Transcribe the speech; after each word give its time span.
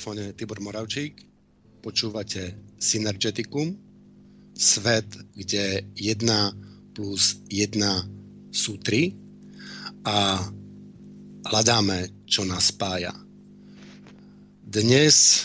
Telefóne 0.00 0.32
Tibor 0.32 0.64
Moravčík, 0.64 1.12
počúvate 1.84 2.56
Synergeticum, 2.80 3.76
svet, 4.56 5.04
kde 5.36 5.92
1 5.92 6.96
plus 6.96 7.44
1 7.52 8.48
sú 8.48 8.80
3 8.80 9.12
a 10.08 10.40
hľadáme, 11.52 12.24
čo 12.24 12.48
nás 12.48 12.72
spája. 12.72 13.12
Dnes 14.64 15.44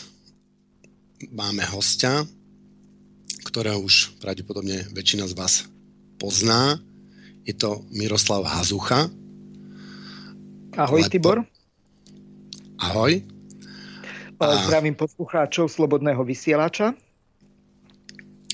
máme 1.35 1.67
hostia, 1.75 2.23
ktorého 3.43 3.83
už 3.83 4.15
pravdepodobne 4.23 4.87
väčšina 4.95 5.27
z 5.27 5.35
vás 5.35 5.67
pozná. 6.15 6.79
Je 7.43 7.51
to 7.51 7.83
Miroslav 7.91 8.47
Hazucha. 8.47 9.11
Ahoj, 10.79 11.03
Tibor. 11.11 11.43
Ahoj. 12.79 13.34
A... 14.39 14.67
Zdravím 14.67 14.95
poslucháčov 14.95 15.71
Slobodného 15.71 16.19
vysielača. 16.27 16.91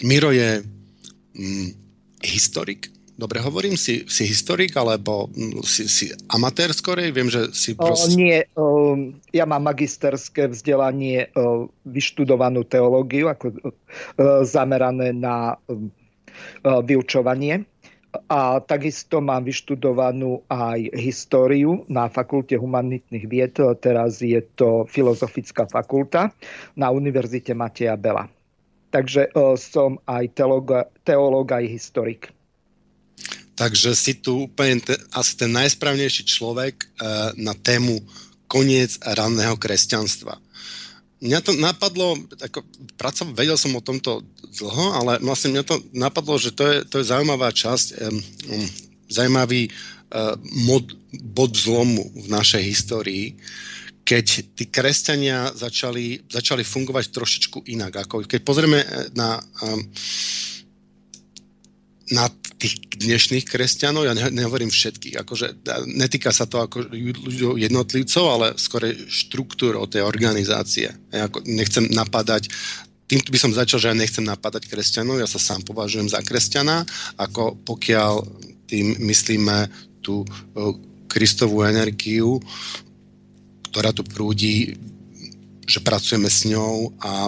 Miro 0.05 0.29
je 0.33 0.61
mm, 1.37 1.69
historik. 2.25 2.89
Dobre 3.17 3.37
hovorím, 3.37 3.77
si, 3.77 4.01
si 4.09 4.25
historik, 4.25 4.73
alebo 4.73 5.29
mm, 5.29 5.61
si, 5.61 5.85
si 5.85 6.05
amatér 6.33 6.73
skorej? 6.73 7.13
Viem, 7.13 7.29
že 7.29 7.53
si 7.53 7.77
proste... 7.77 8.09
O, 8.09 8.17
nie, 8.17 8.37
o, 8.57 8.65
ja 9.29 9.45
mám 9.45 9.61
magisterské 9.69 10.49
vzdelanie, 10.49 11.29
o, 11.37 11.69
vyštudovanú 11.85 12.65
teológiu, 12.65 13.29
ako 13.29 13.45
o, 13.53 13.57
zamerané 14.41 15.13
na 15.13 15.53
o, 15.69 15.89
vyučovanie 16.81 17.65
a 18.27 18.59
takisto 18.59 19.23
mám 19.23 19.47
vyštudovanú 19.47 20.43
aj 20.51 20.91
históriu 20.99 21.87
na 21.87 22.11
Fakulte 22.11 22.59
humanitných 22.59 23.25
vied. 23.27 23.55
Teraz 23.79 24.19
je 24.19 24.39
to 24.55 24.83
Filozofická 24.87 25.63
fakulta 25.71 26.35
na 26.75 26.91
Univerzite 26.91 27.55
Mateja 27.55 27.95
Bela. 27.95 28.27
Takže 28.91 29.31
uh, 29.31 29.55
som 29.55 29.95
aj 30.03 30.35
teológ, 31.07 31.47
aj 31.47 31.65
historik. 31.71 32.21
Takže 33.55 33.95
si 33.95 34.19
tu 34.19 34.51
úplne 34.51 34.83
te, 34.83 34.99
asi 35.15 35.39
ten 35.39 35.51
najsprávnejší 35.55 36.27
človek 36.27 36.91
uh, 36.99 37.31
na 37.39 37.55
tému 37.55 38.03
koniec 38.51 38.99
ranného 38.99 39.55
kresťanstva 39.55 40.35
mňa 41.21 41.39
to 41.45 41.53
napadlo, 41.53 42.17
ako, 42.41 42.65
pracov, 42.97 43.29
vedel 43.37 43.55
som 43.55 43.77
o 43.77 43.85
tomto 43.85 44.25
dlho, 44.57 44.85
ale 44.97 45.21
vlastne 45.21 45.53
mňa 45.53 45.63
to 45.63 45.77
napadlo, 45.93 46.35
že 46.41 46.51
to 46.51 46.65
je, 46.65 46.77
to 46.89 46.95
je 46.99 47.09
zaujímavá 47.13 47.53
časť, 47.53 47.87
um, 48.01 48.17
um, 48.49 48.67
zaujímavý 49.07 49.69
uh, 49.69 50.35
mod, 50.65 50.97
bod 51.13 51.53
zlomu 51.53 52.09
v 52.17 52.27
našej 52.27 52.63
histórii, 52.65 53.37
keď 54.01 54.25
tí 54.57 54.65
kresťania 54.67 55.53
začali, 55.53 56.25
začali 56.25 56.65
fungovať 56.65 57.13
trošičku 57.13 57.57
inak. 57.69 58.01
Ako, 58.09 58.25
keď 58.25 58.41
pozrieme 58.41 58.81
na 59.13 59.37
um, 59.61 59.77
na 62.11 62.27
tých 62.59 62.77
dnešných 62.93 63.47
kresťanov, 63.47 64.05
ja 64.05 64.13
nehovorím 64.13 64.69
všetkých, 64.69 65.17
akože 65.23 65.65
netýka 65.89 66.29
sa 66.29 66.45
to 66.45 66.61
ako 66.61 66.93
jednotlivcov, 67.57 68.25
ale 68.27 68.47
skôr 68.59 68.93
štruktúrou 69.09 69.89
tej 69.89 70.05
organizácie. 70.05 70.93
Ja 71.09 71.25
ako 71.25 71.41
nechcem 71.47 71.89
napadať 71.89 72.51
tým 73.11 73.19
by 73.27 73.39
som 73.43 73.51
začal, 73.51 73.83
že 73.83 73.91
ja 73.91 73.95
nechcem 73.97 74.23
napadať 74.23 74.71
kresťanov, 74.71 75.19
ja 75.19 75.27
sa 75.27 75.35
sám 75.35 75.67
považujem 75.67 76.07
za 76.07 76.23
kresťana, 76.23 76.87
ako 77.19 77.59
pokiaľ 77.67 78.23
tým 78.71 79.03
myslíme 79.03 79.67
tú 79.99 80.23
Kristovú 81.11 81.67
energiu, 81.67 82.39
ktorá 83.67 83.91
tu 83.91 84.07
prúdi, 84.07 84.79
že 85.67 85.83
pracujeme 85.83 86.31
s 86.31 86.47
ňou 86.47 86.95
a 87.03 87.27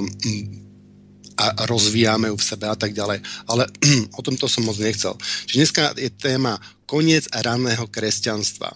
a 1.37 1.65
rozvíjame 1.65 2.29
ju 2.29 2.37
v 2.37 2.47
sebe 2.47 2.65
a 2.69 2.77
tak 2.77 2.93
ďalej. 2.93 3.21
Ale 3.49 3.65
o 4.19 4.21
tomto 4.21 4.45
som 4.45 4.65
moc 4.65 4.77
nechcel. 4.77 5.17
Čiže 5.49 5.59
dneska 5.59 5.83
je 5.97 6.09
téma 6.13 6.57
koniec 6.85 7.25
ranného 7.33 7.89
kresťanstva. 7.89 8.69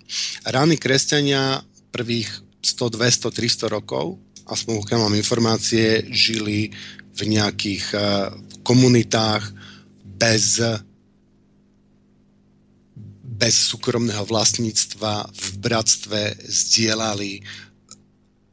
Rány 0.50 0.82
kresťania 0.82 1.62
prvých 1.94 2.30
100, 2.62 2.98
200, 2.98 3.32
300 3.70 3.70
rokov, 3.70 4.18
aspoň 4.50 4.74
pokiaľ 4.84 5.00
mám 5.08 5.16
informácie, 5.16 6.04
žili 6.10 6.74
v 7.18 7.22
nejakých 7.26 7.86
uh, 7.94 8.02
komunitách 8.62 9.50
bez 10.04 10.62
bez 13.38 13.70
súkromného 13.70 14.26
vlastníctva, 14.26 15.30
v 15.30 15.48
bratstve 15.62 16.42
zdieľali, 16.42 17.46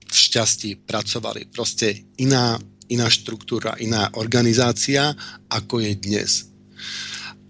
v 0.05 0.15
šťastí 0.15 0.85
pracovali. 0.85 1.49
Proste 1.49 2.05
iná 2.21 2.61
iná 2.89 3.09
štruktúra, 3.09 3.77
iná 3.81 4.13
organizácia, 4.17 5.17
ako 5.49 5.81
je 5.81 5.93
dnes. 5.97 6.31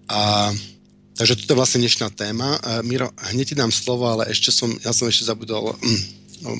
A, 0.07 0.51
takže 1.17 1.43
toto 1.43 1.55
je 1.55 1.59
vlastne 1.59 1.81
dnešná 1.83 2.07
téma. 2.13 2.59
Miro, 2.85 3.11
hneď 3.33 3.45
ti 3.51 3.55
dám 3.55 3.73
slovo, 3.73 4.07
ale 4.07 4.31
ešte 4.31 4.53
som, 4.53 4.71
ja 4.85 4.95
som 4.95 5.09
ešte 5.09 5.27
zabudol 5.27 5.75
um, 5.75 6.59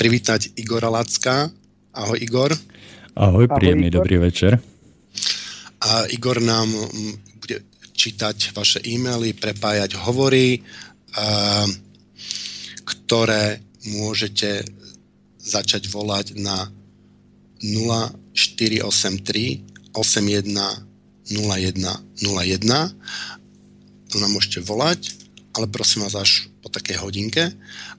privítať 0.00 0.54
Igora 0.56 0.88
Lacka. 0.88 1.50
Ahoj 1.92 2.18
Igor. 2.20 2.52
Ahoj, 3.16 3.48
príjemný 3.48 3.88
Ahoj, 3.88 3.96
dobrý 4.00 4.16
večer. 4.20 4.60
A 5.84 6.08
Igor 6.12 6.40
nám 6.40 6.68
um, 6.68 7.16
bude 7.40 7.64
čítať 7.96 8.52
vaše 8.52 8.84
e-maily, 8.84 9.32
prepájať 9.32 9.96
hovory, 10.04 10.60
ktoré 12.84 13.64
môžete 13.88 14.68
začať 15.40 15.88
volať 15.88 16.36
na 16.36 16.68
0483 17.62 19.62
81 19.92 20.86
01 21.30 22.02
01. 22.22 22.94
To 24.12 24.16
nám 24.22 24.30
môžete 24.30 24.62
volať, 24.62 25.10
ale 25.56 25.66
prosím 25.66 26.06
vás 26.06 26.14
až 26.14 26.46
po 26.62 26.70
takej 26.70 27.02
hodinke. 27.02 27.50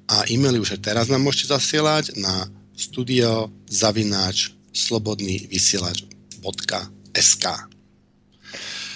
A 0.07 0.23
e-maily 0.31 0.63
už 0.63 0.79
teraz 0.79 1.11
nám 1.11 1.27
môžete 1.27 1.51
zasielať 1.51 2.15
na 2.15 2.47
studio 2.77 3.51
zavináč 3.67 4.55
slobodný 4.71 5.49
vysielač.sk. 5.51 7.45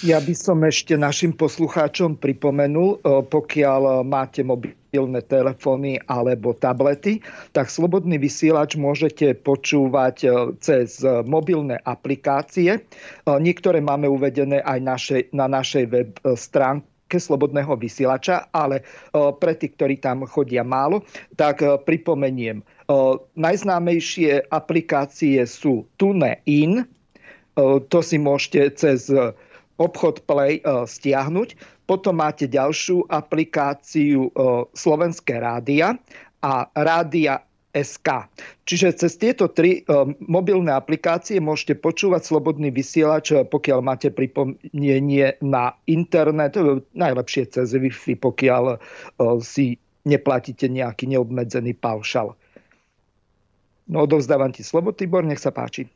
Ja 0.02 0.18
by 0.18 0.34
som 0.34 0.66
ešte 0.66 0.98
našim 0.98 1.30
poslucháčom 1.30 2.18
pripomenul, 2.18 2.98
e, 2.98 3.22
pokiaľ 3.22 4.02
máte 4.02 4.42
mobilné 4.42 5.22
telefóny 5.22 6.02
alebo 6.10 6.58
tablety, 6.58 7.22
tak 7.54 7.70
slobodný 7.70 8.18
vysielač 8.18 8.74
môžete 8.74 9.38
počúvať 9.46 10.16
e, 10.26 10.28
cez 10.58 11.06
mobilné 11.06 11.78
aplikácie. 11.86 12.70
E, 12.74 12.80
niektoré 13.38 13.78
máme 13.78 14.10
uvedené 14.10 14.58
aj 14.66 14.78
naše, 14.82 15.18
na 15.30 15.46
našej 15.46 15.84
web 15.86 16.10
stránke 16.34 17.22
slobodného 17.22 17.78
vysielača, 17.78 18.50
ale 18.50 18.82
pre 19.12 19.54
tých, 19.54 19.78
ktorí 19.78 20.02
tam 20.02 20.26
chodia 20.26 20.64
málo, 20.64 21.04
tak 21.36 21.60
pripomeniem. 21.60 22.64
Najznámejšie 23.36 24.48
aplikácie 24.48 25.44
sú 25.44 25.84
TuneIn, 26.00 26.88
to 27.92 27.98
si 28.00 28.16
môžete 28.16 28.80
cez 28.80 29.12
obchod 29.82 30.22
Play 30.22 30.62
stiahnuť. 30.62 31.58
Potom 31.90 32.22
máte 32.22 32.46
ďalšiu 32.46 33.10
aplikáciu 33.10 34.30
Slovenské 34.70 35.42
rádia 35.42 35.98
a 36.38 36.70
Rádia 36.78 37.42
SK. 37.72 38.28
Čiže 38.68 39.00
cez 39.00 39.16
tieto 39.16 39.48
tri 39.48 39.80
um, 39.88 40.12
mobilné 40.20 40.76
aplikácie 40.76 41.40
môžete 41.40 41.80
počúvať 41.80 42.28
slobodný 42.28 42.68
vysielač, 42.68 43.32
pokiaľ 43.32 43.80
máte 43.80 44.12
pripomnenie 44.12 45.40
na 45.40 45.72
internet, 45.88 46.60
najlepšie 46.92 47.48
cez 47.48 47.72
Wi-Fi, 47.72 48.20
pokiaľ 48.20 48.76
si 49.40 49.80
neplatíte 50.04 50.68
nejaký 50.68 51.08
neobmedzený 51.16 51.72
paušal. 51.80 52.36
No, 53.88 54.04
odovzdávam 54.04 54.52
ti 54.52 54.60
slovo, 54.60 54.92
Tibor, 54.92 55.24
nech 55.24 55.40
sa 55.40 55.48
páči. 55.50 55.88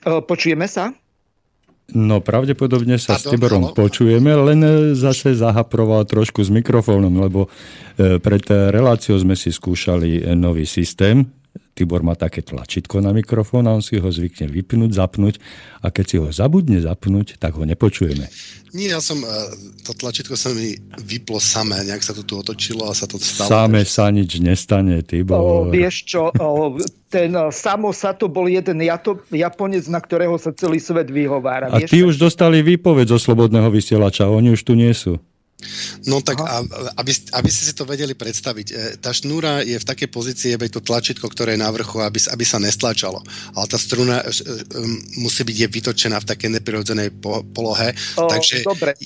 Počujeme 0.00 0.64
sa? 0.64 0.96
No 1.96 2.22
pravdepodobne 2.22 3.00
sa 3.00 3.16
Pardon, 3.16 3.24
s 3.24 3.32
Tiborom 3.32 3.62
halo? 3.70 3.74
počujeme, 3.74 4.30
len 4.36 4.60
e, 4.62 4.72
zase 4.94 5.34
zahaproval 5.34 6.06
trošku 6.06 6.44
s 6.44 6.50
mikrofónom, 6.52 7.10
lebo 7.18 7.50
e, 7.98 8.20
pred 8.22 8.44
reláciou 8.46 9.18
sme 9.18 9.34
si 9.34 9.50
skúšali 9.50 10.30
nový 10.38 10.68
systém, 10.68 11.26
Tibor 11.80 12.04
má 12.04 12.12
také 12.12 12.44
tlačítko 12.44 13.00
na 13.00 13.16
mikrofón 13.16 13.64
a 13.64 13.72
on 13.72 13.80
si 13.80 13.96
ho 13.96 14.04
zvykne 14.04 14.52
vypnúť, 14.52 14.90
zapnúť 14.92 15.40
a 15.80 15.88
keď 15.88 16.04
si 16.04 16.16
ho 16.20 16.28
zabudne 16.28 16.76
zapnúť, 16.76 17.40
tak 17.40 17.56
ho 17.56 17.64
nepočujeme. 17.64 18.28
Nie, 18.76 18.94
ja 18.94 19.00
som, 19.00 19.18
e, 19.24 19.26
to 19.82 19.96
tlačítko 19.96 20.36
sa 20.36 20.52
mi 20.54 20.76
vyplo 21.02 21.40
samé, 21.40 21.80
nejak 21.82 22.04
sa 22.04 22.12
to 22.14 22.22
tu 22.22 22.38
otočilo 22.38 22.86
a 22.86 22.94
sa 22.94 23.08
to 23.08 23.18
stalo. 23.18 23.48
Samé 23.48 23.82
sa 23.88 24.12
nič 24.12 24.38
nestane, 24.38 25.00
Tibor. 25.02 25.40
O, 25.40 25.72
vieš 25.72 26.06
čo, 26.06 26.30
o, 26.30 26.76
ten 27.08 27.32
e, 27.32 27.48
samo 27.50 27.90
sa 27.96 28.12
to 28.12 28.28
bol 28.28 28.44
jeden 28.46 28.78
Japonec, 29.32 29.84
na 29.88 29.98
ktorého 29.98 30.36
sa 30.38 30.54
celý 30.54 30.78
svet 30.78 31.10
vyhovára. 31.10 31.72
A 31.72 31.80
vieš, 31.80 31.90
tí 31.90 32.04
už 32.04 32.20
dostali 32.20 32.62
výpoveď 32.62 33.16
zo 33.16 33.18
Slobodného 33.18 33.72
vysielača, 33.72 34.28
oni 34.28 34.52
už 34.54 34.62
tu 34.62 34.76
nie 34.76 34.92
sú. 34.92 35.18
No 36.08 36.24
tak, 36.24 36.40
a, 36.40 36.64
aby, 36.96 37.12
aby 37.12 37.50
ste 37.52 37.64
si 37.68 37.74
to 37.76 37.84
vedeli 37.84 38.16
predstaviť, 38.16 38.66
e, 38.70 38.74
tá 38.98 39.12
šnúra 39.12 39.60
je 39.60 39.76
v 39.76 39.88
takej 39.88 40.08
pozícii, 40.08 40.50
aby 40.56 40.72
to 40.72 40.80
tlačítko, 40.80 41.28
ktoré 41.28 41.54
je 41.56 41.62
na 41.62 41.70
vrchu, 41.70 42.00
aby, 42.00 42.16
aby 42.16 42.44
sa 42.44 42.56
nestlačalo. 42.56 43.20
Ale 43.54 43.66
tá 43.68 43.76
struna 43.76 44.24
e, 44.24 44.32
e, 44.32 44.54
musí 45.20 45.44
byť 45.44 45.56
je 45.56 45.68
vytočená 45.68 46.16
v 46.20 46.28
takej 46.28 46.50
neprirodzenej 46.60 47.08
polohe. 47.52 47.92
O, 48.16 48.28
takže, 48.28 48.64
dobre. 48.64 48.96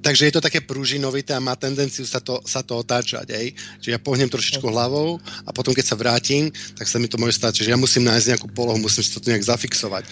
takže 0.00 0.22
je 0.30 0.32
to 0.34 0.44
také 0.44 0.62
prúžinovité 0.62 1.34
a 1.34 1.42
má 1.42 1.58
tendenciu 1.58 2.06
sa 2.06 2.22
to, 2.22 2.38
sa 2.46 2.62
to 2.62 2.78
otáčať. 2.78 3.26
Ej? 3.34 3.54
Čiže 3.82 3.94
ja 3.94 4.00
pohnem 4.02 4.30
trošičku 4.30 4.66
hlavou 4.66 5.18
a 5.46 5.50
potom, 5.50 5.74
keď 5.74 5.84
sa 5.84 5.96
vrátim, 5.98 6.50
tak 6.78 6.86
sa 6.86 7.02
mi 7.02 7.10
to 7.10 7.18
môže 7.18 7.36
stať. 7.36 7.62
Čiže 7.62 7.72
ja 7.74 7.78
musím 7.78 8.06
nájsť 8.06 8.26
nejakú 8.36 8.48
polohu, 8.54 8.78
musím 8.78 9.02
si 9.02 9.10
to 9.10 9.22
nejak 9.26 9.42
zafixovať. 9.42 10.04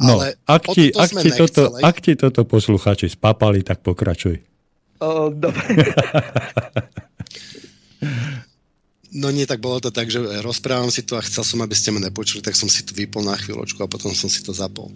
No, 0.00 0.18
Ale 0.18 0.40
ak, 0.48 0.62
ti, 0.72 0.90
ak, 0.90 1.10
ti 1.20 1.30
toto, 1.30 1.62
ak 1.78 1.96
ti 2.00 2.12
toto 2.16 2.42
posluchači 2.48 3.12
spapali, 3.12 3.62
tak 3.62 3.84
pokračuj. 3.84 4.51
O, 5.02 5.34
dobre. 5.34 5.66
No 9.12 9.28
nie, 9.28 9.44
tak 9.44 9.60
bolo 9.60 9.76
to 9.76 9.92
tak, 9.92 10.08
že 10.08 10.24
rozprávam 10.40 10.88
si 10.88 11.04
to 11.04 11.20
a 11.20 11.22
chcel 11.22 11.44
som, 11.44 11.60
aby 11.60 11.76
ste 11.76 11.92
ma 11.92 12.00
nepočuli, 12.00 12.40
tak 12.40 12.56
som 12.56 12.64
si 12.64 12.80
to 12.80 12.96
vypol 12.96 13.20
na 13.20 13.36
chvíľočku 13.36 13.76
a 13.84 13.90
potom 13.90 14.16
som 14.16 14.32
si 14.32 14.40
to 14.40 14.56
zapol. 14.56 14.88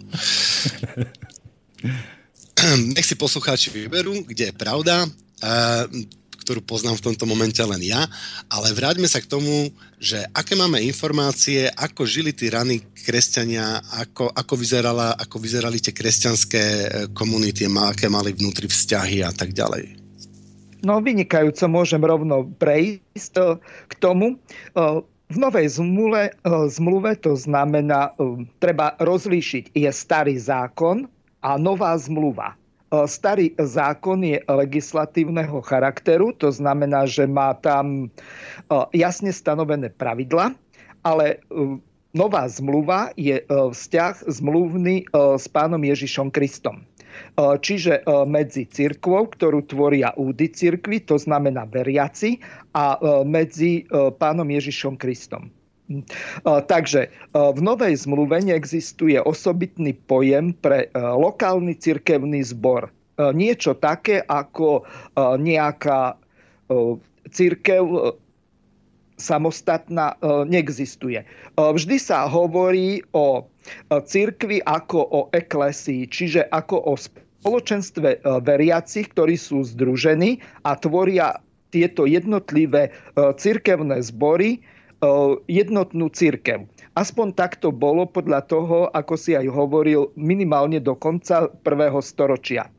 Nech 2.97 3.05
si 3.05 3.13
poslucháči 3.13 3.69
vyberú, 3.69 4.25
kde 4.25 4.49
je 4.49 4.57
pravda 4.57 5.05
ktorú 6.47 6.63
poznám 6.63 6.95
v 7.03 7.11
tomto 7.11 7.27
momente 7.27 7.59
len 7.59 7.83
ja, 7.83 8.07
ale 8.47 8.71
vráťme 8.71 9.03
sa 9.03 9.19
k 9.19 9.27
tomu, 9.27 9.67
že 9.99 10.23
aké 10.31 10.55
máme 10.55 10.79
informácie, 10.79 11.67
ako 11.67 12.07
žili 12.07 12.31
tí 12.31 12.47
raní 12.47 12.79
kresťania, 13.03 13.83
ako, 13.99 14.31
ako, 14.31 14.53
vizerala, 14.55 15.11
ako 15.19 15.43
vyzerali 15.43 15.83
tie 15.83 15.91
kresťanské 15.91 16.63
e, 16.63 16.87
komunity, 17.11 17.67
aké 17.67 18.07
mali 18.07 18.31
vnútri 18.31 18.71
vzťahy 18.71 19.27
a 19.27 19.35
tak 19.35 19.51
ďalej. 19.51 19.99
No 20.87 21.03
vynikajúco, 21.03 21.67
môžem 21.67 21.99
rovno 21.99 22.47
prejsť 22.55 23.33
e, 23.35 23.59
k 23.91 23.93
tomu. 23.99 24.39
E, 24.71 25.03
v 25.27 25.35
novej 25.35 25.67
zmluve, 25.75 26.31
zmluve 26.71 27.19
to 27.19 27.35
znamená, 27.35 28.15
treba 28.63 28.95
rozlíšiť, 28.95 29.75
je 29.75 29.91
starý 29.91 30.39
zákon 30.39 31.03
a 31.43 31.59
nová 31.59 31.91
zmluva. 31.99 32.55
E, 32.87 33.07
starý 33.07 33.51
zákon 33.59 34.23
je 34.23 34.39
legislatívneho 34.47 35.59
charakteru, 35.59 36.31
to 36.31 36.51
znamená, 36.51 37.03
že 37.03 37.27
má 37.27 37.51
tam 37.59 38.07
e, 38.07 38.75
jasne 38.95 39.35
stanovené 39.35 39.91
pravidla, 39.91 40.55
ale 41.03 41.25
e, 41.27 41.37
nová 42.15 42.47
zmluva 42.47 43.11
je 43.19 43.43
vzťah 43.51 44.25
zmluvný 44.25 45.05
s 45.13 45.45
pánom 45.51 45.77
Ježišom 45.77 46.33
Kristom. 46.33 46.81
Čiže 47.37 48.01
medzi 48.25 48.65
církvou, 48.65 49.29
ktorú 49.29 49.61
tvoria 49.69 50.17
údy 50.17 50.49
církvy, 50.49 51.05
to 51.05 51.21
znamená 51.21 51.69
veriaci, 51.69 52.41
a 52.73 52.97
medzi 53.21 53.85
pánom 54.17 54.49
Ježišom 54.49 54.97
Kristom. 54.97 55.53
Takže 56.43 57.07
v 57.33 57.59
Novej 57.63 57.95
zmluve 57.95 58.43
neexistuje 58.43 59.15
osobitný 59.23 59.95
pojem 59.95 60.51
pre 60.51 60.91
lokálny 60.95 61.79
cirkevný 61.79 62.43
zbor. 62.43 62.91
Niečo 63.17 63.73
také 63.79 64.19
ako 64.27 64.83
nejaká 65.17 66.19
církev 67.31 67.83
samostatná 69.17 70.13
neexistuje. 70.45 71.25
Vždy 71.57 71.97
sa 71.97 72.29
hovorí 72.29 73.01
o 73.15 73.47
církvi 73.89 74.61
ako 74.67 74.99
o 75.01 75.21
eklesii, 75.33 76.05
čiže 76.05 76.45
ako 76.51 76.83
o 76.83 76.93
spoločenstve 76.93 78.21
veriacich, 78.45 79.09
ktorí 79.15 79.39
sú 79.39 79.65
združení 79.65 80.43
a 80.67 80.75
tvoria 80.77 81.39
tieto 81.73 82.05
jednotlivé 82.05 82.93
církevné 83.17 84.03
zbory, 84.05 84.61
jednotnú 85.45 86.09
církev. 86.09 86.65
Aspoň 86.97 87.37
takto 87.37 87.69
bolo 87.69 88.09
podľa 88.09 88.41
toho, 88.49 88.89
ako 88.89 89.13
si 89.13 89.37
aj 89.37 89.45
hovoril, 89.45 90.09
minimálne 90.17 90.81
do 90.81 90.97
konca 90.97 91.45
prvého 91.61 92.01
storočia. 92.01 92.73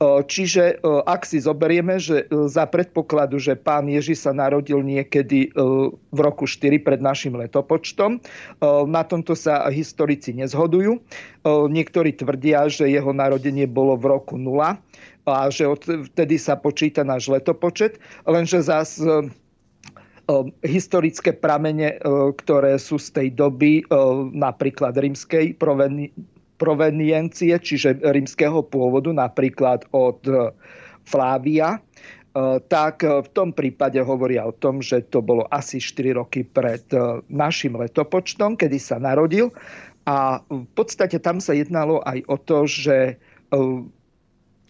Čiže 0.00 0.80
ak 1.04 1.28
si 1.28 1.44
zoberieme, 1.44 2.00
že 2.00 2.24
za 2.48 2.64
predpokladu, 2.64 3.36
že 3.36 3.52
pán 3.60 3.84
Ježiš 3.84 4.24
sa 4.24 4.32
narodil 4.32 4.80
niekedy 4.80 5.52
v 5.92 6.18
roku 6.18 6.48
4 6.48 6.80
pred 6.80 7.04
našim 7.04 7.36
letopočtom, 7.36 8.24
na 8.88 9.02
tomto 9.04 9.36
sa 9.36 9.68
historici 9.68 10.32
nezhodujú. 10.32 10.96
Niektorí 11.44 12.16
tvrdia, 12.16 12.72
že 12.72 12.88
jeho 12.88 13.12
narodenie 13.12 13.68
bolo 13.68 14.00
v 14.00 14.16
roku 14.16 14.40
0 14.40 14.80
a 15.28 15.52
že 15.52 15.68
vtedy 16.16 16.40
sa 16.40 16.56
počíta 16.56 17.04
náš 17.04 17.28
letopočet, 17.28 18.00
lenže 18.24 18.64
zase 18.64 19.28
historické 20.60 21.32
pramene, 21.32 21.96
ktoré 22.36 22.76
sú 22.76 23.00
z 23.00 23.16
tej 23.16 23.28
doby, 23.32 23.80
napríklad 24.36 24.92
rímskej 24.92 25.56
proveniencie, 26.60 27.56
čiže 27.56 28.04
rímskeho 28.04 28.60
pôvodu, 28.68 29.08
napríklad 29.08 29.88
od 29.96 30.20
Flávia, 31.08 31.80
tak 32.68 33.02
v 33.02 33.28
tom 33.32 33.56
prípade 33.56 33.98
hovoria 34.04 34.44
o 34.44 34.52
tom, 34.52 34.84
že 34.84 35.00
to 35.08 35.24
bolo 35.24 35.48
asi 35.48 35.80
4 35.80 36.20
roky 36.20 36.44
pred 36.44 36.84
našim 37.32 37.74
letopočtom, 37.80 38.60
kedy 38.60 38.76
sa 38.76 39.00
narodil. 39.00 39.48
A 40.04 40.44
v 40.48 40.68
podstate 40.76 41.16
tam 41.24 41.40
sa 41.40 41.56
jednalo 41.56 42.04
aj 42.04 42.20
o 42.28 42.36
to, 42.36 42.68
že 42.68 43.16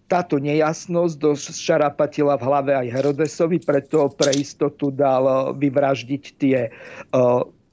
táto 0.08 0.40
nejasnosť 0.40 1.20
šarapatila 1.52 2.40
v 2.40 2.46
hlave 2.48 2.72
aj 2.72 2.88
Herodesovi, 2.88 3.60
preto 3.60 4.08
pre 4.08 4.40
istotu 4.40 4.88
dal 4.88 5.52
vyvraždiť 5.54 6.22
tie 6.40 6.72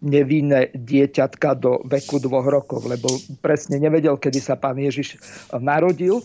nevinné 0.06 0.70
dieťatka 0.76 1.58
do 1.58 1.82
veku 1.88 2.22
dvoch 2.22 2.46
rokov, 2.46 2.86
lebo 2.86 3.24
presne 3.42 3.82
nevedel, 3.82 4.20
kedy 4.20 4.38
sa 4.44 4.60
pán 4.60 4.78
Ježiš 4.78 5.18
narodil. 5.56 6.22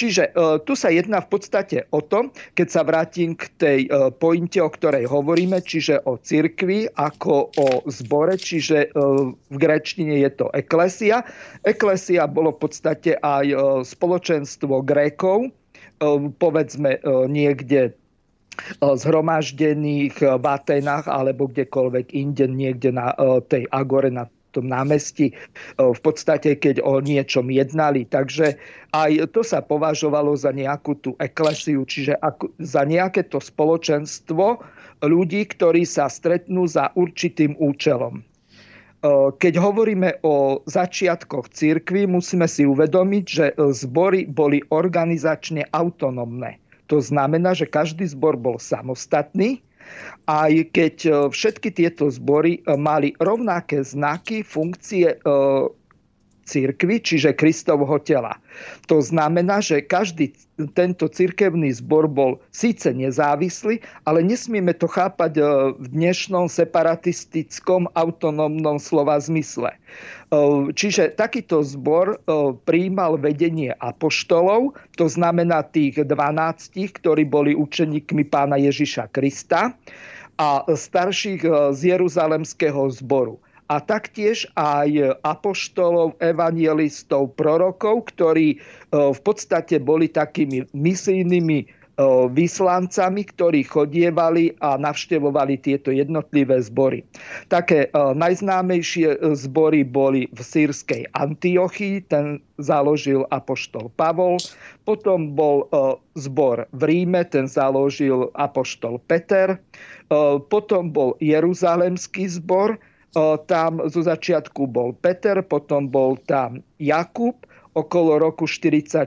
Čiže 0.00 0.32
e, 0.32 0.64
tu 0.64 0.72
sa 0.72 0.88
jedná 0.88 1.20
v 1.20 1.28
podstate 1.28 1.84
o 1.92 2.00
to, 2.00 2.32
keď 2.56 2.68
sa 2.72 2.80
vrátim 2.88 3.36
k 3.36 3.52
tej 3.60 3.80
e, 3.84 3.88
pointe, 4.16 4.56
o 4.56 4.72
ktorej 4.72 5.04
hovoríme, 5.04 5.60
čiže 5.60 6.08
o 6.08 6.16
cirkvi 6.16 6.88
ako 6.96 7.52
o 7.60 7.68
zbore, 7.84 8.40
čiže 8.40 8.88
e, 8.88 8.96
v 9.36 9.56
grečtine 9.60 10.24
je 10.24 10.30
to 10.32 10.48
eklesia. 10.56 11.20
Eklesia 11.68 12.24
bolo 12.24 12.56
v 12.56 12.64
podstate 12.64 13.20
aj 13.20 13.52
spoločenstvo 13.84 14.80
Grékov, 14.80 15.52
povedzme 16.40 16.96
niekde 17.28 17.92
zhromaždených 18.80 20.16
v 20.16 20.44
Atenách 20.48 21.04
alebo 21.12 21.52
kdekoľvek 21.52 22.16
inde, 22.16 22.48
niekde 22.48 22.96
na 22.96 23.12
tej 23.52 23.68
agore, 23.68 24.08
na 24.08 24.24
tom 24.50 24.66
námestí 24.70 25.32
v 25.78 26.00
podstate, 26.02 26.58
keď 26.58 26.82
o 26.82 26.98
niečom 26.98 27.48
jednali. 27.48 28.04
Takže 28.06 28.58
aj 28.90 29.30
to 29.30 29.46
sa 29.46 29.62
považovalo 29.62 30.34
za 30.34 30.50
nejakú 30.50 30.98
tú 30.98 31.14
eklesiu, 31.22 31.86
čiže 31.86 32.18
za 32.58 32.82
nejaké 32.82 33.26
to 33.30 33.38
spoločenstvo 33.38 34.60
ľudí, 35.00 35.46
ktorí 35.48 35.86
sa 35.86 36.10
stretnú 36.12 36.66
za 36.68 36.92
určitým 36.98 37.56
účelom. 37.56 38.20
keď 39.40 39.54
hovoríme 39.56 40.20
o 40.20 40.60
začiatkoch 40.68 41.48
cirkvy, 41.56 42.04
musíme 42.04 42.44
si 42.44 42.68
uvedomiť, 42.68 43.24
že 43.24 43.46
zbory 43.56 44.28
boli 44.28 44.60
organizačne 44.68 45.64
autonómne. 45.72 46.60
To 46.92 47.00
znamená, 47.00 47.56
že 47.56 47.70
každý 47.70 48.04
zbor 48.04 48.36
bol 48.36 48.60
samostatný, 48.60 49.64
aj 50.30 50.52
keď 50.70 50.96
všetky 51.34 51.74
tieto 51.74 52.06
zbory 52.06 52.62
mali 52.78 53.16
rovnaké 53.18 53.82
znaky, 53.82 54.46
funkcie, 54.46 55.18
církvy, 56.50 56.98
čiže 56.98 57.38
Kristovho 57.38 58.02
tela. 58.02 58.34
To 58.90 58.98
znamená, 58.98 59.62
že 59.62 59.86
každý 59.86 60.34
tento 60.74 61.08
cirkevný 61.08 61.72
zbor 61.72 62.10
bol 62.10 62.42
síce 62.52 62.90
nezávislý, 62.92 63.80
ale 64.04 64.20
nesmieme 64.20 64.74
to 64.76 64.90
chápať 64.90 65.40
e, 65.40 65.42
v 65.78 65.86
dnešnom 65.88 66.50
separatistickom 66.50 67.88
autonómnom 67.96 68.76
slova 68.76 69.16
zmysle. 69.16 69.72
E, 69.72 69.78
čiže 70.74 71.16
takýto 71.16 71.64
zbor 71.64 72.12
e, 72.12 72.16
prijímal 72.66 73.16
vedenie 73.16 73.72
apoštolov, 73.80 74.76
to 74.98 75.06
znamená 75.08 75.64
tých 75.64 76.02
12, 76.04 76.10
ktorí 77.00 77.24
boli 77.24 77.56
učeníkmi 77.56 78.26
pána 78.28 78.60
Ježiša 78.60 79.08
Krista 79.14 79.72
a 80.36 80.64
starších 80.68 81.72
z 81.76 81.80
Jeruzalemského 81.96 82.88
zboru 82.92 83.40
a 83.70 83.78
taktiež 83.78 84.50
aj 84.58 85.22
apoštolov, 85.22 86.18
evangelistov, 86.18 87.38
prorokov, 87.38 88.10
ktorí 88.10 88.58
e, 88.58 88.58
v 88.90 89.20
podstate 89.22 89.78
boli 89.78 90.10
takými 90.10 90.66
misijnými 90.74 91.58
e, 91.62 91.66
vyslancami, 92.34 93.22
ktorí 93.30 93.62
chodievali 93.62 94.58
a 94.58 94.74
navštevovali 94.74 95.54
tieto 95.62 95.94
jednotlivé 95.94 96.58
zbory. 96.66 97.06
Také 97.46 97.86
e, 97.86 97.88
najznámejšie 97.94 99.22
zbory 99.38 99.86
boli 99.86 100.26
v 100.34 100.40
sírskej 100.42 101.06
Antiochii, 101.14 102.10
ten 102.10 102.42
založil 102.58 103.22
apoštol 103.30 103.86
Pavol, 103.94 104.42
potom 104.82 105.38
bol 105.38 105.70
zbor 106.18 106.66
v 106.74 106.82
Ríme, 106.90 107.22
ten 107.24 107.46
založil 107.46 108.28
apoštol 108.36 109.00
Peter, 109.08 109.56
potom 110.52 110.92
bol 110.92 111.16
Jeruzalemský 111.24 112.28
zbor, 112.28 112.76
tam 113.46 113.82
zo 113.90 114.02
začiatku 114.06 114.70
bol 114.70 114.94
Peter, 114.94 115.42
potom 115.42 115.90
bol 115.90 116.14
tam 116.26 116.62
Jakub, 116.78 117.42
okolo 117.74 118.18
roku 118.18 118.46
44 118.46 119.06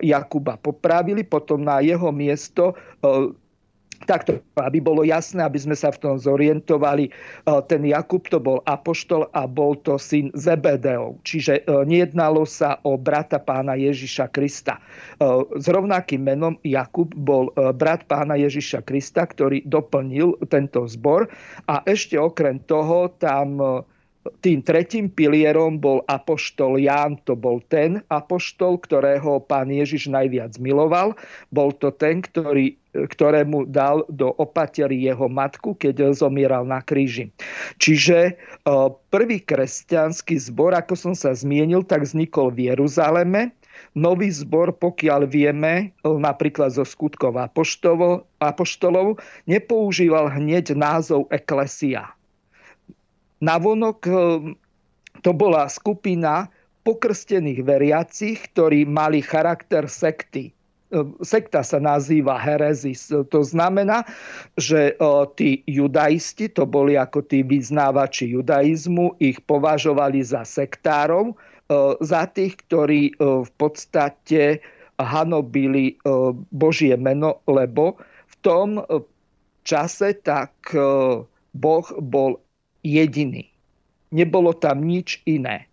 Jakuba 0.00 0.56
popravili, 0.60 1.24
potom 1.24 1.64
na 1.64 1.80
jeho 1.80 2.12
miesto 2.12 2.76
Takto, 4.06 4.38
aby 4.54 4.78
bolo 4.78 5.02
jasné, 5.02 5.42
aby 5.42 5.58
sme 5.58 5.74
sa 5.74 5.90
v 5.90 5.98
tom 5.98 6.14
zorientovali, 6.14 7.10
e, 7.10 7.12
ten 7.66 7.82
Jakub 7.82 8.22
to 8.30 8.38
bol 8.38 8.62
apoštol 8.62 9.26
a 9.34 9.50
bol 9.50 9.74
to 9.82 9.98
syn 9.98 10.30
Zebedeov. 10.30 11.18
Čiže 11.26 11.66
e, 11.66 11.82
nejednalo 11.82 12.46
sa 12.46 12.78
o 12.86 12.94
brata 12.94 13.42
pána 13.42 13.74
Ježiša 13.74 14.30
Krista. 14.30 14.78
E, 14.78 14.82
s 15.58 15.66
rovnakým 15.66 16.22
menom 16.22 16.54
Jakub 16.62 17.10
bol 17.18 17.50
brat 17.74 18.06
pána 18.06 18.38
Ježiša 18.38 18.86
Krista, 18.86 19.26
ktorý 19.26 19.66
doplnil 19.66 20.38
tento 20.46 20.86
zbor. 20.86 21.26
A 21.66 21.82
ešte 21.82 22.14
okrem 22.14 22.62
toho 22.62 23.10
tam 23.18 23.58
tým 24.40 24.64
tretím 24.64 25.06
pilierom 25.12 25.78
bol 25.78 26.02
apoštol 26.08 26.80
Ján, 26.80 27.20
to 27.28 27.36
bol 27.36 27.60
ten 27.68 28.02
apoštol, 28.08 28.80
ktorého 28.80 29.42
pán 29.44 29.68
Ježiš 29.68 30.08
najviac 30.08 30.56
miloval. 30.56 31.14
Bol 31.52 31.76
to 31.76 31.92
ten, 31.92 32.24
ktorý, 32.24 32.74
ktorému 32.96 33.68
dal 33.68 34.08
do 34.08 34.32
opatery 34.40 34.96
jeho 35.04 35.28
matku, 35.28 35.76
keď 35.76 36.16
zomieral 36.16 36.64
na 36.64 36.80
kríži. 36.80 37.28
Čiže 37.76 38.18
e, 38.30 38.32
prvý 39.12 39.44
kresťanský 39.44 40.40
zbor, 40.40 40.72
ako 40.72 40.96
som 40.96 41.14
sa 41.14 41.36
zmienil, 41.36 41.84
tak 41.84 42.08
vznikol 42.08 42.48
v 42.50 42.72
Jeruzaleme. 42.72 43.52
Nový 43.92 44.32
zbor, 44.32 44.72
pokiaľ 44.72 45.28
vieme, 45.28 45.92
e, 46.02 46.08
napríklad 46.08 46.72
zo 46.72 46.88
skutkov 46.88 47.36
apoštolov, 47.36 48.24
apoštolov 48.40 49.20
nepoužíval 49.44 50.32
hneď 50.32 50.72
názov 50.72 51.28
eklesia 51.28 52.15
Navonok 53.40 54.00
eh, 54.06 54.16
to 55.20 55.30
bola 55.36 55.68
skupina 55.68 56.48
pokrstených 56.86 57.66
veriacich, 57.66 58.38
ktorí 58.54 58.86
mali 58.86 59.20
charakter 59.20 59.84
sekty. 59.90 60.52
Eh, 60.52 61.04
sekta 61.20 61.60
sa 61.60 61.76
nazýva 61.76 62.40
herezis. 62.40 63.12
To 63.12 63.40
znamená, 63.44 64.08
že 64.56 64.96
eh, 64.96 65.24
tí 65.36 65.60
judaisti, 65.68 66.48
to 66.48 66.64
boli 66.64 66.96
ako 66.96 67.28
tí 67.28 67.44
vyznávači 67.44 68.32
judaizmu, 68.32 69.20
ich 69.20 69.36
považovali 69.44 70.24
za 70.24 70.44
sektárov, 70.44 71.36
za 71.98 72.30
tých, 72.30 72.62
ktorí 72.62 73.18
v 73.18 73.50
podstate 73.58 74.62
hanobili 75.02 75.98
Božie 76.54 76.94
meno, 76.94 77.42
lebo 77.50 77.98
v 78.30 78.34
tom 78.38 78.78
čase 79.66 80.14
tak 80.22 80.54
Boh 81.58 81.86
bol 81.98 82.38
jediný. 82.86 83.50
Nebolo 84.14 84.54
tam 84.54 84.86
nič 84.86 85.18
iné. 85.26 85.66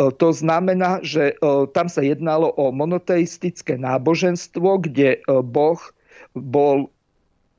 E, 0.00 0.10
to 0.16 0.32
znamená, 0.32 1.04
že 1.04 1.36
e, 1.36 1.68
tam 1.76 1.92
sa 1.92 2.00
jednalo 2.00 2.48
o 2.56 2.72
monoteistické 2.72 3.76
náboženstvo, 3.76 4.80
kde 4.80 5.20
e, 5.20 5.40
Boh 5.44 5.80
bol 6.32 6.88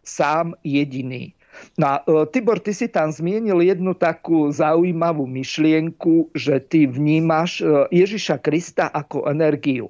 sám 0.02 0.58
jediný. 0.66 1.32
No, 1.80 2.04
Tibor, 2.36 2.60
ty 2.60 2.76
si 2.76 2.92
tam 2.92 3.16
zmienil 3.16 3.64
jednu 3.64 3.96
takú 3.96 4.52
zaujímavú 4.52 5.24
myšlienku, 5.24 6.36
že 6.36 6.60
ty 6.60 6.84
vnímaš 6.84 7.64
Ježiša 7.96 8.44
Krista 8.44 8.92
ako 8.92 9.32
energiu. 9.32 9.88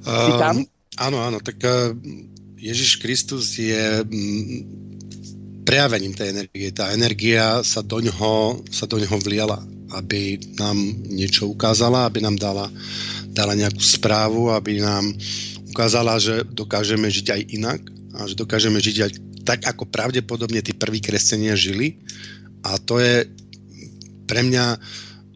Si 0.00 0.32
tam? 0.40 0.64
Uh, 0.64 0.96
áno, 0.96 1.18
áno, 1.20 1.38
tak 1.44 1.60
uh, 1.60 1.92
Ježiš 2.56 3.04
Kristus 3.04 3.56
je 3.60 4.00
prejavením 5.64 6.16
tej 6.16 6.32
energie. 6.32 6.68
Tá 6.72 6.90
energia 6.92 7.60
sa 7.62 7.84
do 7.84 8.00
ňoho, 8.00 8.64
sa 8.72 8.88
do 8.88 8.96
ňoho 8.96 9.18
vliela, 9.22 9.58
aby 9.94 10.38
nám 10.58 10.76
niečo 11.10 11.50
ukázala, 11.50 12.06
aby 12.06 12.22
nám 12.22 12.38
dala, 12.38 12.66
dala 13.30 13.54
nejakú 13.54 13.82
správu, 13.82 14.50
aby 14.54 14.80
nám 14.80 15.10
ukázala, 15.70 16.18
že 16.18 16.42
dokážeme 16.50 17.06
žiť 17.06 17.26
aj 17.30 17.40
inak 17.54 17.80
a 18.18 18.26
že 18.26 18.34
dokážeme 18.34 18.78
žiť 18.82 18.96
aj 19.06 19.10
tak, 19.46 19.60
ako 19.66 19.88
pravdepodobne 19.88 20.60
tí 20.60 20.74
prví 20.74 21.00
kresťania 21.00 21.56
žili. 21.56 21.98
A 22.66 22.76
to 22.76 23.00
je 23.00 23.24
pre 24.28 24.44
mňa 24.44 24.78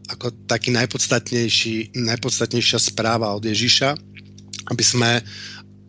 ako 0.05 0.29
taký 0.45 0.69
najpodstatnejší, 0.69 1.97
najpodstatnejšia 1.97 2.77
správa 2.77 3.33
od 3.33 3.41
Ježiša, 3.41 3.97
aby 4.69 4.83
sme, 4.85 5.19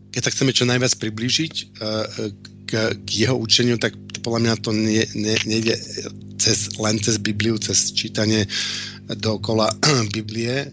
keď 0.09 0.21
sa 0.25 0.33
chceme 0.33 0.51
čo 0.51 0.65
najviac 0.65 0.97
priblížiť 0.97 1.53
eh, 1.53 1.65
k, 2.67 2.91
k 2.93 3.09
jeho 3.25 3.39
učeniu, 3.39 3.79
tak 3.79 3.95
podľa 4.21 4.39
mňa 4.43 4.55
to 4.59 4.69
nie, 4.75 5.07
nie, 5.15 5.35
nejde 5.47 5.79
cez, 6.35 6.75
len 6.77 6.99
cez 6.99 7.17
Bibliu, 7.17 7.55
cez 7.57 7.95
čítanie 7.95 8.43
dokola 9.07 9.71
Biblie, 10.13 10.67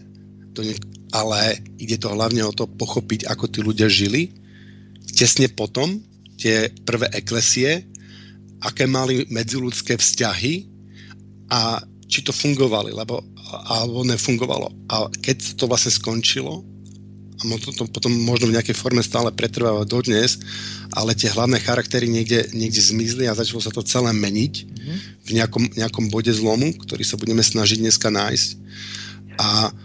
to 0.51 0.61
nie, 0.61 0.75
ale 1.15 1.63
ide 1.79 1.95
to 1.95 2.11
hlavne 2.11 2.43
o 2.43 2.51
to 2.51 2.67
pochopiť, 2.67 3.31
ako 3.31 3.45
tí 3.47 3.59
ľudia 3.63 3.87
žili. 3.87 4.35
Tesne 5.15 5.47
potom 5.47 6.03
tie 6.35 6.67
prvé 6.83 7.07
eklesie, 7.15 7.87
aké 8.59 8.83
mali 8.83 9.23
medziludské 9.31 9.95
vzťahy 9.95 10.67
a 11.47 11.79
či 12.11 12.19
to 12.21 12.35
fungovali, 12.35 12.91
lebo, 12.91 13.23
alebo 13.71 14.03
nefungovalo. 14.03 14.67
A 14.91 15.07
keď 15.23 15.55
to 15.55 15.71
vlastne 15.71 15.95
skončilo, 15.95 16.74
a 17.35 17.43
to, 17.59 17.69
to 17.75 17.83
potom 17.91 18.11
možno 18.23 18.47
v 18.47 18.55
nejakej 18.55 18.75
forme 18.75 19.03
stále 19.03 19.27
pretrváva 19.29 19.83
dodnes, 19.83 20.39
ale 20.95 21.11
tie 21.11 21.27
hlavné 21.27 21.59
charaktery 21.59 22.07
niekde, 22.07 22.47
niekde 22.55 22.79
zmizli 22.79 23.27
a 23.27 23.35
začalo 23.35 23.59
sa 23.59 23.71
to 23.75 23.83
celé 23.83 24.15
meniť 24.15 24.53
mm-hmm. 24.63 24.97
v 25.27 25.29
nejakom, 25.35 25.63
nejakom 25.75 26.05
bode 26.07 26.31
zlomu, 26.31 26.71
ktorý 26.79 27.03
sa 27.03 27.19
budeme 27.19 27.43
snažiť 27.43 27.83
dneska 27.83 28.07
nájsť. 28.07 28.49
A 29.35 29.75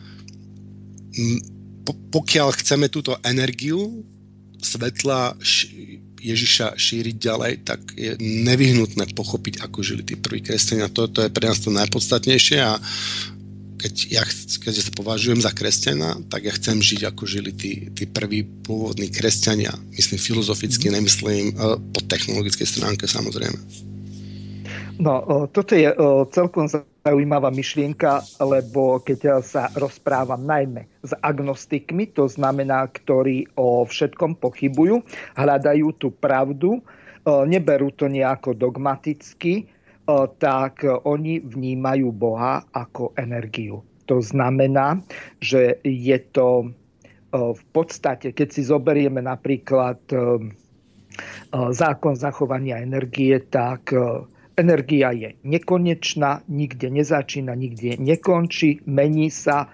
po, 1.82 1.92
pokiaľ 2.22 2.54
chceme 2.54 2.86
túto 2.86 3.18
energiu 3.26 4.06
svetla 4.62 5.34
Ježiša 6.20 6.76
šíriť 6.76 7.16
ďalej, 7.16 7.52
tak 7.64 7.80
je 7.96 8.14
nevyhnutné 8.20 9.10
pochopiť, 9.16 9.64
ako 9.64 9.80
žili 9.80 10.04
tí 10.04 10.14
prví 10.20 10.44
kresťania. 10.44 10.92
To, 10.92 11.08
to 11.08 11.24
je 11.24 11.32
pre 11.32 11.48
nás 11.48 11.58
to 11.64 11.72
najpodstatnejšie 11.72 12.60
a 12.60 12.76
keď 13.80 13.94
ja 14.12 14.22
keď 14.60 14.72
sa 14.76 14.92
považujem 14.92 15.40
za 15.40 15.48
kresťana, 15.56 16.28
tak 16.28 16.44
ja 16.44 16.52
chcem 16.52 16.84
žiť, 16.84 17.08
ako 17.08 17.24
žili 17.24 17.56
tí, 17.56 17.88
tí 17.96 18.04
prví 18.04 18.44
pôvodní 18.44 19.08
kresťania. 19.08 19.72
Myslím 19.96 20.20
filozoficky, 20.20 20.92
mm. 20.92 20.94
nemyslím 21.00 21.46
uh, 21.56 21.80
po 21.80 22.00
technologickej 22.04 22.68
stránke 22.68 23.08
samozrejme. 23.08 23.88
No, 25.00 25.48
toto 25.48 25.72
je 25.72 25.88
celkom 26.28 26.68
zaujímavá 26.68 27.48
myšlienka, 27.48 28.20
lebo 28.36 29.00
keď 29.00 29.40
sa 29.40 29.72
rozprávam 29.72 30.44
najmä 30.44 30.84
s 31.00 31.16
agnostikmi, 31.24 32.12
to 32.12 32.28
znamená, 32.28 32.84
ktorí 32.84 33.48
o 33.56 33.88
všetkom 33.88 34.36
pochybujú, 34.36 35.00
hľadajú 35.40 35.96
tú 35.96 36.12
pravdu, 36.12 36.84
neberú 37.24 37.88
to 37.96 38.12
nejako 38.12 38.52
dogmaticky, 38.52 39.72
tak 40.38 40.82
oni 40.86 41.42
vnímajú 41.42 42.08
Boha 42.14 42.66
ako 42.74 43.14
energiu. 43.14 43.82
To 44.10 44.18
znamená, 44.18 44.98
že 45.38 45.78
je 45.86 46.18
to 46.34 46.74
v 47.30 47.64
podstate, 47.70 48.34
keď 48.34 48.48
si 48.50 48.66
zoberieme 48.66 49.22
napríklad 49.22 50.02
zákon 51.54 52.14
zachovania 52.18 52.82
energie, 52.82 53.38
tak 53.38 53.94
energia 54.58 55.14
je 55.14 55.38
nekonečná, 55.46 56.42
nikde 56.50 56.90
nezačína, 56.90 57.54
nikde 57.54 58.02
nekončí, 58.02 58.82
mení 58.90 59.30
sa. 59.30 59.70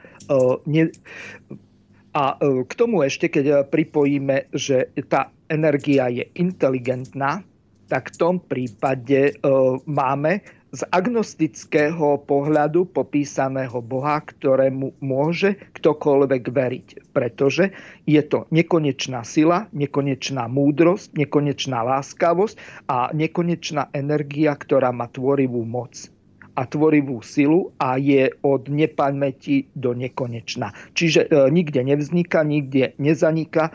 A 2.17 2.23
k 2.41 2.73
tomu 2.77 3.09
ešte, 3.09 3.33
keď 3.33 3.73
pripojíme, 3.73 4.53
že 4.53 4.93
tá 5.09 5.33
energia 5.49 6.13
je 6.13 6.29
inteligentná, 6.37 7.41
tak 7.87 8.13
v 8.13 8.17
tom 8.19 8.35
prípade 8.43 9.39
máme 9.87 10.43
z 10.75 10.83
agnostického 10.93 12.21
pohľadu 12.27 12.91
popísaného 12.91 13.81
Boha, 13.81 14.21
ktorému 14.21 14.99
môže 15.01 15.57
ktokoľvek 15.79 16.43
veriť. 16.43 16.87
Pretože 17.15 17.71
je 18.05 18.21
to 18.27 18.45
nekonečná 18.53 19.25
sila, 19.25 19.71
nekonečná 19.73 20.51
múdrosť, 20.51 21.17
nekonečná 21.17 21.81
láskavosť 21.81 22.59
a 22.91 23.09
nekonečná 23.15 23.89
energia, 23.95 24.53
ktorá 24.53 24.93
má 24.93 25.09
tvorivú 25.09 25.63
moc 25.65 26.11
a 26.57 26.65
tvorivú 26.65 27.21
silu 27.21 27.71
a 27.77 28.01
je 28.01 28.33
od 28.41 28.73
nepamäti 28.73 29.69
do 29.77 29.93
nekonečna. 29.93 30.73
Čiže 30.97 31.29
e, 31.29 31.53
nikde 31.53 31.85
nevzniká, 31.85 32.43
nikde 32.43 32.97
nezaniká, 32.97 33.71
e, 33.71 33.73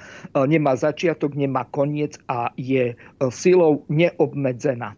nemá 0.50 0.73
začiatok, 0.73 1.38
nemá 1.38 1.69
koniec 1.69 2.17
a 2.25 2.50
je 2.57 2.91
e, 2.91 2.95
silou 3.29 3.85
neobmedzená. 3.88 4.93
E, 4.93 4.97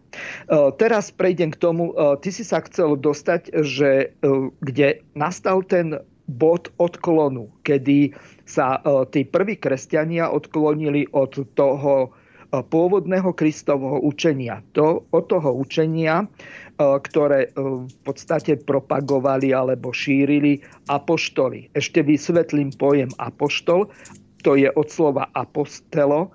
teraz 0.80 1.12
prejdem 1.12 1.52
k 1.52 1.60
tomu, 1.60 1.92
e, 1.92 2.16
ty 2.24 2.32
si 2.32 2.42
sa 2.42 2.64
chcel 2.64 2.96
dostať, 2.96 3.52
že 3.60 3.90
e, 4.08 4.30
kde 4.64 5.04
nastal 5.12 5.60
ten 5.60 6.00
bod 6.24 6.72
odklonu, 6.80 7.52
kedy 7.68 8.16
sa 8.48 8.80
e, 8.80 9.04
tí 9.12 9.28
prví 9.28 9.60
kresťania 9.60 10.32
odklonili 10.32 11.04
od 11.12 11.36
toho 11.52 12.16
pôvodného 12.62 13.34
Kristovho 13.34 13.98
učenia. 14.04 14.62
To, 14.78 15.02
od 15.10 15.24
toho 15.26 15.50
učenia, 15.58 16.30
ktoré 16.78 17.50
v 17.54 17.90
podstate 18.06 18.58
propagovali 18.60 19.50
alebo 19.50 19.90
šírili 19.90 20.62
apoštoli. 20.86 21.74
Ešte 21.74 22.06
vysvetlím 22.06 22.70
pojem 22.74 23.10
apoštol. 23.18 23.90
To 24.44 24.52
je 24.54 24.68
od 24.70 24.86
slova 24.92 25.30
apostelo, 25.32 26.30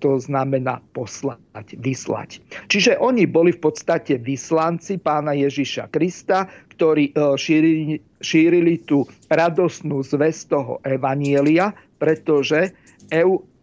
to 0.00 0.20
znamená 0.20 0.80
poslať, 0.92 1.76
vyslať. 1.80 2.40
Čiže 2.68 3.00
oni 3.00 3.24
boli 3.24 3.52
v 3.52 3.64
podstate 3.64 4.20
vyslanci 4.20 5.00
pána 5.00 5.32
Ježiša 5.32 5.88
Krista, 5.88 6.48
ktorí 6.76 7.16
šírili, 7.16 8.02
šírili 8.20 8.80
tú 8.84 9.08
radosnú 9.32 10.04
zväz 10.04 10.48
toho 10.52 10.84
evanielia, 10.84 11.72
pretože 11.96 12.76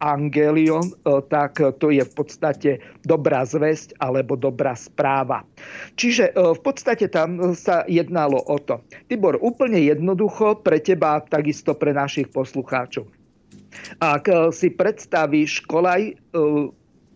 angelion, 0.02 0.90
e, 0.90 0.94
tak 1.30 1.62
to 1.78 1.94
je 1.94 2.02
v 2.02 2.14
podstate 2.18 2.72
dobrá 3.06 3.46
zväzť 3.46 4.02
alebo 4.02 4.34
dobrá 4.34 4.74
správa. 4.74 5.46
Čiže 5.96 6.34
e, 6.34 6.58
v 6.58 6.62
podstate 6.66 7.06
tam 7.08 7.54
sa 7.54 7.86
jednalo 7.86 8.42
o 8.50 8.58
to. 8.58 8.82
Tibor, 9.06 9.38
úplne 9.40 9.78
jednoducho 9.78 10.60
pre 10.66 10.82
teba, 10.82 11.22
takisto 11.22 11.78
pre 11.78 11.94
našich 11.94 12.34
poslucháčov. 12.34 13.06
Ak 14.02 14.26
e, 14.28 14.50
si 14.50 14.74
predstavíš 14.74 15.64
kolaj, 15.70 16.18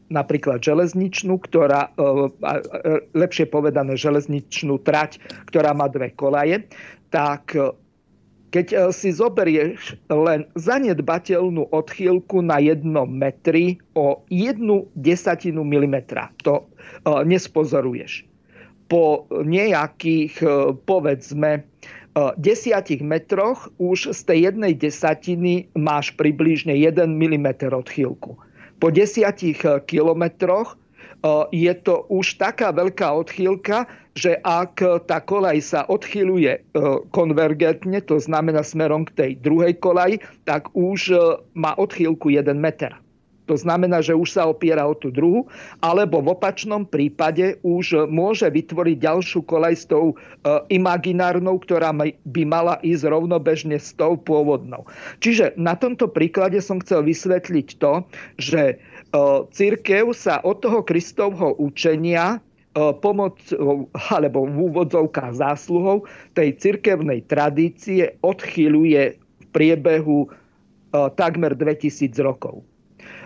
napríklad 0.05 0.61
železničnú, 0.61 1.41
ktorá, 1.41 1.89
lepšie 3.17 3.49
povedané 3.49 3.97
železničnú 3.97 4.77
trať, 4.85 5.17
ktorá 5.49 5.73
má 5.73 5.89
dve 5.89 6.13
kolaje, 6.13 6.61
tak 7.09 7.57
keď 8.55 8.67
e, 8.71 8.77
si 8.95 9.11
zoberieš 9.11 9.99
len 10.07 10.47
zanedbateľnú 10.55 11.75
odchýlku 11.75 12.39
na 12.39 12.63
jednom 12.63 13.03
metri 13.03 13.75
o 13.99 14.23
jednu 14.31 14.87
desatinu 14.95 15.67
milimetra, 15.67 16.31
to 16.39 16.63
e, 16.63 16.65
nespozoruješ. 17.27 18.23
Po 18.87 19.27
nejakých, 19.43 20.33
e, 20.39 20.47
povedzme, 20.87 21.67
desiatich 22.39 23.03
metroch 23.03 23.67
už 23.75 24.15
z 24.15 24.21
tej 24.23 24.39
jednej 24.47 24.71
desatiny 24.71 25.67
máš 25.75 26.15
približne 26.15 26.71
1 26.71 27.11
mm 27.11 27.75
odchýlku. 27.75 28.39
Po 28.79 28.87
desiatich 28.87 29.59
kilometroch 29.83 30.79
je 31.49 31.73
to 31.81 32.05
už 32.11 32.37
taká 32.37 32.69
veľká 32.69 33.07
odchýlka, 33.13 33.89
že 34.15 34.39
ak 34.41 34.79
tá 35.11 35.19
kolaj 35.19 35.59
sa 35.59 35.83
odchýľuje 35.91 36.51
e, 36.55 36.59
konvergentne, 37.11 37.99
to 37.99 38.15
znamená 38.15 38.63
smerom 38.63 39.03
k 39.03 39.15
tej 39.15 39.31
druhej 39.43 39.75
kolaji, 39.75 40.23
tak 40.47 40.71
už 40.71 41.11
e, 41.11 41.15
má 41.51 41.75
odchýlku 41.75 42.31
1 42.31 42.55
meter. 42.55 42.95
To 43.45 43.53
znamená, 43.53 44.01
že 44.01 44.17
už 44.17 44.33
sa 44.33 44.49
opiera 44.49 44.89
o 44.89 44.97
tú 44.97 45.13
druhu, 45.13 45.45
alebo 45.81 46.21
v 46.21 46.33
opačnom 46.33 46.85
prípade 46.85 47.61
už 47.61 48.09
môže 48.09 48.49
vytvoriť 48.49 48.97
ďalšiu 48.97 49.45
kolaj 49.45 49.75
s 49.77 49.85
tou 49.85 50.13
e, 50.13 50.15
imaginárnou, 50.73 51.61
ktorá 51.61 51.93
by 52.25 52.43
mala 52.47 52.81
ísť 52.81 53.05
rovnobežne 53.05 53.77
s 53.77 53.93
tou 53.93 54.17
pôvodnou. 54.17 54.89
Čiže 55.21 55.53
na 55.59 55.77
tomto 55.77 56.09
príklade 56.09 56.57
som 56.57 56.81
chcel 56.81 57.05
vysvetliť 57.05 57.67
to, 57.77 58.01
že 58.41 58.81
církev 59.51 60.13
sa 60.15 60.39
od 60.41 60.61
toho 60.63 60.81
Kristovho 60.85 61.57
učenia 61.59 62.39
pomoc 62.99 63.39
alebo 64.11 64.43
v 64.47 64.71
úvodzovkách 64.71 65.39
zásluhou 65.39 66.03
tej 66.35 66.59
cirkevnej 66.59 67.23
tradície 67.25 68.19
odchyluje 68.19 69.15
v 69.15 69.45
priebehu 69.55 70.27
takmer 71.15 71.55
2000 71.55 72.11
rokov. 72.19 72.63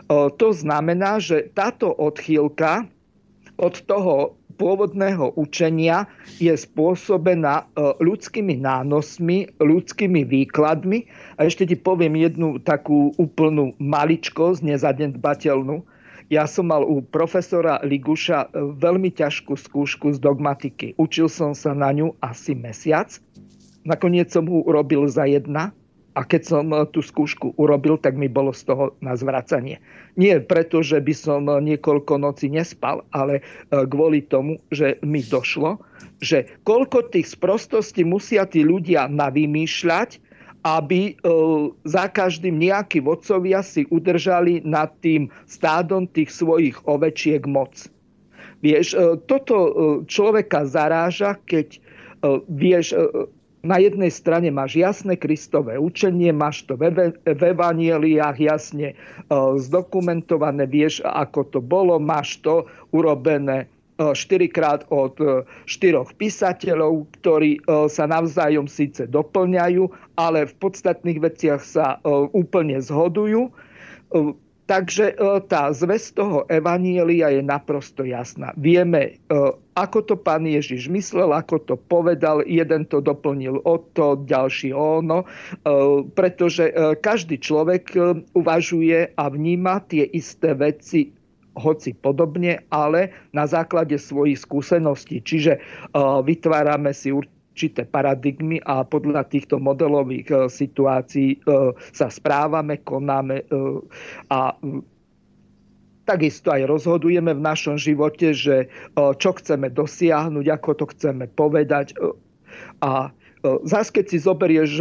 To 0.09 0.49
znamená, 0.53 1.21
že 1.21 1.49
táto 1.53 1.93
odchýlka 1.93 2.85
od 3.57 3.75
toho 3.85 4.38
pôvodného 4.59 5.39
učenia 5.39 6.05
je 6.37 6.51
spôsobená 6.51 7.71
ľudskými 8.03 8.59
nánosmi, 8.59 9.47
ľudskými 9.63 10.27
výkladmi. 10.27 11.07
A 11.39 11.47
ešte 11.47 11.63
ti 11.63 11.79
poviem 11.79 12.19
jednu 12.19 12.59
takú 12.59 13.15
úplnú 13.15 13.73
maličkosť, 13.79 14.59
nezadedbateľnú 14.67 15.87
ja 16.29 16.45
som 16.45 16.69
mal 16.69 16.85
u 16.85 17.01
profesora 17.01 17.81
Liguša 17.81 18.53
e, 18.53 18.77
veľmi 18.77 19.09
ťažkú 19.17 19.57
skúšku 19.57 20.13
z 20.13 20.21
dogmatiky. 20.21 20.93
Učil 21.01 21.25
som 21.25 21.57
sa 21.57 21.73
na 21.73 21.89
ňu 21.89 22.13
asi 22.21 22.53
mesiac. 22.53 23.09
Nakoniec 23.81 24.29
som 24.29 24.45
ho 24.45 24.61
urobil 24.61 25.09
za 25.09 25.25
jedna 25.25 25.73
a 26.17 26.25
keď 26.25 26.41
som 26.41 26.65
e, 26.73 26.85
tú 26.89 27.05
skúšku 27.05 27.53
urobil, 27.61 27.99
tak 28.01 28.17
mi 28.17 28.25
bolo 28.25 28.49
z 28.49 28.65
toho 28.73 28.97
na 28.99 29.13
zvracanie. 29.13 29.77
Nie 30.17 30.41
preto, 30.41 30.81
že 30.81 30.97
by 30.97 31.13
som 31.13 31.45
e, 31.45 31.61
niekoľko 31.73 32.17
noci 32.17 32.49
nespal, 32.49 33.05
ale 33.13 33.45
kvôli 33.69 34.25
tomu, 34.25 34.57
že 34.73 34.97
mi 35.05 35.21
došlo, 35.21 35.77
že 36.19 36.49
koľko 36.65 37.13
tých 37.13 37.37
sprostostí 37.37 38.01
musia 38.01 38.49
tí 38.49 38.65
ľudia 38.65 39.05
navymýšľať, 39.07 40.19
aby 40.59 41.15
za 41.87 42.11
každým 42.11 42.59
nejakí 42.59 42.99
vodcovia 42.99 43.63
si 43.63 43.87
udržali 43.87 44.59
nad 44.67 44.91
tým 44.99 45.31
stádom 45.47 46.03
tých 46.11 46.35
svojich 46.35 46.75
ovečiek 46.83 47.47
moc. 47.47 47.87
Vieš, 48.59 48.91
toto 49.23 49.55
človeka 50.03 50.67
zaráža, 50.67 51.39
keď 51.47 51.79
vieš, 52.51 52.91
na 53.59 53.77
jednej 53.77 54.11
strane 54.11 54.47
máš 54.51 54.79
jasné 54.79 55.19
Kristové 55.19 55.75
učenie, 55.75 56.31
máš 56.31 56.63
to 56.63 56.79
v 56.79 57.41
evanieliách 57.43 58.37
jasne 58.39 58.95
zdokumentované, 59.31 60.63
vieš, 60.63 61.03
ako 61.03 61.43
to 61.51 61.59
bolo, 61.59 61.99
máš 61.99 62.39
to 62.39 62.63
urobené 62.95 63.67
štyrikrát 63.99 64.87
od 64.87 65.19
e, 65.19 65.43
štyroch 65.67 66.15
písateľov, 66.15 67.11
ktorí 67.19 67.59
e, 67.59 67.61
sa 67.91 68.07
navzájom 68.07 68.71
síce 68.71 69.03
doplňajú, 69.11 69.91
ale 70.15 70.47
v 70.47 70.53
podstatných 70.55 71.19
veciach 71.19 71.59
sa 71.59 71.99
e, 71.99 72.07
úplne 72.31 72.79
zhodujú. 72.79 73.51
Takže 74.69 75.17
tá 75.49 75.73
zväz 75.73 76.13
toho 76.13 76.45
Evanielia 76.45 77.34
je 77.34 77.41
naprosto 77.41 78.05
jasná. 78.05 78.53
Vieme, 78.53 79.17
ako 79.73 80.05
to 80.05 80.13
pán 80.13 80.45
Ježiš 80.45 80.86
myslel, 80.93 81.34
ako 81.34 81.58
to 81.65 81.73
povedal, 81.73 82.45
jeden 82.45 82.86
to 82.86 83.01
doplnil 83.01 83.65
o 83.65 83.82
to, 83.97 84.21
ďalší 84.29 84.69
o 84.77 85.01
ono, 85.01 85.25
pretože 86.13 86.69
každý 87.01 87.41
človek 87.41 87.97
uvažuje 88.38 89.10
a 89.17 89.23
vníma 89.25 89.82
tie 89.89 90.05
isté 90.13 90.53
veci 90.53 91.17
hoci 91.58 91.97
podobne, 91.97 92.62
ale 92.69 93.10
na 93.34 93.49
základe 93.49 93.97
svojich 93.97 94.38
skúseností. 94.45 95.17
Čiže 95.25 95.58
vytvárame 95.97 96.93
si 96.93 97.10
určité 97.59 97.83
paradigmy 97.83 98.63
a 98.63 98.87
podľa 98.87 99.27
týchto 99.27 99.59
modelových 99.59 100.27
uh, 100.31 100.47
situácií 100.47 101.43
uh, 101.43 101.75
sa 101.91 102.07
správame, 102.07 102.79
konáme 102.87 103.43
a 104.31 104.55
takisto 106.07 106.55
aj 106.55 106.71
rozhodujeme 106.71 107.35
v 107.35 107.43
našom 107.43 107.75
živote, 107.75 108.31
že 108.31 108.71
čo 108.95 109.29
chceme 109.35 109.67
dosiahnuť, 109.67 110.45
ako 110.47 110.69
to 110.79 110.85
chceme 110.95 111.27
povedať. 111.35 111.91
A 112.79 113.11
zase 113.67 113.89
keď 113.93 114.05
si 114.07 114.17
zoberieš 114.17 114.71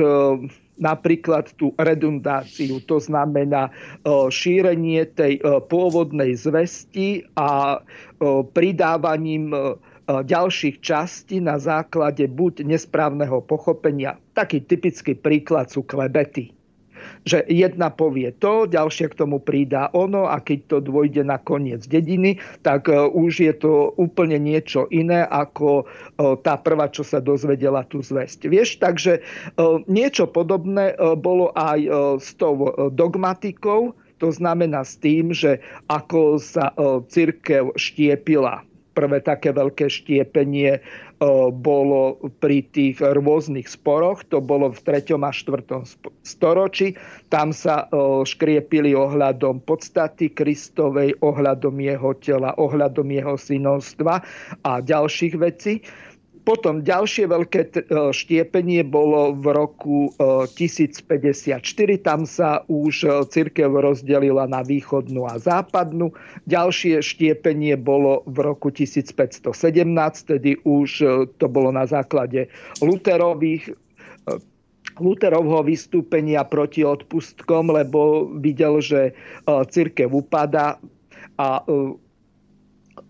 napríklad 0.78 1.52
tú 1.58 1.74
redundáciu, 1.76 2.80
to 2.86 2.96
znamená 3.02 3.68
šírenie 4.30 5.04
tej 5.04 5.42
pôvodnej 5.68 6.38
zvesti 6.38 7.26
a 7.36 7.82
pridávaním 8.54 9.50
ďalších 10.08 10.80
častí 10.80 11.38
na 11.44 11.60
základe 11.60 12.24
buď 12.24 12.64
nesprávneho 12.64 13.44
pochopenia. 13.44 14.16
Taký 14.32 14.64
typický 14.64 15.12
príklad 15.12 15.68
sú 15.68 15.84
klebety 15.84 16.56
že 17.24 17.44
jedna 17.48 17.90
povie 17.90 18.30
to, 18.36 18.68
ďalšia 18.68 19.10
k 19.10 19.18
tomu 19.18 19.38
prída 19.42 19.90
ono 19.94 20.28
a 20.28 20.38
keď 20.42 20.58
to 20.68 20.76
dôjde 20.82 21.22
na 21.26 21.38
koniec 21.38 21.84
dediny, 21.86 22.38
tak 22.62 22.90
e, 22.90 22.94
už 22.94 23.32
je 23.42 23.54
to 23.54 23.94
úplne 23.96 24.38
niečo 24.38 24.86
iné 24.90 25.24
ako 25.26 25.82
e, 25.82 26.34
tá 26.42 26.58
prvá, 26.58 26.90
čo 26.90 27.02
sa 27.02 27.22
dozvedela 27.22 27.86
tú 27.86 28.02
zväzť. 28.02 28.50
Vieš, 28.50 28.68
takže 28.82 29.12
e, 29.18 29.22
niečo 29.88 30.28
podobné 30.28 30.94
bolo 31.18 31.54
aj 31.54 31.80
s 32.20 32.34
tou 32.36 32.74
dogmatikou, 32.92 33.94
to 34.18 34.28
znamená 34.34 34.82
s 34.82 34.98
tým, 34.98 35.30
že 35.30 35.62
ako 35.86 36.42
sa 36.42 36.74
církev 37.06 37.70
štiepila 37.78 38.67
prvé 38.98 39.22
také 39.22 39.54
veľké 39.54 39.86
štiepenie 39.86 40.82
bolo 41.54 42.18
pri 42.42 42.66
tých 42.74 42.98
rôznych 42.98 43.70
sporoch, 43.70 44.26
to 44.26 44.42
bolo 44.42 44.74
v 44.74 44.78
3. 44.82 45.14
a 45.14 45.30
4. 45.30 45.86
storočí. 46.26 46.98
Tam 47.30 47.54
sa 47.54 47.86
škriepili 48.26 48.98
ohľadom 48.98 49.62
podstaty 49.62 50.34
Kristovej, 50.34 51.14
ohľadom 51.22 51.78
jeho 51.78 52.10
tela, 52.18 52.58
ohľadom 52.58 53.06
jeho 53.06 53.38
synovstva 53.38 54.18
a 54.66 54.72
ďalších 54.82 55.34
vecí. 55.38 55.86
Potom 56.48 56.80
ďalšie 56.80 57.28
veľké 57.28 57.60
e, 57.60 57.70
štiepenie 58.08 58.80
bolo 58.80 59.36
v 59.36 59.52
roku 59.52 60.16
1054. 60.16 61.60
E, 61.60 62.00
Tam 62.00 62.24
sa 62.24 62.64
už 62.72 62.94
e, 63.04 63.08
církev 63.28 63.68
rozdelila 63.68 64.48
na 64.48 64.64
východnú 64.64 65.28
a 65.28 65.36
západnú. 65.36 66.08
Ďalšie 66.48 67.04
štiepenie 67.04 67.76
bolo 67.76 68.24
v 68.24 68.48
roku 68.48 68.72
1517, 68.72 69.44
tedy 70.24 70.56
už 70.64 70.90
to 71.36 71.46
bolo 71.52 71.68
na 71.68 71.84
základe 71.84 72.48
Luterových 72.80 73.68
Luterovho 74.98 75.62
vystúpenia 75.62 76.42
proti 76.48 76.82
odpustkom, 76.82 77.70
lebo 77.70 78.32
videl, 78.40 78.82
že 78.82 79.14
církev 79.46 80.10
upada 80.10 80.80
a 81.38 81.62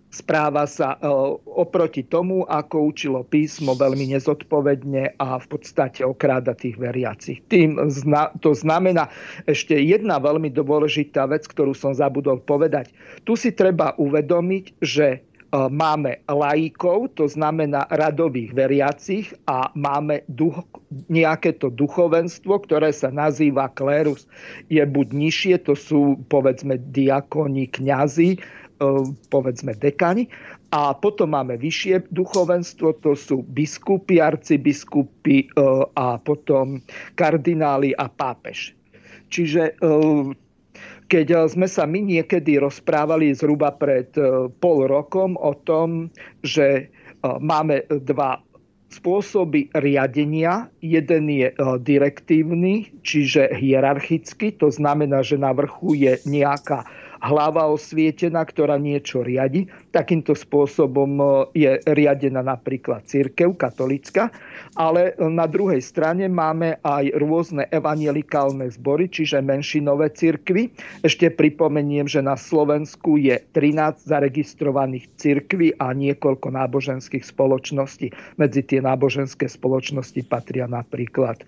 správa 0.09 0.65
sa 0.65 0.97
e, 0.97 0.99
oproti 1.45 2.01
tomu, 2.01 2.49
ako 2.49 2.93
učilo 2.93 3.21
písmo 3.29 3.77
veľmi 3.77 4.17
nezodpovedne 4.17 5.21
a 5.21 5.37
v 5.37 5.47
podstate 5.49 6.01
okráda 6.01 6.57
tých 6.57 6.81
veriacich. 6.81 7.45
Tým 7.53 7.77
to 8.41 8.51
znamená 8.57 9.13
ešte 9.45 9.77
jedna 9.77 10.17
veľmi 10.17 10.49
dôležitá 10.49 11.29
vec, 11.29 11.45
ktorú 11.45 11.77
som 11.77 11.93
zabudol 11.93 12.41
povedať. 12.41 12.93
Tu 13.29 13.37
si 13.37 13.53
treba 13.53 13.93
uvedomiť, 14.01 14.81
že 14.81 15.07
e, 15.13 15.19
máme 15.53 16.25
laikov, 16.25 17.13
to 17.21 17.29
znamená 17.29 17.85
radových 17.93 18.57
veriacich 18.57 19.37
a 19.45 19.69
máme 19.77 20.25
duch, 20.33 20.65
nejaké 21.13 21.53
to 21.61 21.69
duchovenstvo, 21.69 22.65
ktoré 22.65 22.97
sa 22.97 23.13
nazýva 23.13 23.69
klérus. 23.77 24.25
Je 24.73 24.81
buď 24.81 25.07
nižšie, 25.13 25.55
to 25.69 25.77
sú 25.77 26.17
povedzme 26.33 26.81
diakoni, 26.81 27.69
kňazi, 27.69 28.41
povedzme 29.29 29.75
dekani. 29.75 30.31
A 30.69 30.93
potom 30.93 31.33
máme 31.33 31.57
vyššie 31.57 32.13
duchovenstvo, 32.13 33.01
to 33.01 33.17
sú 33.17 33.41
biskupy, 33.51 34.21
arcibiskupy 34.21 35.45
e, 35.45 35.47
a 35.97 36.21
potom 36.21 36.85
kardináli 37.17 37.97
a 37.97 38.07
pápež. 38.13 38.77
Čiže 39.33 39.73
e, 39.73 39.95
keď 41.09 41.49
sme 41.49 41.65
sa 41.65 41.89
my 41.89 42.05
niekedy 42.05 42.61
rozprávali 42.61 43.33
zhruba 43.33 43.73
pred 43.73 44.13
pol 44.61 44.85
rokom 44.85 45.41
o 45.41 45.57
tom, 45.57 46.13
že 46.45 46.93
máme 47.25 47.81
dva 48.05 48.45
spôsoby 48.89 49.69
riadenia. 49.77 50.69
Jeden 50.81 51.29
je 51.29 51.49
direktívny, 51.85 52.93
čiže 53.05 53.53
hierarchický, 53.53 54.57
to 54.57 54.73
znamená, 54.73 55.21
že 55.21 55.37
na 55.37 55.53
vrchu 55.53 55.97
je 55.97 56.13
nejaká 56.25 56.89
hlava 57.23 57.67
osvietená, 57.71 58.45
ktorá 58.47 58.79
niečo 58.79 59.23
riadi. 59.23 59.67
Takýmto 59.89 60.37
spôsobom 60.37 61.11
e, 61.17 61.25
je 61.65 61.71
riadená 61.89 62.45
napríklad 62.45 63.09
církev 63.09 63.57
katolická, 63.57 64.29
ale 64.77 65.17
na 65.17 65.49
druhej 65.49 65.81
strane 65.81 66.29
máme 66.29 66.77
aj 66.85 67.17
rôzne 67.17 67.65
evangelikálne 67.73 68.69
zbory, 68.69 69.09
čiže 69.09 69.41
menšinové 69.41 70.13
církvy. 70.13 70.69
Ešte 71.01 71.33
pripomeniem, 71.33 72.05
že 72.05 72.21
na 72.21 72.37
Slovensku 72.37 73.17
je 73.17 73.41
13 73.57 74.05
zaregistrovaných 74.05 75.09
církví 75.17 75.81
a 75.81 75.97
niekoľko 75.97 76.53
náboženských 76.53 77.25
spoločností. 77.25 78.13
Medzi 78.37 78.61
tie 78.69 78.85
náboženské 78.85 79.49
spoločnosti 79.49 80.21
patria 80.29 80.69
napríklad 80.69 81.41
e, 81.41 81.45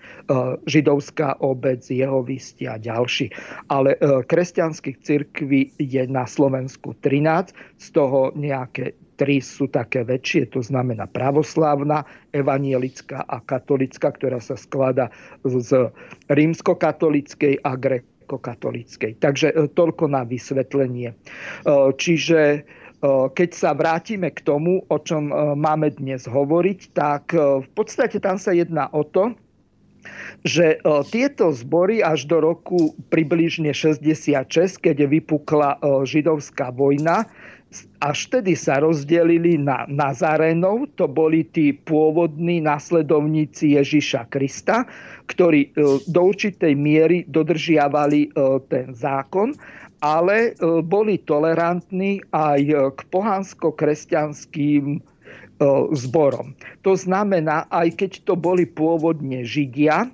židovská 0.64 1.36
obec, 1.44 1.84
jehovisti 1.84 2.64
a 2.64 2.80
ďalší. 2.80 3.28
Ale 3.68 4.00
e, 4.00 4.24
kresťanských 4.24 4.96
církví 5.04 5.76
je 5.76 6.02
na 6.08 6.24
Slovensku 6.24 6.96
13, 7.04 7.52
z 7.80 7.88
toho 7.92 8.32
nejaké 8.40 8.96
tri 9.20 9.44
sú 9.44 9.68
také 9.68 10.00
väčšie, 10.00 10.56
to 10.56 10.64
znamená 10.64 11.04
pravoslávna, 11.04 12.08
evanielická 12.32 13.28
a 13.28 13.44
katolická, 13.44 14.16
ktorá 14.16 14.40
sa 14.40 14.56
sklada 14.56 15.12
z 15.44 15.92
rímskokatolickej 16.32 17.60
a 17.60 17.76
grekokatolickej. 17.76 19.20
Takže 19.20 19.52
e, 19.52 19.68
toľko 19.76 20.08
na 20.08 20.24
vysvetlenie. 20.24 21.12
E, 21.12 21.16
čiže 22.00 22.40
e, 22.40 22.60
keď 23.28 23.50
sa 23.52 23.76
vrátime 23.76 24.32
k 24.32 24.40
tomu, 24.40 24.88
o 24.88 24.96
čom 24.96 25.28
máme 25.52 25.92
dnes 26.00 26.24
hovoriť, 26.24 26.96
tak 26.96 27.36
v 27.36 27.68
podstate 27.76 28.16
tam 28.24 28.40
sa 28.40 28.56
jedná 28.56 28.88
o 28.96 29.04
to, 29.04 29.36
že 30.48 30.80
tieto 31.12 31.52
zbory 31.52 32.00
až 32.00 32.24
do 32.24 32.40
roku 32.40 32.96
približne 33.12 33.68
66, 33.76 34.48
keď 34.80 35.04
vypukla 35.04 35.76
židovská 36.08 36.72
vojna, 36.72 37.28
až 38.02 38.18
vtedy 38.26 38.58
sa 38.58 38.82
rozdelili 38.82 39.54
na 39.54 39.86
Nazarenov, 39.86 40.90
to 40.98 41.06
boli 41.06 41.46
tí 41.46 41.70
pôvodní 41.72 42.58
nasledovníci 42.58 43.78
Ježiša 43.78 44.26
Krista, 44.26 44.84
ktorí 45.30 45.70
e, 45.70 46.00
do 46.10 46.20
určitej 46.26 46.74
miery 46.74 47.22
dodržiavali 47.30 48.34
ten 48.66 48.90
zákon, 48.90 49.54
ale 50.00 50.56
boli 50.88 51.20
tolerantní 51.28 52.24
aj 52.32 52.60
k 52.96 53.00
pohansko-kresťanským 53.12 54.96
zborom. 55.92 56.56
To 56.88 56.96
znamená, 56.96 57.68
aj 57.68 58.00
keď 58.00 58.24
to 58.24 58.32
boli 58.32 58.64
pôvodne 58.64 59.44
Židia, 59.44 60.08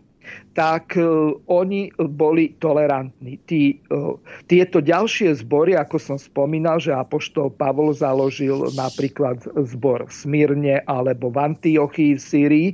tak 0.57 0.97
e, 0.97 1.05
oni 1.53 1.93
boli 2.17 2.57
tolerantní. 2.65 3.37
Tí, 3.45 3.77
e, 3.77 4.17
tieto 4.49 4.81
ďalšie 4.81 5.37
zbory, 5.45 5.77
ako 5.77 6.01
som 6.01 6.17
spomínal, 6.17 6.81
že 6.81 6.97
Apoštol 6.97 7.53
Pavol 7.53 7.93
založil 7.93 8.73
napríklad 8.73 9.45
zbor 9.53 10.09
v 10.09 10.13
Smírne 10.17 10.81
alebo 10.89 11.29
v 11.29 11.53
Antiochii 11.53 12.17
v 12.17 12.25
Syrii, 12.25 12.69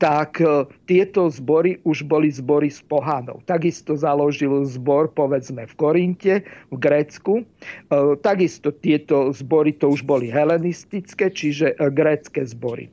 tak 0.00 0.40
e, 0.40 0.64
tieto 0.88 1.28
zbory 1.28 1.76
už 1.84 2.08
boli 2.08 2.32
zbory 2.32 2.72
s 2.72 2.80
pohanov. 2.80 3.44
Takisto 3.44 3.92
založil 3.92 4.64
zbor, 4.64 5.12
povedzme, 5.12 5.68
v 5.68 5.74
Korinte, 5.76 6.34
v 6.72 6.76
Grécku. 6.80 7.44
Takisto 8.24 8.72
tieto 8.72 9.34
zbory 9.36 9.76
to 9.76 9.92
už 9.92 10.06
boli 10.08 10.32
helenistické, 10.32 11.28
čiže 11.28 11.76
grécké 11.92 12.46
zbory. 12.48 12.88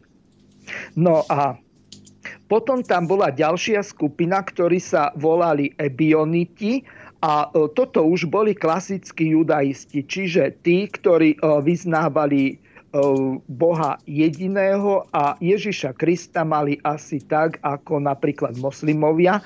No 0.99 1.23
a 1.31 1.62
potom 2.53 2.85
tam 2.85 3.09
bola 3.09 3.33
ďalšia 3.33 3.81
skupina, 3.81 4.45
ktorí 4.45 4.77
sa 4.77 5.09
volali 5.17 5.73
ebioniti 5.81 6.85
a 7.25 7.49
e, 7.49 7.65
toto 7.73 8.05
už 8.05 8.29
boli 8.29 8.53
klasickí 8.53 9.33
judaisti, 9.33 10.05
čiže 10.05 10.61
tí, 10.61 10.85
ktorí 10.85 11.33
e, 11.33 11.37
vyznávali 11.41 12.41
e, 12.45 12.55
Boha 13.49 13.97
jediného 14.05 15.09
a 15.09 15.33
Ježiša 15.41 15.97
Krista 15.97 16.45
mali 16.45 16.77
asi 16.85 17.25
tak, 17.25 17.57
ako 17.65 17.97
napríklad 17.97 18.53
moslimovia, 18.61 19.41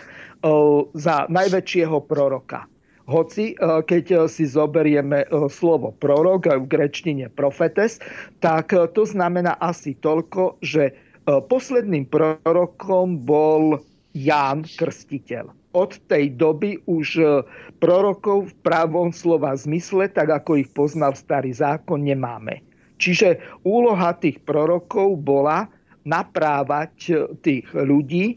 za 0.93 1.25
najväčšieho 1.33 1.97
proroka. 2.05 2.69
Hoci, 3.09 3.57
keď 3.57 4.29
si 4.29 4.45
zoberieme 4.45 5.25
slovo 5.49 5.97
prorok 5.97 6.61
v 6.61 6.65
grečtine 6.69 7.25
profetes, 7.33 7.97
tak 8.37 8.69
to 8.69 9.01
znamená 9.01 9.57
asi 9.57 9.97
toľko, 9.97 10.61
že 10.61 10.93
posledným 11.27 12.07
prorokom 12.07 13.19
bol 13.19 13.83
Ján 14.15 14.63
Krstiteľ. 14.63 15.51
od 15.77 15.93
tej 16.09 16.33
doby 16.33 16.81
už 16.89 17.21
prorokov 17.77 18.49
v 18.49 18.53
pravom 18.65 19.13
slova 19.13 19.53
zmysle, 19.53 20.09
tak 20.09 20.33
ako 20.33 20.57
ich 20.57 20.69
poznal 20.73 21.13
starý 21.13 21.53
zákon, 21.53 22.01
nemáme. 22.01 22.65
Čiže 22.97 23.37
úloha 23.61 24.17
tých 24.17 24.41
prorokov 24.41 25.21
bola 25.21 25.69
naprávať 26.07 26.93
e, 27.11 27.13
tých 27.43 27.67
ľudí, 27.75 28.25
e, 28.31 28.35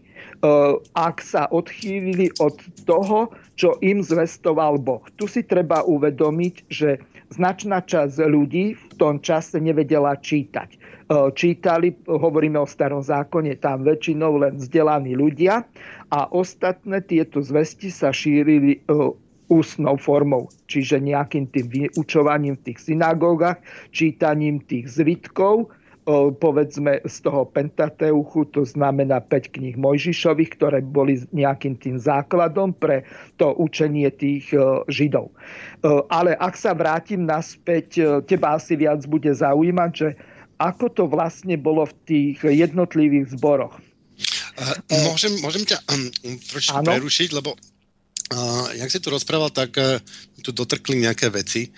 ak 0.98 1.22
sa 1.22 1.46
odchýlili 1.54 2.34
od 2.42 2.58
toho, 2.84 3.30
čo 3.54 3.78
im 3.78 4.02
zvestoval 4.02 4.82
Boh. 4.82 5.06
Tu 5.16 5.30
si 5.30 5.46
treba 5.46 5.86
uvedomiť, 5.86 6.54
že 6.66 6.98
značná 7.30 7.78
časť 7.86 8.26
ľudí 8.26 8.74
v 8.74 8.84
tom 8.98 9.22
čase 9.22 9.62
nevedela 9.62 10.18
čítať. 10.18 10.79
Čítali, 11.10 11.90
hovoríme 12.06 12.54
o 12.54 12.70
starom 12.70 13.02
zákone, 13.02 13.58
tam 13.58 13.82
väčšinou 13.82 14.46
len 14.46 14.54
vzdelaní 14.54 15.18
ľudia 15.18 15.66
a 16.14 16.30
ostatné 16.30 17.02
tieto 17.02 17.42
zvesti 17.42 17.90
sa 17.90 18.14
šírili 18.14 18.78
ústnou 19.50 19.98
formou, 19.98 20.46
čiže 20.70 21.02
nejakým 21.02 21.50
tým 21.50 21.66
vyučovaním 21.66 22.54
v 22.62 22.70
tých 22.70 22.94
synagógach, 22.94 23.58
čítaním 23.90 24.62
tých 24.62 24.86
zvitkov, 24.86 25.74
povedzme 26.38 27.02
z 27.02 27.16
toho 27.26 27.42
Pentateuchu, 27.42 28.46
to 28.54 28.62
znamená 28.62 29.18
5 29.18 29.50
kníh 29.58 29.74
Mojžišových, 29.74 30.54
ktoré 30.62 30.78
boli 30.78 31.18
nejakým 31.34 31.74
tým 31.82 31.98
základom 31.98 32.70
pre 32.70 33.02
to 33.34 33.50
učenie 33.58 34.14
tých 34.14 34.54
Židov. 34.86 35.34
Ale 36.14 36.38
ak 36.38 36.54
sa 36.54 36.70
vrátim 36.70 37.26
naspäť, 37.26 38.22
teba 38.30 38.54
asi 38.54 38.78
viac 38.78 39.02
bude 39.10 39.34
zaujímať, 39.34 39.90
že 39.90 40.08
ako 40.60 40.92
to 40.92 41.04
vlastne 41.08 41.56
bolo 41.56 41.88
v 41.88 41.94
tých 42.04 42.38
jednotlivých 42.44 43.32
zboroch. 43.32 43.80
Môžem, 44.92 45.32
môžem 45.40 45.64
ťa 45.64 45.80
um, 45.88 46.12
trošku 46.52 46.76
prerušiť, 46.84 47.28
lebo 47.32 47.56
uh, 47.56 48.68
jak 48.76 48.92
si 48.92 49.00
tu 49.00 49.08
rozprával, 49.08 49.48
tak 49.48 49.72
uh, 49.80 49.96
tu 50.44 50.52
dotrkli 50.52 51.00
nejaké 51.00 51.32
veci. 51.32 51.72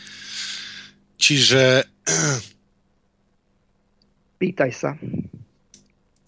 Čiže 1.14 1.86
uh, 1.86 2.38
Pýtaj 4.42 4.72
sa. 4.74 4.98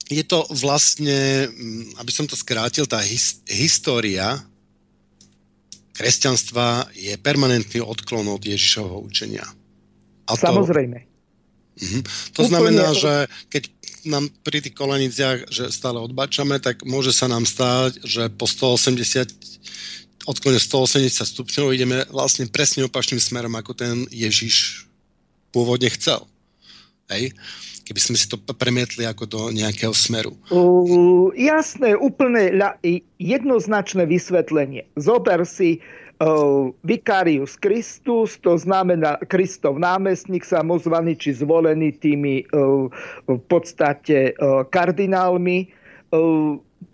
Je 0.06 0.22
to 0.22 0.46
vlastne, 0.54 1.50
mm, 1.50 1.98
aby 1.98 2.10
som 2.14 2.30
to 2.30 2.38
skrátil, 2.38 2.86
tá 2.86 3.02
his, 3.02 3.42
história 3.50 4.38
kresťanstva 5.98 6.94
je 6.94 7.18
permanentný 7.18 7.82
odklon 7.82 8.30
od 8.30 8.42
Ježišovho 8.42 9.02
učenia. 9.02 9.42
A 10.30 10.38
Samozrejme. 10.38 10.98
To, 11.02 11.13
uh-huh. 11.80 12.02
to 12.34 12.40
Úplne... 12.44 12.50
znamená, 12.50 12.86
že 12.94 13.12
keď 13.50 13.70
nám 14.04 14.28
pri 14.44 14.60
tých 14.60 14.76
koleniciach, 14.76 15.48
že 15.48 15.72
stále 15.72 15.96
odbačame, 15.96 16.60
tak 16.60 16.84
môže 16.84 17.10
sa 17.10 17.24
nám 17.26 17.48
stáť, 17.48 18.04
že 18.04 18.28
po 18.28 18.44
180 18.44 19.32
odklone 20.28 20.60
180 20.60 21.08
stupňov 21.24 21.66
ideme 21.72 22.04
vlastne 22.12 22.48
presne 22.48 22.84
opačným 22.84 23.20
smerom, 23.20 23.52
ako 23.56 23.72
ten 23.76 24.04
Ježiš 24.12 24.88
pôvodne 25.52 25.88
chcel. 25.92 26.24
Hej? 27.08 27.32
keby 27.84 28.00
sme 28.00 28.16
si 28.16 28.32
to 28.32 28.40
premietli 28.40 29.04
ako 29.04 29.28
do 29.28 29.40
nejakého 29.52 29.92
smeru. 29.92 30.32
Uh, 30.48 31.28
jasné, 31.36 31.92
úplne 31.92 32.48
jednoznačné 33.20 34.08
vysvetlenie. 34.08 34.88
Zober 34.96 35.44
si 35.44 35.84
uh, 35.84 36.03
Vicarius 36.86 37.58
Christus, 37.58 38.38
to 38.38 38.54
znamená 38.54 39.18
Kristov 39.26 39.82
námestník, 39.82 40.46
samozvaný 40.46 41.18
či 41.18 41.34
zvolený 41.34 41.90
tými 41.98 42.46
v 43.26 43.40
podstate 43.50 44.36
kardinálmi. 44.70 45.68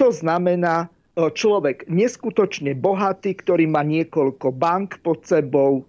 To 0.01 0.09
znamená 0.09 0.89
človek 1.21 1.85
neskutočne 1.91 2.73
bohatý, 2.73 3.37
ktorý 3.37 3.69
má 3.69 3.85
niekoľko 3.85 4.57
bank 4.57 4.97
pod 5.05 5.21
sebou, 5.29 5.85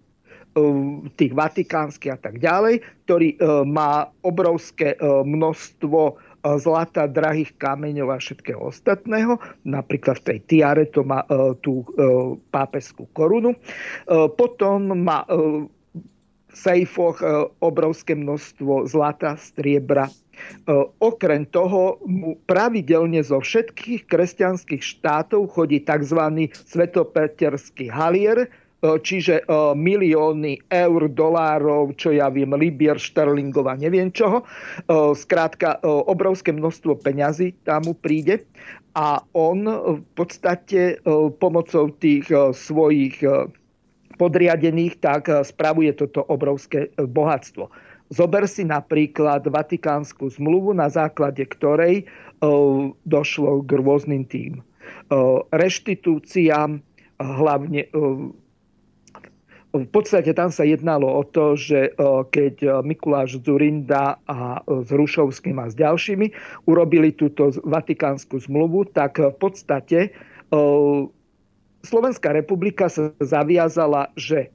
tých 1.15 1.32
vatikánskych 1.32 2.12
a 2.12 2.20
tak 2.20 2.44
ďalej, 2.44 2.84
ktorý 3.08 3.39
má 3.63 4.12
obrovské 4.28 5.00
množstvo 5.00 6.20
zlata, 6.43 7.06
drahých 7.06 7.54
kameňov 7.62 8.10
a 8.13 8.17
všetkého 8.17 8.60
ostatného. 8.60 9.38
Napríklad 9.65 10.21
v 10.21 10.27
tej 10.27 10.39
tiare 10.49 10.84
to 10.89 11.06
má 11.06 11.25
tú 11.62 11.86
pápeskú 12.49 13.06
korunu. 13.13 13.54
Potom 14.38 14.93
má 15.06 15.25
sejfoch 16.51 17.23
obrovské 17.63 18.17
množstvo 18.17 18.89
zlata, 18.89 19.38
striebra. 19.39 20.10
Okrem 20.99 21.45
toho 21.47 22.01
mu 22.10 22.36
pravidelne 22.49 23.21
zo 23.21 23.39
všetkých 23.39 24.10
kresťanských 24.10 24.82
štátov 24.82 25.54
chodí 25.54 25.86
tzv. 25.86 26.49
svetopeterský 26.65 27.88
halier, 27.93 28.49
E, 28.49 28.61
čiže 28.82 29.41
e, 29.41 29.44
milióny 29.78 30.65
eur, 30.70 31.02
dolárov, 31.10 31.94
čo 31.96 32.10
ja 32.12 32.34
viem, 32.34 32.50
libier, 32.58 32.98
šterlingov 32.98 33.70
a 33.70 33.78
neviem 33.78 34.10
čoho. 34.10 34.41
Skrátka, 35.13 35.78
e, 35.78 35.86
obrovské 35.86 36.50
množstvo 36.50 36.98
peňazí 37.06 37.54
tam 37.63 37.86
mu 37.86 37.94
príde 37.94 38.44
a 38.98 39.24
on 39.32 39.63
v 40.02 40.04
podstate 40.20 41.00
pomocou 41.39 41.96
tých 41.96 42.28
svojich 42.52 43.24
podriadených 44.20 45.00
tak 45.00 45.32
spravuje 45.32 45.96
toto 45.96 46.28
obrovské 46.28 46.91
bohatstvo. 47.00 47.72
Zober 48.12 48.44
si 48.52 48.67
napríklad 48.67 49.48
Vatikánsku 49.48 50.36
zmluvu, 50.36 50.76
na 50.76 50.91
základe 50.91 51.39
ktorej 51.48 52.04
došlo 53.08 53.63
k 53.63 53.72
rôznym 53.80 54.28
tým 54.28 54.60
reštitúciám, 55.56 56.84
hlavne 57.22 57.88
v 59.71 59.88
podstate 59.88 60.36
tam 60.36 60.51
sa 60.51 60.67
jednalo 60.67 61.07
o 61.07 61.23
to, 61.23 61.55
že 61.55 61.79
e, 61.88 61.91
keď 62.27 62.55
e, 62.60 62.67
Mikuláš 62.84 63.39
Zurinda 63.39 64.19
a 64.27 64.60
e, 64.60 64.84
s 64.84 64.91
Rušovským 64.91 65.55
a 65.63 65.71
s 65.71 65.75
ďalšími 65.79 66.27
urobili 66.67 67.15
túto 67.15 67.55
vatikánsku 67.63 68.36
zmluvu, 68.36 68.91
tak 68.91 69.19
v 69.19 69.36
podstate 69.39 69.99
Slovenská 71.88 72.36
republika 72.36 72.91
sa 72.91 73.15
zaviazala, 73.23 74.12
že 74.19 74.51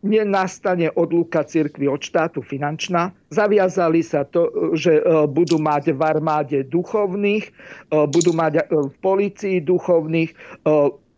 nenastane 0.00 0.88
odluka 0.96 1.44
cirkvi 1.44 1.84
od 1.84 2.00
štátu 2.00 2.40
finančná. 2.40 3.12
Zaviazali 3.28 4.00
sa 4.00 4.24
to, 4.24 4.72
že 4.72 5.04
budú 5.28 5.60
mať 5.60 5.92
v 5.92 6.00
armáde 6.00 6.58
duchovných, 6.64 7.52
budú 7.92 8.32
mať 8.32 8.64
v 8.72 8.96
policii 9.04 9.60
duchovných, 9.60 10.32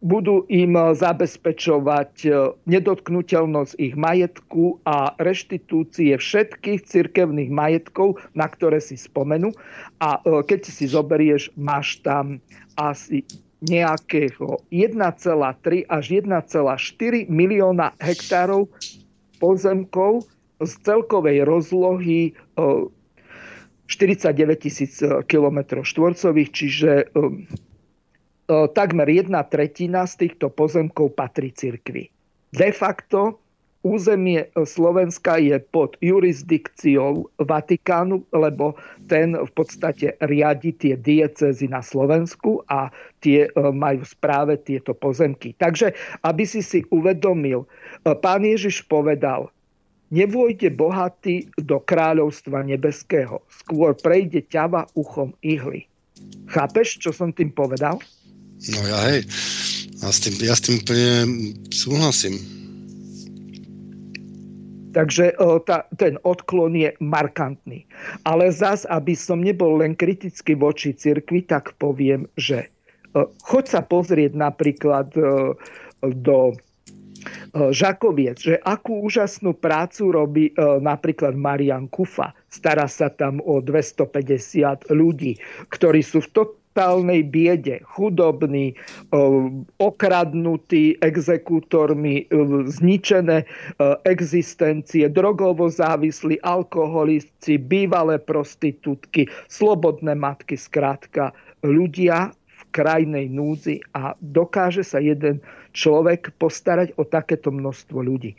budú 0.03 0.45
im 0.51 0.75
eh, 0.75 0.93
zabezpečovať 0.99 2.13
eh, 2.27 2.35
nedotknutelnosť 2.67 3.73
ich 3.79 3.95
majetku 3.95 4.83
a 4.83 5.15
reštitúcie 5.23 6.19
všetkých 6.19 6.83
cirkevných 6.85 7.49
majetkov, 7.49 8.19
na 8.35 8.51
ktoré 8.51 8.83
si 8.83 8.99
spomenú. 8.99 9.55
A 10.03 10.19
eh, 10.19 10.43
keď 10.43 10.61
si 10.69 10.91
zoberieš, 10.91 11.55
máš 11.55 12.03
tam 12.03 12.43
asi 12.75 13.23
nejakého 13.63 14.59
1,3 14.75 15.87
až 15.87 16.05
1,4 16.11 17.31
milióna 17.31 17.95
hektárov 18.03 18.67
pozemkov 19.39 20.27
z 20.59 20.73
celkovej 20.83 21.47
rozlohy 21.47 22.35
49 22.59 24.35
tisíc 24.59 24.99
km 25.31 25.87
štvorcových, 25.87 26.51
čiže 26.51 26.91
takmer 28.73 29.09
jedna 29.09 29.43
tretina 29.47 30.05
z 30.05 30.27
týchto 30.27 30.53
pozemkov 30.53 31.15
patrí 31.17 31.53
cirkvi. 31.55 32.11
De 32.53 32.69
facto 32.75 33.41
územie 33.83 34.47
Slovenska 34.55 35.37
je 35.43 35.59
pod 35.59 35.99
jurisdikciou 35.99 37.27
Vatikánu, 37.43 38.23
lebo 38.31 38.79
ten 39.11 39.35
v 39.35 39.51
podstate 39.51 40.15
riadi 40.23 40.71
tie 40.73 40.95
diecezy 40.95 41.67
na 41.67 41.83
Slovensku 41.83 42.63
a 42.71 42.95
tie 43.19 43.51
e, 43.51 43.51
majú 43.75 44.07
správe 44.07 44.55
tieto 44.63 44.95
pozemky. 44.95 45.59
Takže, 45.59 45.93
aby 46.23 46.47
si 46.47 46.63
si 46.63 46.87
uvedomil, 46.95 47.67
e, 47.67 47.69
pán 48.15 48.47
Ježiš 48.47 48.87
povedal, 48.87 49.51
nevojde 50.15 50.71
bohatý 50.71 51.51
do 51.59 51.83
kráľovstva 51.83 52.63
nebeského, 52.63 53.43
skôr 53.51 53.99
prejde 53.99 54.47
ťava 54.47 54.87
uchom 54.95 55.35
ihly. 55.43 55.91
Chápeš, 56.47 57.03
čo 57.03 57.11
som 57.11 57.35
tým 57.35 57.51
povedal? 57.51 57.99
No 58.71 58.79
ja 58.87 58.99
hej, 59.11 59.27
ja 59.99 60.11
s 60.15 60.19
tým, 60.23 60.35
ja 60.39 60.55
s 60.55 60.63
tým 60.63 60.79
úplne 60.79 61.11
súhlasím. 61.75 62.39
Takže 64.93 65.35
tá, 65.65 65.89
ten 65.97 66.21
odklon 66.21 66.77
je 66.77 66.93
markantný. 67.01 67.89
Ale 68.29 68.53
zas, 68.53 68.85
aby 68.93 69.17
som 69.17 69.41
nebol 69.41 69.81
len 69.81 69.97
kritický 69.97 70.53
voči 70.53 70.93
cirkvi, 70.93 71.49
tak 71.49 71.73
poviem, 71.81 72.29
že 72.37 72.69
o, 73.17 73.25
choď 73.49 73.65
sa 73.67 73.81
pozrieť 73.81 74.37
napríklad 74.37 75.17
do 76.03 76.39
Žakoviec, 77.55 78.37
že 78.43 78.55
akú 78.67 79.07
úžasnú 79.07 79.55
prácu 79.55 80.11
robí 80.11 80.45
napríklad 80.59 81.39
Marian 81.39 81.87
Kufa. 81.87 82.35
Stará 82.51 82.91
sa 82.91 83.09
tam 83.15 83.39
o 83.47 83.63
250 83.63 84.91
ľudí, 84.91 85.39
ktorí 85.71 86.03
sú 86.03 86.21
v 86.27 86.29
to, 86.35 86.43
totálnej 86.73 87.29
biede, 87.29 87.85
chudobní, 87.85 88.73
okradnutí 89.77 90.97
exekútormi, 91.05 92.25
zničené 92.65 93.45
existencie, 94.09 95.05
drogovo 95.13 95.69
závislí, 95.69 96.41
alkoholisti, 96.41 97.61
bývalé 97.61 98.17
prostitútky, 98.17 99.29
slobodné 99.53 100.17
matky, 100.17 100.57
skrátka 100.57 101.37
ľudia 101.61 102.33
krajnej 102.73 103.29
núdzi 103.29 103.85
a 103.93 104.17
dokáže 104.19 104.83
sa 104.83 104.99
jeden 104.99 105.45
človek 105.77 106.33
postarať 106.41 106.97
o 106.97 107.05
takéto 107.05 107.53
množstvo 107.53 108.01
ľudí 108.01 108.33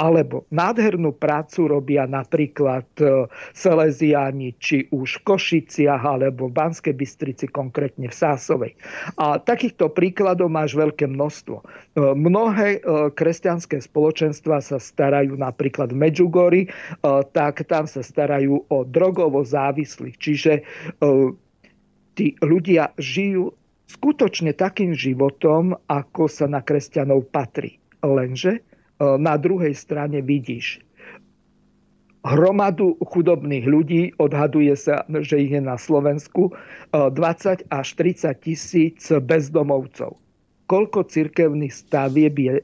alebo 0.00 0.48
nádhernú 0.48 1.12
prácu 1.12 1.68
robia 1.68 2.08
napríklad 2.08 2.88
e, 2.96 3.28
Salesiáni, 3.52 4.56
či 4.56 4.88
už 4.88 5.20
v 5.20 5.24
Košiciach, 5.28 6.00
alebo 6.00 6.48
v 6.48 6.56
Banskej 6.56 6.96
Bystrici, 6.96 7.44
konkrétne 7.52 8.08
v 8.08 8.16
Sásovej. 8.16 8.72
A 9.20 9.36
takýchto 9.36 9.92
príkladov 9.92 10.48
máš 10.48 10.72
veľké 10.72 11.04
množstvo. 11.04 11.56
E, 11.60 11.64
mnohé 12.16 12.80
e, 12.80 13.12
kresťanské 13.12 13.84
spoločenstva 13.84 14.64
sa 14.64 14.80
starajú 14.80 15.36
napríklad 15.36 15.92
v 15.92 16.00
Medžugori, 16.00 16.62
tak 17.32 17.66
tam 17.68 17.84
sa 17.84 18.00
starajú 18.00 18.64
o 18.68 18.78
drogovo 18.86 19.44
závislých. 19.44 20.16
Čiže 20.16 20.52
tí 22.14 22.26
ľudia 22.40 22.92
žijú 22.96 23.52
skutočne 23.90 24.54
takým 24.54 24.94
životom, 24.94 25.74
ako 25.90 26.30
sa 26.30 26.46
na 26.46 26.62
kresťanov 26.62 27.26
patrí. 27.34 27.82
Lenže 28.00 28.62
E, 29.00 29.16
na 29.16 29.40
druhej 29.40 29.72
strane 29.72 30.20
vidíš 30.20 30.84
hromadu 32.20 33.00
chudobných 33.00 33.64
ľudí, 33.64 34.02
odhaduje 34.20 34.76
sa, 34.76 35.08
že 35.24 35.40
ich 35.40 35.56
je 35.56 35.62
na 35.64 35.80
Slovensku 35.80 36.52
20 36.92 37.16
e, 37.16 37.56
až 37.72 37.88
30 37.96 38.44
tisíc 38.44 39.08
bezdomovcov. 39.08 40.20
Koľko 40.68 41.08
cirkevných 41.08 41.72
stavieb 41.72 42.36
je 42.36 42.54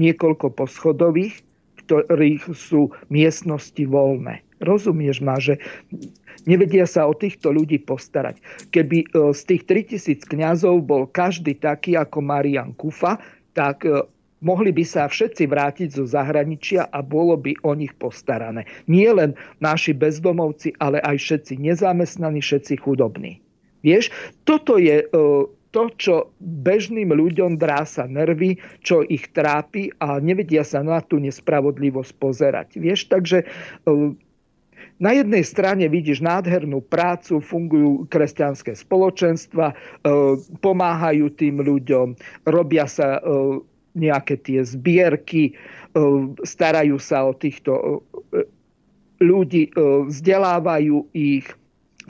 niekoľko 0.00 0.56
poschodových, 0.56 1.44
ktorých 1.84 2.56
sú 2.56 2.88
miestnosti 3.12 3.84
voľné. 3.84 4.40
Rozumieš 4.60 5.24
ma, 5.24 5.40
že 5.40 5.56
nevedia 6.44 6.84
sa 6.84 7.08
o 7.08 7.16
týchto 7.16 7.52
ľudí 7.52 7.80
postarať. 7.82 8.40
Keby 8.72 8.98
e, 9.04 9.06
z 9.32 9.40
tých 9.48 9.62
3000 9.66 10.28
kňazov 10.28 10.84
bol 10.84 11.08
každý 11.08 11.56
taký 11.56 11.96
ako 11.96 12.20
Marian 12.20 12.76
Kufa, 12.76 13.18
tak 13.56 13.82
mohli 14.40 14.72
by 14.72 14.84
sa 14.84 15.06
všetci 15.06 15.46
vrátiť 15.46 15.88
zo 16.00 16.04
zahraničia 16.08 16.88
a 16.88 17.04
bolo 17.04 17.36
by 17.36 17.56
o 17.64 17.72
nich 17.76 17.92
postarané. 17.96 18.64
Nie 18.88 19.12
len 19.12 19.36
naši 19.60 19.92
bezdomovci, 19.92 20.76
ale 20.80 21.00
aj 21.04 21.16
všetci 21.20 21.60
nezamestnaní, 21.60 22.40
všetci 22.40 22.80
chudobní. 22.80 23.40
Vieš, 23.80 24.12
toto 24.44 24.76
je 24.76 25.04
e, 25.04 25.06
to, 25.70 25.82
čo 25.96 26.14
bežným 26.42 27.14
ľuďom 27.14 27.56
drása 27.56 28.04
nervy, 28.04 28.60
čo 28.84 29.06
ich 29.06 29.30
trápi 29.32 29.94
a 30.02 30.18
nevedia 30.20 30.66
sa 30.66 30.84
na 30.84 31.00
tú 31.00 31.16
nespravodlivosť 31.22 32.12
pozerať. 32.20 32.68
Vieš, 32.76 33.08
takže 33.08 33.44
e, 33.44 33.46
na 35.00 35.16
jednej 35.16 35.42
strane 35.42 35.88
vidíš 35.88 36.20
nádhernú 36.20 36.84
prácu, 36.84 37.40
fungujú 37.40 38.04
kresťanské 38.12 38.76
spoločenstva, 38.76 39.72
e, 39.72 39.74
pomáhajú 40.60 41.32
tým 41.34 41.64
ľuďom, 41.64 42.14
robia 42.44 42.84
sa 42.84 43.18
nejaké 43.94 44.38
tie 44.38 44.62
zbierky, 44.62 45.50
e, 45.50 45.52
starajú 46.46 46.96
sa 47.02 47.26
o 47.26 47.32
týchto 47.34 47.72
e, 47.74 48.46
ľudí, 49.22 49.70
e, 49.70 49.72
vzdelávajú 50.06 51.10
ich, 51.14 51.46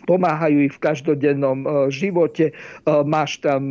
pomáhajú 0.08 0.64
ich 0.64 0.74
v 0.74 0.80
každodennom 0.80 1.92
živote. 1.92 2.56
Máš 2.88 3.44
tam 3.44 3.68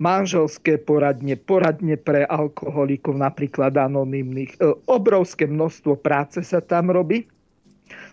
manželské 0.00 0.80
poradne, 0.80 1.36
poradne 1.36 2.00
pre 2.00 2.24
alkoholikov, 2.24 3.20
napríklad 3.20 3.76
anonimných. 3.76 4.56
Obrovské 4.88 5.44
množstvo 5.44 6.00
práce 6.00 6.40
sa 6.40 6.64
tam 6.64 6.88
robí. 6.88 7.28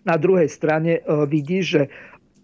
Na 0.05 0.21
druhej 0.21 0.47
strane 0.47 1.01
vidíš, 1.25 1.65
že 1.65 1.83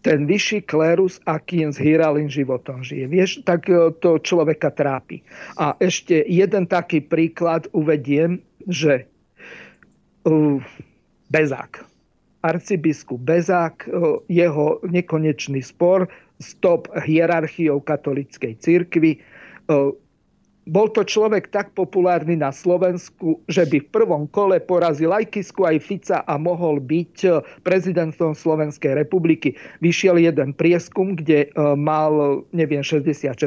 ten 0.02 0.26
vyšší 0.26 0.65
klérus, 0.65 1.21
akým 1.30 1.69
s 1.69 1.78
hýralým 1.78 2.26
životom 2.26 2.82
žije. 2.82 3.06
Vieš, 3.06 3.32
tak 3.45 3.69
e, 3.69 3.93
to 4.02 4.17
človeka 4.17 4.74
trápi. 4.74 5.21
A 5.62 5.78
ešte 5.78 6.26
jeden 6.26 6.65
taký 6.65 7.06
príklad 7.06 7.69
uvediem, 7.69 8.41
že 8.65 9.10
uh, 10.30 10.62
Bezák, 11.34 11.82
arcibiskup 12.45 13.17
Bezák, 13.17 13.89
jeho 14.30 14.78
nekonečný 14.86 15.65
spor 15.65 16.06
s 16.38 16.54
hierarchiou 16.93 17.82
katolickej 17.82 18.54
církvy, 18.62 19.17
uh, 19.17 19.97
bol 20.69 20.93
to 20.93 21.02
človek 21.02 21.50
tak 21.50 21.74
populárny 21.74 22.38
na 22.38 22.54
Slovensku, 22.54 23.41
že 23.50 23.65
by 23.65 23.82
v 23.82 23.89
prvom 23.89 24.24
kole 24.30 24.62
porazil 24.62 25.10
aj 25.10 25.34
Kisku, 25.34 25.65
aj 25.65 25.82
Fica 25.82 26.21
a 26.30 26.38
mohol 26.38 26.78
byť 26.78 27.15
e, 27.26 27.30
prezidentom 27.65 28.38
Slovenskej 28.38 28.93
republiky. 28.93 29.58
Vyšiel 29.82 30.21
jeden 30.21 30.54
prieskum, 30.54 31.17
kde 31.17 31.50
e, 31.50 31.65
mal, 31.74 32.45
neviem, 32.54 32.86
66%. 32.86 33.41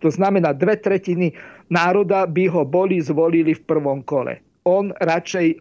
To 0.00 0.08
znamená, 0.08 0.56
dve 0.56 0.80
tretiny 0.80 1.36
národa 1.68 2.24
by 2.24 2.48
ho 2.48 2.64
boli 2.64 3.04
zvolili 3.04 3.52
v 3.52 3.62
prvom 3.68 4.00
kole. 4.00 4.40
On 4.64 4.96
radšej 4.96 5.46
e, 5.52 5.56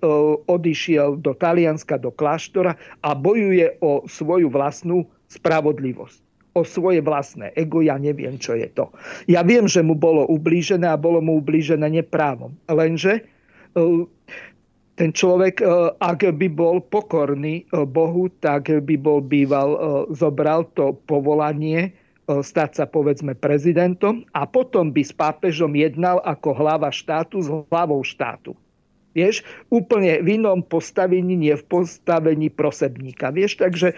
odišiel 0.48 1.20
do 1.20 1.36
Talianska, 1.36 2.00
do 2.00 2.16
kláštora 2.16 2.80
a 3.04 3.10
bojuje 3.12 3.76
o 3.84 4.08
svoju 4.08 4.48
vlastnú 4.48 5.04
spravodlivosť 5.28 6.29
o 6.54 6.62
svoje 6.66 7.02
vlastné 7.04 7.54
ego, 7.54 7.82
ja 7.84 8.00
neviem, 8.02 8.38
čo 8.42 8.58
je 8.58 8.66
to. 8.74 8.90
Ja 9.30 9.46
viem, 9.46 9.70
že 9.70 9.86
mu 9.86 9.94
bolo 9.94 10.26
ublížené 10.26 10.90
a 10.90 10.98
bolo 10.98 11.22
mu 11.22 11.38
ublížené 11.38 11.86
neprávom. 11.86 12.58
Lenže 12.66 13.22
e, 13.22 13.22
ten 14.98 15.10
človek, 15.14 15.62
e, 15.62 15.66
ak 16.02 16.26
by 16.26 16.48
bol 16.50 16.82
pokorný 16.82 17.64
e, 17.70 17.86
Bohu, 17.86 18.34
tak 18.42 18.70
by 18.70 18.96
bol 18.98 19.22
býval, 19.22 19.78
zobral 20.14 20.66
to 20.74 20.98
povolanie 21.06 21.94
stať 22.30 22.78
sa 22.78 22.86
povedzme 22.86 23.34
prezidentom 23.34 24.22
a 24.38 24.46
potom 24.46 24.94
by 24.94 25.02
s 25.02 25.10
pápežom 25.10 25.74
jednal 25.74 26.22
ako 26.22 26.54
hlava 26.54 26.94
štátu 26.94 27.42
s 27.42 27.50
hlavou 27.74 28.06
štátu. 28.06 28.54
Vieš, 29.18 29.42
úplne 29.74 30.22
v 30.22 30.38
inom 30.38 30.62
postavení, 30.62 31.34
nie 31.34 31.58
v 31.58 31.66
postavení 31.66 32.54
prosebníka. 32.54 33.34
Vieš, 33.34 33.58
takže 33.58 33.94
e, 33.94 33.96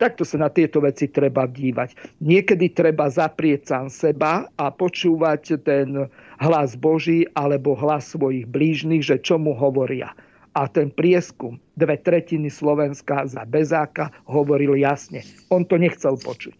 takto 0.00 0.24
sa 0.24 0.40
na 0.40 0.48
tieto 0.48 0.80
veci 0.80 1.12
treba 1.12 1.44
dívať. 1.44 2.18
Niekedy 2.24 2.72
treba 2.72 3.12
zaprieť 3.12 3.68
sám 3.68 3.86
seba 3.92 4.48
a 4.56 4.72
počúvať 4.72 5.60
ten 5.60 6.08
hlas 6.40 6.72
Boží 6.72 7.28
alebo 7.36 7.76
hlas 7.76 8.16
svojich 8.16 8.48
blížnych, 8.48 9.04
že 9.04 9.20
čo 9.20 9.36
mu 9.36 9.52
hovoria. 9.52 10.16
A 10.56 10.64
ten 10.72 10.88
prieskum 10.88 11.60
dve 11.76 12.00
tretiny 12.00 12.48
Slovenska 12.48 13.28
za 13.28 13.44
bezáka 13.44 14.08
hovoril 14.24 14.72
jasne. 14.80 15.20
On 15.52 15.68
to 15.68 15.76
nechcel 15.76 16.16
počuť. 16.16 16.56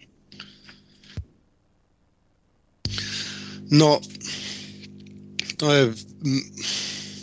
No, 3.73 3.99
to 5.57 5.67
je 5.73 5.83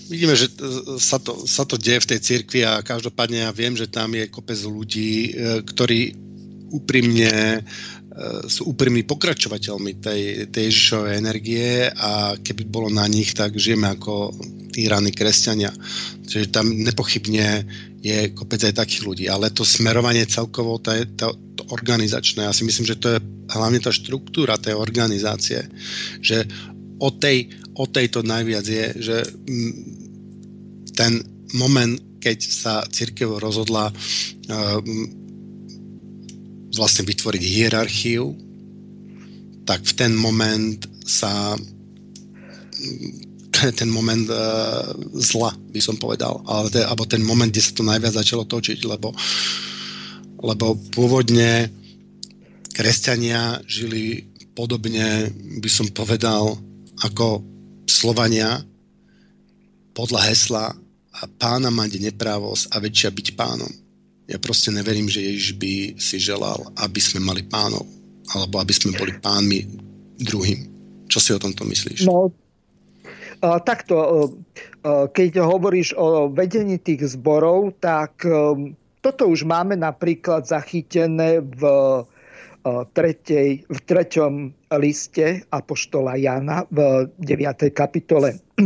vidíme, 0.09 0.35
že 0.35 0.51
sa 0.99 1.17
to, 1.19 1.47
sa 1.47 1.63
to 1.63 1.79
deje 1.79 2.03
v 2.03 2.09
tej 2.15 2.19
cirkvi 2.19 2.61
a 2.65 2.83
každopádne 2.83 3.47
ja 3.47 3.51
viem, 3.51 3.75
že 3.75 3.87
tam 3.87 4.11
je 4.15 4.31
kopec 4.31 4.59
ľudí, 4.63 5.31
e, 5.31 5.61
ktorí 5.63 6.15
úprimne 6.73 7.59
e, 7.59 7.61
sú 8.49 8.73
úprimní 8.73 9.05
pokračovateľmi 9.05 10.01
tej, 10.01 10.21
tej 10.49 10.63
Ježišovej 10.73 11.13
energie 11.17 11.87
a 11.89 12.33
keby 12.39 12.63
bolo 12.65 12.89
na 12.89 13.05
nich, 13.05 13.31
tak 13.37 13.55
žijeme 13.55 13.93
ako 13.93 14.33
tí 14.73 14.89
kresťania. 14.89 15.69
Čiže 16.25 16.49
tam 16.49 16.73
nepochybne 16.73 17.63
je 18.01 18.33
kopec 18.33 18.59
aj 18.65 18.81
takých 18.81 19.05
ľudí, 19.05 19.25
ale 19.29 19.53
to 19.53 19.61
smerovanie 19.63 20.25
celkovo, 20.25 20.81
to, 20.81 20.91
je, 20.91 21.05
to, 21.13 21.31
to 21.55 21.63
organizačné, 21.71 22.43
ja 22.43 22.51
si 22.51 22.65
myslím, 22.65 22.89
že 22.89 22.99
to 22.99 23.07
je 23.15 23.19
hlavne 23.53 23.79
tá 23.79 23.93
štruktúra 23.93 24.57
tej 24.57 24.75
organizácie, 24.75 25.63
že 26.19 26.43
o, 26.99 27.13
tej, 27.13 27.53
o 27.73 27.85
tejto 27.89 28.21
najviac 28.21 28.65
je, 28.65 28.87
že 29.01 29.17
ten 30.93 31.21
moment, 31.57 31.97
keď 32.21 32.37
sa 32.39 32.73
církev 32.85 33.41
rozhodla 33.41 33.89
uh, 33.89 34.79
vlastne 36.73 37.03
vytvoriť 37.05 37.43
hierarchiu, 37.43 38.33
tak 39.63 39.85
v 39.85 39.93
ten 39.93 40.11
moment 40.13 40.79
sa 41.05 41.55
ten 43.79 43.89
moment 43.89 44.27
uh, 44.29 44.93
zla, 45.17 45.53
by 45.71 45.81
som 45.81 45.97
povedal. 45.97 46.41
Ale 46.45 46.69
te, 46.73 46.81
alebo 46.81 47.05
ten 47.05 47.21
moment, 47.21 47.49
kde 47.49 47.63
sa 47.63 47.73
to 47.73 47.85
najviac 47.85 48.13
začalo 48.17 48.45
točiť, 48.45 48.85
lebo, 48.85 49.13
lebo 50.41 50.77
pôvodne 50.93 51.69
kresťania 52.73 53.61
žili 53.69 54.25
podobne, 54.57 55.29
by 55.61 55.69
som 55.69 55.89
povedal, 55.93 56.57
ako 57.01 57.52
Slovania 57.87 58.63
podľa 59.93 60.21
hesla 60.29 60.73
a 61.13 61.21
pána 61.37 61.69
mať 61.69 62.01
neprávosť 62.01 62.73
a 62.73 62.81
väčšia 62.81 63.09
byť 63.13 63.27
pánom. 63.37 63.69
Ja 64.25 64.39
proste 64.39 64.71
neverím, 64.73 65.11
že 65.11 65.21
Ježiš 65.21 65.59
by 65.59 65.73
si 66.01 66.17
želal, 66.17 66.71
aby 66.79 66.97
sme 66.97 67.19
mali 67.21 67.43
pánov. 67.43 67.85
alebo 68.31 68.59
aby 68.63 68.71
sme 68.71 68.95
boli 68.95 69.11
pánmi 69.19 69.67
druhým. 70.15 70.63
Čo 71.11 71.19
si 71.19 71.29
o 71.35 71.41
tomto 71.41 71.67
myslíš? 71.67 72.07
No, 72.07 72.31
takto, 73.67 74.31
keď 75.11 75.43
hovoríš 75.43 75.91
o 75.99 76.31
vedení 76.31 76.79
tých 76.79 77.19
zborov, 77.19 77.75
tak 77.83 78.23
toto 79.03 79.23
už 79.27 79.43
máme 79.43 79.75
napríklad 79.75 80.47
zachytené 80.47 81.43
v, 81.43 81.61
tretej, 82.95 83.67
v 83.67 83.79
treťom 83.83 84.33
liste 84.79 85.43
Apoštola 85.51 86.15
Jana 86.15 86.63
v 86.71 87.07
9. 87.19 87.69
kapitole. 87.75 88.39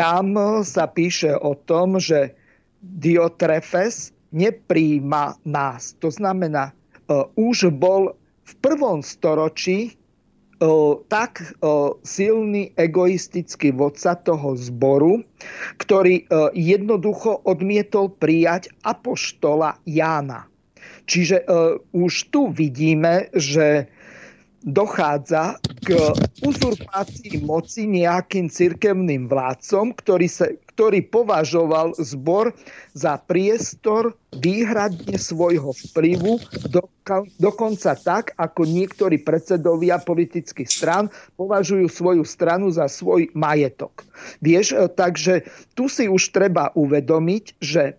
Tam 0.00 0.26
sa 0.64 0.88
píše 0.88 1.36
o 1.36 1.52
tom, 1.54 2.00
že 2.00 2.32
Diotrefes 2.80 4.16
nepríjma 4.32 5.36
nás. 5.44 5.92
To 6.00 6.08
znamená, 6.08 6.72
už 7.36 7.70
bol 7.76 8.16
v 8.48 8.52
prvom 8.64 9.04
storočí 9.04 9.94
tak 11.08 11.40
silný 12.04 12.68
egoistický 12.76 13.72
vodca 13.72 14.12
toho 14.12 14.60
zboru, 14.60 15.24
ktorý 15.80 16.28
jednoducho 16.52 17.48
odmietol 17.48 18.12
prijať 18.12 18.68
apoštola 18.84 19.80
Jána. 19.88 20.49
Čiže 21.04 21.44
už 21.92 22.12
tu 22.32 22.50
vidíme, 22.52 23.28
že 23.36 23.88
dochádza 24.60 25.56
k 25.80 25.96
uzurpácii 26.44 27.40
moci 27.40 27.88
nejakým 27.88 28.52
cirkevným 28.52 29.24
vládcom, 29.24 29.96
ktorý, 29.96 30.28
sa, 30.28 30.52
ktorý 30.76 31.00
považoval 31.08 31.96
zbor 31.96 32.52
za 32.92 33.16
priestor 33.24 34.12
výhradne 34.36 35.16
svojho 35.16 35.72
vplyvu, 35.72 36.36
dokonca 37.40 37.96
tak, 37.96 38.36
ako 38.36 38.68
niektorí 38.68 39.24
predsedovia 39.24 39.96
politických 39.96 40.68
strán 40.68 41.08
považujú 41.40 41.88
svoju 41.88 42.24
stranu 42.28 42.68
za 42.68 42.84
svoj 42.84 43.32
majetok. 43.32 44.04
Vieš, 44.44 44.76
e, 44.76 44.86
takže 44.92 45.48
tu 45.72 45.88
si 45.88 46.04
už 46.04 46.36
treba 46.36 46.68
uvedomiť, 46.76 47.44
že 47.58 47.96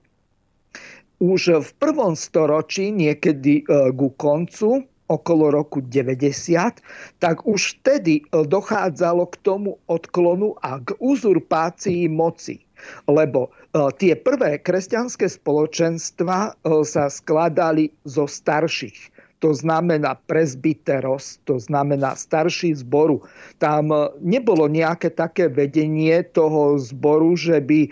už 1.21 1.61
v 1.61 1.69
prvom 1.77 2.17
storočí, 2.17 2.89
niekedy 2.89 3.61
e, 3.61 3.93
ku 3.93 4.09
koncu, 4.17 4.89
okolo 5.05 5.53
roku 5.53 5.85
90, 5.85 6.81
tak 7.21 7.45
už 7.45 7.77
vtedy 7.79 8.25
e, 8.25 8.41
dochádzalo 8.41 9.29
k 9.29 9.35
tomu 9.45 9.77
odklonu 9.85 10.57
a 10.65 10.81
k 10.81 10.97
uzurpácii 10.97 12.09
moci. 12.09 12.65
Lebo 13.05 13.53
e, 13.53 13.93
tie 14.01 14.17
prvé 14.17 14.57
kresťanské 14.57 15.29
spoločenstva 15.29 16.57
sa 16.65 17.05
skladali 17.05 17.93
zo 18.09 18.25
starších 18.25 19.20
to 19.41 19.57
znamená 19.57 20.15
presbyteros, 20.29 21.41
to 21.49 21.57
znamená 21.57 22.13
starší 22.13 22.77
zboru. 22.85 23.25
Tam 23.57 23.89
e, 23.89 24.13
nebolo 24.21 24.69
nejaké 24.69 25.09
také 25.09 25.49
vedenie 25.49 26.21
toho 26.21 26.77
zboru, 26.77 27.33
že 27.33 27.57
by 27.57 27.81
e, 27.85 27.89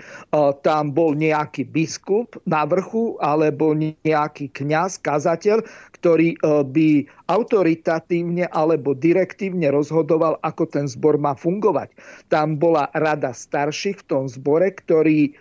tam 0.62 0.94
bol 0.94 1.18
nejaký 1.18 1.66
biskup 1.66 2.38
na 2.46 2.70
vrchu 2.70 3.18
alebo 3.18 3.74
nejaký 4.06 4.54
kňaz, 4.54 5.02
kazateľ, 5.02 5.66
ktorý 6.00 6.34
e, 6.34 6.38
by 6.64 6.90
autoritatívne 7.30 8.50
alebo 8.50 8.98
direktívne 8.98 9.70
rozhodoval, 9.70 10.42
ako 10.42 10.64
ten 10.66 10.90
zbor 10.90 11.22
má 11.22 11.38
fungovať. 11.38 11.94
Tam 12.34 12.58
bola 12.58 12.90
rada 12.98 13.36
starších 13.36 14.02
v 14.02 14.08
tom 14.10 14.24
zbore, 14.26 14.74
ktorí 14.74 15.38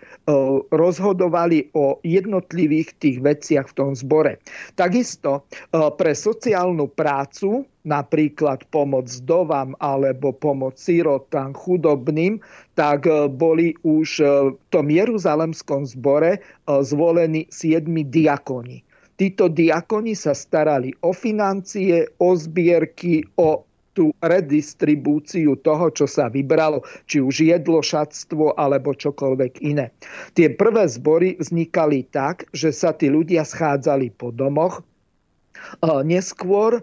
rozhodovali 0.69 1.73
o 1.73 1.97
jednotlivých 2.05 2.93
tých 3.01 3.17
veciach 3.25 3.73
v 3.73 3.73
tom 3.73 3.91
zbore. 3.97 4.37
Takisto 4.77 5.49
pre 5.73 6.13
sociálnu 6.13 6.93
prácu, 6.93 7.65
napríklad 7.89 8.69
pomoc 8.69 9.09
dovám 9.25 9.73
alebo 9.81 10.29
pomoc 10.29 10.77
sirotám, 10.77 11.57
chudobným, 11.57 12.37
tak 12.77 13.09
boli 13.33 13.73
už 13.81 14.21
v 14.53 14.67
tom 14.69 14.93
Jeruzalemskom 14.93 15.89
zbore 15.89 16.45
zvolení 16.69 17.49
siedmi 17.49 18.05
diakoni. 18.05 18.85
Títo 19.19 19.51
diakoni 19.51 20.15
sa 20.15 20.31
starali 20.31 20.95
o 21.03 21.11
financie, 21.11 22.07
o 22.23 22.39
zbierky, 22.39 23.19
o 23.35 23.67
tú 23.91 24.15
redistribúciu 24.23 25.59
toho, 25.59 25.91
čo 25.91 26.07
sa 26.07 26.31
vybralo, 26.31 26.87
či 27.03 27.19
už 27.19 27.51
jedlo, 27.51 27.83
šatstvo 27.83 28.55
alebo 28.55 28.95
čokoľvek 28.95 29.59
iné. 29.59 29.91
Tie 30.39 30.47
prvé 30.55 30.87
zbory 30.87 31.35
vznikali 31.35 32.07
tak, 32.07 32.47
že 32.55 32.71
sa 32.71 32.95
tí 32.95 33.11
ľudia 33.11 33.43
schádzali 33.43 34.15
po 34.15 34.31
domoch, 34.31 34.79
Neskôr 35.83 36.79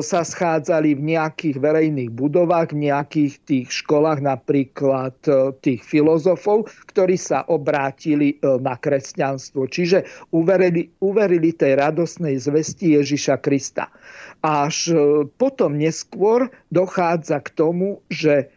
sa 0.00 0.24
schádzali 0.24 0.96
v 0.96 1.12
nejakých 1.12 1.60
verejných 1.60 2.08
budovách, 2.16 2.72
v 2.72 2.88
nejakých 2.88 3.34
tých 3.44 3.68
školách, 3.84 4.24
napríklad 4.24 5.12
tých 5.60 5.84
filozofov, 5.84 6.72
ktorí 6.88 7.20
sa 7.20 7.44
obrátili 7.44 8.40
na 8.40 8.80
kresťanstvo. 8.80 9.68
Čiže 9.68 10.08
uverili, 10.32 10.88
uverili 11.04 11.52
tej 11.52 11.76
radosnej 11.76 12.40
zvesti 12.40 12.96
Ježiša 12.96 13.36
Krista. 13.44 13.92
Až 14.40 14.96
potom 15.36 15.76
neskôr 15.76 16.48
dochádza 16.72 17.44
k 17.44 17.48
tomu, 17.52 18.00
že 18.08 18.48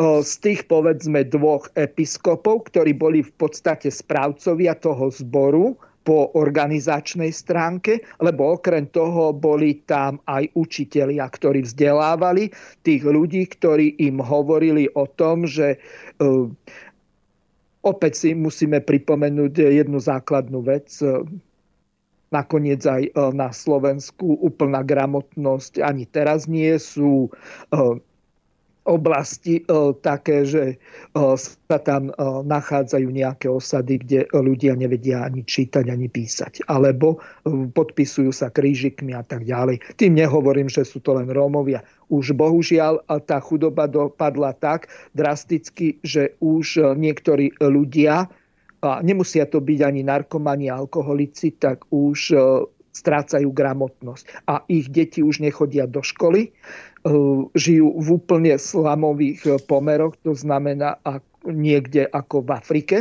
z 0.00 0.32
tých 0.40 0.64
povedzme 0.66 1.22
dvoch 1.28 1.68
episkopov, 1.76 2.72
ktorí 2.72 2.96
boli 2.96 3.20
v 3.22 3.32
podstate 3.36 3.92
správcovia 3.92 4.72
toho 4.74 5.12
zboru, 5.12 5.76
po 6.04 6.30
organizačnej 6.36 7.32
stránke, 7.32 8.04
lebo 8.20 8.60
okrem 8.60 8.84
toho 8.92 9.32
boli 9.32 9.80
tam 9.88 10.20
aj 10.28 10.52
učitelia, 10.52 11.24
ktorí 11.24 11.64
vzdelávali 11.64 12.52
tých 12.84 13.02
ľudí, 13.02 13.48
ktorí 13.48 13.96
im 14.04 14.20
hovorili 14.20 14.92
o 14.92 15.08
tom, 15.08 15.48
že 15.48 15.80
uh, 16.20 16.44
opäť 17.84 18.12
si 18.20 18.30
musíme 18.36 18.84
pripomenúť 18.84 19.64
jednu 19.72 20.00
základnú 20.00 20.64
vec. 20.64 20.88
Nakoniec 22.32 22.82
aj 22.82 23.14
na 23.30 23.54
Slovensku 23.54 24.40
úplná 24.42 24.82
gramotnosť 24.82 25.78
ani 25.84 26.02
teraz 26.08 26.50
nie 26.50 26.74
sú 26.80 27.30
oblasti 28.84 29.60
e, 29.60 29.62
také, 30.04 30.44
že 30.44 30.64
e, 30.72 30.76
sa 31.40 31.78
tam 31.80 32.08
e, 32.08 32.12
nachádzajú 32.44 33.08
nejaké 33.08 33.48
osady, 33.48 34.00
kde 34.04 34.20
ľudia 34.36 34.76
nevedia 34.76 35.24
ani 35.24 35.40
čítať, 35.40 35.88
ani 35.88 36.08
písať. 36.08 36.68
Alebo 36.68 37.20
podpisujú 37.48 38.30
sa 38.30 38.52
krížikmi 38.52 39.16
a 39.16 39.24
tak 39.24 39.48
ďalej. 39.48 39.80
Tým 39.96 40.20
nehovorím, 40.20 40.68
že 40.68 40.84
sú 40.84 41.00
to 41.00 41.16
len 41.16 41.32
Rómovia. 41.32 41.80
Už 42.12 42.36
bohužiaľ 42.36 43.00
tá 43.24 43.40
chudoba 43.40 43.88
dopadla 43.88 44.52
tak 44.52 44.92
drasticky, 45.16 45.96
že 46.04 46.36
už 46.44 46.96
niektorí 47.00 47.56
ľudia, 47.64 48.28
a 48.84 49.00
nemusia 49.00 49.48
to 49.48 49.64
byť 49.64 49.80
ani 49.80 50.04
narkomani, 50.04 50.68
alkoholici, 50.68 51.56
tak 51.56 51.88
už 51.88 52.36
strácajú 52.94 53.50
gramotnosť. 53.50 54.46
A 54.46 54.62
ich 54.70 54.86
deti 54.88 55.20
už 55.20 55.42
nechodia 55.42 55.90
do 55.90 56.00
školy 56.00 56.54
Eh, 57.04 57.12
žijú 57.52 58.00
v 58.00 58.08
úplne 58.16 58.56
slamových 58.56 59.40
eh, 59.44 59.52
pomeroch, 59.68 60.16
to 60.24 60.32
znamená 60.32 60.96
niekde 61.44 62.08
ako 62.08 62.40
v 62.40 62.50
Afrike 62.56 62.96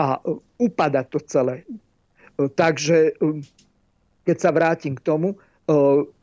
a 0.00 0.16
eh, 0.16 0.40
upada 0.56 1.04
to 1.04 1.20
celé. 1.20 1.68
Takže 2.36 3.16
keď 4.28 4.36
sa 4.36 4.52
vrátim 4.52 4.92
k 4.92 5.00
tomu, 5.00 5.40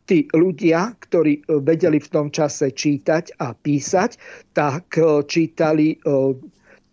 tí 0.05 0.29
ľudia, 0.29 0.93
ktorí 0.93 1.41
vedeli 1.65 1.97
v 1.97 2.11
tom 2.13 2.29
čase 2.29 2.69
čítať 2.69 3.41
a 3.41 3.57
písať, 3.57 4.21
tak 4.53 4.93
čítali 5.25 5.97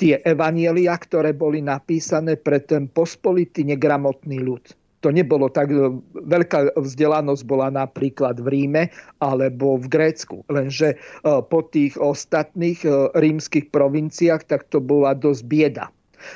tie 0.01 0.15
evanielia, 0.25 0.97
ktoré 0.97 1.37
boli 1.37 1.61
napísané 1.61 2.41
pre 2.41 2.65
ten 2.65 2.89
pospolitý 2.89 3.61
negramotný 3.69 4.41
ľud 4.41 4.80
to 5.01 5.09
nebolo 5.09 5.49
tak, 5.49 5.73
e, 5.73 5.97
veľká 6.15 6.77
vzdelanosť 6.77 7.43
bola 7.49 7.73
napríklad 7.73 8.39
v 8.41 8.47
Ríme 8.49 8.83
alebo 9.19 9.81
v 9.81 9.89
Grécku. 9.89 10.45
Lenže 10.53 10.95
e, 10.95 10.97
po 11.25 11.61
tých 11.65 11.97
ostatných 11.97 12.85
e, 12.85 13.09
rímskych 13.17 13.73
provinciách 13.73 14.45
tak 14.47 14.69
to 14.69 14.79
bola 14.79 15.17
dosť 15.17 15.43
bieda. 15.49 15.87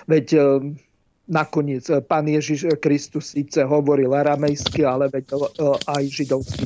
Veď 0.08 0.40
nakoniec 1.28 1.84
pán 2.08 2.24
Ježiš 2.24 2.80
Kristus 2.80 3.36
síce 3.36 3.60
hovoril 3.60 4.16
aramejsky, 4.16 4.80
ale 4.80 5.12
vedel 5.12 5.44
aj 5.84 6.04
židovsky. 6.08 6.64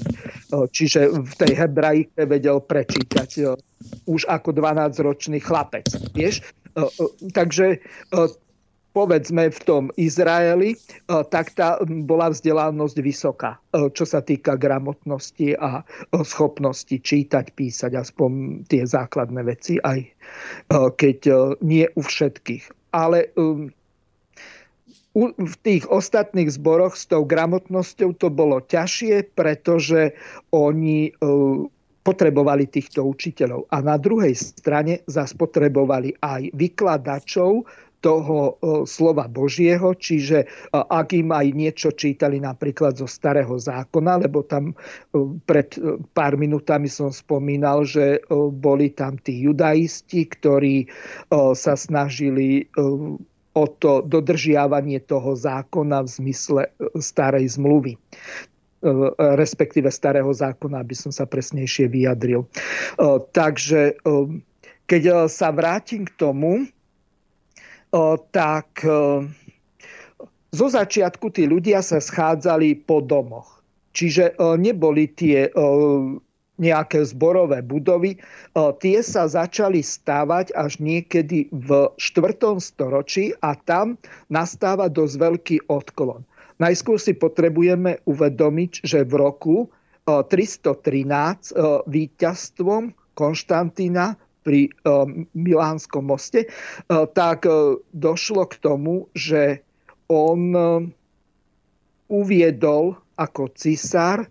Čiže 0.54 1.18
v 1.18 1.32
tej 1.34 1.52
hebrajke 1.58 2.22
vedel 2.30 2.62
prečítať 2.62 3.58
už 4.06 4.22
ako 4.30 4.54
12-ročný 4.54 5.42
chlapec. 5.42 5.90
Vieš? 6.14 6.46
Takže 7.34 7.82
povedzme 8.92 9.52
v 9.52 9.60
tom 9.64 9.84
Izraeli, 9.94 10.74
e, 10.74 10.78
tak 11.28 11.54
tá 11.54 11.78
bola 11.84 12.32
vzdelanosť 12.32 12.96
vysoká, 12.98 13.60
e, 13.72 13.92
čo 13.92 14.04
sa 14.08 14.24
týka 14.24 14.56
gramotnosti 14.58 15.54
a 15.58 15.82
e, 15.82 16.22
schopnosti 16.24 16.96
čítať, 16.96 17.52
písať, 17.54 17.92
aspoň 17.94 18.64
tie 18.66 18.82
základné 18.84 19.40
veci, 19.44 19.80
aj 19.80 20.04
keď 20.68 21.18
nie 21.64 21.88
u 21.96 22.02
všetkých. 22.04 22.92
Ale 22.92 23.32
u 23.36 23.72
v 25.18 25.56
tých 25.66 25.88
ostatných 25.88 26.52
zboroch 26.52 26.94
s 26.94 27.08
tou 27.08 27.26
gramotnosťou 27.26 28.14
to 28.20 28.28
bolo 28.30 28.62
ťažšie, 28.62 29.34
pretože 29.34 30.14
oni 30.54 31.10
potrebovali 32.08 32.64
týchto 32.70 33.04
učiteľov. 33.04 33.68
A 33.68 33.84
na 33.84 34.00
druhej 34.00 34.32
strane 34.32 35.04
zase 35.04 35.36
potrebovali 35.36 36.16
aj 36.22 36.54
vykladačov 36.54 37.68
toho 37.98 38.54
slova 38.86 39.26
Božieho, 39.26 39.90
čiže 39.98 40.46
ak 40.70 41.18
im 41.18 41.34
aj 41.34 41.46
niečo 41.50 41.90
čítali 41.90 42.38
napríklad 42.38 42.94
zo 42.94 43.10
starého 43.10 43.58
zákona, 43.58 44.22
lebo 44.22 44.46
tam 44.46 44.70
pred 45.50 45.74
pár 46.14 46.38
minútami 46.38 46.86
som 46.86 47.10
spomínal, 47.10 47.82
že 47.82 48.22
boli 48.54 48.94
tam 48.94 49.18
tí 49.18 49.42
judaisti, 49.42 50.30
ktorí 50.30 50.86
sa 51.58 51.74
snažili 51.74 52.70
o 53.58 53.64
to 53.66 54.06
dodržiavanie 54.06 55.02
toho 55.02 55.34
zákona 55.34 56.06
v 56.06 56.08
zmysle 56.08 56.62
starej 57.02 57.58
zmluvy 57.58 57.98
respektíve 59.18 59.90
starého 59.90 60.30
zákona, 60.30 60.86
aby 60.86 60.94
som 60.94 61.10
sa 61.10 61.26
presnejšie 61.26 61.90
vyjadril. 61.90 62.46
Takže 63.34 63.98
keď 64.86 65.26
sa 65.26 65.50
vrátim 65.50 66.06
k 66.06 66.14
tomu, 66.14 66.70
tak 68.34 68.84
zo 70.48 70.66
začiatku 70.68 71.28
tí 71.32 71.44
ľudia 71.48 71.84
sa 71.84 72.00
schádzali 72.00 72.84
po 72.88 73.04
domoch. 73.04 73.60
Čiže 73.96 74.38
neboli 74.56 75.10
tie 75.10 75.50
nejaké 76.58 77.06
zborové 77.06 77.62
budovy. 77.62 78.18
Tie 78.82 78.98
sa 79.02 79.30
začali 79.30 79.78
stávať 79.78 80.50
až 80.58 80.82
niekedy 80.82 81.46
v 81.54 81.86
4. 81.94 82.58
storočí 82.58 83.30
a 83.42 83.54
tam 83.54 83.94
nastáva 84.26 84.90
dosť 84.90 85.14
veľký 85.22 85.56
odklon. 85.70 86.26
Najskôr 86.58 86.98
si 86.98 87.14
potrebujeme 87.14 88.02
uvedomiť, 88.10 88.82
že 88.82 89.06
v 89.06 89.12
roku 89.14 89.56
313 90.06 91.54
víťazstvom 91.86 92.90
Konštantína 93.14 94.18
pri 94.42 94.72
um, 94.86 95.26
Milánskom 95.34 96.06
moste, 96.08 96.46
uh, 96.46 97.04
tak 97.10 97.44
uh, 97.44 97.76
došlo 97.92 98.48
k 98.48 98.54
tomu, 98.58 99.06
že 99.12 99.62
on 100.08 100.56
uviedol 102.08 102.96
ako 103.20 103.52
cisár 103.52 104.24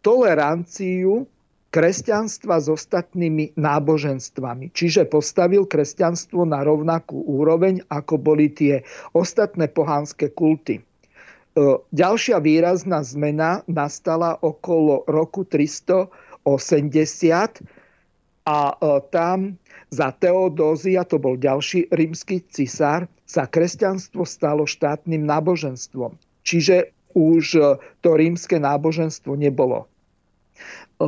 toleranciu 0.00 1.28
kresťanstva 1.68 2.64
s 2.64 2.72
ostatnými 2.72 3.52
náboženstvami. 3.60 4.72
Čiže 4.72 5.04
postavil 5.04 5.68
kresťanstvo 5.68 6.48
na 6.48 6.64
rovnakú 6.64 7.20
úroveň, 7.28 7.84
ako 7.92 8.16
boli 8.16 8.48
tie 8.48 8.80
ostatné 9.12 9.68
pohánske 9.68 10.32
kulty. 10.32 10.80
Ďalšia 11.92 12.40
výrazná 12.40 13.04
zmena 13.04 13.66
nastala 13.68 14.38
okolo 14.40 15.04
roku 15.10 15.44
380, 15.44 16.48
a 18.48 18.72
e, 18.72 18.74
tam 19.12 19.60
za 19.92 20.08
Teodózia, 20.16 21.04
to 21.04 21.20
bol 21.20 21.36
ďalší 21.36 21.92
rímsky 21.92 22.40
cisár, 22.48 23.04
sa 23.28 23.44
kresťanstvo 23.44 24.24
stalo 24.24 24.64
štátnym 24.64 25.20
náboženstvom. 25.20 26.16
Čiže 26.48 26.96
už 27.12 27.44
e, 27.60 27.62
to 28.00 28.10
rímske 28.16 28.56
náboženstvo 28.56 29.36
nebolo 29.36 29.84
e, 29.84 31.06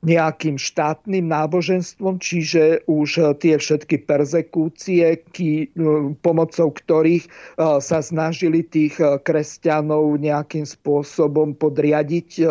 nejakým 0.00 0.56
štátnym 0.56 1.28
náboženstvom, 1.28 2.16
čiže 2.24 2.88
už 2.88 3.36
tie 3.36 3.60
všetky 3.60 4.08
perzekúcie, 4.08 5.20
ký, 5.36 5.68
pomocou 6.24 6.72
ktorých 6.72 7.28
sa 7.60 7.98
snažili 8.00 8.64
tých 8.64 8.96
kresťanov 8.96 10.16
nejakým 10.16 10.64
spôsobom 10.64 11.52
podriadiť 11.52 12.48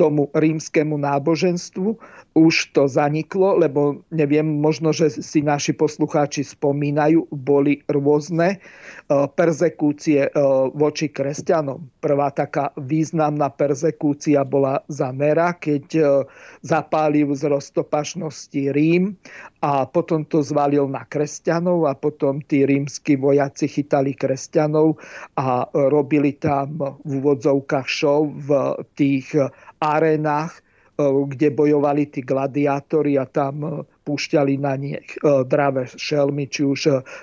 tomu 0.00 0.32
rímskému 0.32 0.96
náboženstvu, 0.96 2.00
už 2.40 2.72
to 2.72 2.88
zaniklo, 2.88 3.60
lebo 3.60 4.00
neviem, 4.08 4.48
možno, 4.48 4.96
že 4.96 5.12
si 5.12 5.44
naši 5.44 5.76
poslucháči 5.76 6.40
spomínajú, 6.40 7.28
boli 7.28 7.84
rôzne 7.84 8.64
perzekúcie 9.08 10.32
voči 10.72 11.12
kresťanom. 11.12 12.00
Prvá 12.00 12.32
taká 12.32 12.72
významná 12.80 13.52
perzekúcia 13.52 14.40
bola 14.48 14.80
za 14.88 15.12
Nera, 15.12 15.52
keď 15.52 15.84
za 16.64 16.78
zapálil 16.78 17.34
z 17.34 17.50
roztopašnosti 17.50 18.70
Rím 18.70 19.18
a 19.58 19.82
potom 19.82 20.22
to 20.22 20.46
zvalil 20.46 20.86
na 20.86 21.02
kresťanov 21.02 21.90
a 21.90 21.98
potom 21.98 22.38
tí 22.38 22.62
rímsky 22.62 23.18
vojaci 23.18 23.66
chytali 23.66 24.14
kresťanov 24.14 24.94
a 25.34 25.66
robili 25.74 26.38
tam 26.38 26.78
v 27.02 27.10
úvodzovkách 27.18 27.88
show 27.90 28.30
v 28.30 28.78
tých 28.94 29.34
arenách, 29.82 30.54
e, 30.54 30.60
kde 30.98 31.54
bojovali 31.54 32.10
tí 32.10 32.26
gladiátori 32.26 33.14
a 33.14 33.24
tam 33.30 33.86
púšťali 34.02 34.58
na 34.58 34.74
nich 34.74 34.98
e, 34.98 35.46
dravé 35.46 35.86
šelmy, 35.86 36.50
či 36.50 36.66
už 36.66 36.80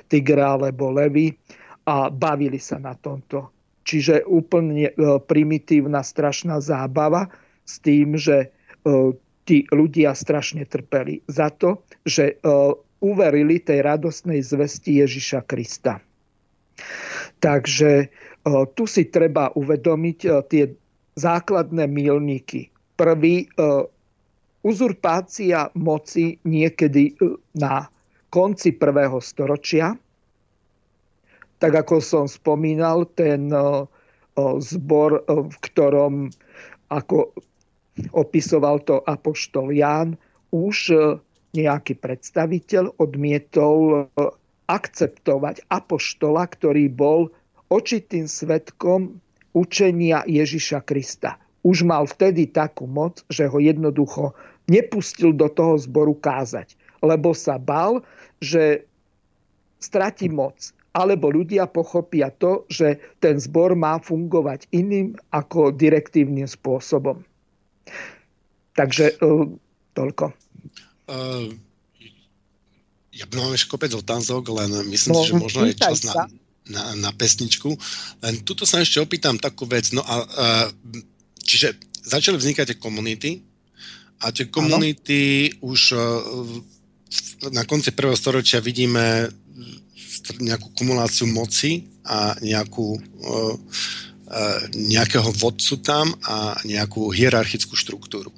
tigre 0.07 0.39
alebo 0.39 0.95
levy 0.95 1.35
a 1.83 2.07
bavili 2.07 2.55
sa 2.55 2.79
na 2.79 2.95
tomto. 2.95 3.51
Čiže 3.83 4.23
úplne 4.31 4.89
e, 4.89 5.19
primitívna, 5.19 6.07
strašná 6.07 6.63
zábava 6.63 7.27
s 7.67 7.83
tým, 7.83 8.15
že 8.15 8.55
tí 9.45 9.63
ľudia 9.69 10.17
strašne 10.17 10.65
trpeli 10.65 11.21
za 11.29 11.53
to, 11.53 11.85
že 12.03 12.35
e, 12.35 12.35
uverili 13.05 13.61
tej 13.61 13.85
radostnej 13.85 14.41
zvesti 14.41 15.05
Ježiša 15.05 15.45
Krista. 15.45 16.01
Takže 17.39 17.91
e, 18.01 18.07
tu 18.73 18.83
si 18.89 19.07
treba 19.07 19.53
uvedomiť 19.53 20.19
e, 20.25 20.29
tie 20.49 20.63
základné 21.15 21.85
milníky. 21.85 22.73
Prvý, 22.95 23.43
uzurpácia 24.63 25.67
moci 25.75 26.39
niekedy 26.47 27.19
na 27.59 27.91
konci 28.31 28.71
prvého 28.71 29.19
storočia. 29.19 29.99
Tak 31.59 31.73
ako 31.85 31.99
som 31.99 32.25
spomínal, 32.31 33.03
ten 33.19 33.51
zbor, 34.59 35.23
v 35.27 35.55
ktorom 35.59 36.31
ako 36.91 37.31
opisoval 38.11 38.83
to 38.83 38.99
apoštol 39.07 39.71
Ján, 39.71 40.19
už 40.51 40.77
e, 40.91 40.95
nejaký 41.55 41.95
predstaviteľ 41.95 42.99
odmietol 42.99 43.79
e, 43.79 44.27
akceptovať 44.67 45.63
apoštola, 45.71 46.43
ktorý 46.51 46.91
bol 46.91 47.31
očitým 47.71 48.27
svetkom 48.27 49.15
učenia 49.55 50.27
Ježiša 50.27 50.83
Krista. 50.83 51.39
Už 51.65 51.81
mal 51.81 52.05
vtedy 52.05 52.45
takú 52.45 52.85
moc, 52.85 53.25
že 53.33 53.49
ho 53.49 53.57
jednoducho 53.57 54.37
nepustil 54.69 55.33
do 55.33 55.49
toho 55.49 55.81
zboru 55.81 56.13
kázať, 56.13 56.77
lebo 57.01 57.33
sa 57.33 57.57
bal, 57.57 58.05
že 58.37 58.85
stratí 59.81 60.29
moc. 60.29 60.73
Alebo 60.95 61.27
ľudia 61.27 61.67
pochopia 61.67 62.31
to, 62.31 62.63
že 62.71 63.01
ten 63.19 63.35
zbor 63.35 63.75
má 63.75 63.99
fungovať 63.99 64.71
iným 64.71 65.19
ako 65.33 65.75
direktívnym 65.75 66.47
spôsobom. 66.47 67.19
Takže 68.79 69.19
uh, 69.19 69.43
toľko. 69.91 70.31
Uh, 71.11 71.51
ja 73.11 73.27
mám 73.35 73.51
ešte 73.51 73.75
kopec 73.75 73.91
otázok, 73.91 74.55
len 74.55 74.71
myslím 74.87 75.11
no, 75.15 75.19
si, 75.23 75.31
že 75.31 75.35
možno 75.35 75.67
je 75.67 75.75
čas 75.75 76.07
na, 76.07 76.31
na, 76.71 76.83
na 76.95 77.11
pesničku. 77.11 77.75
Len 78.23 78.43
tuto 78.47 78.63
sa 78.63 78.79
ešte 78.79 79.03
opýtam 79.03 79.35
takú 79.35 79.67
vec. 79.67 79.91
No 79.91 79.99
a, 79.99 80.15
uh, 80.23 80.67
čiže 81.45 81.77
začali 82.01 82.35
vznikať 82.35 82.73
tie 82.73 82.77
komunity 82.81 83.31
a 84.19 84.33
tie 84.33 84.49
komunity 84.49 85.53
už 85.61 85.81
uh, 85.93 86.01
na 87.53 87.63
konci 87.63 87.93
prvého 87.93 88.17
storočia 88.17 88.59
vidíme 88.59 89.29
nejakú 90.41 90.73
kumuláciu 90.73 91.29
moci 91.29 91.85
a 92.01 92.33
nejakú 92.41 92.97
uh, 92.97 93.55
nejakého 94.73 95.29
vodcu 95.37 95.79
tam 95.85 96.09
a 96.25 96.57
nejakú 96.65 97.13
hierarchickú 97.13 97.77
štruktúru. 97.77 98.33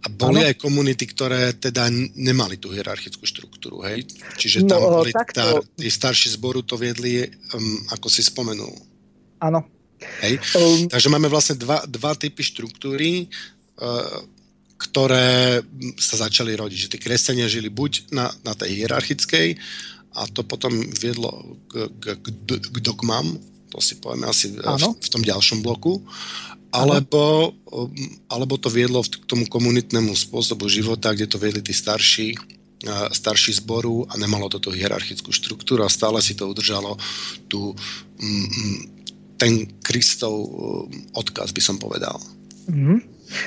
A 0.00 0.06
boli 0.06 0.38
ano. 0.38 0.54
aj 0.54 0.62
komunity, 0.62 1.02
ktoré 1.02 1.50
teda 1.58 1.90
nemali 2.14 2.62
tú 2.62 2.70
hierarchickú 2.70 3.26
štruktúru, 3.26 3.82
hej? 3.82 4.06
Čiže 4.38 4.70
tam 4.70 4.78
no, 4.78 5.02
boli 5.02 5.10
takto... 5.10 5.34
tá, 5.34 5.58
tí 5.74 5.90
starší 5.90 6.38
zboru 6.38 6.62
to 6.62 6.78
viedli, 6.78 7.26
um, 7.26 7.82
ako 7.90 8.06
si 8.06 8.22
spomenul. 8.22 8.70
Áno. 9.42 9.66
Hej? 10.24 10.34
Um... 10.56 10.88
Takže 10.88 11.08
máme 11.12 11.28
vlastne 11.28 11.56
dva, 11.58 11.84
dva 11.86 12.12
typy 12.16 12.42
štruktúry, 12.42 13.26
uh, 13.80 14.20
ktoré 14.76 15.64
sa 15.96 16.28
začali 16.28 16.52
rodiť. 16.56 16.78
Že 16.88 16.90
tí 16.92 16.98
kresťania 17.00 17.48
žili 17.48 17.72
buď 17.72 18.12
na, 18.12 18.28
na 18.44 18.52
tej 18.52 18.84
hierarchickej 18.84 19.56
a 20.16 20.24
to 20.32 20.44
potom 20.44 20.72
viedlo 20.96 21.56
k, 21.68 21.88
k, 22.00 22.04
k, 22.20 22.26
k 22.60 22.76
dogmam, 22.80 23.36
to 23.68 23.80
si 23.84 24.00
povieme 24.00 24.28
asi 24.28 24.56
v, 24.56 24.60
v 24.96 25.08
tom 25.12 25.20
ďalšom 25.20 25.60
bloku, 25.60 26.00
alebo, 26.72 27.52
um, 27.72 27.92
alebo 28.28 28.56
to 28.56 28.72
viedlo 28.72 29.04
k 29.04 29.24
tomu 29.28 29.44
komunitnému 29.48 30.12
spôsobu 30.16 30.68
života, 30.68 31.12
kde 31.12 31.28
to 31.28 31.40
viedli 31.40 31.60
tí 31.60 31.76
starší, 31.76 32.36
starší 33.12 33.56
zboru 33.64 34.04
a 34.06 34.20
nemalo 34.20 34.52
to 34.52 34.60
tú 34.60 34.70
hierarchickú 34.70 35.32
štruktúru 35.32 35.82
a 35.82 35.90
stále 35.90 36.20
si 36.20 36.36
to 36.36 36.44
udržalo 36.46 37.00
tú, 37.48 37.72
mm, 38.20 38.95
ten 39.36 39.68
Kristov 39.84 40.34
odkaz, 41.12 41.52
by 41.52 41.62
som 41.62 41.76
povedal. 41.76 42.16
Mm-hmm. 42.68 42.98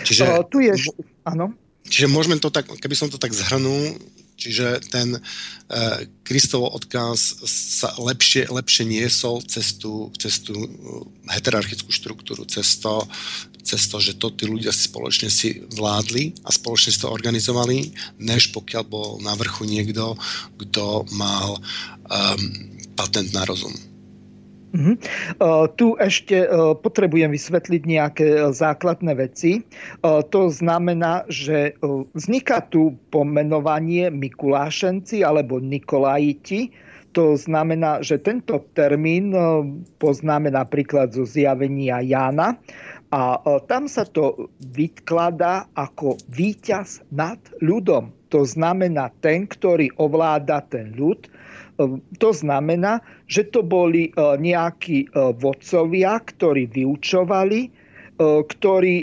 Čiže, 0.06 0.24
o, 0.26 0.44
tu 0.46 0.62
je... 0.62 0.74
Áno. 1.26 1.54
Čiže 1.90 2.08
môžeme 2.12 2.38
to 2.38 2.54
tak, 2.54 2.70
keby 2.70 2.96
som 2.96 3.10
to 3.10 3.18
tak 3.18 3.34
zhrnul, 3.34 3.98
čiže 4.40 4.80
ten 4.88 5.18
uh, 5.18 6.00
Kristov 6.24 6.70
odkaz 6.70 7.44
sa 7.50 7.92
lepšie, 7.98 8.48
lepšie 8.48 8.86
niesol 8.88 9.42
cez 9.44 9.76
tú, 9.76 10.14
cez 10.16 10.40
tú 10.40 10.54
heterarchickú 11.28 11.90
štruktúru, 11.90 12.46
cez 12.46 12.78
to, 12.80 13.04
cez 13.66 13.90
to, 13.90 13.98
že 13.98 14.16
to 14.22 14.30
tí 14.32 14.46
ľudia 14.46 14.72
spoločne 14.72 15.28
si 15.34 15.66
vládli 15.74 16.38
a 16.46 16.54
spoločne 16.54 16.94
si 16.94 17.02
to 17.02 17.12
organizovali, 17.12 17.92
než 18.22 18.54
pokiaľ 18.54 18.84
bol 18.86 19.10
na 19.20 19.34
vrchu 19.34 19.66
niekto, 19.66 20.16
kto 20.62 21.10
mal 21.18 21.58
um, 21.58 22.42
patent 22.94 23.34
na 23.34 23.44
rozum. 23.44 23.89
Uh-huh. 24.70 24.96
Uh, 25.42 25.66
tu 25.74 25.98
ešte 25.98 26.46
potrebujem 26.86 27.34
vysvetliť 27.34 27.82
nejaké 27.90 28.28
základné 28.54 29.18
veci. 29.18 29.66
To 30.06 30.42
znamená, 30.54 31.26
že 31.26 31.74
vzniká 32.14 32.70
tu 32.70 32.94
pomenovanie 33.10 34.14
Mikulášenci 34.14 35.26
alebo 35.26 35.58
Nikolajiti. 35.58 36.70
To 37.18 37.34
znamená, 37.34 38.06
že 38.06 38.22
tento 38.22 38.62
termín 38.78 39.34
poznáme 39.98 40.54
napríklad 40.54 41.10
zo 41.18 41.26
zjavenia 41.26 42.06
Jána 42.06 42.62
a 43.10 43.42
tam 43.66 43.90
sa 43.90 44.06
to 44.06 44.54
vykladá 44.62 45.66
ako 45.74 46.22
víťaz 46.30 47.02
nad 47.10 47.42
ľudom. 47.66 48.14
To 48.30 48.46
znamená 48.46 49.10
ten, 49.26 49.50
ktorý 49.50 49.90
ovláda 49.98 50.62
ten 50.70 50.94
ľud, 50.94 51.26
to 52.20 52.30
znamená, 52.36 53.00
že 53.32 53.48
to 53.48 53.64
boli 53.64 54.12
e, 54.12 54.22
nejakí 54.36 55.08
e, 55.08 55.08
vodcovia, 55.40 56.20
ktorí 56.20 56.68
vyučovali, 56.68 57.60
e, 57.64 57.70
ktorí 58.20 58.96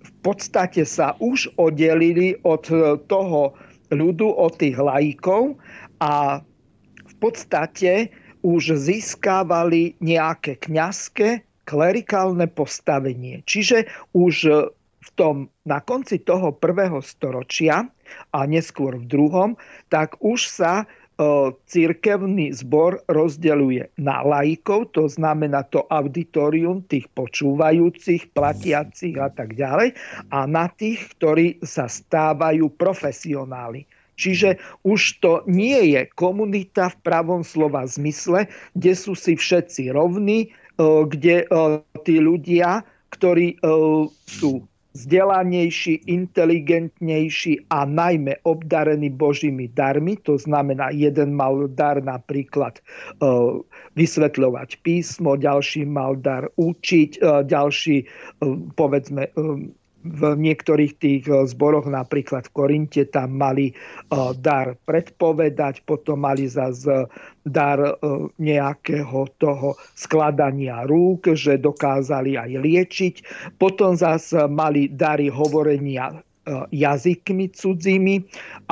v 0.00 0.12
podstate 0.24 0.84
sa 0.84 1.16
už 1.20 1.52
oddelili 1.60 2.36
od 2.44 2.68
toho 3.08 3.56
ľudu, 3.88 4.28
od 4.32 4.52
tých 4.56 4.76
laikov 4.76 5.56
a 6.00 6.44
v 7.04 7.14
podstate 7.20 8.12
už 8.40 8.76
získávali 8.76 9.96
nejaké 10.00 10.60
kňazské 10.60 11.44
klerikálne 11.64 12.48
postavenie. 12.48 13.44
Čiže 13.44 13.88
už 14.12 14.34
v 15.00 15.10
tom, 15.16 15.48
na 15.64 15.80
konci 15.80 16.20
toho 16.20 16.52
prvého 16.52 17.00
storočia 17.00 17.88
a 18.36 18.38
neskôr 18.44 19.00
v 19.00 19.08
druhom, 19.08 19.50
tak 19.88 20.20
už 20.20 20.44
sa 20.44 20.84
církevný 21.68 22.56
zbor 22.56 23.04
rozdeľuje 23.12 24.00
na 24.00 24.24
laikov, 24.24 24.96
to 24.96 25.04
znamená 25.04 25.68
to 25.68 25.84
auditorium 25.92 26.80
tých 26.88 27.04
počúvajúcich, 27.12 28.32
platiacich 28.32 29.20
a 29.20 29.28
tak 29.28 29.52
ďalej, 29.52 29.92
a 30.32 30.48
na 30.48 30.72
tých, 30.72 31.12
ktorí 31.20 31.60
sa 31.60 31.92
stávajú 31.92 32.72
profesionáli. 32.72 33.84
Čiže 34.16 34.56
už 34.84 35.20
to 35.20 35.44
nie 35.44 35.96
je 35.96 36.08
komunita 36.16 36.92
v 36.92 36.96
pravom 37.04 37.44
slova 37.44 37.84
zmysle, 37.84 38.48
kde 38.72 38.92
sú 38.96 39.12
si 39.12 39.36
všetci 39.36 39.92
rovní, 39.92 40.52
kde 40.80 41.44
tí 42.04 42.16
ľudia, 42.16 42.80
ktorí 43.12 43.60
sú 44.24 44.64
vzdelanejší, 44.94 45.94
inteligentnejší 46.06 47.70
a 47.70 47.84
najmä 47.84 48.42
obdarený 48.42 49.10
Božími 49.10 49.68
darmi. 49.70 50.16
To 50.26 50.38
znamená, 50.38 50.90
jeden 50.90 51.34
mal 51.34 51.68
dar 51.70 52.02
napríklad 52.02 52.78
e, 52.78 52.82
vysvetľovať 53.94 54.82
písmo, 54.82 55.38
ďalší 55.38 55.86
mal 55.86 56.18
dar 56.18 56.50
učiť, 56.58 57.10
e, 57.16 57.20
ďalší 57.46 57.96
e, 58.02 58.04
povedzme 58.74 59.30
v 60.00 60.32
niektorých 60.36 60.92
tých 60.96 61.24
eh, 61.28 61.44
zboroch, 61.44 61.88
napríklad 61.88 62.48
v 62.48 62.54
Korinte, 62.54 63.02
tam 63.08 63.36
mali 63.36 63.72
eh, 63.72 63.76
dar 64.40 64.76
predpovedať, 64.88 65.84
potom 65.84 66.24
mali 66.24 66.48
zase 66.48 67.08
dar 67.44 67.78
eh, 67.80 67.92
nejakého 68.40 69.20
toho 69.36 69.76
skladania 69.92 70.88
rúk, 70.88 71.36
že 71.36 71.60
dokázali 71.60 72.40
aj 72.40 72.50
liečiť. 72.60 73.14
Potom 73.60 73.96
zase 73.96 74.48
mali 74.48 74.88
dary 74.88 75.28
hovorenia 75.28 76.24
jazykmi 76.72 77.52
cudzími 77.52 78.16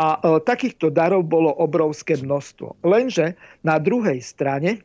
a 0.01 0.19
takýchto 0.43 0.89
darov 0.89 1.29
bolo 1.31 1.53
obrovské 1.63 2.17
množstvo. 2.17 2.81
Lenže 2.83 3.39
na 3.63 3.79
druhej 3.79 4.19
strane 4.25 4.83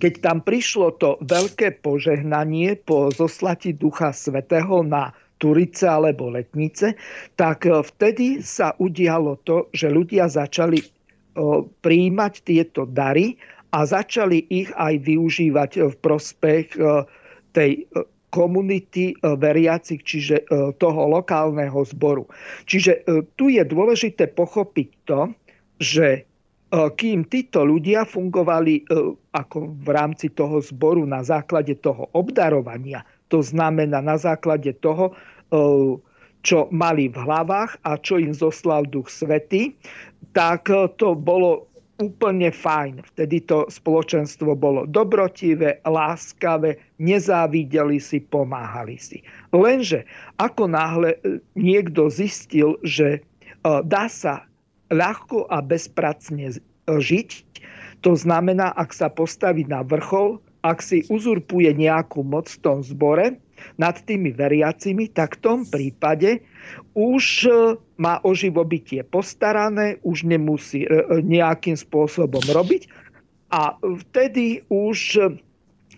keď 0.00 0.12
tam 0.24 0.38
prišlo 0.40 0.96
to 0.96 1.20
veľké 1.24 1.80
požehnanie 1.84 2.76
po 2.76 3.12
zoslati 3.12 3.76
Ducha 3.76 4.12
Svetého 4.12 4.80
na 4.84 5.12
Turice 5.40 5.88
alebo 5.88 6.28
Letnice, 6.28 6.94
tak 7.34 7.64
e, 7.64 7.80
vtedy 7.80 8.44
sa 8.44 8.76
udialo 8.76 9.40
to, 9.48 9.72
že 9.72 9.88
ľudia 9.88 10.28
začali 10.28 10.78
e, 10.78 10.86
príjmať 11.80 12.32
tieto 12.44 12.84
dary 12.84 13.40
a 13.72 13.88
začali 13.88 14.44
ich 14.52 14.68
aj 14.76 15.00
využívať 15.00 15.70
v 15.88 15.94
prospech 16.04 16.76
e, 16.76 17.08
tej 17.56 17.88
komunity 18.30 19.18
veriacich, 19.26 20.06
čiže 20.06 20.46
toho 20.78 21.02
lokálneho 21.18 21.82
zboru. 21.82 22.30
Čiže 22.62 23.02
tu 23.34 23.50
je 23.50 23.58
dôležité 23.66 24.30
pochopiť 24.30 24.88
to, 25.02 25.34
že 25.82 26.30
kým 26.70 27.26
títo 27.26 27.66
ľudia 27.66 28.06
fungovali 28.06 28.86
ako 29.34 29.74
v 29.82 29.88
rámci 29.90 30.30
toho 30.30 30.62
zboru 30.62 31.02
na 31.10 31.26
základe 31.26 31.74
toho 31.82 32.06
obdarovania, 32.14 33.02
to 33.30 33.40
znamená 33.40 34.02
na 34.02 34.18
základe 34.18 34.74
toho, 34.82 35.14
čo 36.40 36.58
mali 36.74 37.08
v 37.08 37.16
hlavách 37.16 37.78
a 37.86 37.96
čo 37.96 38.18
im 38.18 38.34
zoslal 38.34 38.84
Duch 38.90 39.08
Svety, 39.08 39.72
tak 40.34 40.68
to 40.98 41.14
bolo 41.14 41.70
úplne 42.00 42.48
fajn. 42.48 43.04
Vtedy 43.14 43.44
to 43.44 43.68
spoločenstvo 43.68 44.56
bolo 44.56 44.88
dobrotivé, 44.88 45.84
láskavé, 45.84 46.80
nezávideli 46.96 48.00
si, 48.00 48.24
pomáhali 48.24 48.96
si. 48.96 49.20
Lenže 49.52 50.08
ako 50.40 50.72
náhle 50.72 51.20
e, 51.20 51.44
niekto 51.60 52.08
zistil, 52.08 52.80
že 52.80 53.20
e, 53.20 53.20
dá 53.84 54.08
sa 54.08 54.48
ľahko 54.88 55.46
a 55.52 55.60
bezpracne 55.60 56.56
žiť, 56.88 57.30
to 58.00 58.16
znamená, 58.16 58.72
ak 58.80 58.96
sa 58.96 59.12
postaví 59.12 59.68
na 59.68 59.84
vrchol, 59.84 60.40
ak 60.60 60.84
si 60.84 61.04
uzurpuje 61.08 61.72
nejakú 61.72 62.20
moc 62.24 62.48
v 62.48 62.60
tom 62.60 62.78
zbore, 62.84 63.40
nad 63.76 63.96
tými 64.04 64.32
veriacimi, 64.32 65.12
tak 65.12 65.40
v 65.40 65.42
tom 65.44 65.58
prípade 65.68 66.40
už 66.96 67.24
e, 67.46 67.50
má 68.00 68.20
o 68.24 68.32
živobytie 68.32 69.04
postarané, 69.04 70.00
už 70.04 70.24
nemusí 70.24 70.84
e, 70.84 70.88
e, 70.88 71.20
nejakým 71.20 71.76
spôsobom 71.76 72.42
robiť 72.50 72.88
a 73.52 73.76
vtedy 73.82 74.64
už 74.70 75.18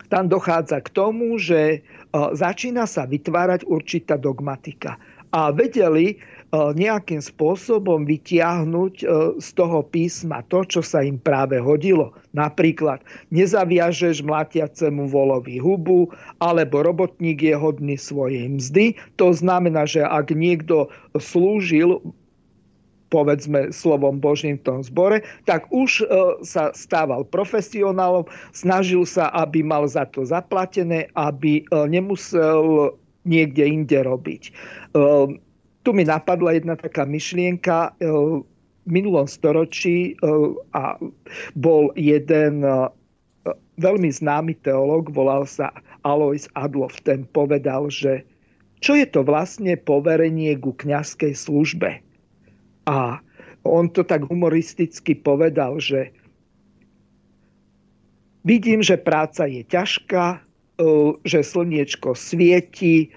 tam 0.09 0.25
dochádza 0.29 0.81
k 0.81 0.89
tomu, 0.93 1.37
že 1.37 1.85
začína 2.13 2.85
sa 2.85 3.05
vytvárať 3.05 3.65
určitá 3.65 4.17
dogmatika. 4.17 4.97
A 5.33 5.53
vedeli 5.53 6.17
nejakým 6.53 7.17
spôsobom 7.17 8.05
vytiahnuť 8.05 8.93
e, 9.01 9.05
z 9.41 9.49
toho 9.57 9.81
písma 9.81 10.45
to, 10.53 10.61
čo 10.69 10.85
sa 10.85 11.01
im 11.01 11.17
práve 11.17 11.57
hodilo. 11.57 12.13
Napríklad 12.37 13.01
nezaviažeš 13.33 14.21
mlatiacemu 14.21 15.09
volovi 15.09 15.57
hubu, 15.57 16.13
alebo 16.37 16.85
robotník 16.85 17.41
je 17.41 17.57
hodný 17.57 17.97
svojej 17.97 18.45
mzdy. 18.45 18.93
To 19.17 19.33
znamená, 19.33 19.89
že 19.89 20.05
ak 20.05 20.29
niekto 20.29 20.93
slúžil 21.17 22.05
povedzme 23.09 23.69
slovom 23.69 24.17
Božím 24.17 24.57
v 24.57 24.65
tom 24.65 24.79
zbore, 24.81 25.21
tak 25.45 25.69
už 25.73 26.01
e, 26.01 26.05
sa 26.45 26.73
stával 26.73 27.25
profesionálom, 27.29 28.25
snažil 28.53 29.05
sa, 29.05 29.29
aby 29.33 29.61
mal 29.61 29.85
za 29.85 30.05
to 30.09 30.25
zaplatené, 30.25 31.09
aby 31.13 31.61
nemusel 31.89 32.93
niekde 33.25 33.69
inde 33.69 34.01
robiť 34.01 34.49
tu 35.83 35.91
mi 35.91 36.07
napadla 36.07 36.55
jedna 36.55 36.75
taká 36.79 37.03
myšlienka. 37.03 37.91
E, 37.99 38.07
v 38.83 38.89
minulom 38.89 39.27
storočí 39.27 40.11
e, 40.11 40.27
a 40.75 40.99
bol 41.55 41.91
jeden 41.99 42.63
e, 42.63 42.87
veľmi 43.79 44.09
známy 44.11 44.55
teológ, 44.63 45.11
volal 45.11 45.43
sa 45.47 45.71
Alois 46.07 46.47
Adlof, 46.55 46.99
ten 47.03 47.27
povedal, 47.31 47.91
že 47.91 48.23
čo 48.83 48.95
je 48.99 49.07
to 49.07 49.23
vlastne 49.23 49.71
poverenie 49.79 50.55
ku 50.59 50.75
kňazskej 50.75 51.31
službe. 51.31 52.03
A 52.83 53.23
on 53.63 53.87
to 53.87 54.03
tak 54.03 54.27
humoristicky 54.27 55.15
povedal, 55.15 55.79
že 55.79 56.11
vidím, 58.43 58.83
že 58.83 58.99
práca 58.99 59.47
je 59.47 59.63
ťažká, 59.63 60.43
že 61.23 61.39
slniečko 61.39 62.11
svieti, 62.11 63.07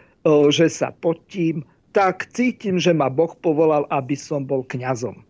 že 0.54 0.70
sa 0.70 0.94
potím, 1.02 1.66
tak 1.96 2.28
cítim, 2.36 2.76
že 2.76 2.92
ma 2.92 3.08
Boh 3.08 3.32
povolal, 3.40 3.88
aby 3.88 4.12
som 4.12 4.44
bol 4.44 4.60
kňazom. 4.68 5.24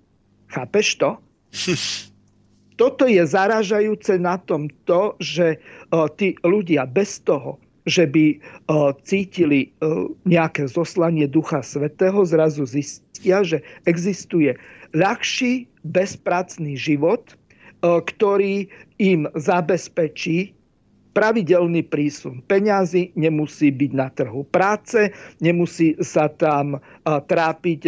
Chápeš 0.51 0.99
to? 0.99 1.11
toto 2.83 3.07
je 3.07 3.23
zaražajúce 3.23 4.19
na 4.19 4.35
tom 4.43 4.67
to, 4.83 5.15
že 5.23 5.63
tí 6.19 6.35
ľudia 6.43 6.91
bez 6.91 7.23
toho, 7.23 7.63
že 7.87 8.11
by 8.11 8.43
cítili 9.07 9.71
nejaké 10.27 10.67
zoslanie 10.67 11.31
Ducha 11.31 11.63
Svetého, 11.63 12.27
zrazu 12.27 12.67
zistia, 12.67 13.47
že 13.47 13.63
existuje 13.87 14.59
ľahší, 14.91 15.71
bezpracný 15.87 16.75
život, 16.75 17.39
ktorý 17.87 18.67
im 18.99 19.31
zabezpečí 19.39 20.56
pravidelný 21.17 21.89
prísun 21.89 22.45
peňazí, 22.45 23.17
nemusí 23.17 23.73
byť 23.73 23.93
na 23.97 24.13
trhu 24.13 24.45
práce, 24.53 25.09
nemusí 25.41 25.97
sa 26.05 26.29
tam 26.29 26.77
trápiť 27.09 27.81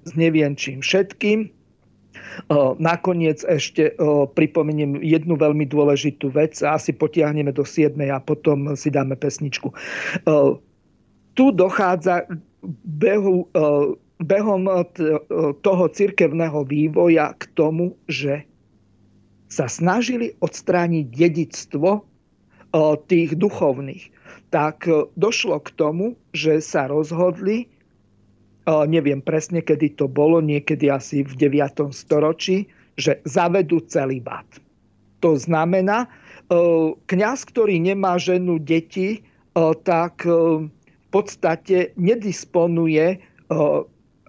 s 0.00 0.12
neviem 0.16 0.56
čím 0.56 0.80
všetkým. 0.80 1.52
Nakoniec 2.80 3.44
ešte 3.44 3.92
pripomeniem 4.32 5.04
jednu 5.04 5.36
veľmi 5.36 5.68
dôležitú 5.68 6.32
vec 6.32 6.56
a 6.64 6.80
asi 6.80 6.96
potiahneme 6.96 7.52
do 7.52 7.64
7. 7.64 7.92
a 8.08 8.16
potom 8.24 8.72
si 8.72 8.88
dáme 8.88 9.20
pesničku. 9.20 9.68
Tu 11.36 11.44
dochádza 11.52 12.24
behu, 12.84 13.48
behom 14.16 14.62
toho 15.60 15.84
cirkevného 15.92 16.64
vývoja 16.64 17.36
k 17.36 17.42
tomu, 17.52 17.96
že 18.08 18.48
sa 19.52 19.68
snažili 19.68 20.32
odstrániť 20.40 21.04
dedictvo 21.12 22.08
tých 23.08 23.36
duchovných, 23.36 24.08
tak 24.52 24.88
e, 24.88 25.08
došlo 25.16 25.60
k 25.60 25.68
tomu, 25.76 26.16
že 26.32 26.60
sa 26.64 26.88
rozhodli, 26.88 27.68
neviem 28.62 29.18
presne, 29.18 29.58
kedy 29.58 29.98
to 29.98 30.06
bolo, 30.06 30.38
niekedy 30.38 30.86
asi 30.86 31.26
v 31.26 31.34
9. 31.34 31.90
storočí, 31.90 32.70
že 32.94 33.18
zavedú 33.26 33.82
celibát. 33.90 34.46
To 35.18 35.34
znamená, 35.34 36.06
e, 36.06 36.08
kňaz, 36.94 37.42
ktorý 37.50 37.82
nemá 37.82 38.22
ženu, 38.22 38.62
deti, 38.62 39.18
e, 39.18 39.20
tak 39.82 40.22
v 40.22 40.68
podstate 41.12 41.92
nedisponuje 42.00 43.20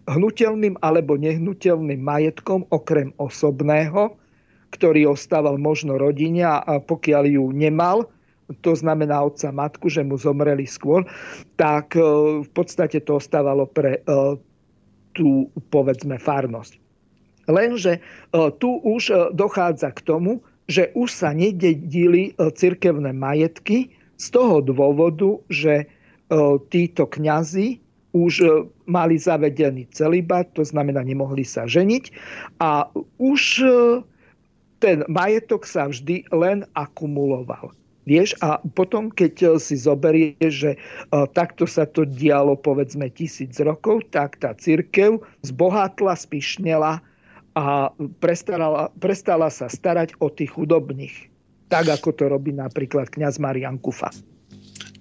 hnutelným 0.03 0.75
alebo 0.83 1.15
nehnuteľným 1.15 2.01
majetkom 2.03 2.67
okrem 2.75 3.15
osobného, 3.15 4.19
ktorý 4.75 5.15
ostával 5.15 5.55
možno 5.55 5.95
rodine 5.95 6.43
a 6.43 6.59
pokiaľ 6.83 7.23
ju 7.29 7.45
nemal, 7.55 8.11
to 8.61 8.75
znamená 8.75 9.23
otca 9.23 9.51
matku, 9.51 9.87
že 9.87 10.03
mu 10.03 10.19
zomreli 10.19 10.67
skôr, 10.67 11.07
tak 11.55 11.95
e, 11.95 12.03
v 12.43 12.49
podstate 12.51 12.99
to 13.03 13.17
ostávalo 13.17 13.63
pre 13.69 14.03
e, 14.03 14.37
tú, 15.15 15.47
povedzme, 15.71 16.19
farnosť. 16.19 16.75
Lenže 17.47 17.99
e, 17.99 18.01
tu 18.59 18.79
už 18.83 19.31
dochádza 19.35 19.95
k 19.95 20.03
tomu, 20.03 20.43
že 20.67 20.95
už 20.95 21.11
sa 21.11 21.35
nededili 21.35 22.31
cirkevné 22.39 23.11
majetky 23.11 23.91
z 24.15 24.25
toho 24.31 24.63
dôvodu, 24.63 25.43
že 25.51 25.91
títo 26.71 27.03
kňazi 27.03 27.83
už 28.15 28.63
mali 28.87 29.19
zavedený 29.19 29.91
celibát, 29.91 30.47
to 30.55 30.63
znamená, 30.63 31.03
nemohli 31.03 31.43
sa 31.43 31.67
ženiť 31.67 32.15
a 32.63 32.87
už 33.19 33.41
ten 34.79 35.03
majetok 35.11 35.67
sa 35.67 35.91
vždy 35.91 36.31
len 36.31 36.63
akumuloval. 36.79 37.75
Vieš, 38.03 38.35
a 38.43 38.59
potom, 38.75 39.07
keď 39.07 39.33
eh, 39.43 39.49
si 39.59 39.79
zoberie, 39.79 40.35
že 40.43 40.75
uh, 40.75 41.23
takto 41.31 41.63
sa 41.63 41.87
to 41.87 42.03
dialo 42.03 42.59
povedzme 42.59 43.07
tisíc 43.07 43.55
rokov, 43.63 44.03
tak 44.11 44.43
tá 44.43 44.51
církev 44.51 45.23
zbohatla, 45.47 46.19
spišnela 46.19 46.99
a 47.53 47.65
prestala, 48.19 48.91
prestala 48.99 49.47
sa 49.47 49.71
starať 49.71 50.19
o 50.19 50.27
tých 50.27 50.51
chudobných. 50.51 51.31
Tak, 51.71 51.89
ako 51.89 52.09
to 52.11 52.23
robí 52.27 52.51
napríklad 52.51 53.07
kňaz 53.07 53.39
Marian 53.39 53.79
Kufa. 53.79 54.11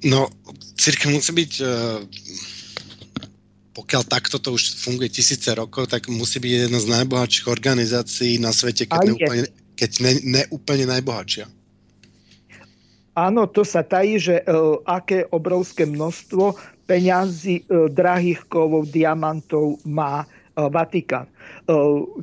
No, 0.07 0.31
církev 0.79 1.11
musí 1.11 1.35
byť, 1.35 1.53
uh, 1.59 2.07
pokiaľ 3.75 4.03
takto 4.07 4.39
to 4.39 4.55
už 4.55 4.79
funguje 4.79 5.11
tisíce 5.11 5.51
rokov, 5.59 5.91
tak 5.91 6.07
musí 6.07 6.39
byť 6.39 6.71
jedna 6.71 6.79
z 6.79 6.91
najbohatších 7.03 7.47
organizácií 7.51 8.39
na 8.39 8.55
svete, 8.55 8.87
keď, 8.87 9.11
neúplne, 9.11 9.43
keď 9.75 9.91
ne, 10.07 10.13
neúplne 10.23 10.87
najbohatšia. 10.87 11.62
Áno, 13.13 13.45
to 13.45 13.61
sa 13.61 13.85
tají, 13.85 14.17
že 14.17 14.41
e, 14.41 14.45
aké 14.89 15.29
obrovské 15.29 15.85
množstvo 15.85 16.57
peňazí, 16.89 17.65
e, 17.69 17.93
drahých 17.93 18.49
kovov, 18.49 18.89
diamantov 18.89 19.77
má 19.85 20.25
e, 20.25 20.27
Vatikán. 20.73 21.29
E, 21.69 21.73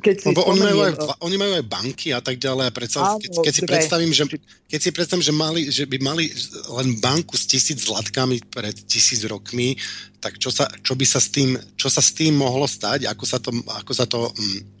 keď 0.02 0.14
si 0.18 0.26
Lebo 0.34 0.50
oni, 0.50 0.66
majú 0.66 0.78
aj, 0.82 0.94
oni 1.22 1.36
majú 1.38 1.52
aj 1.62 1.66
banky 1.70 2.10
a 2.10 2.18
tak 2.18 2.42
ďalej. 2.42 2.64
A 2.66 2.72
predsa, 2.74 2.98
áno, 3.06 3.22
keď, 3.22 3.30
keď, 3.38 3.52
si 3.54 3.62
predstavím, 3.70 4.10
že, 4.10 4.24
keď 4.66 4.80
si 4.82 4.90
predstavím, 4.90 5.24
že, 5.24 5.34
mali, 5.34 5.60
že 5.70 5.84
by 5.86 5.98
mali 6.02 6.26
len 6.74 6.98
banku 6.98 7.38
s 7.38 7.46
tisíc 7.46 7.86
zlatkami 7.86 8.42
pred 8.50 8.74
tisíc 8.90 9.22
rokmi, 9.22 9.78
tak 10.18 10.42
čo, 10.42 10.50
sa, 10.50 10.66
čo 10.82 10.98
by 10.98 11.06
sa 11.06 11.22
s 11.22 11.30
tým, 11.30 11.54
čo 11.78 11.86
sa 11.86 12.02
s 12.02 12.10
tým 12.18 12.34
mohlo 12.34 12.66
stať? 12.66 13.06
Ako 13.06 13.24
sa 13.30 13.38
to, 13.38 13.54
ako 13.54 13.92
sa 13.94 14.10
to 14.10 14.26
mm, 14.26 14.79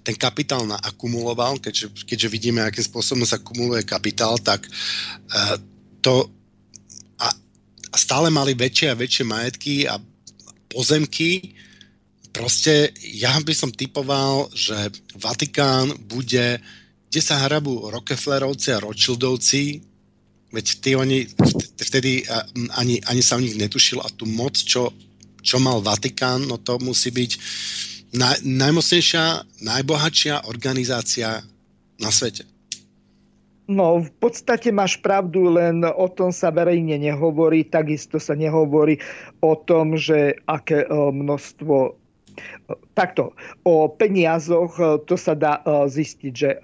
ten 0.00 0.16
kapitál 0.16 0.64
naakumuloval, 0.64 1.60
keďže, 1.60 1.92
keďže 2.08 2.28
vidíme, 2.32 2.64
akým 2.64 2.84
spôsobom 2.84 3.28
sa 3.28 3.40
kumuluje 3.40 3.84
kapitál, 3.84 4.40
tak 4.40 4.64
uh, 4.64 5.56
to 6.00 6.24
a, 7.20 7.28
a 7.92 7.96
stále 7.96 8.32
mali 8.32 8.56
väčšie 8.56 8.88
a 8.88 8.98
väčšie 8.98 9.24
majetky 9.28 9.74
a 9.84 10.00
pozemky. 10.72 11.52
Proste 12.30 12.94
ja 13.02 13.34
by 13.42 13.52
som 13.52 13.74
typoval, 13.74 14.48
že 14.54 14.88
Vatikán 15.18 15.92
bude, 16.06 16.62
kde 17.10 17.20
sa 17.20 17.42
hrabú 17.44 17.90
Rockefellerovci 17.90 18.68
a 18.72 18.82
Rothschildovci, 18.82 19.82
veď 20.50 20.66
tí 20.78 20.90
oni 20.94 21.26
vtedy 21.78 22.26
ani, 22.78 23.02
ani 23.02 23.22
sa 23.22 23.38
o 23.38 23.42
nich 23.42 23.58
netušil 23.58 24.02
a 24.02 24.08
tú 24.14 24.26
moc, 24.30 24.54
čo, 24.54 24.94
čo 25.42 25.58
mal 25.58 25.82
Vatikán, 25.82 26.46
no 26.46 26.58
to 26.62 26.78
musí 26.82 27.10
byť 27.10 27.32
na, 28.10 28.34
najmocnejšia, 28.42 29.46
najbohatšia 29.62 30.50
organizácia 30.50 31.42
na 32.00 32.10
svete. 32.10 32.48
No, 33.70 34.02
v 34.02 34.10
podstate 34.18 34.74
máš 34.74 34.98
pravdu, 34.98 35.46
len 35.54 35.86
o 35.86 36.10
tom 36.10 36.34
sa 36.34 36.50
verejne 36.50 36.98
nehovorí. 36.98 37.62
Takisto 37.62 38.18
sa 38.18 38.34
nehovorí 38.34 38.98
o 39.46 39.54
tom, 39.54 39.94
že 39.94 40.34
aké 40.50 40.82
e, 40.82 40.88
množstvo... 40.90 41.74
E, 41.86 41.92
takto, 42.98 43.30
o 43.62 43.86
peniazoch 43.86 44.74
e, 44.74 44.98
to 45.06 45.14
sa 45.14 45.38
dá 45.38 45.62
zistiť, 45.86 46.32
že 46.34 46.58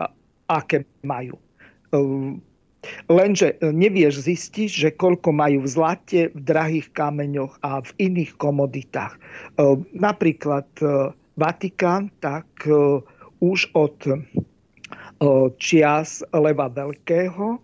aké 0.51 0.83
majú. 1.07 1.39
Lenže 3.07 3.55
nevieš 3.63 4.27
zistiť, 4.27 4.71
že 4.71 4.89
koľko 4.99 5.31
majú 5.31 5.63
v 5.63 5.71
zlate, 5.71 6.21
v 6.35 6.41
drahých 6.43 6.91
kameňoch 6.91 7.63
a 7.63 7.87
v 7.87 7.91
iných 8.03 8.35
komoditách. 8.35 9.15
Napríklad 9.95 10.67
Vatikán, 11.37 12.09
tak 12.21 12.49
e, 12.65 12.73
už 13.45 13.69
od 13.77 13.97
e, 14.09 14.17
čias 15.61 16.25
Leva 16.33 16.73
Veľkého 16.73 17.47
e, 17.57 17.59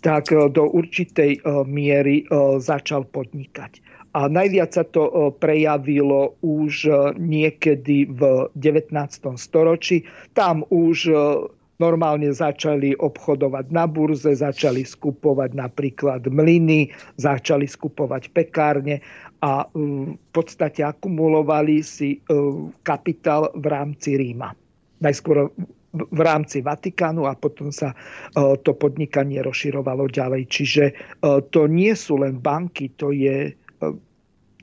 tak 0.00 0.32
do 0.32 0.64
určitej 0.64 1.44
miery 1.68 2.24
začal 2.56 3.04
podnikať. 3.12 3.84
A 4.16 4.32
najviac 4.32 4.72
sa 4.72 4.80
to 4.80 5.28
prejavilo 5.36 6.40
už 6.40 6.88
niekedy 7.20 8.08
v 8.08 8.48
19. 8.56 8.96
storočí. 9.36 10.08
Tam 10.32 10.64
už 10.72 11.12
normálne 11.80 12.32
začali 12.32 12.92
obchodovať 12.96 13.72
na 13.72 13.88
burze, 13.88 14.36
začali 14.36 14.88
skupovať 14.88 15.56
napríklad 15.56 16.28
mlyny, 16.28 16.92
začali 17.16 17.64
skupovať 17.64 18.32
pekárne 18.36 19.04
a 19.40 19.64
v 19.72 20.16
podstate 20.36 20.84
akumulovali 20.84 21.80
si 21.80 22.20
kapitál 22.84 23.48
v 23.56 23.66
rámci 23.72 24.20
Ríma. 24.20 24.52
Najskôr 25.00 25.48
v 25.90 26.20
rámci 26.22 26.62
Vatikánu 26.62 27.26
a 27.26 27.34
potom 27.34 27.74
sa 27.74 27.96
to 28.36 28.70
podnikanie 28.78 29.42
rozširovalo 29.42 30.06
ďalej. 30.06 30.46
Čiže 30.46 30.84
to 31.50 31.66
nie 31.66 31.90
sú 31.98 32.22
len 32.22 32.38
banky, 32.38 32.94
to 32.94 33.10
je 33.10 33.56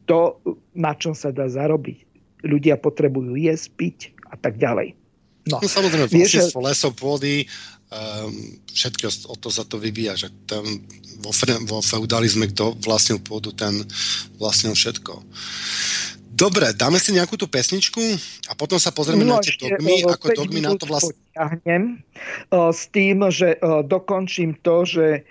to, 0.07 0.39
na 0.71 0.95
čom 0.95 1.11
sa 1.11 1.35
dá 1.35 1.51
zarobiť. 1.51 2.07
Ľudia 2.47 2.79
potrebujú 2.79 3.35
jesť, 3.35 3.67
piť 3.75 3.97
a 4.31 4.39
tak 4.39 4.55
ďalej. 4.55 4.95
No, 5.51 5.59
no 5.59 5.67
samozrejme, 5.67 6.07
vlastníctvo 6.07 6.59
lesov, 6.63 6.91
pôdy, 6.95 7.43
um, 7.91 8.33
všetko 8.71 9.31
o 9.31 9.35
to 9.39 9.49
sa 9.51 9.63
to 9.63 9.79
vyvíja, 9.79 10.15
že 10.15 10.27
tam 10.47 10.63
vo, 11.23 11.31
vo 11.65 11.79
feudalizme, 11.81 12.47
kto 12.51 12.77
vlastnil 12.83 13.19
pôdu, 13.23 13.51
ten 13.55 13.83
vlastnil 14.37 14.75
všetko. 14.75 15.23
Dobre, 16.37 16.69
dáme 16.77 17.01
si 17.01 17.17
nejakú 17.17 17.33
tú 17.33 17.49
pesničku 17.49 17.97
a 18.45 18.53
potom 18.53 18.77
sa 18.77 18.93
pozrieme 18.93 19.25
no, 19.25 19.41
na 19.41 19.41
tie 19.41 19.57
dogmy, 19.57 20.05
ako 20.05 20.25
dogmy 20.37 20.61
na 20.61 20.77
to 20.77 20.85
vlastne... 20.85 21.17
s 22.53 22.81
tým, 22.93 23.25
že 23.33 23.57
dokončím 23.89 24.53
to, 24.61 24.85
že 24.85 25.25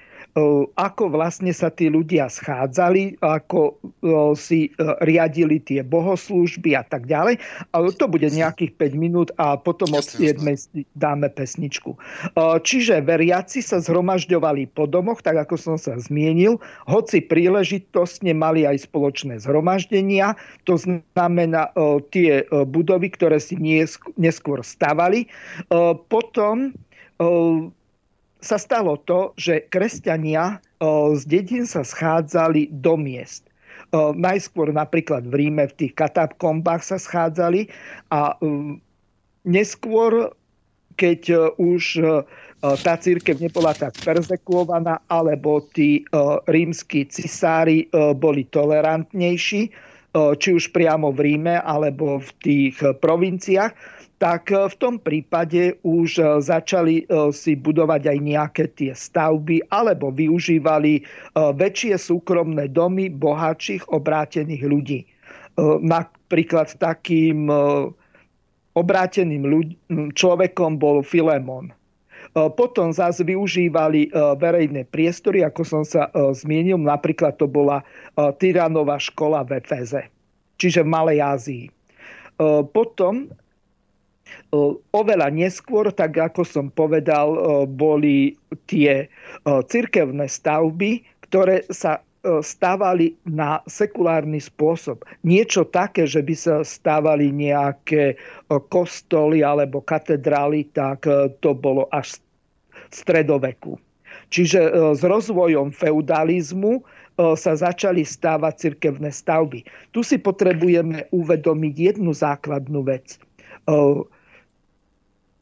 ako 0.76 1.16
vlastne 1.16 1.48
sa 1.48 1.72
tí 1.72 1.88
ľudia 1.88 2.28
schádzali, 2.28 3.24
ako 3.24 3.80
si 4.36 4.68
riadili 5.00 5.56
tie 5.64 5.80
bohoslúžby 5.80 6.76
a 6.76 6.84
tak 6.84 7.08
ďalej. 7.08 7.40
Ale 7.72 7.88
to 7.96 8.04
bude 8.04 8.28
nejakých 8.28 8.76
5 8.76 8.92
minút 9.00 9.28
a 9.40 9.56
potom 9.56 9.96
od 9.96 10.04
7 10.04 10.36
dáme 10.92 11.32
pesničku. 11.32 11.96
Čiže 12.36 13.00
veriaci 13.00 13.64
sa 13.64 13.80
zhromažďovali 13.80 14.76
po 14.76 14.84
domoch, 14.84 15.24
tak 15.24 15.40
ako 15.48 15.56
som 15.56 15.76
sa 15.80 15.96
zmienil, 15.96 16.60
hoci 16.84 17.24
príležitostne 17.24 18.36
mali 18.36 18.68
aj 18.68 18.84
spoločné 18.84 19.40
zhromaždenia, 19.40 20.36
to 20.68 20.76
znamená 20.76 21.72
tie 22.12 22.44
budovy, 22.68 23.08
ktoré 23.08 23.40
si 23.40 23.56
neskôr 24.20 24.60
stavali. 24.60 25.32
Potom 26.12 26.76
sa 28.46 28.62
stalo 28.62 29.02
to, 29.02 29.34
že 29.34 29.66
kresťania 29.74 30.62
z 31.18 31.22
dedín 31.26 31.66
sa 31.66 31.82
schádzali 31.82 32.70
do 32.70 32.94
miest. 32.94 33.42
Najskôr 33.96 34.70
napríklad 34.70 35.26
v 35.26 35.46
Ríme 35.46 35.66
v 35.66 35.74
tých 35.74 35.92
katakombách 35.98 36.82
sa 36.86 36.98
schádzali 37.02 37.66
a 38.14 38.38
neskôr, 39.42 40.30
keď 40.94 41.52
už 41.58 42.00
tá 42.82 42.94
církev 42.98 43.36
nebola 43.38 43.76
tak 43.76 43.94
perzekuovaná, 44.00 45.02
alebo 45.06 45.60
tí 45.76 46.02
rímsky 46.50 47.04
cisári 47.06 47.86
boli 48.16 48.48
tolerantnejší, 48.48 49.62
či 50.16 50.48
už 50.50 50.72
priamo 50.72 51.12
v 51.12 51.20
Ríme, 51.32 51.60
alebo 51.60 52.18
v 52.18 52.30
tých 52.40 52.80
provinciách, 53.04 53.76
tak 54.16 54.48
e, 54.48 54.68
v 54.68 54.74
tom 54.80 54.96
prípade 54.96 55.76
už 55.84 56.20
e, 56.20 56.24
začali 56.40 57.04
e, 57.04 57.32
si 57.32 57.52
budovať 57.56 58.02
aj 58.08 58.18
nejaké 58.20 58.64
tie 58.76 58.92
stavby 58.96 59.68
alebo 59.72 60.08
využívali 60.12 61.04
väčšie 61.36 61.94
súkromné 62.00 62.72
domy 62.72 63.12
bohatších 63.12 63.92
obrátených 63.92 64.62
ľudí. 64.64 65.00
Napríklad 65.80 66.76
takým 66.76 67.48
obráteným 68.76 69.44
človekom 70.12 70.76
bol 70.76 71.00
Filemon. 71.00 71.72
Potom 72.36 72.92
zase 72.92 73.24
využívali 73.24 74.12
verejné 74.12 74.84
priestory, 74.92 75.40
ako 75.40 75.62
som 75.64 75.82
sa 75.84 76.12
zmienil, 76.12 76.76
napríklad 76.76 77.40
to 77.40 77.48
bola 77.48 77.80
Tyranová 78.36 79.00
škola 79.00 79.48
v 79.48 79.64
Efeze, 79.64 80.12
čiže 80.60 80.84
v 80.84 80.92
Malej 80.92 81.18
Ázii. 81.24 81.64
Potom 82.76 83.32
Oveľa 84.94 85.28
neskôr, 85.30 85.90
tak 85.92 86.16
ako 86.16 86.42
som 86.46 86.66
povedal, 86.72 87.66
boli 87.66 88.34
tie 88.70 89.10
cirkevné 89.44 90.26
stavby, 90.30 91.04
ktoré 91.28 91.66
sa 91.68 92.00
stávali 92.42 93.14
na 93.22 93.62
sekulárny 93.70 94.42
spôsob. 94.42 95.06
Niečo 95.22 95.62
také, 95.62 96.10
že 96.10 96.26
by 96.26 96.34
sa 96.34 96.54
stávali 96.66 97.30
nejaké 97.30 98.18
kostoly 98.66 99.46
alebo 99.46 99.78
katedrály, 99.78 100.66
tak 100.74 101.06
to 101.38 101.50
bolo 101.54 101.86
až 101.94 102.18
stredoveku. 102.90 103.78
Čiže 104.34 104.58
s 104.98 105.06
rozvojom 105.06 105.70
feudalizmu 105.70 106.82
sa 107.14 107.52
začali 107.54 108.02
stávať 108.02 108.74
cirkevné 108.74 109.14
stavby. 109.14 109.62
Tu 109.94 110.02
si 110.02 110.18
potrebujeme 110.18 111.06
uvedomiť 111.14 111.74
jednu 111.94 112.10
základnú 112.10 112.82
vec 112.82 113.22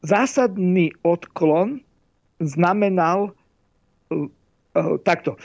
zásadný 0.05 0.93
odklon 1.01 1.81
znamenal 2.37 3.33
uh, 4.13 4.29
uh, 4.77 4.95
takto. 5.01 5.35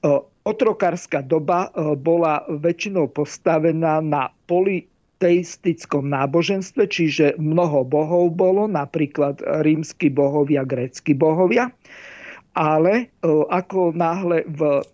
Uh, 0.00 0.24
otrokárska 0.46 1.26
doba 1.26 1.74
bola 1.98 2.46
väčšinou 2.46 3.10
postavená 3.10 3.98
na 3.98 4.30
politeistickom 4.46 6.06
náboženstve, 6.06 6.86
čiže 6.86 7.34
mnoho 7.34 7.82
bohov 7.82 8.30
bolo, 8.30 8.70
napríklad 8.70 9.42
rímsky 9.66 10.06
bohovia, 10.06 10.62
grécky 10.62 11.18
bohovia. 11.18 11.74
Ale 12.54 13.10
ako 13.26 13.90
náhle 13.98 14.46
v 14.46 14.86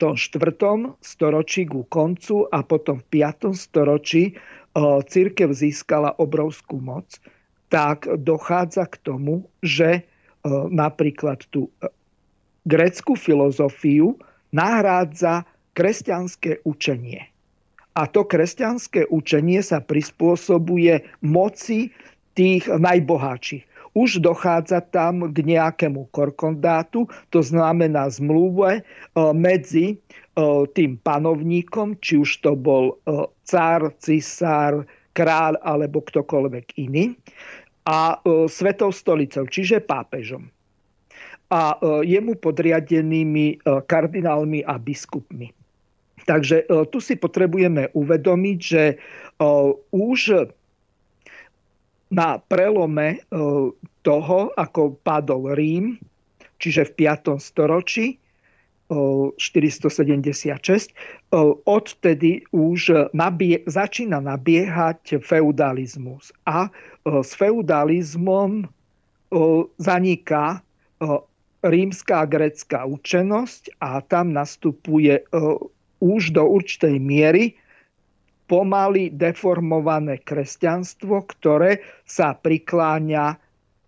tom 0.00 0.16
štvrtom 0.16 0.96
storočí 1.04 1.68
ku 1.68 1.84
koncu 1.92 2.48
a 2.48 2.64
potom 2.64 3.04
v 3.04 3.20
piatom 3.20 3.52
storočí 3.52 4.32
církev 5.12 5.52
získala 5.52 6.16
obrovskú 6.16 6.80
moc, 6.80 7.20
tak 7.70 8.10
dochádza 8.18 8.90
k 8.90 8.98
tomu, 9.00 9.46
že 9.62 9.90
e, 9.96 10.02
napríklad 10.68 11.46
tú 11.54 11.70
e, 11.80 11.88
greckú 12.66 13.14
filozofiu 13.14 14.18
nahrádza 14.50 15.46
kresťanské 15.78 16.60
učenie. 16.66 17.30
A 17.94 18.10
to 18.10 18.26
kresťanské 18.26 19.06
učenie 19.08 19.62
sa 19.62 19.78
prispôsobuje 19.78 21.06
moci 21.22 21.94
tých 22.34 22.66
najbohatších. 22.66 23.64
Už 23.90 24.22
dochádza 24.22 24.86
tam 24.94 25.34
k 25.34 25.42
nejakému 25.42 26.14
korkondátu, 26.14 27.10
to 27.34 27.40
znamená 27.42 28.10
zmluve 28.10 28.70
e, 28.78 28.82
medzi 29.32 29.96
tým 30.72 30.96
panovníkom, 31.04 32.00
či 32.00 32.16
už 32.16 32.40
to 32.40 32.56
bol 32.56 32.96
cár, 33.44 33.92
cisár, 34.00 34.88
kráľ 35.12 35.58
alebo 35.60 36.00
ktokoľvek 36.00 36.80
iný 36.80 37.18
a 37.86 38.20
e, 38.20 38.48
Svetou 38.48 38.92
stolicou, 38.92 39.46
čiže 39.48 39.80
pápežom. 39.80 40.48
A 41.50 41.74
e, 41.74 42.06
jemu 42.06 42.36
podriadenými 42.38 43.46
e, 43.50 43.56
kardinálmi 43.86 44.64
a 44.64 44.76
biskupmi. 44.76 45.52
Takže 46.20 46.68
tu 46.92 47.00
si 47.00 47.16
potrebujeme 47.16 47.90
uvedomiť, 47.96 48.58
že 48.60 49.00
už 49.90 50.20
na 52.12 52.36
prelome 52.44 53.24
toho, 54.04 54.38
ako 54.52 55.00
padol 55.00 55.56
Rím, 55.56 55.96
čiže 56.60 56.92
v 56.92 57.08
5. 57.08 57.40
storočí, 57.40 58.20
476. 58.90 60.90
Odtedy 61.64 62.42
už 62.50 62.90
nabie, 63.14 63.62
začína 63.70 64.18
nabiehať 64.18 65.22
feudalizmus. 65.22 66.34
A 66.50 66.66
s 67.06 67.30
feudalizmom 67.38 68.66
zaniká 69.78 70.58
rímska 71.62 72.24
a 72.24 72.26
grecká 72.26 72.88
učenosť 72.88 73.78
a 73.78 74.02
tam 74.02 74.34
nastupuje 74.34 75.22
už 76.00 76.22
do 76.34 76.42
určitej 76.42 76.98
miery 76.98 77.54
pomaly 78.50 79.14
deformované 79.14 80.18
kresťanstvo, 80.26 81.22
ktoré 81.30 81.86
sa 82.02 82.34
prikláňa 82.34 83.38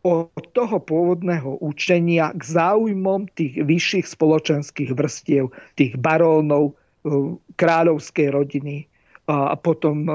od 0.03 0.45
toho 0.51 0.83
pôvodného 0.83 1.63
učenia 1.63 2.35
k 2.35 2.43
záujmom 2.43 3.31
tých 3.39 3.63
vyšších 3.63 4.07
spoločenských 4.11 4.91
vrstiev, 4.99 5.55
tých 5.79 5.95
barónov, 5.95 6.75
e, 6.75 7.39
kráľovskej 7.55 8.35
rodiny 8.35 8.91
a 9.31 9.55
potom 9.55 10.11
e, 10.11 10.13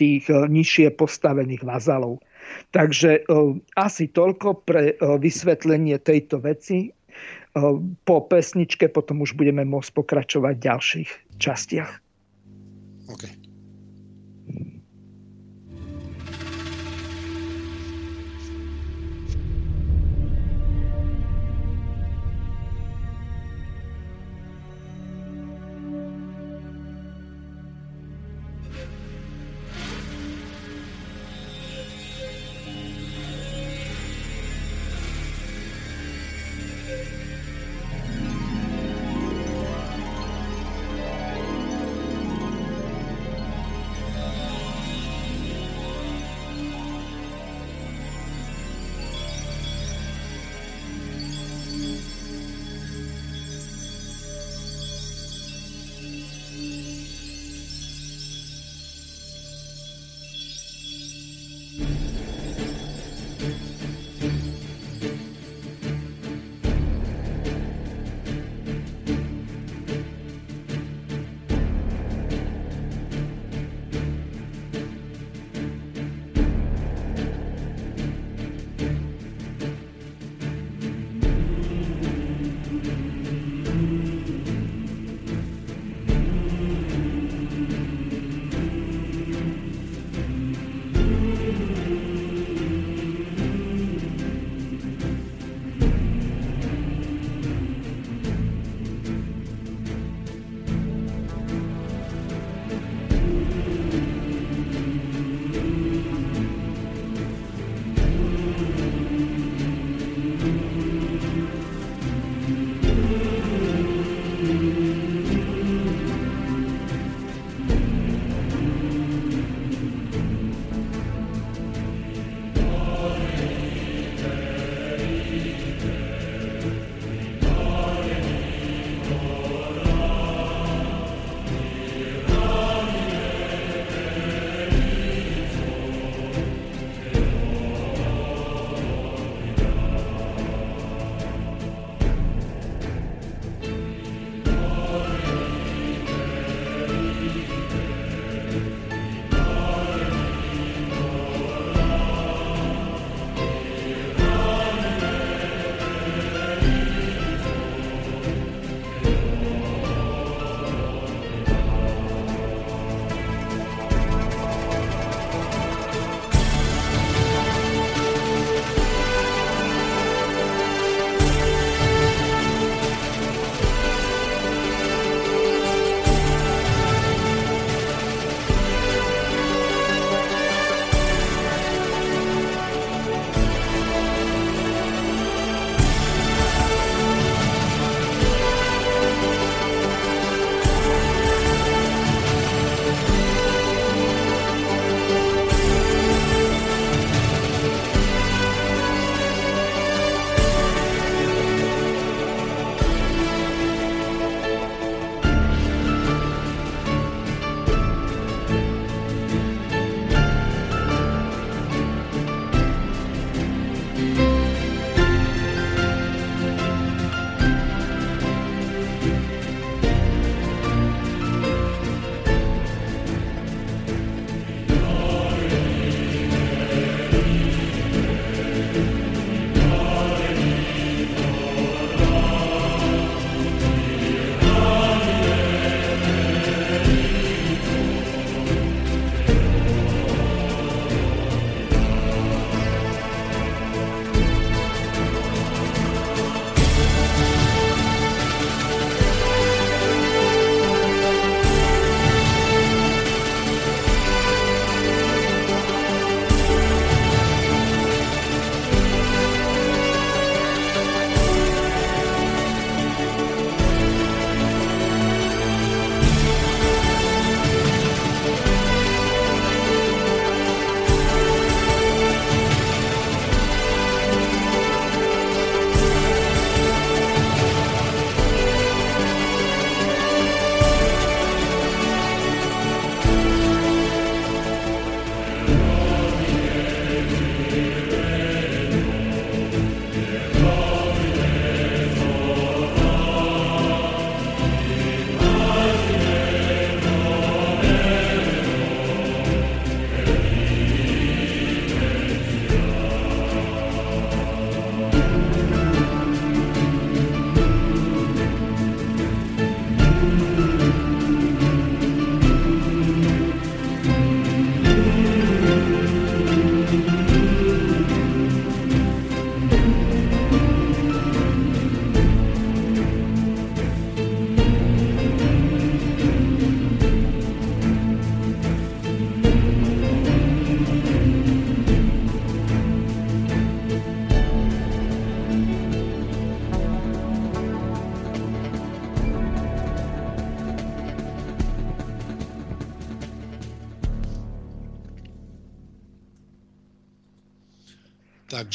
tých 0.00 0.24
e, 0.32 0.48
nižšie 0.48 0.96
postavených 0.96 1.62
vazalov. 1.68 2.24
Takže 2.70 3.26
asi 3.74 4.06
toľko 4.06 4.62
pre 4.62 4.94
vysvetlenie 5.02 5.98
tejto 5.98 6.38
veci. 6.38 6.94
Po 8.06 8.16
pesničke 8.22 8.86
potom 8.86 9.26
už 9.26 9.34
budeme 9.34 9.66
môcť 9.66 9.90
pokračovať 9.90 10.54
v 10.54 10.62
ďalších 10.62 11.10
častiach. 11.42 11.90
Okay. 13.10 13.45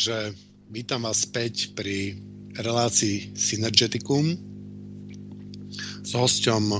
Takže 0.02 0.34
vítam 0.74 1.06
vás 1.06 1.30
späť 1.30 1.78
pri 1.78 2.18
relácii 2.58 3.38
Synergeticum 3.38 4.34
s 6.02 6.18
hosťom 6.18 6.74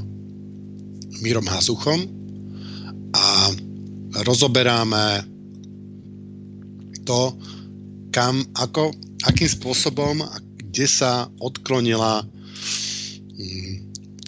Mírom 1.22 1.46
Hazuchom 1.46 2.02
a 3.14 3.54
rozoberáme 4.26 5.22
to, 7.06 7.38
kam, 8.10 8.42
ako, 8.58 8.90
akým 9.30 9.50
spôsobom, 9.54 10.26
kde 10.58 10.90
sa 10.90 11.30
odklonila 11.38 12.26
mm, 12.26 13.74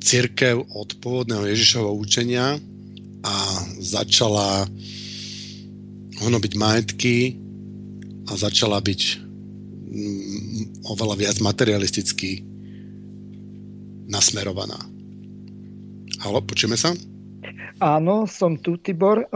církev 0.06 0.70
od 0.70 1.02
pôvodného 1.02 1.50
Ježišovho 1.50 1.98
učenia 1.98 2.62
a 3.26 3.36
začala 3.82 4.70
hnobiť 6.22 6.54
majetky 6.62 7.42
a 8.28 8.32
začala 8.38 8.80
byť 8.80 9.02
mm, 9.90 10.88
oveľa 10.88 11.16
viac 11.20 11.38
materialisticky 11.44 12.44
nasmerovaná. 14.08 14.80
Halo, 16.24 16.40
počujeme 16.44 16.80
sa? 16.80 16.96
Áno, 17.84 18.30
som 18.30 18.56
tu, 18.56 18.80
Tibor. 18.80 19.28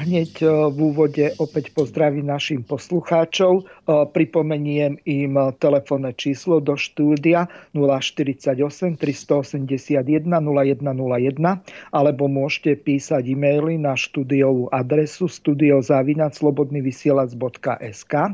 Hneď 0.00 0.40
e, 0.40 0.48
v 0.72 0.88
úvode 0.88 1.36
opäť 1.36 1.68
pozdravím 1.76 2.24
našim 2.24 2.64
poslucháčov. 2.64 3.60
E, 3.60 3.64
pripomeniem 4.08 4.96
im 5.04 5.36
telefónne 5.60 6.16
číslo 6.16 6.64
do 6.64 6.80
štúdia 6.80 7.44
048 7.76 8.56
381 8.96 10.24
0101 10.24 11.36
alebo 11.92 12.24
môžete 12.24 12.80
písať 12.80 13.36
e-maily 13.36 13.76
na 13.76 13.92
štúdiovú 13.92 14.72
adresu 14.72 15.28
studiozavinaclobodnyvysielac.sk 15.28 18.14
e, 18.16 18.32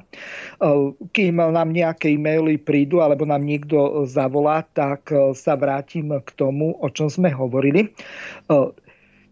Kým 1.10 1.42
nám 1.42 1.74
nejaké 1.74 2.14
e-maily 2.14 2.62
prídu 2.62 3.02
alebo 3.02 3.26
nám 3.26 3.42
niekto 3.42 4.06
zavolá, 4.06 4.62
tak 4.78 5.10
sa 5.34 5.58
vrátim 5.58 6.22
k 6.22 6.30
tomu, 6.38 6.78
o 6.78 6.86
čom 6.86 7.10
sme 7.10 7.34
hovorili 7.34 7.90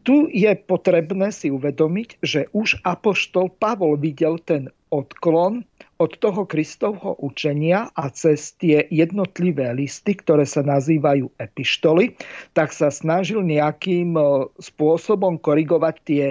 tu 0.06 0.30
je 0.30 0.54
potrebné 0.54 1.34
si 1.34 1.50
uvedomiť, 1.50 2.22
že 2.22 2.46
už 2.54 2.78
apoštol 2.86 3.50
Pavol 3.58 3.98
videl 3.98 4.38
ten 4.38 4.70
odklon 4.94 5.66
od 5.98 6.14
toho 6.22 6.46
Kristovho 6.46 7.18
učenia 7.18 7.90
a 7.98 8.06
cez 8.14 8.54
tie 8.54 8.86
jednotlivé 8.86 9.74
listy, 9.74 10.14
ktoré 10.14 10.46
sa 10.46 10.62
nazývajú 10.62 11.26
epištoly, 11.42 12.14
tak 12.54 12.70
sa 12.70 12.94
snažil 12.94 13.42
nejakým 13.42 14.14
e, 14.14 14.22
spôsobom 14.62 15.42
korigovať 15.42 15.94
tie 16.06 16.24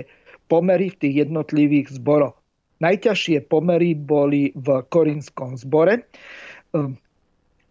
pomery 0.47 0.95
v 0.95 0.99
tých 1.03 1.15
jednotlivých 1.27 1.99
zboroch. 1.99 2.39
Najťažšie 2.79 3.43
pomery 3.51 3.91
boli 3.91 4.55
v 4.55 4.87
Korinskom 4.87 5.59
zbore, 5.59 5.99
e, 5.99 6.03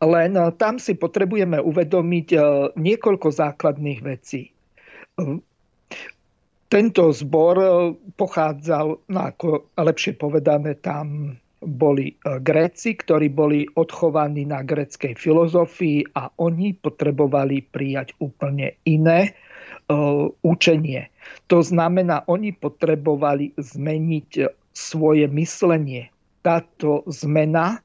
len 0.04 0.32
tam 0.60 0.76
si 0.76 0.92
potrebujeme 1.00 1.64
uvedomiť 1.64 2.28
e, 2.36 2.38
niekoľko 2.76 3.28
základných 3.32 4.00
vecí 4.04 4.52
tento 6.68 7.12
zbor 7.12 7.56
e, 7.60 7.68
pochádzal, 8.16 8.86
no 9.10 9.20
ako 9.20 9.72
lepšie 9.76 10.16
povedané, 10.16 10.80
tam 10.80 11.36
boli 11.64 12.12
e, 12.12 12.14
Gréci, 12.40 12.96
ktorí 12.96 13.32
boli 13.32 13.64
odchovaní 13.76 14.44
na 14.48 14.64
greckej 14.64 15.16
filozofii 15.16 16.16
a 16.16 16.28
oni 16.40 16.76
potrebovali 16.76 17.64
prijať 17.64 18.16
úplne 18.20 18.76
iné 18.84 19.32
uh, 19.88 20.28
učenie. 20.44 21.08
To 21.48 21.64
znamená, 21.64 22.24
oni 22.28 22.52
potrebovali 22.52 23.56
zmeniť 23.56 24.30
svoje 24.76 25.24
myslenie. 25.32 26.12
Táto 26.44 27.04
zmena 27.08 27.80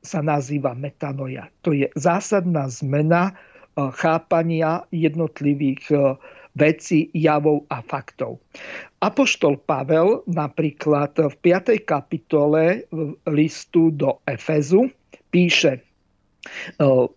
sa 0.00 0.24
nazýva 0.24 0.72
metanoja. 0.72 1.52
To 1.62 1.76
je 1.76 1.92
zásadná 1.94 2.66
zmena 2.72 3.36
chápania 3.76 4.84
jednotlivých 4.92 5.84
uh, 5.92 6.20
veci, 6.56 7.08
javov 7.16 7.64
a 7.72 7.80
faktov. 7.80 8.40
Apoštol 9.00 9.60
Pavel 9.64 10.22
napríklad 10.28 11.16
v 11.16 11.34
5. 11.40 11.80
kapitole 11.82 12.86
listu 13.26 13.90
do 13.90 14.20
Efezu 14.28 14.86
píše 15.32 15.72
e, 15.76 15.80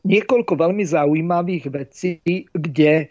niekoľko 0.08 0.54
veľmi 0.56 0.84
zaujímavých 0.88 1.66
vecí, 1.70 2.18
kde 2.56 2.94
e, 3.04 3.08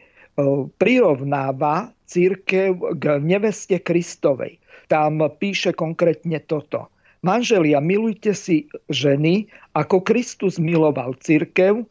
prirovnáva 0.81 1.93
církev 2.09 2.99
k 2.99 3.05
neveste 3.20 3.79
Kristovej. 3.85 4.59
Tam 4.89 5.20
píše 5.41 5.72
konkrétne 5.77 6.41
toto. 6.45 6.89
Manželia, 7.25 7.81
milujte 7.81 8.37
si 8.37 8.68
ženy, 8.93 9.49
ako 9.72 10.05
Kristus 10.05 10.61
miloval 10.61 11.16
církev 11.25 11.89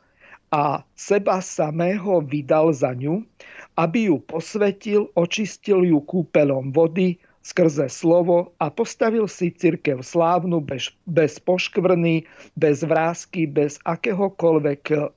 a 0.54 0.86
seba 0.94 1.42
samého 1.42 2.22
vydal 2.22 2.70
za 2.70 2.94
ňu, 2.94 3.26
aby 3.74 4.14
ju 4.14 4.22
posvetil, 4.22 5.10
očistil 5.18 5.82
ju 5.82 5.98
kúpelom 6.06 6.70
vody 6.70 7.18
skrze 7.42 7.90
slovo 7.90 8.54
a 8.62 8.70
postavil 8.70 9.26
si 9.26 9.50
církev 9.50 10.06
slávnu 10.06 10.62
bez, 10.62 10.94
bez 11.10 11.42
poškvrny, 11.42 12.30
bez 12.54 12.86
vrázky, 12.86 13.50
bez 13.50 13.82
akéhokoľvek 13.82 15.10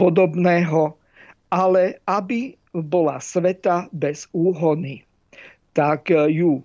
podobného, 0.00 0.96
ale 1.52 2.00
aby 2.08 2.56
bola 2.72 3.20
sveta 3.20 3.92
bez 3.92 4.26
úhony. 4.32 5.04
Tak 5.76 6.08
ju 6.10 6.64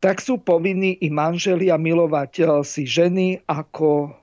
tak 0.00 0.16
sú 0.24 0.40
povinní 0.40 0.96
i 1.04 1.12
manželia 1.12 1.76
milovať 1.76 2.64
si 2.64 2.88
ženy 2.88 3.44
ako 3.44 4.16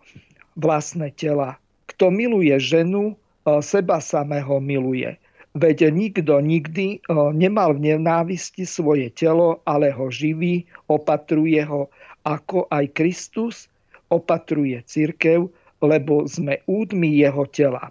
vlastné 0.58 1.14
tela. 1.14 1.62
Kto 1.98 2.14
miluje 2.14 2.54
ženu, 2.62 3.18
seba 3.66 3.98
samého 3.98 4.62
miluje. 4.62 5.18
Veď 5.58 5.90
nikto 5.90 6.38
nikdy 6.38 7.02
nemal 7.34 7.74
v 7.74 7.90
nenávisti 7.90 8.70
svoje 8.70 9.10
telo, 9.10 9.66
ale 9.66 9.90
ho 9.90 10.06
živí, 10.14 10.70
opatruje 10.86 11.66
ho, 11.66 11.90
ako 12.22 12.70
aj 12.70 12.94
Kristus 12.94 13.66
opatruje 14.14 14.78
církev, 14.86 15.50
lebo 15.82 16.30
sme 16.30 16.62
údmi 16.70 17.18
jeho 17.18 17.50
tela. 17.50 17.90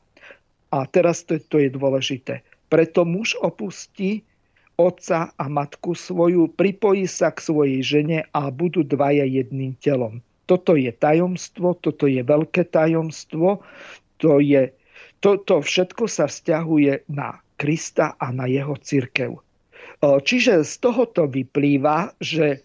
A 0.70 0.86
teraz 0.86 1.26
to, 1.26 1.42
to 1.42 1.58
je 1.58 1.74
dôležité. 1.74 2.46
Preto 2.70 3.02
muž 3.02 3.34
opustí 3.42 4.22
otca 4.78 5.34
a 5.34 5.44
matku 5.50 5.98
svoju, 5.98 6.46
pripojí 6.54 7.10
sa 7.10 7.34
k 7.34 7.42
svojej 7.42 7.82
žene 7.82 8.18
a 8.30 8.54
budú 8.54 8.86
dvaja 8.86 9.26
jedným 9.26 9.74
telom. 9.82 10.22
Toto 10.46 10.78
je 10.78 10.94
tajomstvo, 10.94 11.74
toto 11.82 12.06
je 12.06 12.22
veľké 12.22 12.70
tajomstvo, 12.70 13.66
to, 14.16 14.38
je, 14.38 14.70
to, 15.20 15.42
to 15.42 15.60
všetko 15.60 16.06
sa 16.06 16.30
vzťahuje 16.30 17.10
na 17.10 17.42
Krista 17.58 18.14
a 18.16 18.30
na 18.30 18.46
jeho 18.46 18.78
církev. 18.78 19.36
Čiže 20.00 20.62
z 20.62 20.72
tohoto 20.78 21.26
vyplýva, 21.26 22.14
že 22.20 22.62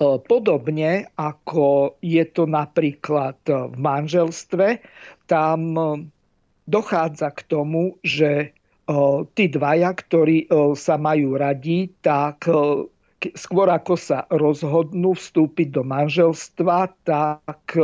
podobne 0.00 1.12
ako 1.14 2.00
je 2.00 2.24
to 2.32 2.48
napríklad 2.48 3.36
v 3.44 3.76
manželstve, 3.76 4.80
tam 5.28 5.76
dochádza 6.64 7.28
k 7.36 7.40
tomu, 7.44 8.00
že 8.00 8.56
tí 9.36 9.44
dvaja, 9.52 9.92
ktorí 9.92 10.48
sa 10.72 10.96
majú 10.96 11.36
radi, 11.36 11.92
tak 12.00 12.48
skôr 13.34 13.72
ako 13.72 13.98
sa 13.98 14.28
rozhodnú 14.30 15.16
vstúpiť 15.16 15.74
do 15.74 15.82
manželstva, 15.82 16.92
tak 17.02 17.74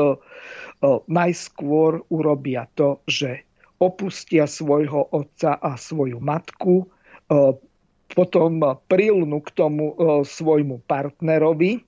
najskôr 1.06 2.04
urobia 2.10 2.66
to, 2.76 3.02
že 3.06 3.42
opustia 3.82 4.46
svojho 4.46 5.10
otca 5.10 5.58
a 5.58 5.74
svoju 5.74 6.22
matku, 6.22 6.86
e, 6.86 6.86
potom 8.14 8.62
prilnú 8.86 9.42
k 9.42 9.50
tomu 9.58 9.92
e, 9.92 10.22
svojmu 10.22 10.86
partnerovi 10.86 11.82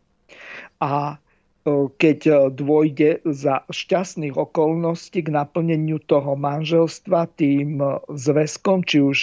a 0.82 1.14
e, 1.14 1.16
keď 1.94 2.50
dôjde 2.50 3.22
za 3.22 3.62
šťastných 3.70 4.34
okolností 4.34 5.22
k 5.22 5.31
naplneniu 5.31 6.02
toho 6.10 6.35
manželstva 6.35 7.31
tým 7.39 7.78
zväzkom, 8.10 8.82
či 8.82 8.98
už 8.98 9.18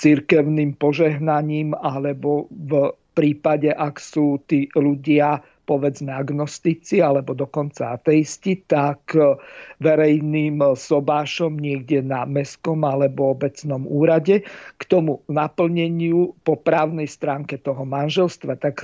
církevným 0.00 0.72
požehnaním, 0.80 1.76
alebo 1.76 2.48
v 2.48 2.96
prípade, 3.12 3.70
ak 3.72 4.00
sú 4.00 4.40
tí 4.48 4.68
ľudia 4.72 5.44
povedzme 5.62 6.10
agnostici 6.10 6.98
alebo 6.98 7.32
dokonca 7.38 7.94
ateisti, 7.94 8.60
tak 8.66 9.14
e, 9.14 9.38
verejným 9.78 10.58
sobášom 10.74 11.54
niekde 11.56 12.02
na 12.02 12.26
mestskom 12.26 12.82
alebo 12.82 13.32
obecnom 13.32 13.86
úrade 13.86 14.42
k 14.76 14.82
tomu 14.90 15.22
naplneniu 15.30 16.34
po 16.42 16.58
právnej 16.58 17.06
stránke 17.06 17.56
toho 17.62 17.86
manželstva, 17.86 18.58
tak 18.58 18.82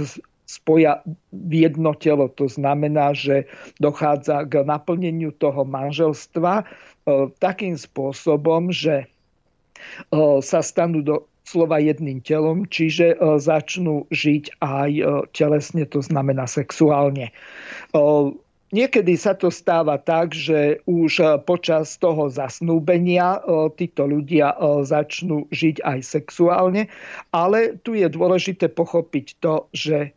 spoja 0.49 1.05
v 1.35 1.69
jedno 1.69 1.93
telo. 1.93 2.33
To 2.41 2.49
znamená, 2.49 3.13
že 3.13 3.45
dochádza 3.83 4.49
k 4.49 4.65
naplneniu 4.65 5.35
toho 5.37 5.67
manželstva 5.67 6.63
e, 6.63 6.65
takým 7.43 7.77
spôsobom, 7.77 8.71
že 8.73 9.05
e, 9.05 9.07
sa 10.41 10.63
stanú 10.63 11.03
do 11.03 11.29
doslova 11.49 11.81
jedným 11.81 12.21
telom, 12.21 12.69
čiže 12.69 13.17
začnú 13.41 14.05
žiť 14.13 14.61
aj 14.61 15.01
telesne, 15.33 15.89
to 15.89 16.05
znamená 16.05 16.45
sexuálne. 16.45 17.33
Niekedy 18.69 19.17
sa 19.17 19.33
to 19.33 19.49
stáva 19.49 19.97
tak, 19.97 20.37
že 20.37 20.85
už 20.85 21.41
počas 21.49 21.97
toho 21.97 22.29
zasnúbenia 22.29 23.41
títo 23.81 24.05
ľudia 24.05 24.53
začnú 24.85 25.49
žiť 25.49 25.81
aj 25.89 25.99
sexuálne, 26.05 26.93
ale 27.33 27.81
tu 27.81 27.97
je 27.97 28.13
dôležité 28.13 28.69
pochopiť 28.69 29.41
to, 29.41 29.65
že 29.73 30.13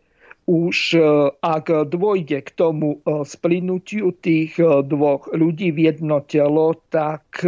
už 0.51 0.99
ak 1.39 1.95
dôjde 1.95 2.43
k 2.43 2.49
tomu 2.59 2.99
splinutiu 3.23 4.11
tých 4.19 4.59
dvoch 4.83 5.31
ľudí 5.31 5.71
v 5.71 5.95
jedno 5.95 6.19
telo, 6.27 6.75
tak 6.91 7.39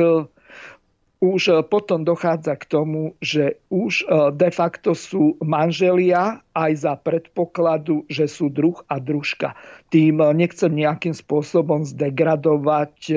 už 1.24 1.42
e, 1.48 1.54
potom 1.64 2.04
dochádza 2.04 2.60
k 2.60 2.68
tomu, 2.68 3.16
že 3.24 3.56
už 3.72 4.04
e, 4.04 4.36
de 4.36 4.52
facto 4.52 4.92
sú 4.92 5.40
manželia 5.40 6.44
aj 6.52 6.72
za 6.84 6.94
predpokladu, 7.00 8.04
že 8.12 8.28
sú 8.28 8.52
druh 8.52 8.76
a 8.92 9.00
družka. 9.00 9.56
Tým 9.88 10.20
e, 10.20 10.36
nechcem 10.36 10.76
nejakým 10.76 11.16
spôsobom 11.16 11.88
zdegradovať 11.88 13.16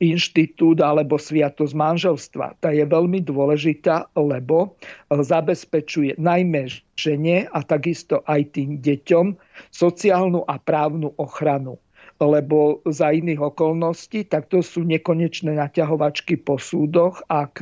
inštitút 0.00 0.80
alebo 0.80 1.20
sviatosť 1.20 1.76
manželstva. 1.76 2.56
Tá 2.64 2.72
je 2.72 2.80
veľmi 2.88 3.20
dôležitá, 3.20 4.08
lebo 4.16 4.72
zabezpečuje 5.12 6.16
najmä 6.16 6.72
žene 6.96 7.44
a 7.52 7.60
takisto 7.60 8.24
aj 8.24 8.56
tým 8.56 8.80
deťom 8.80 9.36
sociálnu 9.68 10.48
a 10.48 10.56
právnu 10.56 11.12
ochranu 11.20 11.76
lebo 12.16 12.80
za 12.88 13.12
iných 13.12 13.52
okolností, 13.52 14.24
tak 14.28 14.48
to 14.48 14.64
sú 14.64 14.84
nekonečné 14.88 15.52
naťahovačky 15.56 16.40
po 16.40 16.56
súdoch, 16.56 17.20
ak 17.28 17.60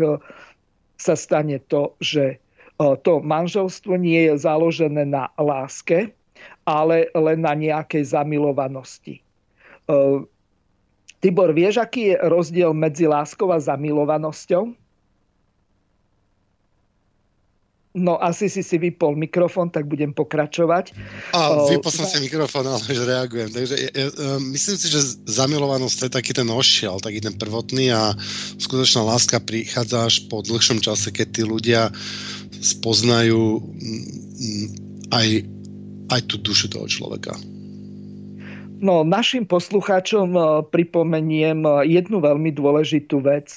sa 0.95 1.15
stane 1.19 1.59
to, 1.67 1.93
že 1.99 2.25
e, 2.35 2.87
to 3.03 3.19
manželstvo 3.19 3.99
nie 3.99 4.31
je 4.31 4.35
založené 4.39 5.05
na 5.05 5.31
láske, 5.35 6.15
ale 6.65 7.11
len 7.13 7.43
na 7.43 7.55
nejakej 7.59 8.15
zamilovanosti. 8.15 9.19
E, 9.21 9.23
Tibor, 11.19 11.57
vieš, 11.57 11.81
aký 11.81 12.13
je 12.13 12.17
rozdiel 12.21 12.77
medzi 12.77 13.09
láskou 13.09 13.49
a 13.49 13.59
zamilovanosťou? 13.59 14.77
No 17.95 18.19
asi 18.19 18.51
si 18.51 18.67
si 18.67 18.75
vypol 18.75 19.15
mikrofón, 19.15 19.71
tak 19.71 19.87
budem 19.87 20.11
pokračovať. 20.11 20.91
A 21.31 21.71
vypol 21.71 21.95
som 21.95 22.03
si 22.03 22.19
mikrofón, 22.19 22.67
ale 22.67 22.83
už 22.83 23.07
reagujem. 23.07 23.55
Takže 23.55 23.75
ja, 23.79 23.91
ja, 23.95 24.09
myslím 24.51 24.77
si, 24.83 24.87
že 24.91 25.23
zamilovanosť 25.31 26.11
je 26.11 26.11
taký 26.11 26.35
ten 26.35 26.51
ošiel, 26.51 26.99
taký 26.99 27.23
ten 27.23 27.39
prvotný 27.39 27.95
a 27.95 28.19
skutočná 28.59 29.07
láska 29.07 29.39
prichádza 29.39 30.11
až 30.11 30.27
po 30.27 30.43
dlhšom 30.43 30.83
čase, 30.83 31.15
keď 31.15 31.27
tí 31.39 31.43
ľudia 31.47 31.95
spoznajú 32.59 33.63
mm, 33.63 34.67
aj, 35.15 35.29
aj 36.11 36.21
tú 36.27 36.43
dušu 36.43 36.75
toho 36.75 36.91
človeka. 36.91 37.39
No, 38.83 39.07
našim 39.07 39.47
poslucháčom 39.47 40.35
pripomeniem 40.75 41.63
jednu 41.87 42.19
veľmi 42.19 42.51
dôležitú 42.53 43.23
vec. 43.23 43.55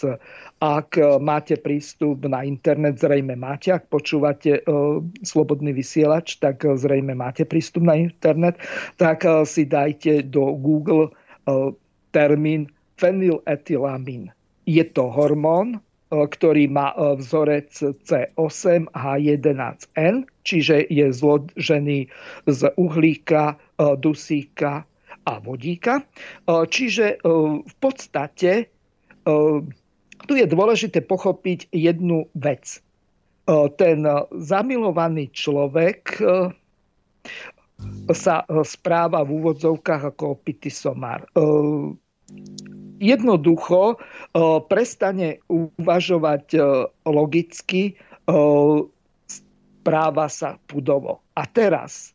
Ak 0.57 0.97
e, 0.97 1.05
máte 1.21 1.53
prístup 1.53 2.25
na 2.25 2.41
internet, 2.41 2.97
zrejme 2.97 3.37
máte. 3.37 3.69
Ak 3.69 3.93
počúvate 3.93 4.65
uh, 4.65 5.05
Slobodný 5.21 5.69
vysielač, 5.69 6.41
tak 6.41 6.65
uh, 6.65 6.73
zrejme 6.73 7.13
máte 7.13 7.45
prístup 7.45 7.85
na 7.85 7.93
internet. 7.93 8.57
Tak 8.97 9.21
uh, 9.21 9.45
si 9.45 9.69
dajte 9.69 10.25
do 10.25 10.57
Google 10.57 11.13
uh, 11.13 11.69
termín 12.09 12.73
fenyletylamín. 12.97 14.33
Je 14.65 14.81
to 14.81 15.13
hormón, 15.13 15.77
uh, 15.77 16.25
ktorý 16.25 16.73
má 16.73 16.89
vzorec 16.97 17.69
C8H11N, 18.09 20.25
čiže 20.41 20.89
je 20.89 21.05
zložený 21.13 22.09
z 22.49 22.61
uhlíka, 22.81 23.53
uh, 23.53 23.93
dusíka 23.93 24.89
a 25.27 25.43
vodíka. 25.43 26.07
Čiže 26.47 27.19
v 27.59 27.75
podstate 27.83 28.71
tu 30.25 30.33
je 30.33 30.47
dôležité 30.49 31.05
pochopiť 31.05 31.69
jednu 31.69 32.25
vec. 32.33 32.81
E, 33.47 33.69
ten 33.77 34.01
zamilovaný 34.33 35.29
človek 35.31 36.01
e, 36.17 36.25
sa 38.11 38.41
správa 38.65 39.21
v 39.21 39.37
úvodzovkách 39.37 40.03
ako 40.15 40.41
opitý 40.41 40.73
somár. 40.73 41.23
E, 41.23 41.29
jednoducho 42.97 44.01
prestane 44.67 45.39
uvažovať 45.47 46.59
logicky, 47.05 47.93
správa 49.29 50.25
sa 50.27 50.57
pudovo. 50.67 51.21
A 51.37 51.45
teraz, 51.45 52.11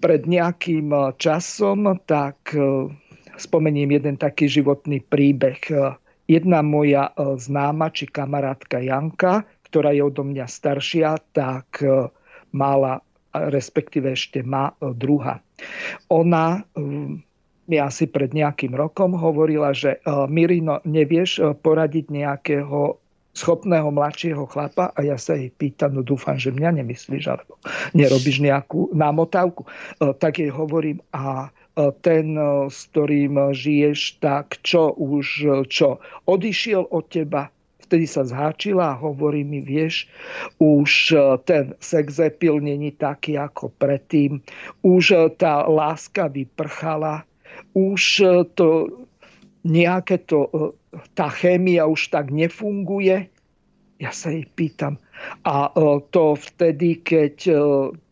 pred 0.00 0.22
nejakým 0.26 0.90
časom, 1.20 2.02
tak 2.08 2.56
spomeniem 3.40 3.96
jeden 3.96 4.20
taký 4.20 4.46
životný 4.46 5.00
príbeh. 5.00 5.58
Jedna 6.30 6.62
moja 6.62 7.10
e, 7.10 7.34
známa 7.42 7.90
či 7.90 8.06
kamarátka 8.06 8.78
Janka, 8.78 9.42
ktorá 9.66 9.90
je 9.90 10.06
odo 10.06 10.22
mňa 10.22 10.46
staršia, 10.46 11.18
tak 11.34 11.82
e, 11.82 12.06
mala, 12.54 13.02
respektíve 13.34 14.14
ešte 14.14 14.46
má 14.46 14.70
e, 14.78 14.94
druha. 14.94 15.42
Ona 16.06 16.62
mi 17.70 17.76
asi 17.78 18.06
pred 18.06 18.30
nejakým 18.30 18.74
rokom 18.74 19.14
hovorila, 19.14 19.70
že 19.70 20.02
Mirino, 20.26 20.82
nevieš 20.82 21.38
poradiť 21.62 22.10
nejakého 22.10 22.98
schopného 23.30 23.86
mladšieho 23.94 24.42
chlapa 24.50 24.90
a 24.90 25.06
ja 25.06 25.14
sa 25.14 25.38
jej 25.38 25.54
pýtam, 25.54 25.94
no 25.94 26.02
dúfam, 26.02 26.34
že 26.34 26.50
mňa 26.50 26.82
nemyslíš, 26.82 27.30
alebo 27.30 27.62
nerobíš 27.94 28.42
nejakú 28.42 28.90
námotávku. 28.90 29.70
Tak 30.02 30.42
jej 30.42 30.50
hovorím, 30.50 30.98
a 31.14 31.54
ten, 31.78 32.34
s 32.66 32.90
ktorým 32.90 33.54
žiješ, 33.54 34.18
tak 34.18 34.58
čo 34.66 34.92
už, 34.94 35.26
čo 35.70 36.02
odišiel 36.26 36.90
od 36.90 37.04
teba, 37.08 37.48
vtedy 37.86 38.06
sa 38.06 38.22
zháčila 38.22 38.94
a 38.94 39.00
hovorí 39.00 39.42
mi, 39.42 39.62
vieš, 39.62 40.06
už 40.62 41.14
ten 41.46 41.74
sex 41.82 42.22
appeal 42.22 42.62
není 42.62 42.94
taký 42.94 43.34
ako 43.38 43.74
predtým, 43.82 44.38
už 44.86 45.34
tá 45.38 45.66
láska 45.66 46.30
vyprchala, 46.30 47.26
už 47.74 48.22
to 48.54 48.90
nejaké 49.66 50.22
to, 50.26 50.46
tá 51.18 51.28
chémia 51.30 51.86
už 51.86 52.14
tak 52.14 52.30
nefunguje. 52.30 53.26
Ja 54.00 54.10
sa 54.16 54.32
jej 54.32 54.48
pýtam. 54.56 54.96
A 55.44 55.68
to 56.08 56.32
vtedy, 56.32 57.04
keď 57.04 57.34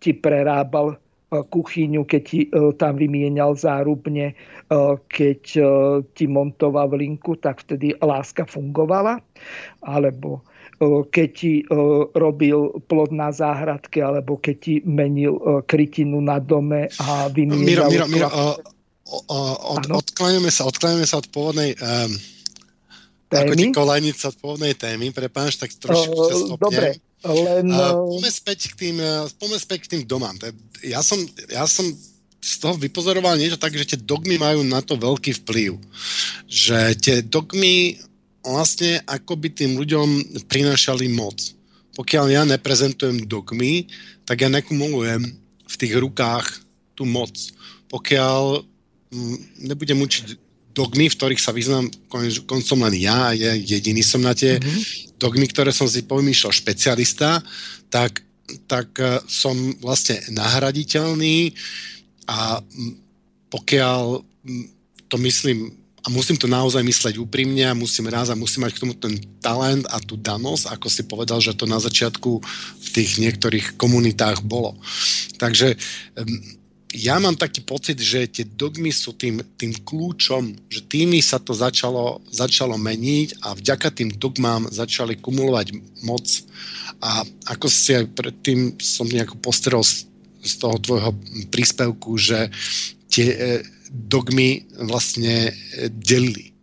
ti 0.04 0.12
prerábal 0.12 1.00
E, 1.00 1.07
kuchyňu, 1.28 2.08
keď 2.08 2.22
ti 2.24 2.48
e, 2.48 2.72
tam 2.76 2.96
vymienial 2.96 3.52
zárubne, 3.52 4.32
e, 4.32 4.34
keď 5.12 5.40
ti 6.16 6.24
montoval 6.24 6.96
linku, 6.96 7.36
tak 7.36 7.60
vtedy 7.64 7.92
láska 8.00 8.48
fungovala. 8.48 9.20
Alebo 9.84 10.44
keď 11.10 11.28
ti 11.34 11.66
robil 12.14 12.70
plod 12.86 13.10
na 13.10 13.34
záhradke, 13.34 13.98
alebo 13.98 14.38
keď 14.38 14.56
ti 14.62 14.74
menil 14.86 15.34
krytinu 15.66 16.22
na 16.22 16.38
dome 16.38 16.86
a 17.02 17.26
vymienial... 17.34 17.90
Miro, 17.90 18.06
Miro, 18.06 18.30
Miro, 18.30 18.30
od, 19.10 19.84
odkláňame 19.88 20.52
sa, 20.52 20.68
odkláňame 20.68 21.06
sa 21.08 21.18
od 21.18 21.26
pôvodnej 21.32 21.72
um, 21.80 22.12
témy. 23.32 23.48
Ako 23.48 23.54
ti 23.56 23.66
kolajnica 23.72 24.24
od 24.28 24.36
pôvodnej 24.36 24.74
témy, 24.76 25.06
prepáč, 25.16 25.56
tak 25.56 25.72
trošku 25.72 26.16
sa 26.28 26.34
stopnem. 26.36 26.60
Dobre, 26.60 26.88
len... 27.26 27.66
Uh, 27.72 28.06
poďme 28.18 28.30
späť 28.30 28.58
k 28.70 28.74
tým, 28.86 28.96
poďme 29.38 29.58
späť 29.58 29.78
k 29.86 29.90
tým 29.96 30.02
domám. 30.06 30.38
Ja 30.84 31.02
som, 31.02 31.18
ja 31.50 31.66
som 31.66 31.86
z 32.38 32.54
toho 32.62 32.78
vypozoroval 32.78 33.34
niečo 33.34 33.58
tak, 33.58 33.74
že 33.74 33.94
tie 33.94 33.98
dogmy 33.98 34.38
majú 34.38 34.62
na 34.62 34.78
to 34.78 34.94
veľký 34.94 35.42
vplyv. 35.42 35.74
Že 36.46 36.78
tie 37.02 37.16
dogmy 37.26 37.98
vlastne 38.46 39.02
akoby 39.04 39.50
tým 39.50 39.74
ľuďom 39.76 40.40
prinášali 40.46 41.10
moc. 41.10 41.36
Pokiaľ 41.98 42.26
ja 42.30 42.42
neprezentujem 42.46 43.26
dogmy, 43.26 43.90
tak 44.22 44.46
ja 44.46 44.48
nekumulujem 44.48 45.26
v 45.66 45.74
tých 45.74 45.98
rukách 45.98 46.46
tú 46.94 47.02
moc. 47.02 47.34
Pokiaľ 47.90 48.62
mm, 49.10 49.36
nebudem 49.66 49.98
učiť 49.98 50.47
dogmy, 50.78 51.10
v 51.10 51.16
ktorých 51.18 51.42
sa 51.42 51.50
vyznám 51.50 51.90
koncom 52.46 52.78
len 52.86 52.94
ja, 53.02 53.34
ja 53.34 53.58
jediný 53.58 54.06
som 54.06 54.22
na 54.22 54.30
tie 54.30 54.62
mm-hmm. 54.62 55.18
dogmy, 55.18 55.50
ktoré 55.50 55.74
som 55.74 55.90
si 55.90 56.06
pomýšľal 56.06 56.54
špecialista, 56.54 57.42
tak, 57.90 58.22
tak 58.70 58.94
e, 59.02 59.18
som 59.26 59.58
vlastne 59.82 60.22
nahraditeľný 60.30 61.50
a 62.30 62.62
pokiaľ 63.50 64.22
to 65.10 65.16
myslím 65.18 65.74
a 66.06 66.14
musím 66.14 66.38
to 66.38 66.46
naozaj 66.46 66.80
mysleť 66.80 67.18
úprimne 67.20 67.68
a 67.68 67.76
musím 67.76 68.08
raz 68.08 68.30
a 68.30 68.38
musím 68.38 68.64
mať 68.64 68.78
k 68.78 68.82
tomu 68.86 68.94
ten 68.94 69.18
talent 69.42 69.84
a 69.90 69.98
tú 69.98 70.14
danosť, 70.14 70.70
ako 70.72 70.86
si 70.88 71.02
povedal, 71.04 71.42
že 71.42 71.58
to 71.58 71.66
na 71.66 71.82
začiatku 71.82 72.40
v 72.80 72.88
tých 72.94 73.18
niektorých 73.18 73.74
komunitách 73.76 74.40
bolo. 74.46 74.78
Takže 75.36 75.74
ja 76.96 77.20
mám 77.20 77.36
taký 77.36 77.60
pocit, 77.60 78.00
že 78.00 78.24
tie 78.28 78.44
dogmy 78.48 78.88
sú 78.88 79.12
tým, 79.12 79.44
tým 79.60 79.76
kľúčom, 79.84 80.56
že 80.72 80.80
tými 80.88 81.20
sa 81.20 81.36
to 81.36 81.52
začalo, 81.52 82.24
začalo 82.32 82.80
meniť 82.80 83.44
a 83.44 83.52
vďaka 83.52 83.88
tým 83.92 84.08
dogmám 84.16 84.72
začali 84.72 85.20
kumulovať 85.20 85.76
moc. 86.08 86.24
A 87.04 87.28
ako 87.52 87.68
si 87.68 87.92
aj 87.92 88.08
predtým 88.16 88.80
som 88.80 89.04
nejako 89.04 89.36
postrel 89.36 89.84
z, 89.84 90.08
z 90.40 90.52
toho 90.56 90.80
tvojho 90.80 91.12
príspevku, 91.52 92.16
že 92.16 92.48
tie 93.12 93.26
e, 93.36 93.38
dogmy 93.92 94.64
vlastne 94.80 95.52
e, 95.52 95.92
delili 95.92 96.57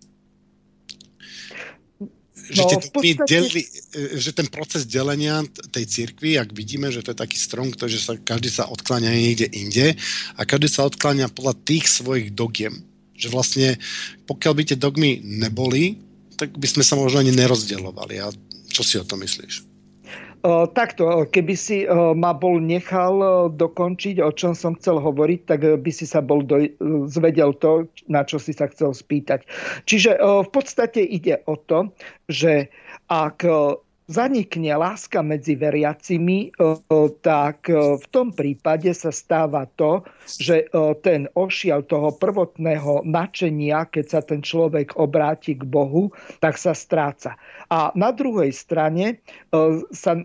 že, 2.46 2.62
no, 2.62 2.78
podstate... 2.78 3.26
deli, 3.26 3.64
e, 3.94 4.22
že 4.22 4.32
ten 4.32 4.46
proces 4.50 4.86
delenia 4.86 5.42
tej 5.74 5.86
cirkvi, 5.90 6.38
ak 6.38 6.54
vidíme, 6.54 6.94
že 6.94 7.02
to 7.02 7.12
je 7.14 7.22
taký 7.22 7.38
strom, 7.42 7.74
ktorý 7.74 7.98
sa, 7.98 8.14
každý 8.18 8.50
sa 8.54 8.70
odkláňa 8.70 9.10
niekde 9.10 9.48
inde 9.50 9.98
a 10.38 10.42
každý 10.46 10.70
sa 10.70 10.86
odkláňa 10.86 11.34
podľa 11.34 11.58
tých 11.66 11.90
svojich 11.90 12.34
dogiem. 12.34 12.86
Že 13.16 13.28
vlastne, 13.32 13.68
pokiaľ 14.28 14.54
by 14.54 14.64
tie 14.68 14.78
dogmy 14.78 15.24
neboli, 15.24 15.98
tak 16.36 16.54
by 16.54 16.68
sme 16.68 16.84
sa 16.84 17.00
možno 17.00 17.24
ani 17.24 17.32
nerozdeľovali. 17.32 18.16
A 18.22 18.30
čo 18.70 18.84
si 18.84 19.00
o 19.00 19.08
to 19.08 19.16
myslíš? 19.16 19.75
Takto, 20.78 21.26
keby 21.26 21.56
si 21.58 21.90
ma 21.90 22.30
bol 22.38 22.62
nechal 22.62 23.50
dokončiť, 23.50 24.22
o 24.22 24.30
čom 24.30 24.54
som 24.54 24.78
chcel 24.78 25.02
hovoriť, 25.02 25.40
tak 25.50 25.66
by 25.66 25.92
si 25.92 26.06
sa 26.06 26.22
bol 26.22 26.46
do, 26.46 26.70
zvedel 27.10 27.58
to, 27.58 27.90
na 28.06 28.22
čo 28.22 28.38
si 28.38 28.54
sa 28.54 28.70
chcel 28.70 28.94
spýtať. 28.94 29.42
Čiže 29.90 30.22
v 30.22 30.50
podstate 30.54 31.02
ide 31.02 31.42
o 31.50 31.58
to, 31.58 31.90
že 32.30 32.70
ak 33.10 33.42
zanikne 34.06 34.78
láska 34.78 35.26
medzi 35.26 35.58
veriacimi, 35.58 36.54
tak 37.26 37.66
v 37.74 38.06
tom 38.14 38.30
prípade 38.30 38.94
sa 38.94 39.10
stáva 39.10 39.66
to, 39.78 40.06
že 40.30 40.70
ten 41.02 41.26
ošial 41.34 41.82
toho 41.90 42.14
prvotného 42.14 43.02
načenia, 43.02 43.90
keď 43.90 44.06
sa 44.06 44.22
ten 44.22 44.46
človek 44.46 44.94
obráti 45.02 45.58
k 45.58 45.66
Bohu, 45.66 46.14
tak 46.38 46.62
sa 46.62 46.78
stráca. 46.78 47.34
A 47.74 47.90
na 47.98 48.14
druhej 48.14 48.54
strane 48.54 49.26
sa 49.90 50.22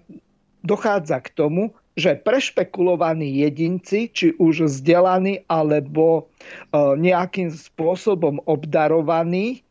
dochádza 0.60 1.24
k 1.24 1.32
tomu, 1.32 1.72
že 1.96 2.20
prešpekulovaní 2.20 3.44
jedinci, 3.44 4.12
či 4.12 4.32
už 4.36 4.68
vzdelaní 4.68 5.44
alebo 5.48 6.28
nejakým 6.76 7.48
spôsobom 7.48 8.44
obdarovaní, 8.44 9.64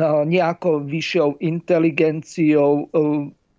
nejakou 0.00 0.84
vyššou 0.84 1.40
inteligenciou, 1.44 2.88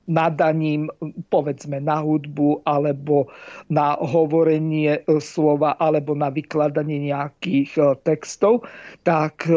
nadaním, 0.04 0.92
povedzme, 1.32 1.80
na 1.80 2.04
hudbu 2.04 2.60
alebo 2.68 3.32
na 3.72 3.96
hovorenie 4.04 5.00
slova 5.24 5.80
alebo 5.80 6.12
na 6.12 6.28
vykladanie 6.28 7.08
nejakých 7.08 8.04
textov, 8.04 8.68
tak 9.08 9.48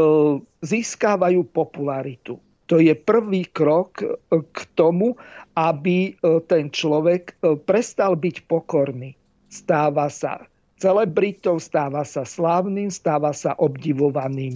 získávajú 0.63 1.43
popularitu. 1.51 2.39
To 2.71 2.79
je 2.79 2.95
prvý 2.95 3.47
krok 3.55 4.03
k 4.31 4.59
tomu, 4.79 5.19
aby 5.59 6.15
ten 6.47 6.71
človek 6.71 7.35
prestal 7.67 8.15
byť 8.15 8.47
pokorný. 8.47 9.19
Stáva 9.51 10.07
sa 10.11 10.47
celebritou, 10.79 11.59
stáva 11.59 12.03
sa 12.07 12.23
slávnym, 12.23 12.91
stáva 12.91 13.35
sa 13.35 13.55
obdivovaným. 13.59 14.55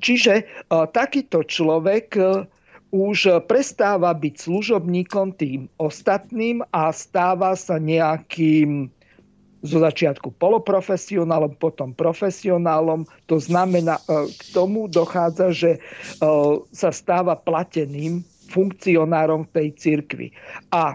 Čiže 0.00 0.46
takýto 0.70 1.42
človek 1.46 2.18
už 2.94 3.46
prestáva 3.50 4.14
byť 4.14 4.34
služobníkom 4.46 5.34
tým 5.36 5.66
ostatným 5.82 6.62
a 6.70 6.94
stáva 6.94 7.58
sa 7.58 7.76
nejakým 7.76 8.88
zo 9.66 9.82
začiatku 9.82 10.30
poloprofesionálom, 10.38 11.58
potom 11.58 11.90
profesionálom. 11.90 13.02
To 13.26 13.42
znamená, 13.42 13.98
k 14.06 14.40
tomu 14.54 14.86
dochádza, 14.86 15.50
že 15.50 15.82
sa 16.70 16.90
stáva 16.94 17.34
plateným 17.34 18.22
funkcionárom 18.46 19.42
tej 19.50 19.74
cirkvi. 19.74 20.30
A 20.70 20.94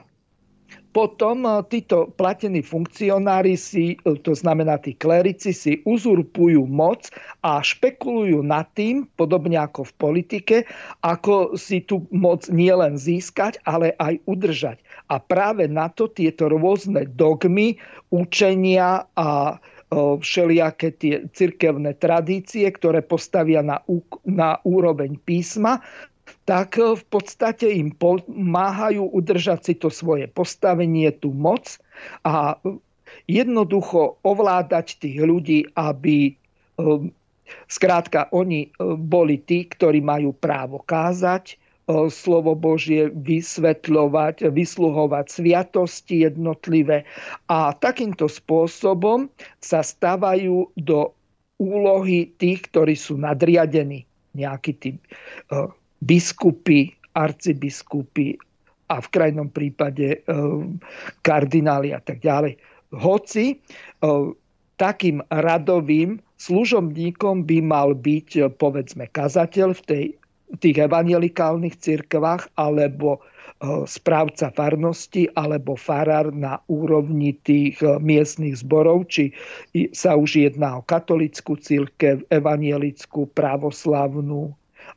potom 0.91 1.47
e, 1.47 1.63
títo 1.71 2.11
platení 2.19 2.59
funkcionári 2.59 3.55
si, 3.55 3.95
e, 4.03 4.15
to 4.19 4.35
znamená 4.35 4.75
tí 4.79 4.95
klerici, 4.95 5.55
si 5.55 5.79
uzurpujú 5.87 6.67
moc 6.67 7.07
a 7.43 7.63
špekulujú 7.63 8.43
nad 8.43 8.67
tým, 8.75 9.07
podobne 9.15 9.55
ako 9.55 9.87
v 9.87 9.93
politike, 9.97 10.57
ako 11.03 11.55
si 11.55 11.83
tú 11.83 12.03
moc 12.11 12.47
nielen 12.51 12.99
získať, 12.99 13.59
ale 13.63 13.95
aj 14.03 14.19
udržať. 14.27 14.77
A 15.07 15.19
práve 15.19 15.67
na 15.71 15.87
to 15.87 16.11
tieto 16.11 16.51
rôzne 16.51 17.07
dogmy, 17.15 17.79
učenia 18.11 19.07
a 19.15 19.29
e, 19.51 19.55
všelijaké 20.19 20.91
tie 20.99 21.23
cirkevné 21.31 21.95
tradície, 21.99 22.67
ktoré 22.67 22.99
postavia 22.99 23.63
na, 23.63 23.79
na 24.27 24.59
úroveň 24.67 25.15
písma, 25.23 25.79
tak 26.45 26.77
eh, 26.77 26.95
v 26.95 27.03
podstate 27.07 27.69
im 27.71 27.93
pomáhajú 27.93 29.07
udržať 29.11 29.59
si 29.71 29.73
to 29.77 29.89
svoje 29.91 30.27
postavenie, 30.27 31.11
tú 31.13 31.31
moc 31.31 31.77
a 32.25 32.57
eh, 32.57 32.77
jednoducho 33.27 34.19
ovládať 34.25 35.01
tých 35.01 35.17
ľudí, 35.21 35.59
aby 35.77 36.31
eh, 36.31 36.35
skrátka 37.67 38.31
oni 38.31 38.71
boli 38.95 39.35
tí, 39.43 39.67
ktorí 39.67 39.99
majú 39.99 40.31
právo 40.31 40.79
kázať, 40.87 41.59
slovo 42.07 42.55
Božie 42.55 43.11
vysvetľovať, 43.11 44.47
vysluhovať 44.47 45.25
sviatosti 45.27 46.23
jednotlivé 46.23 47.03
a 47.51 47.75
takýmto 47.75 48.31
spôsobom 48.31 49.27
sa 49.59 49.83
stávajú 49.83 50.71
do 50.79 51.11
úlohy 51.59 52.31
tých, 52.39 52.71
ktorí 52.71 52.95
sú 52.95 53.19
nadriadení. 53.19 54.07
Nejaký 54.31 54.71
typ 54.79 54.97
biskupy, 56.01 56.97
arcibiskupy 57.13 58.35
a 58.91 58.99
v 58.99 59.07
krajnom 59.07 59.47
prípade 59.47 60.19
e, 60.19 60.19
kardináli 61.23 61.95
a 61.95 62.01
tak 62.03 62.19
ďalej. 62.19 62.59
Hoci 62.91 63.55
e, 63.55 63.55
takým 64.75 65.23
radovým 65.31 66.19
služobníkom 66.41 67.47
by 67.47 67.57
mal 67.63 67.95
byť, 67.95 68.29
e, 68.35 68.41
povedzme, 68.51 69.07
kazateľ 69.13 69.69
v 69.79 69.81
tej, 69.87 70.05
tých 70.59 70.77
evangelikálnych 70.83 71.79
cirkvách 71.79 72.51
alebo 72.59 73.23
správca 73.85 74.49
farnosti 74.57 75.29
alebo 75.37 75.77
farár 75.77 76.33
na 76.33 76.57
úrovni 76.65 77.37
tých 77.45 77.77
miestnych 78.01 78.57
zborov, 78.57 79.05
či 79.05 79.37
sa 79.93 80.17
už 80.17 80.49
jedná 80.49 80.81
o 80.81 80.85
katolickú 80.89 81.53
církev, 81.61 82.25
evangelickú, 82.33 83.29
pravoslavnú 83.37 84.49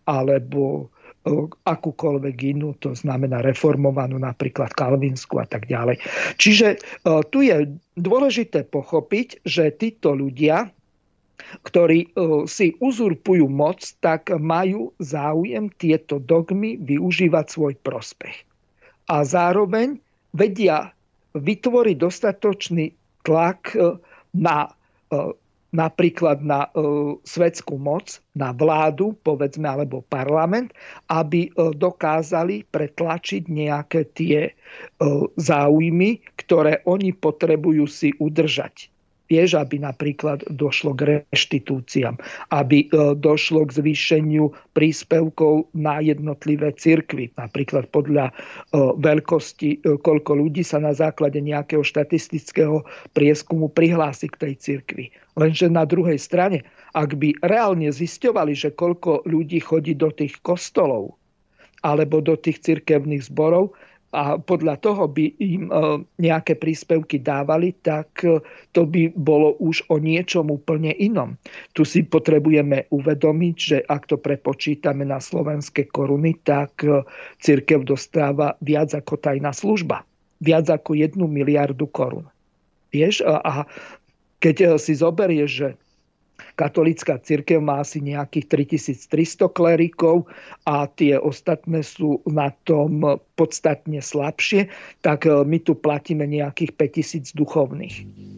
alebo 0.08 0.88
akúkoľvek 1.64 2.36
inú, 2.56 2.76
to 2.84 2.92
znamená 2.92 3.40
reformovanú, 3.40 4.20
napríklad 4.20 4.76
kalvinsku 4.76 5.40
a 5.40 5.46
tak 5.48 5.64
ďalej. 5.72 5.96
Čiže 6.36 6.68
e, 6.76 6.78
tu 7.32 7.40
je 7.40 7.64
dôležité 7.96 8.68
pochopiť, 8.68 9.40
že 9.48 9.72
títo 9.72 10.12
ľudia, 10.12 10.68
ktorí 11.64 11.98
e, 12.04 12.08
si 12.44 12.76
uzurpujú 12.76 13.48
moc, 13.48 13.80
tak 14.04 14.28
majú 14.36 14.92
záujem 15.00 15.72
tieto 15.80 16.20
dogmy 16.20 16.76
využívať 16.84 17.46
svoj 17.48 17.74
prospech. 17.80 18.36
A 19.08 19.24
zároveň 19.24 19.96
vedia 20.36 20.92
vytvoriť 21.32 21.96
dostatočný 21.96 22.92
tlak 23.24 23.72
e, 23.72 23.96
na 24.36 24.68
napríklad 25.74 26.38
na 26.46 26.70
e, 26.70 26.80
svetskú 27.26 27.74
moc, 27.74 28.22
na 28.38 28.54
vládu, 28.54 29.18
povedzme, 29.26 29.66
alebo 29.66 30.06
parlament, 30.06 30.70
aby 31.10 31.50
e, 31.50 31.74
dokázali 31.74 32.62
pretlačiť 32.70 33.50
nejaké 33.50 34.06
tie 34.14 34.38
e, 34.48 34.52
záujmy, 35.34 36.22
ktoré 36.38 36.86
oni 36.86 37.10
potrebujú 37.10 37.90
si 37.90 38.14
udržať. 38.22 38.93
Vieš, 39.32 39.56
aby 39.56 39.80
napríklad 39.80 40.44
došlo 40.52 40.92
k 40.92 41.24
reštitúciám, 41.32 42.20
aby 42.52 42.84
e, 42.84 43.16
došlo 43.16 43.64
k 43.64 43.80
zvýšeniu 43.80 44.52
príspevkov 44.76 45.72
na 45.72 46.04
jednotlivé 46.04 46.76
cirkvy. 46.76 47.32
Napríklad 47.40 47.88
podľa 47.88 48.28
e, 48.28 48.32
veľkosti, 49.00 49.80
e, 49.80 49.96
koľko 49.96 50.36
ľudí 50.36 50.60
sa 50.60 50.76
na 50.76 50.92
základe 50.92 51.40
nejakého 51.40 51.80
štatistického 51.80 52.84
prieskumu 53.16 53.72
prihlási 53.72 54.28
k 54.28 54.44
tej 54.44 54.54
cirkvi. 54.60 55.04
Lenže 55.40 55.72
na 55.72 55.88
druhej 55.88 56.20
strane, 56.20 56.60
ak 56.92 57.16
by 57.16 57.32
reálne 57.40 57.88
zisťovali, 57.88 58.52
že 58.52 58.76
koľko 58.76 59.24
ľudí 59.24 59.58
chodí 59.64 59.96
do 59.96 60.12
tých 60.12 60.36
kostolov 60.44 61.16
alebo 61.84 62.20
do 62.20 62.36
tých 62.36 62.64
cirkevných 62.64 63.28
zborov, 63.28 63.72
a 64.14 64.38
podľa 64.38 64.78
toho 64.78 65.10
by 65.10 65.26
im 65.42 65.66
e, 65.66 65.70
nejaké 66.22 66.54
príspevky 66.54 67.18
dávali, 67.18 67.74
tak 67.82 68.22
e, 68.22 68.38
to 68.70 68.86
by 68.86 69.10
bolo 69.18 69.58
už 69.58 69.82
o 69.90 69.98
niečom 69.98 70.54
úplne 70.54 70.94
inom. 70.94 71.34
Tu 71.74 71.82
si 71.82 72.06
potrebujeme 72.06 72.86
uvedomiť, 72.94 73.56
že 73.58 73.78
ak 73.82 74.06
to 74.06 74.16
prepočítame 74.16 75.02
na 75.02 75.18
slovenské 75.18 75.90
koruny, 75.90 76.38
tak 76.46 76.86
e, 76.86 77.02
církev 77.42 77.82
dostáva 77.82 78.54
viac 78.62 78.94
ako 78.94 79.18
tajná 79.18 79.50
služba. 79.50 80.06
Viac 80.38 80.70
ako 80.70 80.94
jednu 80.94 81.26
miliardu 81.26 81.90
korun. 81.90 82.30
Vieš? 82.94 83.26
A 83.26 83.66
Keď 84.38 84.78
si 84.78 84.94
zoberieš, 84.94 85.50
že 85.50 85.68
Katolická 86.54 87.18
církev 87.18 87.58
má 87.62 87.82
asi 87.82 87.98
nejakých 87.98 88.70
3300 88.70 89.50
klerikov 89.50 90.26
a 90.66 90.86
tie 90.86 91.18
ostatné 91.18 91.82
sú 91.82 92.22
na 92.26 92.54
tom 92.66 93.18
podstatne 93.34 93.98
slabšie, 93.98 94.70
tak 95.02 95.26
e, 95.26 95.42
my 95.42 95.58
tu 95.62 95.74
platíme 95.74 96.26
nejakých 96.26 96.74
5000 96.78 97.34
duchovných. 97.34 97.94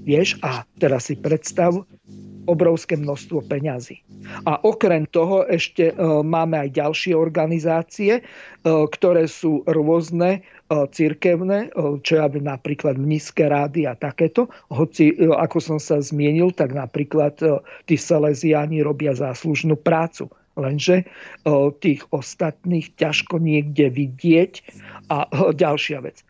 Vieš? 0.08 0.40
A 0.40 0.64
teraz 0.80 1.12
si 1.12 1.16
predstav, 1.16 1.84
obrovské 2.46 2.94
množstvo 2.94 3.42
peňazí. 3.50 4.00
A 4.46 4.58
okrem 4.62 5.04
toho 5.10 5.44
ešte 5.50 5.90
e, 5.90 5.94
máme 6.22 6.56
aj 6.62 6.78
ďalšie 6.78 7.12
organizácie, 7.12 8.12
e, 8.18 8.22
ktoré 8.64 9.26
sú 9.26 9.66
rôzne, 9.66 10.46
e, 10.66 10.86
cirkevné, 10.90 11.70
čo 12.02 12.12
ja 12.18 12.26
viem, 12.26 12.46
napríklad 12.46 12.98
nízke 12.98 13.46
rády 13.46 13.86
a 13.86 13.94
takéto. 13.94 14.50
Hoci, 14.70 15.14
ako 15.18 15.58
som 15.62 15.78
sa 15.78 16.02
zmienil, 16.02 16.50
tak 16.54 16.74
napríklad 16.74 17.38
tí 17.86 17.94
Salesiáni 17.94 18.82
robia 18.82 19.14
záslužnú 19.14 19.78
prácu. 19.78 20.26
Lenže 20.56 21.04
tých 21.84 22.00
ostatných 22.16 22.96
ťažko 22.96 23.36
niekde 23.36 23.92
vidieť. 23.92 24.64
A 25.12 25.28
ďalšia 25.52 26.00
vec 26.00 26.24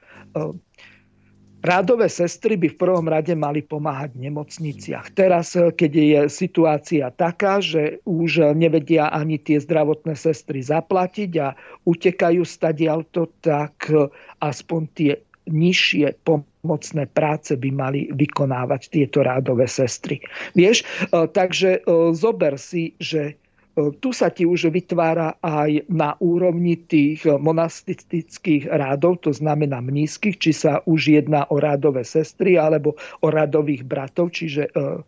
Rádové 1.67 2.07
sestry 2.07 2.55
by 2.55 2.71
v 2.71 2.79
prvom 2.79 3.11
rade 3.11 3.35
mali 3.35 3.59
pomáhať 3.59 4.15
v 4.15 4.31
nemocniciach. 4.31 5.11
Teraz, 5.19 5.59
eh, 5.59 5.75
keď 5.75 5.93
je 5.99 6.21
situácia 6.31 7.11
taká, 7.11 7.59
že 7.59 7.99
už 8.07 8.55
nevedia 8.55 9.11
ani 9.11 9.35
tie 9.43 9.59
zdravotné 9.59 10.15
sestry 10.15 10.63
zaplatiť 10.63 11.31
a 11.43 11.59
utekajú 11.83 12.47
stadialto, 12.47 13.35
tak 13.43 13.91
eh, 13.91 14.07
aspoň 14.39 14.81
tie 14.95 15.13
nižšie 15.51 16.23
pomocné 16.23 17.11
práce 17.11 17.55
by 17.59 17.71
mali 17.75 18.01
vykonávať 18.15 18.83
tieto 18.91 19.27
rádové 19.27 19.67
sestry. 19.67 20.23
Vieš, 20.55 20.87
eh, 20.87 21.27
takže 21.27 21.83
zober 22.15 22.63
si, 22.63 22.95
že 23.03 23.35
tu 23.77 24.09
sa 24.17 24.33
ti 24.33 24.49
už 24.49 24.73
vytvára 24.73 25.37
aj 25.45 25.85
na 25.93 26.17
úrovni 26.17 26.81
tých 26.81 27.29
monastických 27.29 28.73
rádov, 28.73 29.29
to 29.29 29.37
znamená 29.37 29.85
mnízkych, 29.85 30.41
či 30.41 30.51
sa 30.57 30.81
už 30.89 31.21
jedná 31.21 31.45
o 31.53 31.61
rádové 31.61 32.01
sestry 32.01 32.57
alebo 32.57 32.97
o 33.21 33.29
rádových 33.29 33.85
bratov, 33.85 34.33
čiže 34.33 34.73
e, 34.73 35.05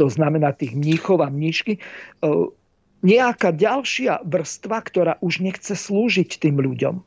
to 0.00 0.06
znamená 0.08 0.56
tých 0.56 0.72
mníchov 0.72 1.20
a 1.20 1.28
mníšky. 1.28 1.76
E, 1.76 1.80
nejaká 3.04 3.52
ďalšia 3.52 4.24
vrstva, 4.24 4.78
ktorá 4.80 5.12
už 5.20 5.44
nechce 5.44 5.76
slúžiť 5.76 6.40
tým 6.40 6.56
ľuďom 6.56 7.04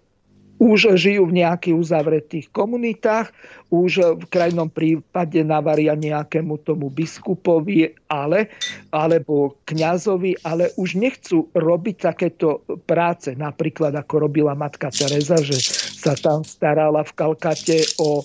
už 0.60 1.00
žijú 1.00 1.32
v 1.32 1.40
nejakých 1.40 1.76
uzavretých 1.76 2.46
komunitách, 2.52 3.32
už 3.72 4.20
v 4.20 4.26
krajnom 4.28 4.68
prípade 4.68 5.40
navaria 5.40 5.96
nejakému 5.96 6.60
tomu 6.68 6.92
biskupovi 6.92 7.96
ale, 8.12 8.52
alebo 8.92 9.56
kňazovi, 9.64 10.44
ale 10.44 10.76
už 10.76 11.00
nechcú 11.00 11.48
robiť 11.56 11.96
takéto 12.12 12.60
práce. 12.84 13.32
Napríklad 13.40 13.96
ako 13.96 14.28
robila 14.28 14.52
matka 14.52 14.92
Teresa, 14.92 15.40
že 15.40 15.56
sa 15.96 16.14
tam 16.20 16.44
starala 16.44 17.08
v 17.08 17.16
Kalkate 17.16 17.80
o 18.04 18.20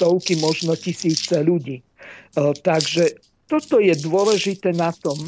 stovky, 0.00 0.34
možno 0.42 0.74
tisíce 0.74 1.38
ľudí. 1.38 1.78
E, 1.78 1.84
takže 2.66 3.14
toto 3.46 3.78
je 3.78 3.94
dôležité 3.94 4.74
na 4.74 4.90
tom, 4.90 5.18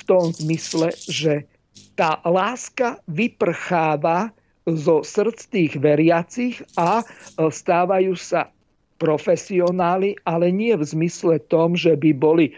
v 0.00 0.02
tom 0.08 0.32
zmysle, 0.32 0.96
že 0.96 1.44
tá 1.92 2.22
láska 2.24 3.02
vyprcháva 3.04 4.32
zo 4.68 5.00
srdc 5.00 5.40
tých 5.48 5.72
veriacich 5.80 6.60
a 6.76 7.00
e, 7.00 7.04
stávajú 7.48 8.12
sa 8.18 8.52
profesionáli, 9.00 10.20
ale 10.28 10.52
nie 10.52 10.76
v 10.76 10.84
zmysle 10.84 11.40
tom, 11.48 11.72
že 11.72 11.96
by 11.96 12.10
boli 12.12 12.52
e, 12.52 12.54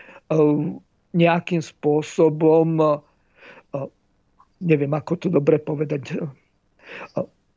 nejakým 1.15 1.63
spôsobom, 1.63 2.83
e, 2.83 2.87
neviem 4.67 4.91
ako 4.91 5.13
to 5.15 5.29
dobre 5.31 5.63
povedať, 5.63 6.19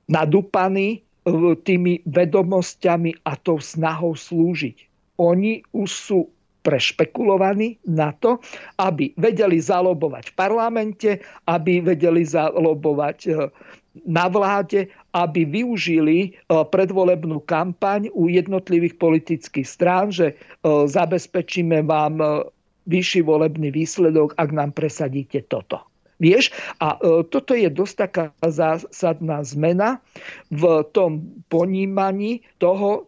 nadúpaní 0.05 1.01
tými 1.65 2.05
vedomosťami 2.05 3.25
a 3.25 3.33
tou 3.41 3.57
snahou 3.57 4.13
slúžiť. 4.13 4.77
Oni 5.17 5.65
už 5.73 5.89
sú 5.89 6.19
prešpekulovaní 6.61 7.81
na 7.89 8.13
to, 8.21 8.37
aby 8.77 9.09
vedeli 9.17 9.57
zalobovať 9.57 10.29
v 10.29 10.37
parlamente, 10.37 11.09
aby 11.49 11.81
vedeli 11.81 12.21
zalobovať 12.21 13.17
na 14.03 14.27
vláde, 14.27 14.91
aby 15.15 15.47
využili 15.47 16.17
e, 16.19 16.29
predvolebnú 16.51 17.39
kampaň 17.47 18.11
u 18.11 18.27
jednotlivých 18.27 18.99
politických 18.99 19.67
strán, 19.67 20.11
že 20.11 20.33
e, 20.33 20.35
zabezpečíme 20.67 21.79
vám 21.87 22.19
e, 22.19 22.25
vyšší 22.91 23.23
volebný 23.23 23.71
výsledok, 23.71 24.35
ak 24.35 24.49
nám 24.51 24.75
presadíte 24.75 25.47
toto. 25.47 25.79
Vieš? 26.15 26.55
A 26.79 26.95
toto 27.27 27.51
je 27.51 27.67
dosť 27.67 27.95
taká 28.07 28.25
zásadná 28.39 29.43
zmena 29.43 29.99
v 30.47 30.87
tom 30.95 31.27
ponímaní 31.51 32.39
toho, 32.55 33.03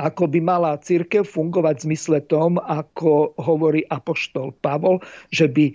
ako 0.00 0.32
by 0.32 0.40
mala 0.40 0.80
církev 0.80 1.28
fungovať 1.28 1.84
v 1.84 1.86
zmysle 1.92 2.18
tom, 2.24 2.56
ako 2.56 3.36
hovorí 3.36 3.84
apoštol 3.92 4.56
Pavol, 4.64 5.04
že 5.28 5.44
by 5.44 5.64
e, 5.68 5.74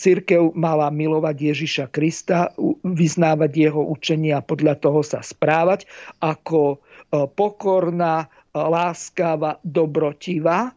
církev 0.00 0.56
mala 0.56 0.88
milovať 0.88 1.36
Ježiša 1.52 1.86
Krista, 1.92 2.48
vyznávať 2.82 3.52
jeho 3.68 3.82
učenie 3.92 4.32
a 4.32 4.40
podľa 4.40 4.80
toho 4.80 5.04
sa 5.04 5.20
správať 5.20 5.84
ako 6.24 6.60
e, 6.72 6.76
pokorná, 7.36 8.24
e, 8.24 8.26
láskava, 8.56 9.60
dobrotivá 9.60 10.72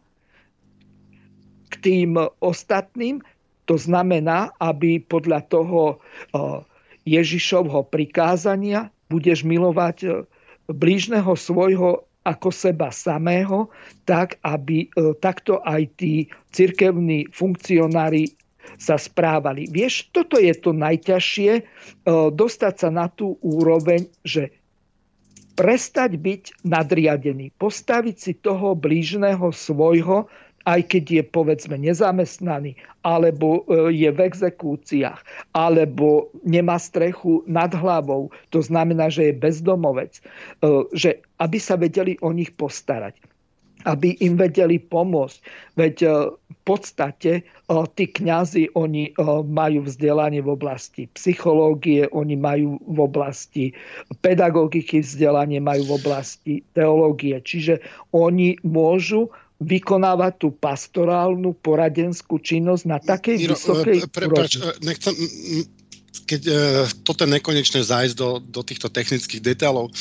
k 1.72 1.74
tým 1.80 2.20
ostatným. 2.44 3.24
To 3.64 3.78
znamená, 3.78 4.50
aby 4.58 4.98
podľa 4.98 5.46
toho 5.46 6.02
Ježišovho 7.06 7.86
prikázania 7.86 8.90
budeš 9.06 9.46
milovať 9.46 10.26
blížneho 10.66 11.30
svojho 11.38 12.09
ako 12.24 12.52
seba 12.52 12.92
samého, 12.92 13.72
tak 14.04 14.36
aby 14.44 14.84
e, 14.84 15.16
takto 15.18 15.64
aj 15.64 15.88
tí 15.96 16.28
cirkevní 16.52 17.24
funkcionári 17.32 18.28
sa 18.76 19.00
správali. 19.00 19.66
Vieš, 19.72 20.12
toto 20.12 20.36
je 20.36 20.52
to 20.52 20.76
najťažšie, 20.76 21.52
e, 21.58 21.62
dostať 22.30 22.74
sa 22.76 22.88
na 22.92 23.08
tú 23.08 23.40
úroveň, 23.40 24.04
že 24.22 24.52
prestať 25.56 26.16
byť 26.16 26.64
nadriadený, 26.64 27.52
postaviť 27.60 28.16
si 28.16 28.32
toho 28.36 28.72
blížneho 28.72 29.52
svojho 29.52 30.28
aj 30.68 30.80
keď 30.92 31.04
je 31.20 31.22
povedzme 31.24 31.76
nezamestnaný, 31.80 32.76
alebo 33.00 33.64
e, 33.64 33.96
je 33.96 34.10
v 34.12 34.20
exekúciách, 34.20 35.20
alebo 35.56 36.28
nemá 36.44 36.76
strechu 36.76 37.40
nad 37.48 37.72
hlavou, 37.72 38.28
to 38.52 38.60
znamená, 38.60 39.08
že 39.08 39.32
je 39.32 39.40
bezdomovec, 39.40 40.20
e, 40.20 40.84
že 40.92 41.24
aby 41.40 41.56
sa 41.56 41.80
vedeli 41.80 42.20
o 42.20 42.32
nich 42.32 42.52
postarať 42.52 43.16
aby 43.88 44.12
im 44.20 44.36
vedeli 44.36 44.76
pomôcť. 44.76 45.38
Veď 45.80 45.96
e, 46.04 46.08
v 46.36 46.58
podstate 46.68 47.40
tí 47.96 48.04
kňazi, 48.12 48.76
oni 48.76 49.16
majú 49.48 49.88
vzdelanie 49.88 50.44
v 50.44 50.52
oblasti 50.52 51.08
psychológie, 51.16 52.04
oni 52.12 52.36
majú 52.36 52.76
v 52.84 52.98
oblasti 53.00 53.64
pedagogiky 54.20 55.00
vzdelanie, 55.00 55.64
majú 55.64 55.88
v 55.88 55.96
oblasti 55.96 56.54
teológie. 56.76 57.40
Čiže 57.40 57.80
oni 58.12 58.60
môžu 58.60 59.32
vykonávať 59.60 60.32
tú 60.40 60.48
pastorálnu 60.56 61.52
poradenskú 61.60 62.40
činnosť 62.40 62.84
na 62.88 62.96
takej 62.96 63.36
Miro, 63.44 63.54
vysokej 63.54 63.98
e, 64.00 64.04
Prepač, 64.08 64.56
e, 64.56 64.72
nechcem, 64.80 65.12
keď 66.26 66.42
uh, 66.46 66.56
toto 67.06 67.26
nekonečné 67.26 67.82
zájsť 67.86 68.14
do, 68.14 68.38
do 68.42 68.62
týchto 68.66 68.90
technických 68.90 69.42
detailov, 69.42 69.92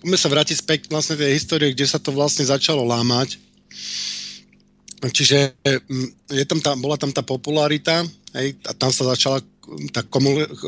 poďme 0.00 0.18
sa 0.20 0.28
vrátiť 0.32 0.56
späť 0.60 0.80
vlastne 0.88 1.16
tej 1.16 1.34
histórie, 1.34 1.72
kde 1.72 1.86
sa 1.88 2.00
to 2.00 2.12
vlastne 2.12 2.44
začalo 2.44 2.84
lámať. 2.84 3.36
Čiže 4.98 5.54
je 6.28 6.44
tam 6.48 6.58
tá, 6.58 6.74
bola 6.74 6.98
tam 6.98 7.14
tá 7.14 7.22
popularita 7.22 8.02
hej, 8.34 8.58
a 8.66 8.72
tam 8.74 8.90
sa 8.90 9.06
začala 9.14 9.38
tá 9.92 10.00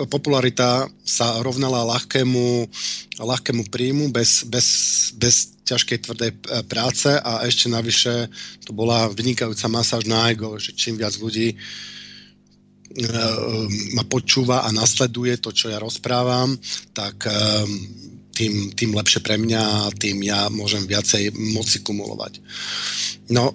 popularita 0.09 0.89
sa 1.05 1.40
rovnala 1.40 1.85
ľahkému, 1.97 2.68
ľahkému 3.16 3.62
príjmu 3.72 4.12
bez, 4.12 4.44
bez, 4.44 4.66
bez 5.16 5.56
ťažkej 5.64 5.98
tvrdej 6.05 6.31
e, 6.35 6.39
práce 6.66 7.09
a 7.09 7.47
ešte 7.47 7.70
navyše 7.70 8.28
to 8.66 8.77
bola 8.77 9.09
vynikajúca 9.09 9.70
masáž 9.70 10.05
na 10.05 10.28
ego, 10.28 10.59
že 10.60 10.77
čím 10.77 11.01
viac 11.01 11.16
ľudí 11.16 11.55
e, 11.55 11.56
ma 13.97 14.05
počúva 14.05 14.66
a 14.66 14.74
nasleduje 14.74 15.40
to, 15.40 15.55
čo 15.55 15.72
ja 15.72 15.78
rozprávam, 15.81 16.59
tak 16.93 17.24
e, 17.24 17.32
tým, 18.36 18.74
tým 18.77 18.90
lepšie 18.93 19.24
pre 19.24 19.40
mňa 19.40 19.62
a 19.62 19.94
tým 19.97 20.20
ja 20.27 20.51
môžem 20.52 20.85
viacej 20.85 21.32
moci 21.56 21.85
kumulovať. 21.85 22.40
No, 23.28 23.52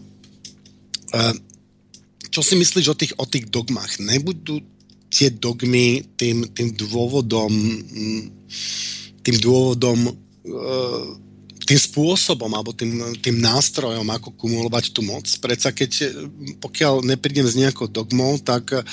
čo 2.30 2.44
si 2.44 2.60
myslíš 2.60 2.88
o 2.92 2.96
tých, 3.00 3.14
o 3.16 3.26
tých 3.26 3.48
dogmách? 3.48 4.04
Nebudú 4.04 4.60
tie 5.16 5.32
dogmy 5.32 6.04
tým, 6.20 6.52
tým 6.52 6.76
dôvodom 6.76 7.52
tým 9.24 9.36
dôvodom 9.40 10.12
tým 11.66 11.80
spôsobom 11.82 12.54
alebo 12.54 12.70
tým, 12.78 13.18
tým 13.26 13.42
nástrojom, 13.42 14.06
ako 14.06 14.38
kumulovať 14.38 14.94
tú 14.94 15.02
moc. 15.02 15.26
Predsa 15.26 15.74
keď, 15.74 16.14
pokiaľ 16.62 17.02
neprídem 17.02 17.50
s 17.50 17.58
nejakou 17.58 17.90
dogmou, 17.90 18.38
tak 18.38 18.70
e, 18.70 18.86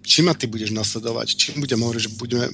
či 0.00 0.24
ma 0.24 0.32
ty 0.32 0.48
budeš 0.48 0.72
nasledovať? 0.72 1.36
Čím 1.36 1.60
budem 1.60 1.84
hovoriť, 1.84 2.02
že 2.08 2.16
budeme 2.16 2.48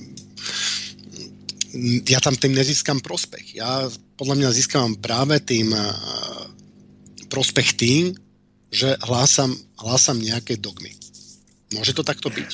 ja 2.10 2.18
tam 2.18 2.34
tým 2.34 2.50
nezískam 2.50 2.98
prospech. 2.98 3.54
Ja 3.54 3.86
podľa 4.18 4.34
mňa 4.42 4.56
získavam 4.58 4.98
práve 4.98 5.38
tým 5.38 5.70
e, 5.70 5.82
prospech 7.30 7.78
tým, 7.78 8.10
že 8.74 8.98
hlásam, 9.06 9.54
hlásam 9.78 10.18
nejaké 10.18 10.58
dogmy. 10.58 10.99
Môže 11.70 11.94
to 11.94 12.02
takto 12.02 12.30
byť? 12.30 12.50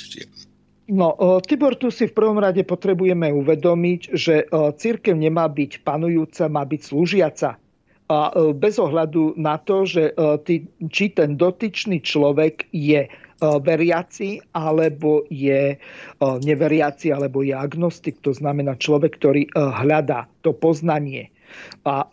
No, 0.87 1.19
Tibor, 1.43 1.75
tu 1.75 1.91
si 1.91 2.07
v 2.07 2.15
prvom 2.15 2.39
rade 2.39 2.63
potrebujeme 2.63 3.35
uvedomiť, 3.35 4.01
že 4.15 4.47
církev 4.53 5.19
nemá 5.19 5.51
byť 5.51 5.83
panujúca, 5.83 6.47
má 6.47 6.63
byť 6.63 6.81
slúžiaca. 6.85 7.59
A 8.07 8.19
bez 8.55 8.79
ohľadu 8.79 9.35
na 9.35 9.59
to, 9.59 9.83
že 9.83 10.15
či 10.95 11.05
ten 11.11 11.35
dotyčný 11.35 11.99
človek 12.07 12.71
je 12.71 13.11
veriaci, 13.43 14.39
alebo 14.55 15.27
je 15.27 15.75
neveriaci, 16.23 17.11
alebo 17.11 17.43
je 17.43 17.51
agnostik, 17.51 18.23
to 18.23 18.31
znamená 18.31 18.79
človek, 18.79 19.19
ktorý 19.19 19.51
hľadá 19.59 20.31
to 20.47 20.55
poznanie. 20.55 21.35
A 21.83 22.07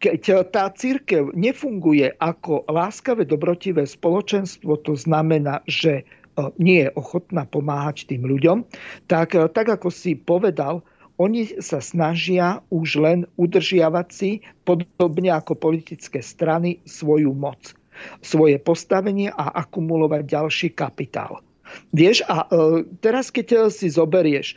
keď 0.00 0.48
tá 0.48 0.72
církev 0.72 1.36
nefunguje 1.36 2.16
ako 2.16 2.64
láskavé, 2.72 3.28
dobrotivé 3.28 3.84
spoločenstvo, 3.84 4.80
to 4.80 4.96
znamená, 4.96 5.60
že 5.68 6.08
nie 6.56 6.86
je 6.86 6.90
ochotná 6.96 7.44
pomáhať 7.44 8.08
tým 8.08 8.24
ľuďom, 8.24 8.64
tak, 9.10 9.36
e, 9.36 9.44
tak 9.50 9.68
ako 9.68 9.92
si 9.92 10.16
povedal, 10.16 10.80
oni 11.20 11.60
sa 11.60 11.84
snažia 11.84 12.64
už 12.72 12.96
len 12.96 13.18
udržiavať 13.36 14.08
si, 14.08 14.40
podobne 14.64 15.36
ako 15.36 15.52
politické 15.52 16.24
strany, 16.24 16.80
svoju 16.88 17.36
moc, 17.36 17.76
svoje 18.24 18.56
postavenie 18.56 19.28
a 19.28 19.52
akumulovať 19.52 20.22
ďalší 20.24 20.68
kapitál. 20.72 21.44
Vieš, 21.92 22.24
a 22.26 22.48
e, 22.48 22.82
teraz 23.04 23.28
keď 23.28 23.68
si 23.68 23.92
zoberieš, 23.92 24.56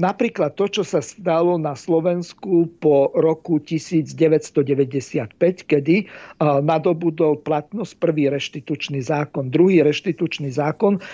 Napríklad 0.00 0.56
to, 0.56 0.64
čo 0.64 0.80
sa 0.80 1.04
stalo 1.04 1.60
na 1.60 1.76
Slovensku 1.76 2.72
po 2.80 3.12
roku 3.12 3.60
1995, 3.60 5.36
kedy 5.68 6.08
nadobudol 6.40 7.36
platnosť 7.44 8.00
prvý 8.00 8.32
reštitučný 8.32 9.04
zákon. 9.04 9.52
Druhý 9.52 9.84
reštitučný 9.84 10.56
zákon 10.56 11.04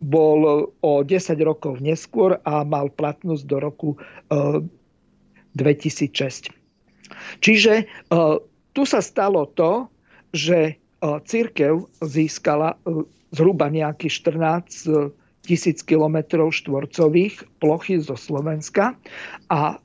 bol 0.00 0.40
o 0.68 0.92
10 1.00 1.08
rokov 1.40 1.80
neskôr 1.80 2.36
a 2.44 2.68
mal 2.68 2.92
platnosť 2.92 3.42
do 3.48 3.56
roku 3.56 3.96
2006. 5.56 6.52
Čiže 7.40 7.88
tu 8.76 8.82
sa 8.84 9.00
stalo 9.00 9.48
to, 9.56 9.88
že 10.36 10.76
církev 11.00 11.88
získala 12.04 12.76
zhruba 13.32 13.72
nejakých 13.72 14.12
14 14.36 15.16
tisíc 15.50 15.82
kilometrov 15.82 16.54
štvorcových 16.54 17.42
plochy 17.58 17.98
zo 17.98 18.14
Slovenska 18.14 18.94
a 19.50 19.82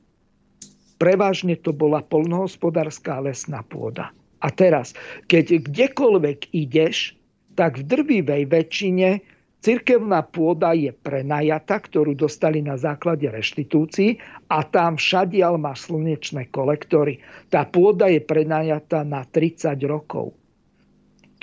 prevažne 1.02 1.58
to 1.58 1.74
bola 1.74 2.06
polnohospodárska 2.06 3.26
lesná 3.26 3.66
pôda. 3.66 4.14
A 4.46 4.54
teraz, 4.54 4.94
keď 5.26 5.66
kdekoľvek 5.66 6.54
ideš, 6.54 7.18
tak 7.58 7.82
v 7.82 7.84
drvivej 7.90 8.44
väčšine 8.46 9.26
cirkevná 9.66 10.22
pôda 10.22 10.78
je 10.78 10.94
prenajata, 10.94 11.82
ktorú 11.82 12.14
dostali 12.14 12.62
na 12.62 12.78
základe 12.78 13.26
reštitúcií 13.26 14.22
a 14.54 14.62
tam 14.62 15.02
všadiaľ 15.02 15.58
má 15.58 15.74
slnečné 15.74 16.54
kolektory. 16.54 17.18
Tá 17.50 17.66
pôda 17.66 18.06
je 18.06 18.22
prenajata 18.22 19.02
na 19.02 19.26
30 19.26 19.82
rokov. 19.90 20.45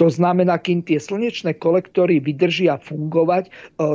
To 0.02 0.10
znamená, 0.10 0.58
kým 0.58 0.82
tie 0.82 0.98
slnečné 0.98 1.62
kolektory 1.62 2.18
vydržia 2.18 2.74
fungovať 2.82 3.46
e, 3.46 3.50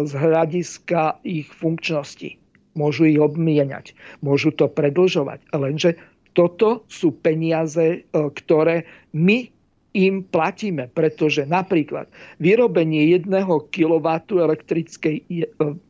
z 0.07 0.11
hľadiska 0.15 1.19
ich 1.27 1.51
funkčnosti. 1.51 2.39
Môžu 2.79 3.11
ich 3.11 3.19
obmieniať, 3.19 3.91
môžu 4.23 4.55
to 4.55 4.71
predlžovať. 4.71 5.43
Lenže 5.51 5.99
toto 6.31 6.88
sú 6.88 7.11
peniaze, 7.11 7.84
e, 7.84 7.99
ktoré 8.15 8.88
my 9.11 9.51
im 9.99 10.23
platíme, 10.23 10.88
pretože 10.95 11.43
napríklad 11.43 12.07
vyrobenie 12.39 13.11
1 13.11 13.27
kW 13.67 14.07
elektrickej 14.31 15.15
e, 15.27 15.43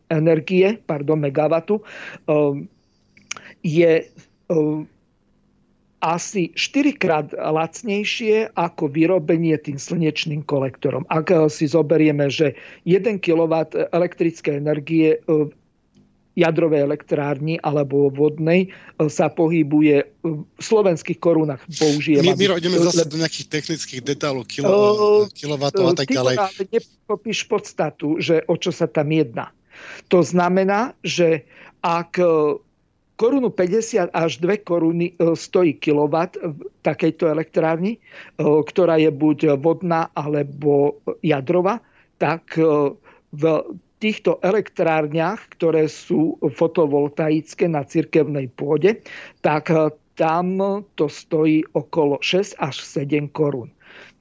energie, 0.10 0.82
pardon, 0.82 1.22
megawatu, 1.22 1.86
je 3.62 3.92
asi 5.98 6.54
4 6.54 6.94
krát 7.02 7.28
lacnejšie 7.34 8.54
ako 8.54 8.94
vyrobenie 8.94 9.58
tým 9.58 9.82
slnečným 9.82 10.46
kolektorom. 10.46 11.10
Ak 11.10 11.34
si 11.50 11.66
zoberieme, 11.66 12.30
že 12.30 12.54
1 12.86 13.18
kW 13.18 13.74
elektrické 13.90 14.62
energie 14.62 15.18
v 15.26 15.50
jadrovej 16.38 16.86
elektrárni 16.86 17.58
alebo 17.66 18.14
vodnej 18.14 18.70
sa 19.10 19.34
pohybuje 19.34 20.06
v 20.22 20.62
slovenských 20.62 21.18
korunách. 21.18 21.66
Použijeme. 21.66 22.30
My, 22.30 22.38
my 22.38 22.62
ideme 22.62 22.78
zase 22.78 23.10
do 23.10 23.18
nejakých 23.18 23.48
technických 23.50 24.02
detálov, 24.06 24.46
kilo, 24.46 25.26
uh, 25.26 25.66
a 25.66 25.98
tak 25.98 26.14
ďalej. 26.14 26.36
Ty 26.38 26.66
nepopíš 26.78 27.50
podstatu, 27.50 28.22
že 28.22 28.46
o 28.46 28.54
čo 28.54 28.70
sa 28.70 28.86
tam 28.86 29.10
jedná. 29.10 29.50
To 30.14 30.22
znamená, 30.22 30.94
že 31.02 31.42
ak 31.82 32.22
korunu 33.18 33.50
50 33.50 34.14
až 34.14 34.32
2 34.40 34.62
koruny 34.64 35.12
e, 35.18 35.36
stojí 35.36 35.74
kilowatt 35.82 36.38
v 36.38 36.62
takejto 36.86 37.28
elektrárni, 37.28 37.98
e, 37.98 38.00
ktorá 38.40 39.02
je 39.02 39.10
buď 39.10 39.58
vodná 39.58 40.14
alebo 40.14 41.02
jadrová, 41.26 41.82
tak 42.22 42.56
e, 42.56 42.94
v 43.34 43.44
týchto 43.98 44.38
elektrárniach, 44.46 45.50
ktoré 45.58 45.90
sú 45.90 46.38
fotovoltaické 46.46 47.66
na 47.66 47.82
cirkevnej 47.82 48.46
pôde, 48.54 49.02
tak 49.42 49.74
tam 50.14 50.48
to 50.94 51.06
stojí 51.10 51.66
okolo 51.74 52.22
6 52.22 52.62
až 52.62 52.78
7 52.78 53.34
korún. 53.34 53.74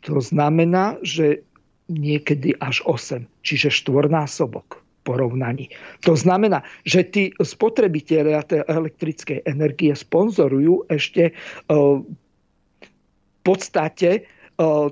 To 0.08 0.16
znamená, 0.16 0.96
že 1.04 1.44
niekedy 1.92 2.56
až 2.56 2.80
8, 2.88 3.28
čiže 3.44 3.68
štvornásobok 3.68 4.85
porovnaní. 5.06 5.70
To 6.02 6.18
znamená, 6.18 6.66
že 6.82 7.06
tí 7.06 7.30
spotrebitelia 7.38 8.42
tej 8.42 8.66
elektrickej 8.66 9.46
energie 9.46 9.94
sponzorujú 9.94 10.82
ešte 10.90 11.30
e, 11.30 11.32
v 11.70 13.40
podstate 13.46 14.10
e, 14.18 14.20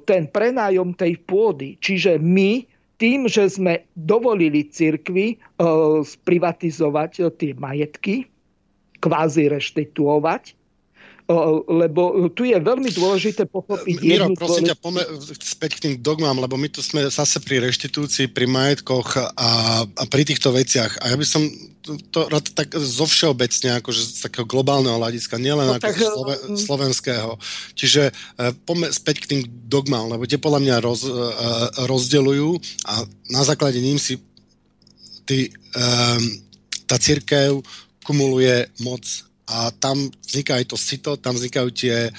ten 0.06 0.30
prenájom 0.30 0.94
tej 0.94 1.18
pôdy. 1.26 1.74
Čiže 1.82 2.22
my 2.22 2.62
tým, 3.02 3.26
že 3.26 3.50
sme 3.50 3.82
dovolili 3.98 4.70
cirkvi 4.70 5.34
e, 5.34 5.36
sprivatizovať 6.06 7.34
tie 7.34 7.52
majetky, 7.58 8.30
kvázi 9.02 9.50
reštituovať, 9.50 10.63
lebo 11.64 12.28
tu 12.36 12.44
je 12.44 12.56
veľmi 12.60 12.92
dôležité 12.92 13.48
pochopiť 13.48 13.96
Miro, 14.04 14.28
prosím 14.36 14.68
ťa, 14.68 14.76
poďme 14.76 15.08
späť 15.40 15.80
k 15.80 15.82
tým 15.88 15.94
dogmám, 16.04 16.36
lebo 16.36 16.60
my 16.60 16.68
tu 16.68 16.84
sme 16.84 17.08
zase 17.08 17.40
pri 17.40 17.64
reštitúcii, 17.64 18.28
pri 18.28 18.44
majetkoch 18.44 19.16
a, 19.16 19.50
a 19.88 20.02
pri 20.04 20.28
týchto 20.28 20.52
veciach. 20.52 21.00
A 21.00 21.12
ja 21.12 21.16
by 21.16 21.24
som 21.24 21.48
to, 22.12 22.28
rád 22.28 22.52
tak 22.52 22.76
zo 22.76 23.08
všeobecne, 23.08 23.80
akože 23.80 24.00
z 24.04 24.20
takého 24.20 24.44
globálneho 24.44 25.00
hľadiska, 25.00 25.40
nielen 25.40 25.68
no, 25.68 25.80
ako 25.80 25.84
tak, 25.84 25.96
slove, 25.96 26.34
mm. 26.36 26.56
slovenského. 26.60 27.32
Čiže 27.72 28.12
uh, 28.12 28.52
poďme 28.68 28.92
späť 28.92 29.24
k 29.24 29.28
tým 29.32 29.40
dogmám, 29.64 30.12
lebo 30.12 30.28
tie 30.28 30.36
podľa 30.36 30.60
mňa 30.60 30.76
roz, 30.84 31.08
rozdeľujú 31.88 32.50
a 32.84 33.04
na 33.32 33.42
základe 33.48 33.80
ním 33.80 33.96
si 33.96 34.20
ty, 35.24 35.48
tá 36.84 36.96
církev 37.00 37.64
kumuluje 38.04 38.68
moc 38.84 39.00
a 39.44 39.68
tam 39.76 40.08
vzniká 40.24 40.56
aj 40.60 40.72
to 40.72 40.76
sito, 40.80 41.16
tam 41.20 41.36
vznikajú 41.36 41.68
tie 41.74 42.08
uh, 42.08 42.14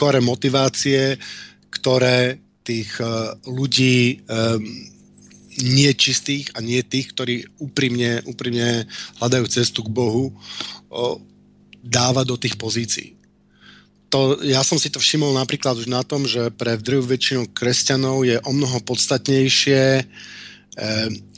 chore 0.00 0.24
motivácie, 0.24 1.20
ktoré 1.68 2.40
tých 2.64 2.96
uh, 3.00 3.36
ľudí 3.44 4.24
um, 4.24 4.62
nie 5.60 5.92
čistých 5.92 6.54
a 6.56 6.64
nie 6.64 6.80
tých, 6.80 7.12
ktorí 7.12 7.44
úprimne, 7.60 8.24
úprimne 8.24 8.88
hľadajú 9.20 9.44
cestu 9.50 9.84
k 9.84 9.92
Bohu, 9.92 10.32
dáva 11.84 12.24
do 12.24 12.40
tých 12.40 12.56
pozícií. 12.56 13.18
To, 14.10 14.42
ja 14.42 14.64
som 14.66 14.80
si 14.80 14.90
to 14.90 14.98
všimol 14.98 15.30
napríklad 15.36 15.78
už 15.78 15.86
na 15.86 16.02
tom, 16.02 16.26
že 16.26 16.50
pre 16.50 16.74
druhú 16.80 17.06
väčšinu 17.06 17.54
kresťanov 17.54 18.26
je 18.26 18.36
o 18.42 18.50
mnoho 18.50 18.82
podstatnejšie, 18.82 20.02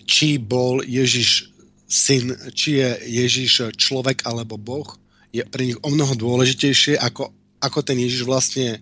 či 0.09 0.29
bol 0.41 0.81
Ježiš 0.81 1.52
syn, 1.93 2.33
či 2.57 2.81
je 2.81 2.89
Ježiš 3.05 3.77
človek 3.77 4.25
alebo 4.25 4.57
Boh, 4.57 4.89
je 5.29 5.45
pre 5.45 5.69
nich 5.69 5.77
o 5.85 5.93
mnoho 5.93 6.17
dôležitejšie, 6.17 6.97
ako, 6.97 7.29
ako 7.61 7.79
ten 7.85 8.01
Ježiš 8.01 8.25
vlastne 8.25 8.81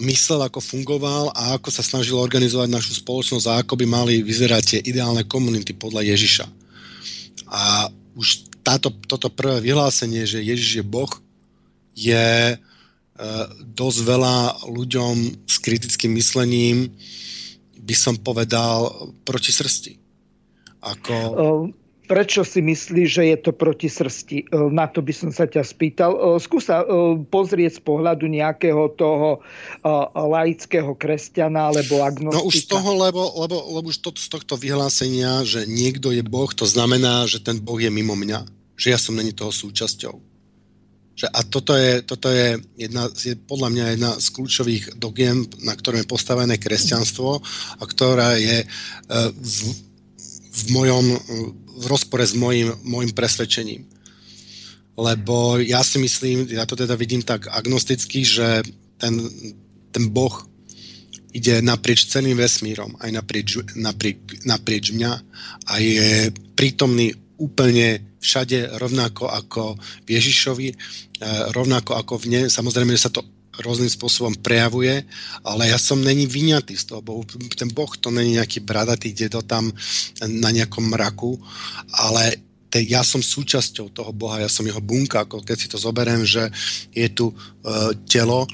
myslel, 0.00 0.42
ako 0.48 0.64
fungoval 0.64 1.30
a 1.36 1.60
ako 1.60 1.68
sa 1.68 1.84
snažil 1.84 2.16
organizovať 2.16 2.72
našu 2.72 2.96
spoločnosť 3.04 3.46
a 3.46 3.60
ako 3.60 3.76
by 3.78 3.86
mali 3.86 4.14
vyzerať 4.24 4.62
tie 4.64 4.80
ideálne 4.80 5.28
komunity 5.28 5.76
podľa 5.76 6.08
Ježiša. 6.08 6.46
A 7.52 7.92
už 8.16 8.48
táto, 8.64 8.88
toto 9.04 9.28
prvé 9.28 9.60
vyhlásenie, 9.60 10.24
že 10.24 10.42
Ježiš 10.42 10.80
je 10.80 10.84
Boh, 10.84 11.12
je 11.94 12.58
dosť 13.78 13.98
veľa 14.02 14.66
ľuďom 14.66 15.46
s 15.46 15.56
kritickým 15.62 16.18
myslením 16.18 16.90
by 17.78 17.94
som 17.94 18.18
povedal 18.18 18.90
proti 19.22 19.54
srsti. 19.54 20.03
Ako... 20.84 21.72
Prečo 22.04 22.44
si 22.44 22.60
myslíš, 22.60 23.08
že 23.08 23.24
je 23.32 23.38
to 23.40 23.56
proti 23.56 23.88
srsti? 23.88 24.52
Na 24.52 24.84
to 24.84 25.00
by 25.00 25.08
som 25.08 25.32
sa 25.32 25.48
ťa 25.48 25.64
spýtal. 25.64 26.12
Skús 26.36 26.68
sa 26.68 26.84
pozrieť 27.32 27.80
z 27.80 27.82
pohľadu 27.88 28.28
nejakého 28.28 28.92
toho 28.92 29.40
laického 30.12 30.92
kresťana 31.00 31.72
alebo 31.72 32.04
agnostika. 32.04 32.44
No 32.44 32.52
už 32.52 32.68
z 32.68 32.68
toho, 32.68 32.92
lebo, 33.00 33.24
lebo, 33.40 33.56
lebo 33.80 33.88
už 33.88 34.04
to, 34.04 34.12
z 34.12 34.28
tohto 34.28 34.60
vyhlásenia, 34.60 35.48
že 35.48 35.64
niekto 35.64 36.12
je 36.12 36.20
Boh, 36.20 36.52
to 36.52 36.68
znamená, 36.68 37.24
že 37.24 37.40
ten 37.40 37.56
Boh 37.56 37.80
je 37.80 37.88
mimo 37.88 38.12
mňa. 38.12 38.44
Že 38.76 38.86
ja 38.92 39.00
som 39.00 39.16
není 39.16 39.32
toho 39.32 39.48
súčasťou. 39.48 40.12
Že 41.16 41.26
a 41.32 41.40
toto 41.40 41.72
je, 41.72 42.04
toto 42.04 42.28
je, 42.28 42.60
jedna, 42.76 43.08
je 43.16 43.32
podľa 43.32 43.68
mňa 43.72 43.84
jedna 43.96 44.12
z 44.20 44.26
kľúčových 44.28 44.84
dogiem, 45.00 45.48
na 45.64 45.72
ktorom 45.72 46.04
je 46.04 46.12
postavené 46.12 46.60
kresťanstvo 46.60 47.40
a 47.80 47.82
ktorá 47.88 48.36
je 48.36 48.68
v, 49.40 49.58
v, 50.54 50.62
mojom, 50.70 51.06
v 51.82 51.84
rozpore 51.90 52.22
s 52.22 52.34
mojim, 52.38 52.70
mojim 52.86 53.10
presvedčením. 53.10 53.82
Lebo 54.94 55.58
ja 55.58 55.82
si 55.82 55.98
myslím, 55.98 56.46
ja 56.46 56.62
to 56.62 56.78
teda 56.78 56.94
vidím 56.94 57.22
tak 57.26 57.50
agnosticky, 57.50 58.22
že 58.22 58.62
ten, 58.94 59.18
ten 59.90 60.06
Boh 60.06 60.46
ide 61.34 61.58
naprieč 61.58 62.06
celým 62.06 62.38
vesmírom, 62.38 62.94
aj 63.02 63.10
naprieč, 63.10 63.58
naprieč, 63.74 64.46
naprieč 64.46 64.94
mňa 64.94 65.12
a 65.66 65.72
je 65.82 66.30
prítomný 66.54 67.10
úplne 67.42 68.14
všade, 68.22 68.78
rovnako 68.78 69.26
ako 69.26 69.74
v 70.06 70.08
Ježišovi, 70.14 70.68
e, 70.70 70.74
rovnako 71.50 71.98
ako 71.98 72.22
v 72.22 72.26
ne. 72.30 72.42
Samozrejme, 72.46 72.94
že 72.94 73.10
sa 73.10 73.12
to 73.12 73.26
rôznym 73.62 73.90
spôsobom 73.90 74.34
prejavuje, 74.40 75.04
ale 75.46 75.70
ja 75.70 75.78
som 75.78 76.00
není 76.00 76.26
vyňatý 76.26 76.74
z 76.74 76.90
toho 76.90 77.02
Bohu. 77.04 77.22
Ten 77.54 77.70
Boh 77.70 77.90
to 77.94 78.10
není 78.10 78.40
nejaký 78.40 78.64
bradatý 78.64 79.14
dedo 79.14 79.44
tam 79.44 79.70
na 80.24 80.50
nejakom 80.50 80.90
mraku, 80.90 81.38
ale 81.94 82.42
te, 82.72 82.82
ja 82.82 83.06
som 83.06 83.22
súčasťou 83.22 83.94
toho 83.94 84.10
Boha, 84.10 84.42
ja 84.42 84.50
som 84.50 84.66
jeho 84.66 84.82
bunka, 84.82 85.22
ako 85.22 85.46
keď 85.46 85.56
si 85.58 85.70
to 85.70 85.78
zoberiem, 85.78 86.26
že 86.26 86.50
je 86.90 87.06
tu 87.14 87.30
uh, 87.30 87.94
telo, 88.10 88.50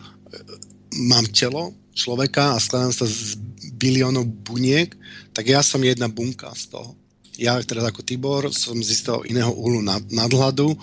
mám 1.08 1.24
telo 1.32 1.72
človeka 1.96 2.52
a 2.52 2.60
skladám 2.60 2.92
sa 2.92 3.06
z 3.08 3.40
biliónov 3.80 4.28
buniek, 4.44 4.92
tak 5.32 5.48
ja 5.48 5.64
som 5.64 5.80
jedna 5.80 6.12
bunka 6.12 6.52
z 6.52 6.76
toho 6.76 7.00
ja 7.40 7.56
teraz 7.64 7.88
ako 7.88 8.04
Tibor 8.04 8.52
som 8.52 8.76
z 8.84 9.00
iného 9.24 9.48
uhlu 9.56 9.80
nad, 9.80 10.04
nadhľadu 10.12 10.76
uh, 10.76 10.78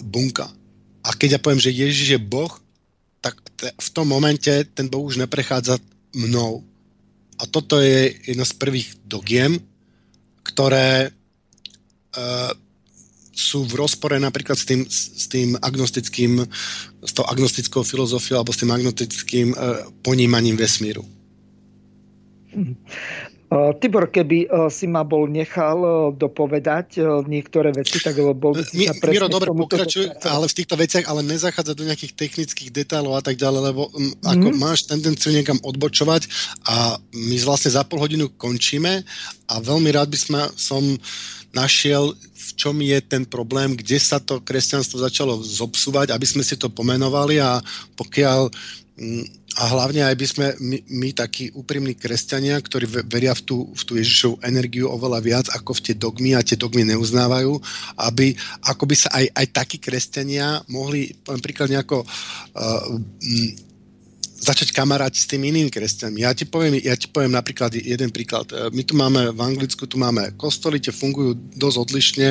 bunka. 0.00 0.48
A 1.04 1.12
keď 1.12 1.36
ja 1.36 1.40
poviem, 1.44 1.60
že 1.60 1.68
Ježiš 1.68 2.16
je 2.16 2.20
Boh, 2.20 2.48
tak 3.20 3.34
te, 3.58 3.72
v 3.74 3.88
tom 3.90 4.08
momente 4.08 4.50
ten 4.74 4.86
Boh 4.86 5.02
už 5.02 5.18
neprechádza 5.18 5.78
mnou. 6.14 6.62
A 7.38 7.46
toto 7.46 7.78
je 7.78 8.14
jedna 8.26 8.44
z 8.44 8.54
prvých 8.58 8.98
dogiem, 9.06 9.62
ktoré 10.42 11.10
uh, 11.10 12.52
sú 13.30 13.62
v 13.62 13.78
rozpore 13.78 14.18
napríklad 14.18 14.58
s 14.58 14.66
tým, 14.66 14.82
s 14.90 15.26
tým 15.30 15.54
agnostickým, 15.62 16.42
s 17.06 17.12
tou 17.14 17.22
agnostickou 17.22 17.86
filozofiou 17.86 18.42
alebo 18.42 18.50
s 18.50 18.58
tým 18.58 18.74
agnostickým 18.74 19.48
uh, 19.54 19.86
ponímaním 20.02 20.58
vesmíru. 20.58 21.06
Tibor, 23.48 24.12
keby 24.12 24.68
si 24.68 24.84
ma 24.84 25.08
bol 25.08 25.24
nechal 25.24 26.12
dopovedať 26.12 27.00
niektoré 27.24 27.72
veci, 27.72 27.96
tak 27.96 28.20
bol 28.36 28.52
by 28.52 28.60
si 28.60 28.84
sa 28.84 28.92
presne 28.92 29.24
Miro, 29.24 29.32
dobre, 29.32 29.48
pokračuj, 29.56 30.20
ale 30.20 30.52
v 30.52 30.56
týchto 30.60 30.76
veciach, 30.76 31.08
ale 31.08 31.24
nezachádza 31.24 31.72
do 31.72 31.88
nejakých 31.88 32.12
technických 32.12 32.68
detailov 32.68 33.16
a 33.16 33.24
tak 33.24 33.40
ďalej, 33.40 33.72
lebo 33.72 33.88
mm, 33.88 34.20
ako 34.20 34.48
mm. 34.52 34.56
máš 34.60 34.84
tendenciu 34.84 35.32
niekam 35.32 35.56
odbočovať 35.64 36.28
a 36.68 37.00
my 37.16 37.36
vlastne 37.40 37.72
za 37.72 37.88
pol 37.88 38.04
hodinu 38.04 38.28
končíme 38.28 39.00
a 39.48 39.54
veľmi 39.64 39.96
rád 39.96 40.12
by 40.12 40.18
sme, 40.20 40.40
som 40.52 40.84
našiel, 41.56 42.12
v 42.20 42.50
čom 42.52 42.76
je 42.84 43.00
ten 43.00 43.24
problém, 43.24 43.72
kde 43.72 43.96
sa 43.96 44.20
to 44.20 44.44
kresťanstvo 44.44 45.00
začalo 45.00 45.40
zobsúvať, 45.40 46.12
aby 46.12 46.26
sme 46.28 46.44
si 46.44 46.60
to 46.60 46.68
pomenovali 46.68 47.40
a 47.40 47.64
pokiaľ 47.96 48.52
a 49.58 49.62
hlavne 49.74 50.06
aj 50.06 50.14
by 50.14 50.26
sme 50.30 50.46
my, 50.62 50.78
my 50.86 51.08
takí 51.10 51.50
úprimní 51.50 51.98
kresťania, 51.98 52.54
ktorí 52.62 52.86
veria 53.10 53.34
v 53.34 53.42
tú, 53.42 53.56
v 53.74 53.82
tú 53.82 53.92
Ježišovu 53.98 54.38
energiu 54.46 54.86
oveľa 54.86 55.18
viac 55.18 55.46
ako 55.50 55.74
v 55.74 55.82
tie 55.90 55.94
dogmy 55.98 56.38
a 56.38 56.46
tie 56.46 56.54
dogmy 56.54 56.86
neuznávajú, 56.86 57.58
aby 57.98 58.38
ako 58.62 58.84
by 58.86 58.94
sa 58.94 59.10
aj, 59.18 59.26
aj 59.34 59.46
takí 59.50 59.82
kresťania 59.82 60.62
mohli, 60.70 61.10
poviem 61.26 61.42
príklad 61.42 61.74
nejako 61.74 62.06
uh, 62.06 62.86
začať 64.38 64.70
kamaráti 64.70 65.18
s 65.18 65.26
tými 65.26 65.50
inými 65.50 65.70
kresťanmi. 65.70 66.22
Ja 66.22 66.30
ti, 66.30 66.46
poviem, 66.46 66.78
ja 66.78 66.94
ti 66.94 67.10
poviem 67.10 67.34
napríklad 67.34 67.74
jeden 67.74 68.14
príklad. 68.14 68.46
E, 68.54 68.70
my 68.70 68.82
tu 68.86 68.94
máme 68.94 69.34
v 69.34 69.40
Anglicku, 69.42 69.82
tu 69.90 69.98
máme 69.98 70.38
kostoly, 70.38 70.78
tie 70.78 70.94
fungujú 70.94 71.34
dosť 71.58 71.76
odlišne 71.82 72.28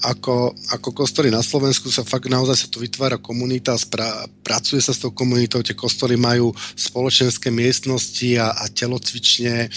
ako, 0.00 0.56
ako 0.72 0.88
kostoly 0.96 1.28
na 1.28 1.44
Slovensku 1.44 1.92
sa 1.92 2.08
fakt 2.08 2.28
naozaj 2.28 2.56
sa 2.56 2.68
tu 2.72 2.80
vytvára 2.80 3.20
komunita, 3.20 3.76
spra, 3.76 4.28
pracuje 4.40 4.80
sa 4.80 4.96
s 4.96 5.00
tou 5.00 5.12
komunitou, 5.12 5.60
tie 5.60 5.76
kostoly 5.76 6.16
majú 6.16 6.56
spoločenské 6.76 7.52
miestnosti 7.52 8.36
a, 8.40 8.56
a 8.56 8.64
telocvične 8.72 9.68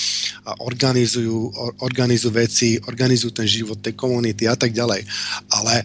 a 0.47 0.51
organizujú, 0.63 1.51
organizujú 1.83 2.31
veci, 2.31 2.79
organizujú 2.87 3.31
ten 3.35 3.47
život 3.47 3.83
tej 3.83 3.99
komunity 3.99 4.47
a 4.47 4.55
tak 4.55 4.71
ďalej. 4.71 5.03
Ale 5.51 5.83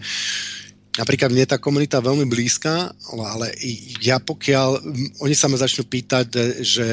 napríklad 0.95 1.31
mne 1.31 1.43
je 1.47 1.53
tá 1.55 1.59
komunita 1.59 1.99
veľmi 1.99 2.27
blízka, 2.27 2.95
ale 3.11 3.51
ja 3.99 4.23
pokiaľ, 4.23 4.83
oni 5.23 5.35
sa 5.35 5.51
ma 5.51 5.59
začnú 5.59 5.83
pýtať, 5.87 6.27
že 6.63 6.87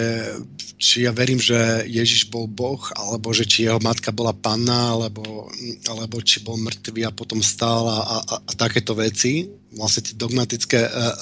či 0.81 1.05
ja 1.05 1.13
verím, 1.13 1.37
že 1.37 1.85
Ježiš 1.85 2.33
bol 2.33 2.49
Boh, 2.49 2.81
alebo 2.97 3.29
že 3.29 3.45
či 3.45 3.69
jeho 3.69 3.77
matka 3.77 4.09
bola 4.09 4.33
panna, 4.33 4.97
alebo, 4.97 5.45
alebo 5.85 6.17
či 6.25 6.41
bol 6.41 6.57
mŕtvý 6.57 7.05
a 7.05 7.13
potom 7.13 7.37
stál 7.45 7.85
a, 7.85 7.99
a, 8.01 8.17
a 8.49 8.51
takéto 8.57 8.97
veci, 8.97 9.45
vlastne 9.77 10.09
tie 10.09 10.17
dogmatické 10.17 10.81
uh, 10.81 11.13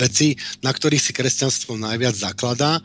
veci, 0.00 0.32
na 0.64 0.72
ktorých 0.72 1.02
si 1.02 1.12
kresťanstvo 1.12 1.76
najviac 1.76 2.16
zakladá, 2.16 2.80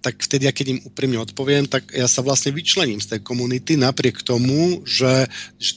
tak 0.00 0.20
vtedy, 0.20 0.48
keď 0.52 0.66
im 0.68 0.84
úprimne 0.84 1.16
odpoviem, 1.20 1.64
tak 1.64 1.92
ja 1.92 2.04
sa 2.04 2.20
vlastne 2.20 2.52
vyčlením 2.52 3.00
z 3.00 3.16
tej 3.16 3.20
komunity 3.24 3.80
napriek 3.80 4.20
tomu, 4.20 4.84
že, 4.84 5.28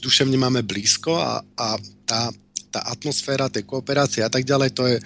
duševne 0.04 0.36
máme 0.36 0.60
blízko 0.64 1.16
a, 1.16 1.40
a 1.56 1.80
tá 2.04 2.28
tá 2.68 2.84
atmosféra 2.84 3.48
tej 3.48 3.64
kooperácie 3.64 4.22
a 4.24 4.30
tak 4.30 4.44
ďalej, 4.44 4.70
to 4.76 4.84
je, 4.86 4.96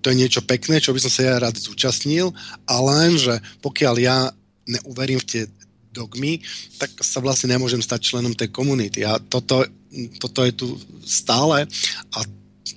to 0.00 0.06
je 0.12 0.20
niečo 0.20 0.42
pekné, 0.44 0.80
čo 0.80 0.92
by 0.92 1.00
som 1.00 1.12
sa 1.12 1.22
ja 1.24 1.36
rád 1.40 1.56
zúčastnil, 1.56 2.32
a 2.64 2.74
len, 2.80 3.16
že 3.16 3.36
pokiaľ 3.60 3.94
ja 4.00 4.32
neuverím 4.68 5.20
v 5.20 5.28
tie 5.28 5.42
dogmy, 5.90 6.40
tak 6.78 6.94
sa 7.02 7.18
vlastne 7.18 7.50
nemôžem 7.50 7.82
stať 7.82 8.14
členom 8.14 8.32
tej 8.32 8.48
komunity. 8.54 9.02
A 9.02 9.18
toto, 9.18 9.66
toto 10.22 10.46
je 10.46 10.52
tu 10.54 10.78
stále 11.02 11.66
a 12.14 12.18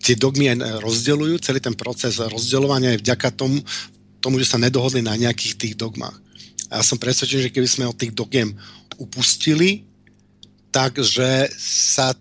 tie 0.02 0.18
dogmy 0.18 0.50
aj 0.50 0.82
rozdeľujú, 0.82 1.38
celý 1.40 1.62
ten 1.62 1.78
proces 1.78 2.18
rozdeľovania 2.18 2.98
je 2.98 3.04
vďaka 3.06 3.30
tomu, 3.38 3.62
tomu, 4.18 4.40
že 4.42 4.50
sa 4.50 4.58
nedohodli 4.58 5.06
na 5.06 5.14
nejakých 5.14 5.54
tých 5.60 5.74
dogmách. 5.78 6.16
A 6.74 6.82
ja 6.82 6.84
som 6.84 6.98
presvedčený, 6.98 7.52
že 7.52 7.54
keby 7.54 7.70
sme 7.70 7.92
od 7.92 8.00
tých 8.00 8.16
dogiem 8.16 8.58
upustili, 8.98 9.86
takže 10.74 11.54
sa 11.60 12.18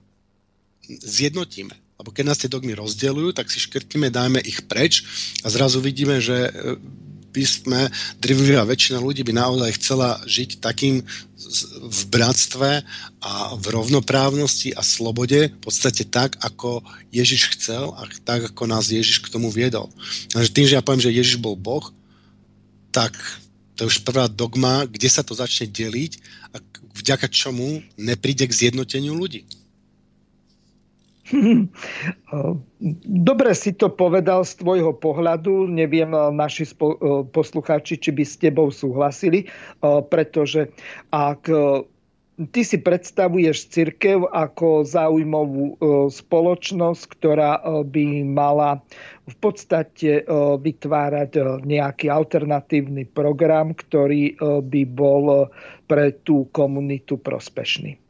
zjednotíme. 1.00 1.81
Lebo 2.02 2.10
keď 2.10 2.24
nás 2.26 2.38
tie 2.42 2.50
dogmy 2.50 2.74
rozdeľujú, 2.74 3.30
tak 3.30 3.46
si 3.46 3.62
škrtíme, 3.62 4.10
dajme 4.10 4.42
ich 4.42 4.66
preč 4.66 5.06
a 5.46 5.50
zrazu 5.54 5.78
vidíme, 5.78 6.18
že 6.18 6.50
e, 6.50 6.74
by 7.30 7.44
sme, 7.46 7.80
drvivá 8.18 8.66
väčšina 8.66 8.98
ľudí 8.98 9.22
by 9.22 9.38
naozaj 9.38 9.70
chcela 9.78 10.18
žiť 10.26 10.58
takým 10.58 11.06
v 11.86 12.00
bratstve 12.10 12.82
a 13.22 13.32
v 13.54 13.64
rovnoprávnosti 13.70 14.74
a 14.74 14.82
slobode, 14.82 15.54
v 15.54 15.60
podstate 15.62 16.02
tak, 16.10 16.34
ako 16.42 16.82
Ježiš 17.14 17.54
chcel 17.54 17.94
a 17.94 18.10
tak, 18.26 18.50
ako 18.50 18.66
nás 18.66 18.90
Ježiš 18.90 19.22
k 19.22 19.30
tomu 19.30 19.54
viedol. 19.54 19.86
Takže 20.34 20.50
tým, 20.50 20.66
že 20.66 20.74
ja 20.74 20.82
poviem, 20.82 21.06
že 21.06 21.14
Ježiš 21.14 21.38
bol 21.38 21.54
Boh, 21.54 21.86
tak 22.90 23.14
to 23.78 23.86
je 23.86 23.90
už 23.94 24.02
prvá 24.02 24.26
dogma, 24.26 24.84
kde 24.90 25.06
sa 25.06 25.22
to 25.22 25.38
začne 25.38 25.70
deliť 25.70 26.18
a 26.50 26.60
vďaka 26.98 27.30
čomu 27.30 27.80
nepríde 27.94 28.44
k 28.44 28.58
zjednoteniu 28.58 29.14
ľudí. 29.16 29.46
Dobre 33.28 33.50
si 33.56 33.72
to 33.72 33.88
povedal 33.88 34.44
z 34.44 34.60
tvojho 34.60 34.92
pohľadu. 34.92 35.70
Neviem, 35.70 36.12
naši 36.36 36.68
poslucháči, 37.32 37.96
či 37.96 38.10
by 38.12 38.24
s 38.26 38.36
tebou 38.36 38.68
súhlasili, 38.68 39.48
pretože 40.12 40.68
ak 41.14 41.48
ty 42.50 42.60
si 42.64 42.80
predstavuješ 42.80 43.70
církev 43.70 44.26
ako 44.32 44.82
záujmovú 44.88 45.78
spoločnosť, 46.10 47.02
ktorá 47.16 47.62
by 47.86 48.06
mala 48.26 48.82
v 49.30 49.36
podstate 49.38 50.26
vytvárať 50.59 51.62
nejaký 51.62 52.10
alternatívny 52.10 53.06
program, 53.06 53.76
ktorý 53.76 54.34
by 54.42 54.82
bol 54.90 55.46
pre 55.86 56.16
tú 56.26 56.50
komunitu 56.50 57.14
prospešný. 57.20 58.01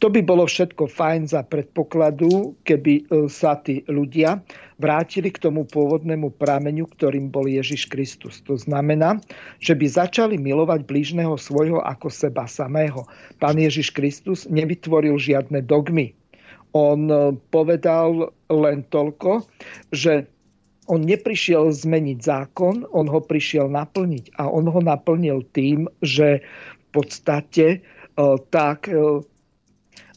To 0.00 0.08
by 0.08 0.24
bolo 0.24 0.48
všetko 0.48 0.88
fajn 0.88 1.28
za 1.28 1.44
predpokladu, 1.44 2.56
keby 2.64 3.04
e, 3.04 3.28
sa 3.28 3.60
tí 3.60 3.84
ľudia 3.84 4.40
vrátili 4.80 5.28
k 5.28 5.44
tomu 5.44 5.68
pôvodnému 5.68 6.40
prameňu, 6.40 6.88
ktorým 6.88 7.28
bol 7.28 7.44
Ježiš 7.44 7.84
Kristus. 7.84 8.40
To 8.48 8.56
znamená, 8.56 9.20
že 9.60 9.76
by 9.76 9.84
začali 9.84 10.40
milovať 10.40 10.88
blížneho 10.88 11.36
svojho 11.36 11.84
ako 11.84 12.08
seba 12.08 12.48
samého. 12.48 13.04
Pán 13.36 13.60
Ježiš 13.60 13.92
Kristus 13.92 14.48
nevytvoril 14.48 15.20
žiadne 15.20 15.60
dogmy. 15.60 16.16
On 16.72 17.04
e, 17.04 17.36
povedal 17.52 18.32
len 18.48 18.88
toľko, 18.88 19.44
že 19.92 20.24
on 20.88 21.04
neprišiel 21.04 21.76
zmeniť 21.76 22.18
zákon, 22.24 22.88
on 22.88 23.04
ho 23.04 23.20
prišiel 23.20 23.68
naplniť. 23.68 24.40
A 24.40 24.48
on 24.48 24.64
ho 24.64 24.80
naplnil 24.80 25.44
tým, 25.52 25.92
že 26.00 26.40
v 26.40 26.86
podstate 26.88 27.66
e, 27.68 27.78
tak 28.48 28.88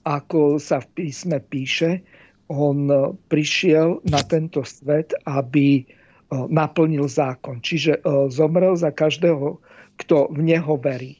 ako 0.03 0.59
sa 0.59 0.83
v 0.83 0.87
písme 0.99 1.39
píše, 1.39 2.03
on 2.51 2.91
e, 2.91 3.15
prišiel 3.31 4.03
na 4.03 4.19
tento 4.23 4.61
svet, 4.67 5.15
aby 5.23 5.81
e, 5.81 5.83
naplnil 6.31 7.07
zákon. 7.07 7.63
Čiže 7.63 7.99
e, 7.99 8.29
zomrel 8.29 8.75
za 8.75 8.91
každého, 8.91 9.57
kto 9.99 10.31
v 10.33 10.39
neho 10.43 10.75
verí. 10.79 11.19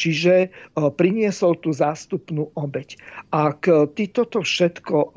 Čiže 0.00 0.48
priniesol 0.96 1.60
tú 1.60 1.76
zástupnú 1.76 2.48
obeď. 2.56 2.96
Ak 3.36 3.68
ty 3.68 4.08
toto 4.08 4.40
všetko, 4.40 5.12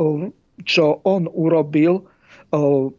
čo 0.67 0.85
on 1.07 1.31
urobil, 1.31 2.03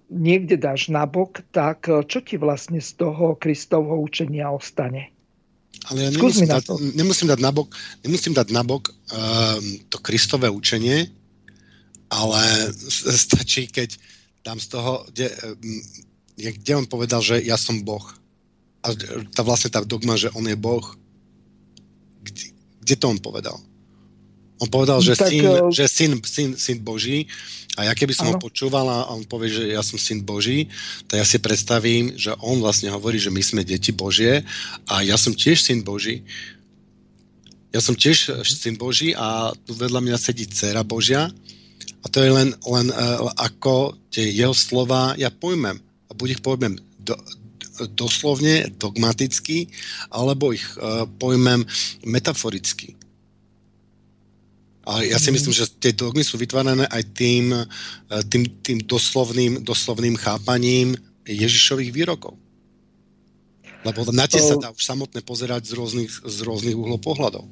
niekde 0.09 0.57
dáš 0.57 0.89
nabok, 0.89 1.45
tak 1.53 1.85
čo 1.85 2.24
ti 2.24 2.41
vlastne 2.41 2.81
z 2.81 2.89
toho 3.05 3.36
Kristovho 3.36 4.01
učenia 4.01 4.49
ostane? 4.49 5.14
Ale 5.85 6.09
ja 6.09 6.11
nemusím, 6.11 6.48
dať, 6.48 6.65
nemusím 6.97 7.28
dať 7.28 7.40
nabok, 7.44 7.69
nemusím 8.01 8.32
dať 8.32 8.48
nabok 8.56 8.89
um, 8.89 8.97
to 9.93 10.01
Kristové 10.01 10.48
učenie, 10.48 11.12
ale 12.09 12.73
stačí, 13.12 13.69
keď 13.69 14.01
tam 14.40 14.56
z 14.56 14.66
toho, 14.73 15.05
kde, 15.12 15.28
um, 15.44 15.81
kde 16.40 16.73
on 16.77 16.86
povedal, 16.89 17.20
že 17.20 17.44
ja 17.44 17.61
som 17.61 17.85
Boh. 17.85 18.05
A 18.85 18.93
tá 19.32 19.40
vlastne 19.44 19.73
tá 19.73 19.81
dogma, 19.85 20.16
že 20.16 20.32
on 20.32 20.44
je 20.48 20.56
Boh, 20.56 20.85
kde, 22.24 22.52
kde 22.81 22.94
to 22.97 23.06
on 23.12 23.20
povedal? 23.20 23.56
On 24.62 24.68
povedal, 24.70 25.02
že, 25.02 25.18
tak, 25.18 25.31
syn, 25.35 25.44
uh... 25.44 25.70
že 25.70 25.85
syn, 25.90 26.12
syn, 26.22 26.51
syn 26.55 26.78
Boží 26.78 27.26
a 27.74 27.90
ja 27.90 27.93
keby 27.93 28.14
som 28.14 28.31
ano. 28.31 28.39
ho 28.39 28.44
počúval 28.44 28.86
a 28.86 29.10
on 29.10 29.26
povie, 29.26 29.51
že 29.51 29.64
ja 29.74 29.82
som 29.82 29.98
syn 29.98 30.22
Boží, 30.22 30.70
tak 31.10 31.18
ja 31.18 31.26
si 31.26 31.43
predstavím, 31.43 32.14
že 32.14 32.31
on 32.39 32.62
vlastne 32.62 32.86
hovorí, 32.94 33.18
že 33.18 33.35
my 33.35 33.43
sme 33.43 33.66
deti 33.66 33.90
Božie 33.90 34.47
a 34.86 35.02
ja 35.02 35.18
som 35.18 35.35
tiež 35.35 35.59
syn 35.59 35.82
Boží. 35.82 36.22
Ja 37.74 37.82
som 37.82 37.98
tiež 37.98 38.47
syn 38.47 38.78
Boží 38.78 39.10
a 39.18 39.51
tu 39.66 39.74
vedľa 39.74 39.98
mňa 39.98 40.16
sedí 40.22 40.47
dcera 40.47 40.86
Božia 40.86 41.35
a 42.05 42.06
to 42.06 42.22
je 42.22 42.31
len, 42.31 42.55
len 42.62 42.86
uh, 42.94 43.26
ako 43.43 43.98
tie 44.14 44.31
jeho 44.31 44.55
slova 44.55 45.18
ja 45.18 45.35
pojmem 45.35 45.74
a 46.06 46.12
buď 46.14 46.39
ich 46.39 46.43
pojmem 46.47 46.78
do, 47.02 47.18
doslovne, 47.98 48.70
dogmaticky, 48.78 49.66
alebo 50.14 50.55
ich 50.55 50.62
uh, 50.78 51.10
pojmem 51.18 51.66
metaforicky. 52.06 52.94
A 54.85 55.01
ja 55.01 55.16
si 55.16 55.32
myslím, 55.32 55.56
že 55.56 55.65
tie 55.81 55.97
dogmy 55.97 56.20
sú 56.20 56.36
vytvárané 56.36 56.85
aj 56.93 57.02
tým, 57.16 57.56
e, 57.56 57.65
tým, 58.28 58.44
tým 58.61 58.78
doslovným, 58.85 59.65
doslovným 59.65 60.20
chápaním 60.20 60.93
Ježišových 61.24 61.90
výrokov. 61.93 62.36
Lebo 63.85 64.09
na 64.12 64.28
tie 64.28 64.40
sa 64.40 64.56
dá 64.56 64.73
už 64.73 64.81
samotné 64.81 65.24
pozerať 65.24 65.69
z 65.69 65.73
rôznych, 65.77 66.12
z 66.24 66.39
rôznych 66.44 66.77
uhlov 66.77 67.01
pohľadov. 67.01 67.44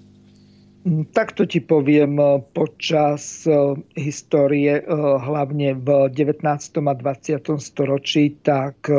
Mm, 0.84 1.08
takto 1.12 1.48
ti 1.48 1.64
poviem, 1.64 2.20
e, 2.20 2.44
počas 2.52 3.48
e, 3.48 3.80
histórie, 3.96 4.84
hlavne 5.24 5.80
v 5.80 5.88
19. 6.12 6.44
a 6.84 6.94
20. 6.96 7.48
storočí, 7.56 8.36
tak 8.44 8.92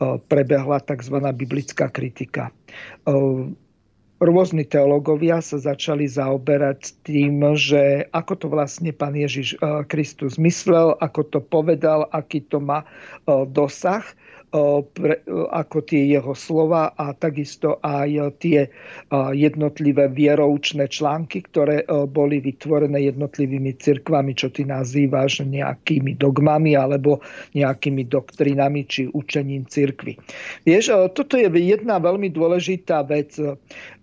prebehla 0.00 0.80
tzv. 0.80 1.16
biblická 1.36 1.92
kritika 1.92 2.48
rôzni 4.20 4.68
teológovia 4.68 5.40
sa 5.40 5.56
začali 5.56 6.04
zaoberať 6.04 6.92
tým, 7.08 7.40
že 7.56 8.06
ako 8.12 8.32
to 8.36 8.46
vlastne 8.52 8.92
pán 8.92 9.16
Ježiš 9.16 9.56
eh, 9.56 9.82
Kristus 9.88 10.36
myslel, 10.36 10.94
ako 11.00 11.20
to 11.26 11.38
povedal, 11.40 12.06
aký 12.12 12.44
to 12.46 12.60
má 12.60 12.84
eh, 12.84 13.44
dosah 13.48 14.04
pre, 14.94 15.22
ako 15.54 15.78
tie 15.86 16.10
jeho 16.10 16.34
slova 16.34 16.90
a 16.98 17.14
takisto 17.14 17.78
aj 17.86 18.34
tie 18.42 18.66
jednotlivé 19.30 20.10
vieroučné 20.10 20.90
články, 20.90 21.46
ktoré 21.46 21.86
boli 22.10 22.42
vytvorené 22.42 23.06
jednotlivými 23.14 23.78
cirkvami, 23.78 24.34
čo 24.34 24.50
ty 24.50 24.66
nazývaš 24.66 25.46
nejakými 25.46 26.18
dogmami 26.18 26.74
alebo 26.74 27.22
nejakými 27.54 28.10
doktrinami 28.10 28.82
či 28.90 29.06
učením 29.14 29.70
cirkvy. 29.70 30.18
Vieš, 30.66 31.14
toto 31.14 31.38
je 31.38 31.46
jedna 31.46 32.02
veľmi 32.02 32.34
dôležitá 32.34 33.06
vec. 33.06 33.38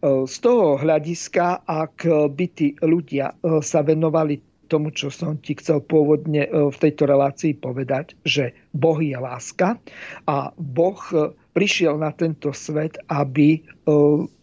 Z 0.03 0.35
toho 0.39 0.79
hľadiska, 0.79 1.67
ak 1.67 2.07
by 2.07 2.45
tí 2.55 2.71
ľudia 2.79 3.35
sa 3.59 3.83
venovali 3.83 4.46
tomu, 4.67 4.91
čo 4.91 5.07
som 5.07 5.39
ti 5.39 5.55
chcel 5.55 5.79
pôvodne 5.81 6.45
e, 6.45 6.49
v 6.69 6.77
tejto 6.77 7.07
relácii 7.07 7.55
povedať, 7.57 8.13
že 8.27 8.51
Boh 8.75 8.99
je 8.99 9.15
láska 9.15 9.79
a 10.27 10.51
Boh 10.59 10.99
e, 11.15 11.31
prišiel 11.55 11.97
na 11.97 12.11
tento 12.11 12.51
svet, 12.51 12.99
aby 13.07 13.57
e, 13.57 13.59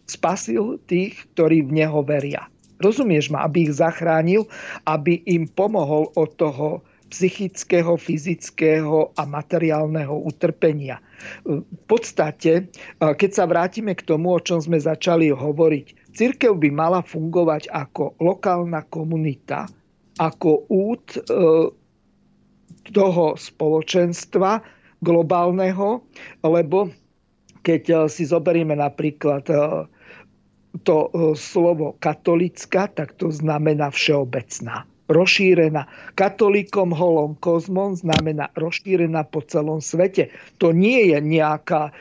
spasil 0.09 0.81
tých, 0.89 1.15
ktorí 1.37 1.65
v 1.65 1.85
Neho 1.85 2.01
veria. 2.01 2.49
Rozumieš 2.81 3.31
ma? 3.31 3.47
Aby 3.47 3.69
ich 3.69 3.79
zachránil, 3.79 4.49
aby 4.83 5.23
im 5.23 5.47
pomohol 5.47 6.11
od 6.19 6.35
toho 6.35 6.83
psychického, 7.07 7.95
fyzického 7.95 9.15
a 9.15 9.23
materiálneho 9.23 10.11
utrpenia. 10.27 10.99
V 11.47 11.81
podstate, 11.87 12.67
keď 12.99 13.29
sa 13.31 13.47
vrátime 13.47 13.95
k 13.95 14.03
tomu, 14.03 14.35
o 14.35 14.43
čom 14.43 14.59
sme 14.59 14.75
začali 14.75 15.31
hovoriť, 15.31 16.11
církev 16.11 16.57
by 16.59 16.69
mala 16.73 16.99
fungovať 17.05 17.71
ako 17.71 18.19
lokálna 18.19 18.83
komunita, 18.91 19.69
ako 20.19 20.67
út 20.71 21.19
e, 21.19 21.21
toho 22.95 23.25
spoločenstva 23.35 24.63
globálneho, 25.03 26.03
lebo 26.43 26.91
keď 27.65 27.83
e, 27.83 27.95
si 28.07 28.23
zoberieme 28.23 28.79
napríklad 28.79 29.43
e, 29.51 29.55
to 30.83 31.07
slovo 31.39 31.95
katolická, 32.03 32.91
tak 32.91 33.15
to 33.15 33.31
znamená 33.31 33.87
všeobecná 33.95 34.83
rozšírená. 35.07 35.87
Katolíkom 36.19 36.91
holom 36.91 37.39
kozmon 37.39 37.95
znamená 37.95 38.51
rozšírená 38.59 39.23
po 39.23 39.39
celom 39.39 39.79
svete. 39.79 40.35
To 40.59 40.75
nie 40.75 41.15
je 41.15 41.19
nejaká 41.23 41.95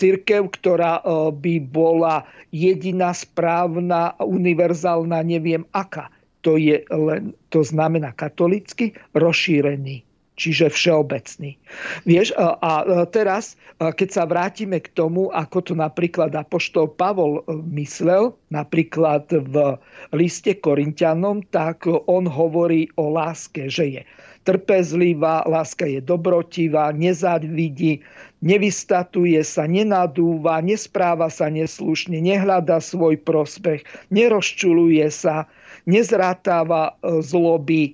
církev, 0.00 0.48
ktorá 0.48 1.04
by 1.28 1.54
bola 1.68 2.24
jediná 2.56 3.12
správna, 3.12 4.16
univerzálna, 4.16 5.20
neviem 5.20 5.68
aká 5.76 6.08
to, 6.40 6.56
je 6.56 6.82
len, 6.88 7.36
to 7.52 7.60
znamená 7.64 8.12
katolicky 8.16 8.96
rozšírený 9.12 10.04
čiže 10.40 10.72
všeobecný. 10.72 11.60
Vieš, 12.08 12.32
a, 12.40 13.04
teraz, 13.12 13.60
keď 13.76 14.08
sa 14.08 14.24
vrátime 14.24 14.80
k 14.80 14.88
tomu, 14.96 15.28
ako 15.36 15.60
to 15.60 15.72
napríklad 15.76 16.32
Apoštol 16.32 16.88
Pavol 16.96 17.44
e, 17.44 17.60
myslel, 17.76 18.32
napríklad 18.48 19.28
v 19.28 19.76
liste 20.16 20.56
Korintianom, 20.56 21.44
tak 21.52 21.84
on 22.08 22.24
hovorí 22.24 22.88
o 22.96 23.12
láske, 23.12 23.68
že 23.68 24.00
je 24.00 24.02
trpezlivá, 24.48 25.44
láska 25.44 25.84
je 25.84 26.00
dobrotivá, 26.00 26.96
nezávidí, 26.96 28.00
nevystatuje 28.40 29.36
sa, 29.44 29.68
nenadúva, 29.68 30.64
nespráva 30.64 31.28
sa 31.28 31.52
neslušne, 31.52 32.16
nehľada 32.24 32.80
svoj 32.80 33.20
prospech, 33.20 33.84
nerozčuluje 34.08 35.04
sa, 35.12 35.44
nezrátáva 35.90 36.94
e, 37.02 37.18
zloby, 37.18 37.82
e, 37.90 37.92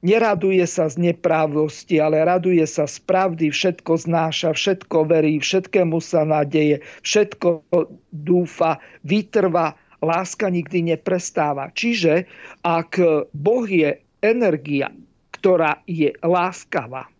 neraduje 0.00 0.64
sa 0.64 0.88
z 0.88 1.12
neprávnosti, 1.12 2.00
ale 2.00 2.24
raduje 2.24 2.64
sa 2.64 2.88
z 2.88 2.96
pravdy, 3.04 3.52
všetko 3.52 3.92
znáša, 4.08 4.56
všetko 4.56 5.04
verí, 5.04 5.36
všetkému 5.36 6.00
sa 6.00 6.24
nádeje, 6.24 6.80
všetko 7.04 7.68
dúfa, 8.12 8.80
vytrva, 9.04 9.76
láska 10.00 10.48
nikdy 10.48 10.96
neprestáva. 10.96 11.68
Čiže 11.76 12.24
ak 12.64 13.00
Boh 13.36 13.66
je 13.68 14.00
energia, 14.24 14.88
ktorá 15.36 15.84
je 15.84 16.16
láskavá, 16.24 17.12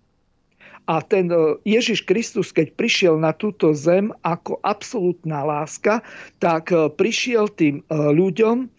a 0.87 1.03
ten 1.03 1.27
e, 1.35 1.59
Ježiš 1.67 2.07
Kristus, 2.07 2.55
keď 2.55 2.79
prišiel 2.79 3.15
na 3.19 3.35
túto 3.35 3.75
zem 3.75 4.15
ako 4.23 4.63
absolútna 4.63 5.43
láska, 5.43 5.99
tak 6.39 6.71
prišiel 6.71 7.51
tým 7.51 7.83
ľuďom, 7.91 8.71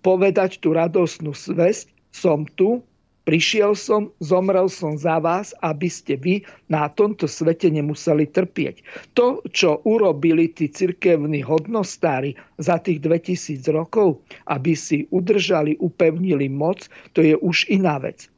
povedať 0.00 0.62
tú 0.62 0.70
radosnú 0.70 1.34
svesť, 1.34 1.90
som 2.14 2.46
tu, 2.54 2.86
Prišiel 3.26 3.74
som, 3.74 4.14
zomrel 4.22 4.70
som 4.70 4.94
za 4.94 5.18
vás, 5.18 5.50
aby 5.66 5.90
ste 5.90 6.14
vy 6.14 6.46
na 6.70 6.86
tomto 6.86 7.26
svete 7.26 7.66
nemuseli 7.66 8.22
trpieť. 8.30 8.86
To, 9.18 9.42
čo 9.50 9.82
urobili 9.82 10.46
tí 10.46 10.70
cirkevní 10.70 11.42
hodnostári 11.42 12.38
za 12.62 12.78
tých 12.78 13.02
2000 13.02 13.66
rokov, 13.74 14.22
aby 14.46 14.78
si 14.78 15.10
udržali, 15.10 15.74
upevnili 15.82 16.46
moc, 16.46 16.86
to 17.18 17.26
je 17.26 17.34
už 17.42 17.66
iná 17.66 17.98
vec. 17.98 18.30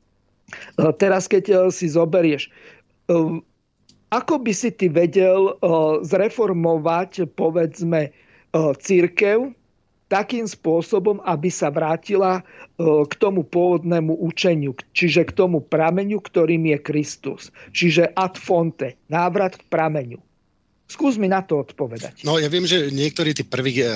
E, 0.80 0.88
teraz, 0.96 1.28
keď 1.28 1.44
e, 1.52 1.56
si 1.68 1.92
zoberieš, 1.92 2.48
e, 2.48 2.50
ako 4.08 4.40
by 4.40 4.52
si 4.56 4.72
ty 4.72 4.88
vedel 4.88 5.52
zreformovať, 6.00 7.28
povedzme, 7.36 8.08
církev, 8.80 9.52
takým 10.08 10.48
spôsobom, 10.48 11.20
aby 11.22 11.52
sa 11.52 11.68
vrátila 11.68 12.40
e, 12.40 12.42
k 13.04 13.12
tomu 13.20 13.44
pôvodnému 13.44 14.16
učeniu, 14.24 14.72
čiže 14.96 15.28
k 15.28 15.36
tomu 15.36 15.60
prameňu, 15.60 16.18
ktorým 16.18 16.64
je 16.74 16.78
Kristus. 16.80 17.52
Čiže 17.76 18.16
ad 18.16 18.40
fonte, 18.40 18.96
návrat 19.12 19.60
k 19.60 19.68
prameňu. 19.68 20.18
Skús 20.88 21.20
mi 21.20 21.28
na 21.28 21.44
to 21.44 21.60
odpovedať. 21.60 22.24
No 22.24 22.40
ja 22.40 22.48
viem, 22.48 22.64
že 22.64 22.88
niektorí 22.88 23.36
tí 23.36 23.44
prví 23.44 23.76
e, 23.84 23.92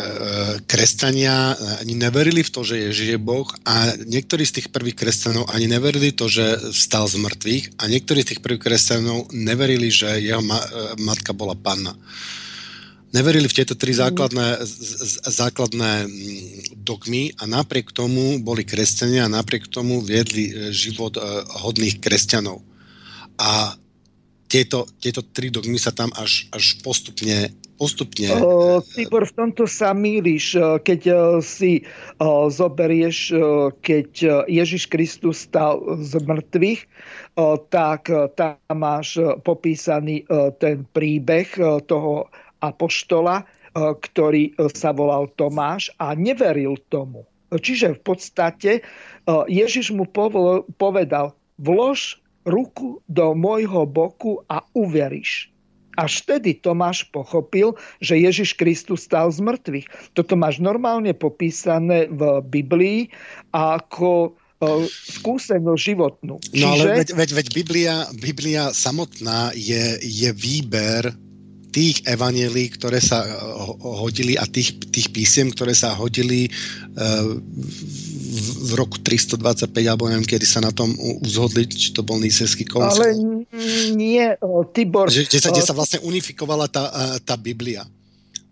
kresťania 0.68 1.56
ani 1.80 1.96
neverili 1.96 2.44
v 2.44 2.52
to, 2.52 2.60
že 2.60 2.76
je 2.76 2.88
žije 2.92 3.16
Boh 3.16 3.48
a 3.64 3.96
niektorí 4.04 4.44
z 4.44 4.60
tých 4.60 4.68
prvých 4.68 5.00
kresťanov 5.00 5.48
ani 5.48 5.72
neverili 5.72 6.12
to, 6.12 6.28
že 6.28 6.60
vstal 6.76 7.08
z 7.08 7.16
mŕtvych 7.16 7.64
a 7.80 7.88
niektorí 7.88 8.20
z 8.20 8.36
tých 8.36 8.40
prvých 8.44 8.68
kresťanov 8.68 9.32
neverili, 9.32 9.88
že 9.88 10.20
jeho 10.20 10.44
ma, 10.44 10.60
e, 10.60 11.00
matka 11.00 11.32
bola 11.32 11.56
panna 11.56 11.96
neverili 13.12 13.46
v 13.46 13.56
tieto 13.62 13.76
tri 13.76 13.92
základné, 13.92 14.64
základné 15.28 15.92
mm, 16.04 16.10
dogmy 16.80 17.36
a 17.38 17.44
napriek 17.44 17.92
tomu 17.92 18.40
boli 18.40 18.64
kresťania 18.64 19.28
a 19.28 19.32
napriek 19.32 19.68
tomu 19.68 20.00
viedli 20.00 20.50
e, 20.50 20.52
život 20.72 21.14
e, 21.16 21.22
hodných 21.62 22.00
kresťanov. 22.00 22.64
A 23.36 23.76
tieto, 24.48 24.84
tieto 25.00 25.24
tri 25.24 25.48
dogmy 25.48 25.80
sa 25.80 25.92
tam 25.92 26.12
až, 26.12 26.48
až 26.52 26.80
postupne 26.84 27.52
postupne... 27.82 28.30
Uh, 28.30 28.78
Tibor, 28.94 29.26
v 29.26 29.34
tomto 29.34 29.66
sa 29.66 29.90
míliš, 29.90 30.54
keď 30.86 31.00
si 31.42 31.82
uh, 31.82 32.46
zoberieš, 32.46 33.34
keď 33.82 34.10
Ježiš 34.46 34.86
Kristus 34.86 35.50
stal 35.50 35.82
z 35.98 36.14
mŕtvych, 36.22 36.80
uh, 36.86 37.58
tak 37.74 38.06
tam 38.38 38.54
máš 38.70 39.18
popísaný 39.42 40.22
ten 40.62 40.86
príbeh 40.94 41.48
toho 41.90 42.30
apoštola, 42.62 43.42
e, 43.42 43.44
ktorý 43.74 44.54
e, 44.54 44.70
sa 44.70 44.94
volal 44.94 45.26
Tomáš 45.34 45.90
a 45.98 46.14
neveril 46.14 46.78
tomu. 46.88 47.26
Čiže 47.52 47.98
v 47.98 48.02
podstate 48.06 48.70
e, 48.78 48.82
Ježiš 49.50 49.92
mu 49.92 50.06
povedal, 50.78 51.34
vlož 51.58 52.22
ruku 52.46 53.02
do 53.10 53.34
môjho 53.34 53.84
boku 53.84 54.40
a 54.48 54.62
uveríš. 54.72 55.50
Až 56.00 56.24
vtedy 56.24 56.56
Tomáš 56.56 57.04
pochopil, 57.12 57.76
že 58.00 58.16
Ježiš 58.16 58.56
Kristus 58.56 59.04
stal 59.04 59.28
z 59.28 59.44
mŕtvych. 59.44 60.16
Toto 60.16 60.40
máš 60.40 60.56
normálne 60.56 61.12
popísané 61.12 62.08
v 62.08 62.40
Biblii 62.48 63.12
ako 63.52 64.32
skúsenosť 65.20 65.82
životnú. 65.82 66.38
Čiže... 66.38 66.62
No 66.62 66.66
ale 66.78 67.02
veď, 67.02 67.08
veď, 67.18 67.30
veď 67.34 67.46
Biblia, 67.50 67.94
Biblia 68.14 68.64
samotná 68.70 69.50
je, 69.58 69.98
je 70.00 70.30
výber 70.30 71.10
tých 71.72 72.04
evanielí, 72.04 72.76
ktoré 72.76 73.00
sa 73.00 73.24
eh, 73.24 73.32
hodili 73.80 74.36
a 74.36 74.44
tých, 74.44 74.76
tých 74.92 75.08
písiem, 75.10 75.48
ktoré 75.48 75.72
sa 75.72 75.96
hodili 75.96 76.46
uh, 76.46 77.32
v 78.62 78.72
roku 78.76 79.00
325, 79.00 79.72
alebo 79.88 80.08
neviem, 80.08 80.24
kedy 80.24 80.44
sa 80.44 80.60
na 80.60 80.72
tom 80.72 80.92
uzhodli, 81.24 81.68
či 81.68 81.92
to 81.92 82.04
bol 82.04 82.20
Nísevský 82.20 82.64
koncil. 82.64 83.02
Ale 83.02 83.08
nie, 83.92 84.24
Tibor... 84.72 85.12
Že, 85.12 85.28
že, 85.28 85.40
sa, 85.40 85.52
kde 85.52 85.64
sa 85.64 85.76
vlastne 85.76 86.00
unifikovala 86.04 86.68
tá, 86.68 86.84
tá 87.20 87.36
Biblia. 87.36 87.84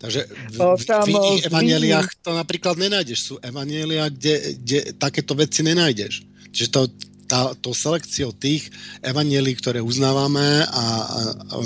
Takže 0.00 0.20
v, 0.56 0.84
tam, 0.88 1.04
v 1.04 1.12
iných 1.12 1.44
evaneliách 1.52 2.08
to 2.24 2.32
napríklad 2.32 2.80
nenájdeš. 2.80 3.18
Sú 3.20 3.34
evanielia, 3.44 4.08
kde, 4.08 4.56
kde 4.56 4.78
takéto 4.96 5.36
veci 5.36 5.60
nenájdeš. 5.60 6.24
Čiže 6.52 6.68
to, 6.72 6.80
tá, 7.28 7.52
to 7.60 7.76
selekciou 7.76 8.32
tých 8.32 8.72
evanielí, 9.04 9.52
ktoré 9.60 9.84
uznávame 9.84 10.64
a, 10.64 10.66
a, 10.72 10.84
a 11.52 11.56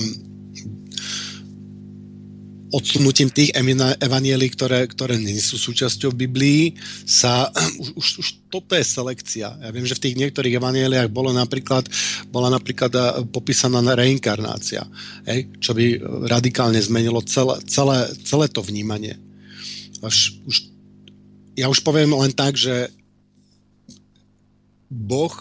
odsunutím 2.74 3.30
tých 3.30 3.54
evanielí, 4.02 4.50
ktoré, 4.50 4.82
ktoré 4.90 5.14
nie 5.14 5.38
sú 5.38 5.54
súčasťou 5.54 6.10
Biblii, 6.10 6.74
sa 7.06 7.46
už, 7.82 7.94
už, 7.94 8.08
už 8.18 8.28
toto 8.50 8.74
je 8.74 8.82
selekcia. 8.82 9.54
Ja 9.54 9.70
viem, 9.70 9.86
že 9.86 9.94
v 9.94 10.10
tých 10.10 10.18
niektorých 10.18 10.58
evanieliách 10.58 11.06
bolo 11.14 11.30
napríklad, 11.30 11.86
bola 12.34 12.50
napríklad 12.50 12.92
eh, 12.94 13.06
popísaná 13.30 13.78
reinkarnácia, 13.94 14.82
hej, 15.30 15.46
čo 15.62 15.70
by 15.70 16.02
radikálne 16.26 16.82
zmenilo 16.82 17.22
celé, 17.22 17.62
celé, 17.70 18.10
celé 18.26 18.50
to 18.50 18.58
vnímanie. 18.58 19.14
Až, 20.02 20.34
už, 20.42 20.66
ja 21.54 21.70
už 21.70 21.78
poviem 21.86 22.10
len 22.10 22.34
tak, 22.34 22.58
že 22.58 22.90
Boh, 24.90 25.32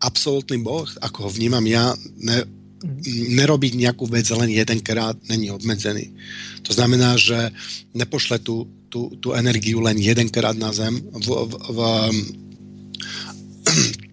absolútny 0.00 0.56
Boh, 0.60 0.88
ako 1.04 1.28
ho 1.28 1.30
vnímam 1.30 1.64
ja, 1.68 1.92
ne, 2.16 2.57
nerobiť 3.34 3.72
nejakú 3.74 4.06
vec 4.06 4.30
len 4.30 4.50
jedenkrát 4.54 5.18
není 5.26 5.50
obmedzený. 5.50 6.14
To 6.62 6.70
znamená, 6.70 7.18
že 7.18 7.50
nepošle 7.94 8.38
tú, 8.38 8.70
tú, 8.86 9.10
tú 9.18 9.34
energiu 9.34 9.82
len 9.82 9.98
jedenkrát 9.98 10.54
na 10.54 10.70
zem 10.70 10.94
v, 10.94 11.26
v, 11.26 11.52
v, 11.74 11.78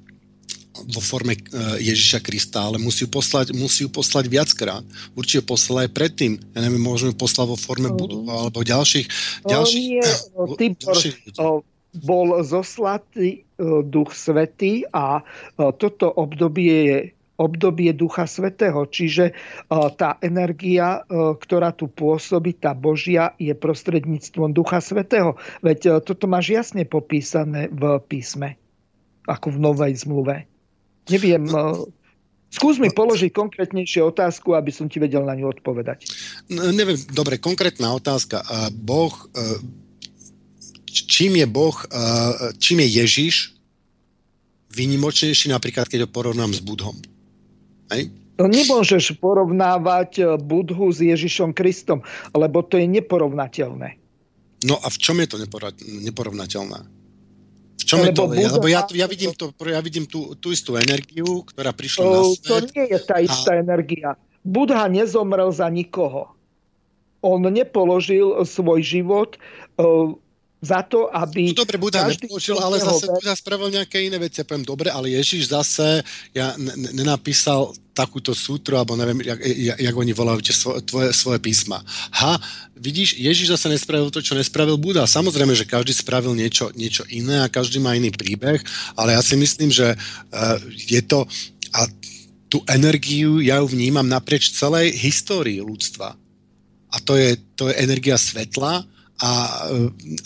vo 0.95 1.01
forme 1.01 1.37
e, 1.37 1.41
Ježiša 1.81 2.19
Krista, 2.21 2.65
ale 2.65 2.81
musí 2.81 3.05
ju 3.05 3.09
poslať, 3.09 3.53
musí 3.53 3.85
ju 3.85 3.89
poslať 3.89 4.25
viackrát. 4.29 4.83
Určite 5.13 5.45
poslať 5.45 5.89
aj 5.89 5.91
predtým. 5.93 6.31
Ja 6.53 6.59
neviem, 6.65 6.81
môžeme 6.81 7.13
poslať 7.13 7.45
vo 7.53 7.57
forme 7.57 7.89
mm. 7.93 7.97
budov 7.97 8.21
alebo 8.29 8.65
ďalších... 8.65 9.05
ďalších 9.45 9.85
nie, 9.89 10.01
Tibor, 10.57 10.97
bol 11.95 12.43
zoslatý 12.43 13.47
e, 13.55 13.81
Duch 13.87 14.11
Svetý 14.11 14.83
a 14.91 15.21
e, 15.21 15.23
toto 15.79 16.11
obdobie 16.11 16.75
je 16.91 16.99
obdobie 17.35 17.91
Ducha 17.91 18.27
Svetého. 18.27 18.87
Čiže 18.87 19.31
e, 19.31 19.33
tá 19.99 20.15
energia, 20.23 21.03
e, 21.03 21.35
ktorá 21.35 21.75
tu 21.75 21.91
pôsobí, 21.91 22.55
tá 22.55 22.71
Božia, 22.71 23.35
je 23.35 23.51
prostredníctvom 23.51 24.55
Ducha 24.55 24.79
Svetého. 24.79 25.35
Veď 25.59 25.79
e, 25.85 25.89
toto 26.03 26.25
máš 26.31 26.51
jasne 26.51 26.87
popísané 26.87 27.67
v 27.71 27.99
písme, 28.07 28.55
ako 29.27 29.55
v 29.55 29.57
Novej 29.59 29.93
zmluve. 29.99 30.47
Neviem, 31.05 31.45
skús 32.49 32.81
mi 32.81 32.89
položiť 32.89 33.29
konkrétnejšie 33.29 34.01
otázku, 34.01 34.57
aby 34.57 34.73
som 34.73 34.89
ti 34.89 34.97
vedel 34.97 35.21
na 35.21 35.37
ňu 35.37 35.53
odpovedať. 35.53 36.09
No, 36.49 36.73
neviem, 36.73 36.97
dobre, 37.13 37.37
konkrétna 37.37 37.93
otázka. 37.93 38.41
Boh, 38.73 39.13
čím 40.89 41.37
je 41.37 41.45
Boh, 41.45 41.77
čím 42.57 42.81
je 42.81 43.05
Ježiš 43.05 43.53
výnimočnejší 44.73 45.53
napríklad, 45.53 45.85
keď 45.85 46.05
ho 46.05 46.09
porovnám 46.09 46.57
s 46.57 46.65
Budhom? 46.65 46.97
Hej? 47.91 48.13
No 48.35 48.51
nemôžeš 48.51 49.15
porovnávať 49.23 50.11
e, 50.19 50.23
Budhu 50.39 50.91
s 50.91 50.99
Ježišom 50.99 51.55
Kristom, 51.55 52.03
lebo 52.35 52.59
to 52.67 52.75
je 52.75 52.83
neporovnateľné. 52.89 53.95
No 54.67 54.75
a 54.81 54.87
v 54.91 54.97
čom 54.99 55.21
je 55.23 55.27
to 55.29 55.37
neporovnateľné? 56.03 56.79
V 57.75 57.83
čom 57.83 58.03
lebo 58.03 58.07
je 58.07 58.11
to? 58.11 58.23
Buddha... 58.27 58.51
Lebo 58.59 58.67
ja, 58.67 58.81
ja 58.91 59.07
vidím, 59.07 59.31
to, 59.31 59.53
ja 59.63 59.79
vidím 59.79 60.03
tú, 60.09 60.35
tú 60.35 60.51
istú 60.51 60.75
energiu, 60.75 61.45
ktorá 61.47 61.71
prišla 61.71 62.03
na 62.03 62.21
svet. 62.33 62.49
To 62.49 62.57
nie 62.73 62.85
je 62.91 62.99
tá 63.03 63.17
istá 63.21 63.51
a... 63.55 63.61
energia. 63.61 64.19
Budha 64.41 64.89
nezomrel 64.89 65.53
za 65.53 65.69
nikoho. 65.69 66.33
On 67.25 67.41
nepoložil 67.41 68.45
svoj 68.45 68.85
život 68.85 69.37
uh, 69.81 70.13
za 70.65 70.81
to, 70.81 71.05
aby... 71.13 71.53
No 71.53 71.61
dobre, 71.61 71.77
Buda 71.77 72.09
nepoučil, 72.09 72.57
ale 72.57 72.81
zase 72.81 73.05
Buda 73.05 73.37
spravil 73.37 73.69
nejaké 73.69 74.01
iné 74.01 74.17
veci. 74.17 74.41
Ja 74.41 74.49
poviem, 74.49 74.65
dobre, 74.65 74.89
ale 74.89 75.13
Ježiš 75.13 75.53
zase 75.53 76.01
ja 76.33 76.57
nenapísal 76.91 77.77
takúto 77.93 78.35
sútru, 78.35 78.75
alebo 78.75 78.97
neviem, 78.99 79.23
jak, 79.23 79.39
jak, 79.39 79.77
jak 79.79 79.95
oni 79.95 80.11
volajú 80.11 80.43
tie 80.43 80.51
svoje, 80.51 80.83
tvoje, 80.83 81.09
svoje 81.15 81.39
písma. 81.39 81.79
Ha, 82.17 82.41
vidíš, 82.75 83.15
Ježiš 83.15 83.55
zase 83.55 83.71
nespravil 83.71 84.11
to, 84.11 84.19
čo 84.19 84.35
nespravil 84.35 84.75
Buda. 84.75 85.07
Samozrejme, 85.07 85.55
že 85.55 85.69
každý 85.69 85.95
spravil 85.95 86.35
niečo, 86.35 86.73
niečo 86.75 87.07
iné 87.07 87.45
a 87.45 87.51
každý 87.53 87.79
má 87.79 87.95
iný 87.95 88.11
príbeh, 88.11 88.59
ale 88.99 89.15
ja 89.15 89.21
si 89.23 89.39
myslím, 89.39 89.69
že 89.69 89.95
uh, 89.95 90.57
je 90.73 90.99
to... 91.05 91.23
A 91.71 91.87
tú 92.45 92.61
energiu 92.69 93.41
ja 93.41 93.59
ju 93.59 93.67
vnímam 93.67 94.05
naprieč 94.05 94.53
celej 94.53 94.93
histórii 94.95 95.59
ľudstva. 95.59 96.13
A 96.93 96.95
to 97.03 97.17
je, 97.19 97.35
to 97.57 97.67
je 97.67 97.75
energia 97.83 98.15
svetla, 98.15 98.85
a, 99.21 99.31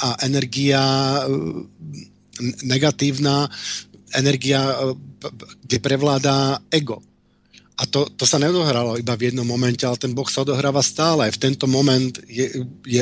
a 0.02 0.08
energia 0.26 0.82
negatívna, 2.64 3.50
energia, 4.16 4.76
kde 5.64 5.78
prevládá 5.80 6.64
ego. 6.72 7.04
A 7.80 7.88
to, 7.88 8.12
to 8.12 8.28
sa 8.28 8.36
neodohralo 8.36 9.00
iba 9.00 9.16
v 9.16 9.32
jednom 9.32 9.48
momente, 9.48 9.88
ale 9.88 9.96
ten 9.96 10.12
Boh 10.12 10.28
sa 10.28 10.44
odohráva 10.44 10.84
stále. 10.84 11.32
V 11.32 11.40
tento 11.40 11.64
moment 11.64 12.12
je, 12.28 12.68
je 12.84 13.02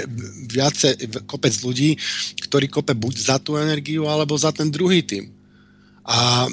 viacej 0.53 1.25
kopec 1.25 1.53
ľudí, 1.65 1.97
ktorí 2.45 2.69
kope 2.69 2.93
buď 2.93 3.13
za 3.17 3.37
tú 3.41 3.57
energiu, 3.57 4.05
alebo 4.05 4.37
za 4.37 4.53
ten 4.53 4.69
druhý 4.69 5.01
tým. 5.01 5.33
A 6.05 6.45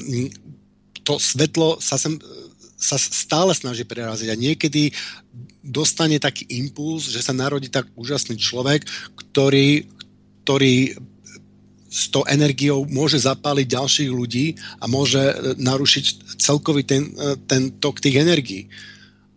to 1.04 1.20
svetlo 1.20 1.76
sa 1.84 2.00
sem 2.00 2.16
sa 2.84 3.00
stále 3.00 3.56
snaží 3.56 3.80
preraziť 3.88 4.28
a 4.28 4.36
niekedy 4.36 4.92
dostane 5.64 6.20
taký 6.20 6.44
impuls, 6.60 7.08
že 7.08 7.24
sa 7.24 7.32
narodí 7.32 7.72
tak 7.72 7.88
úžasný 7.96 8.36
človek, 8.36 8.84
ktorý, 9.16 9.88
ktorý 10.44 10.92
s 11.94 12.10
tou 12.10 12.26
energiou 12.26 12.84
môže 12.90 13.22
zapáliť 13.22 13.66
ďalších 13.70 14.10
ľudí 14.10 14.58
a 14.82 14.90
môže 14.90 15.20
narušiť 15.56 16.36
celkový 16.42 16.82
ten, 16.82 17.14
ten 17.48 17.70
tok 17.80 18.02
tých 18.02 18.18
energií. 18.18 18.66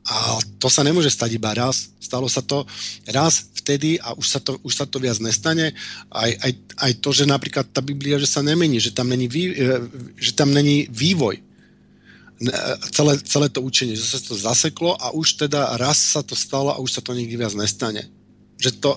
A 0.08 0.40
to 0.58 0.72
sa 0.72 0.82
nemôže 0.88 1.12
stať 1.12 1.36
iba 1.36 1.52
raz. 1.54 1.92
Stalo 2.00 2.32
sa 2.32 2.40
to 2.40 2.64
raz 3.12 3.52
vtedy 3.60 4.00
a 4.00 4.16
už 4.16 4.26
sa 4.26 4.40
to, 4.40 4.56
už 4.64 4.74
sa 4.74 4.88
to 4.88 5.04
viac 5.04 5.20
nestane. 5.20 5.76
Aj, 6.08 6.32
aj, 6.32 6.52
aj 6.80 6.92
to, 7.04 7.12
že 7.12 7.28
napríklad 7.28 7.68
tá 7.70 7.84
Biblia, 7.84 8.16
že 8.16 8.26
sa 8.26 8.40
nemení, 8.40 8.80
že 8.80 8.96
tam 8.96 9.12
není, 9.12 9.28
vý, 9.28 9.52
e, 9.52 9.84
že 10.16 10.32
tam 10.32 10.56
není 10.56 10.88
vývoj. 10.88 11.44
Celé, 12.94 13.18
celé 13.26 13.48
to 13.50 13.66
učenie, 13.66 13.98
že 13.98 14.06
sa 14.06 14.22
to 14.22 14.38
zaseklo 14.38 14.94
a 14.94 15.10
už 15.10 15.42
teda 15.42 15.74
raz 15.82 15.98
sa 15.98 16.22
to 16.22 16.38
stalo 16.38 16.70
a 16.70 16.78
už 16.78 16.98
sa 16.98 17.02
to 17.02 17.18
nikdy 17.18 17.34
viac 17.34 17.58
nestane. 17.58 18.06
Že 18.62 18.72
to, 18.78 18.92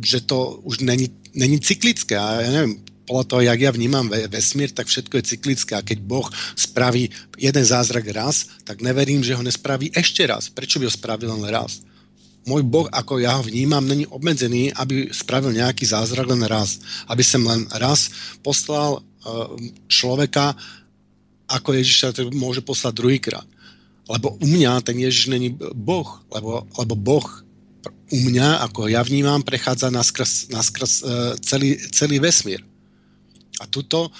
že 0.00 0.18
to 0.24 0.64
už 0.64 0.80
není, 0.80 1.12
není 1.36 1.60
cyklické. 1.60 2.16
A 2.16 2.40
ja 2.40 2.50
neviem, 2.50 2.80
podľa 3.04 3.26
toho, 3.26 3.42
jak 3.42 3.60
ja 3.60 3.70
vnímam 3.74 4.06
vesmír, 4.30 4.70
tak 4.70 4.86
všetko 4.86 5.18
je 5.18 5.28
cyklické 5.34 5.74
a 5.74 5.82
keď 5.82 5.98
Boh 5.98 6.30
spraví 6.54 7.10
jeden 7.36 7.64
zázrak 7.66 8.06
raz, 8.14 8.46
tak 8.62 8.80
neverím, 8.80 9.26
že 9.26 9.34
ho 9.34 9.42
nespraví 9.42 9.90
ešte 9.90 10.22
raz. 10.30 10.46
Prečo 10.46 10.78
by 10.78 10.86
ho 10.86 10.92
spravil 10.94 11.26
len 11.26 11.50
raz? 11.50 11.82
Môj 12.46 12.64
Boh, 12.64 12.88
ako 12.88 13.20
ja 13.20 13.36
ho 13.36 13.44
vnímam, 13.44 13.84
není 13.84 14.06
obmedzený, 14.08 14.72
aby 14.78 15.12
spravil 15.12 15.52
nejaký 15.52 15.84
zázrak 15.84 16.24
len 16.24 16.46
raz. 16.48 16.80
Aby 17.10 17.20
som 17.26 17.44
len 17.44 17.68
raz 17.76 18.08
poslal 18.40 19.02
uh, 19.02 19.58
človeka, 19.90 20.56
ako 21.50 21.74
Ježiša 21.74 22.14
môže 22.30 22.62
poslať 22.62 22.94
druhýkrát. 22.94 23.46
Lebo 24.06 24.38
u 24.38 24.46
mňa 24.46 24.82
ten 24.86 24.98
Ježiš 24.98 25.30
není 25.30 25.54
Boh, 25.74 26.22
lebo, 26.30 26.66
lebo 26.78 26.94
Boh 26.94 27.28
u 28.10 28.18
mňa, 28.18 28.66
ako 28.66 28.90
ja 28.90 29.02
vnímam, 29.06 29.42
prechádza 29.42 29.90
naskrz, 29.90 30.50
naskrz 30.50 30.92
uh, 31.02 31.34
celý, 31.38 31.78
celý 31.94 32.18
vesmír. 32.18 32.62
A 33.62 33.70
tuto 33.70 34.10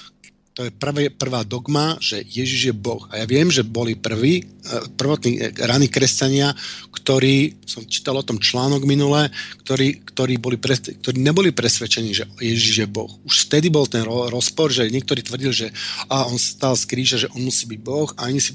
to 0.61 0.69
je 0.69 0.77
prvé, 0.77 1.09
prvá 1.09 1.41
dogma, 1.41 1.97
že 2.05 2.21
Ježiš 2.21 2.69
je 2.69 2.75
Boh. 2.77 3.09
A 3.09 3.25
ja 3.25 3.25
viem, 3.25 3.49
že 3.49 3.65
boli 3.65 3.97
prví, 3.97 4.45
e, 4.45 4.73
prvotní 4.93 5.41
e, 5.41 5.57
raní 5.57 5.89
kresťania, 5.89 6.53
ktorí, 6.93 7.65
som 7.65 7.81
čítal 7.89 8.21
o 8.21 8.27
tom 8.29 8.37
článok 8.37 8.85
minulé, 8.85 9.33
ktorí, 9.65 10.05
ktorí, 10.05 10.37
boli 10.37 10.61
ktorí 10.61 11.17
neboli 11.17 11.49
presvedčení, 11.49 12.13
že 12.13 12.29
Ježiš 12.45 12.85
je 12.85 12.89
Boh. 12.93 13.09
Už 13.25 13.49
vtedy 13.49 13.73
bol 13.73 13.89
ten 13.89 14.05
rozpor, 14.05 14.69
že 14.69 14.93
niektorí 14.93 15.25
tvrdili, 15.25 15.49
že 15.49 15.69
a 16.13 16.29
on 16.29 16.37
stal 16.37 16.77
z 16.77 16.85
kríža, 16.85 17.17
že 17.17 17.33
on 17.33 17.41
musí 17.41 17.65
byť 17.65 17.81
Boh 17.81 18.13
a 18.21 18.29
iní, 18.29 18.45
si, 18.45 18.53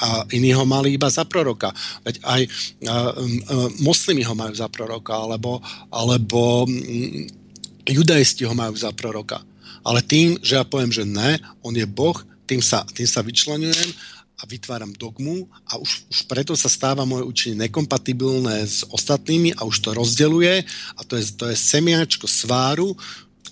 a 0.00 0.24
iní 0.32 0.56
ho 0.56 0.64
mali 0.64 0.96
iba 0.96 1.12
za 1.12 1.28
proroka. 1.28 1.68
Veď 2.00 2.16
aj 2.24 2.40
a, 2.48 2.48
a, 2.48 2.96
moslimi 3.84 4.24
ho 4.24 4.32
majú 4.32 4.56
za 4.56 4.72
proroka, 4.72 5.12
alebo, 5.12 5.60
alebo 5.92 6.64
m, 6.64 7.28
judaisti 7.84 8.48
ho 8.48 8.56
majú 8.56 8.72
za 8.72 8.88
proroka 8.96 9.44
ale 9.86 10.02
tým, 10.02 10.34
že 10.42 10.58
ja 10.58 10.66
poviem, 10.66 10.90
že 10.90 11.06
ne, 11.06 11.38
on 11.62 11.70
je 11.70 11.86
Boh, 11.86 12.18
tým 12.50 12.58
sa, 12.58 12.82
tým 12.90 13.06
sa 13.06 13.22
vyčlenujem 13.22 13.94
a 14.36 14.42
vytváram 14.44 14.92
dogmu 14.92 15.48
a 15.64 15.80
už, 15.80 16.10
už 16.12 16.18
preto 16.28 16.52
sa 16.58 16.68
stáva 16.68 17.08
moje 17.08 17.24
učenie 17.24 17.70
nekompatibilné 17.70 18.66
s 18.66 18.84
ostatnými 18.90 19.56
a 19.56 19.64
už 19.64 19.80
to 19.80 19.90
rozdeluje 19.96 20.66
a 20.98 21.00
to 21.06 21.16
je, 21.16 21.24
to 21.32 21.48
je 21.48 21.56
semiačko 21.56 22.28
sváru, 22.28 22.92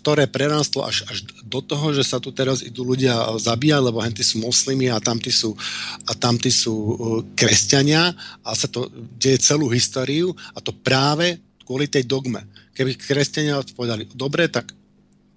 ktoré 0.05 0.29
prerástlo 0.29 0.85
až, 0.85 1.09
až 1.09 1.25
do 1.49 1.65
toho, 1.65 1.97
že 1.97 2.05
sa 2.05 2.21
tu 2.21 2.29
teraz 2.29 2.61
idú 2.61 2.85
ľudia 2.85 3.17
zabíjať, 3.41 3.81
lebo 3.81 4.05
henty 4.05 4.21
sú 4.21 4.37
moslimy 4.45 4.93
a 4.93 5.01
tamty 5.01 5.33
sú, 5.33 5.57
a 6.05 6.13
tamty 6.13 6.53
sú 6.53 6.75
uh, 6.77 6.95
kresťania 7.33 8.13
a 8.45 8.53
sa 8.53 8.69
to 8.69 8.93
deje 9.17 9.41
celú 9.41 9.73
históriu 9.73 10.37
a 10.53 10.61
to 10.61 10.77
práve 10.77 11.41
kvôli 11.65 11.89
tej 11.89 12.05
dogme. 12.05 12.45
Keby 12.77 13.01
kresťania 13.01 13.65
povedali, 13.73 14.05
dobre, 14.13 14.53
tak 14.53 14.77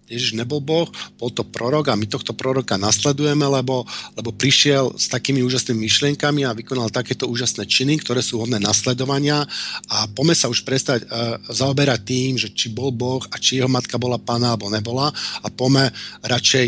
Ježiš 0.08 0.40
nebol 0.40 0.64
Boh, 0.64 0.88
bol 1.20 1.30
to 1.32 1.44
prorok 1.44 1.92
a 1.92 2.00
my 2.00 2.08
tohto 2.08 2.32
proroka 2.32 2.80
nasledujeme, 2.80 3.44
lebo, 3.44 3.84
lebo 4.16 4.32
prišiel 4.32 4.96
s 4.96 5.12
takými 5.12 5.44
úžasnými 5.44 5.84
myšlienkami 5.84 6.48
a 6.48 6.56
vykonal 6.56 6.88
takéto 6.88 7.28
úžasné 7.28 7.68
činy, 7.68 8.00
ktoré 8.00 8.24
sú 8.24 8.40
hodné 8.40 8.58
nasledovania 8.60 9.44
a 9.92 10.08
pome 10.12 10.32
sa 10.32 10.48
už 10.48 10.64
prestať 10.64 11.04
uh, 11.08 11.40
zaoberať 11.52 12.00
tým, 12.08 12.40
že 12.40 12.52
či 12.56 12.72
bol 12.72 12.96
Boh 12.96 13.24
a 13.32 13.36
či 13.36 13.60
jeho 13.60 13.72
matka 13.72 14.00
bola 14.00 14.20
pána 14.20 14.56
alebo 14.56 14.72
nebola 14.72 15.12
a 15.44 15.48
pome 15.52 15.92
radšej, 16.24 16.68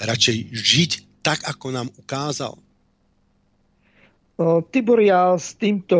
radšej 0.00 0.36
žiť 0.52 0.90
tak, 1.20 1.44
ako 1.44 1.66
nám 1.74 1.88
ukázal. 2.00 2.67
Tibor, 4.70 5.02
ja 5.02 5.34
s 5.34 5.58
týmto, 5.58 5.98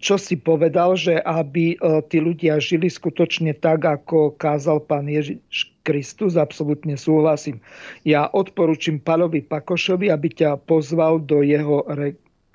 čo 0.00 0.16
si 0.16 0.40
povedal, 0.40 0.96
že 0.96 1.20
aby 1.20 1.76
tí 2.08 2.16
ľudia 2.16 2.56
žili 2.56 2.88
skutočne 2.88 3.52
tak, 3.52 3.84
ako 3.84 4.32
kázal 4.40 4.80
pán 4.80 5.04
Ježiš 5.04 5.68
Kristus, 5.84 6.40
absolútne 6.40 6.96
súhlasím. 6.96 7.60
Ja 8.08 8.32
odporúčim 8.32 9.04
Palovi 9.04 9.44
Pakošovi, 9.44 10.08
aby 10.08 10.32
ťa 10.32 10.64
pozval 10.64 11.28
do 11.28 11.44
jeho 11.44 11.84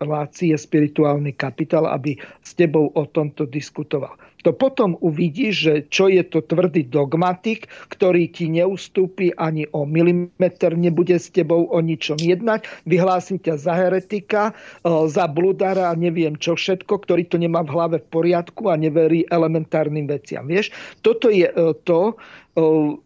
relácie 0.02 0.58
Spirituálny 0.58 1.38
kapitál, 1.38 1.86
aby 1.86 2.18
s 2.42 2.58
tebou 2.58 2.90
o 2.98 3.04
tomto 3.06 3.46
diskutoval 3.46 4.18
to 4.44 4.56
potom 4.56 4.96
uvidíš, 5.04 5.54
že 5.56 5.74
čo 5.92 6.08
je 6.08 6.24
to 6.24 6.40
tvrdý 6.40 6.88
dogmatik, 6.88 7.68
ktorý 7.92 8.32
ti 8.32 8.48
neustúpi 8.48 9.36
ani 9.36 9.68
o 9.76 9.84
milimeter, 9.84 10.80
nebude 10.80 11.20
s 11.20 11.28
tebou 11.28 11.68
o 11.68 11.80
ničom 11.84 12.16
jednať, 12.16 12.64
vyhlási 12.88 13.40
ťa 13.44 13.60
za 13.60 13.74
heretika, 13.76 14.56
e, 14.88 15.08
za 15.12 15.28
bludára 15.28 15.92
a 15.92 16.00
neviem 16.00 16.40
čo 16.40 16.56
všetko, 16.56 17.04
ktorý 17.04 17.28
to 17.28 17.36
nemá 17.36 17.68
v 17.68 17.74
hlave 17.76 17.98
v 18.00 18.10
poriadku 18.12 18.72
a 18.72 18.80
neverí 18.80 19.28
elementárnym 19.28 20.08
veciam. 20.08 20.48
Vieš, 20.48 20.72
toto 21.04 21.28
je 21.28 21.52
e, 21.52 21.56
to, 21.84 22.16
e, 22.16 22.64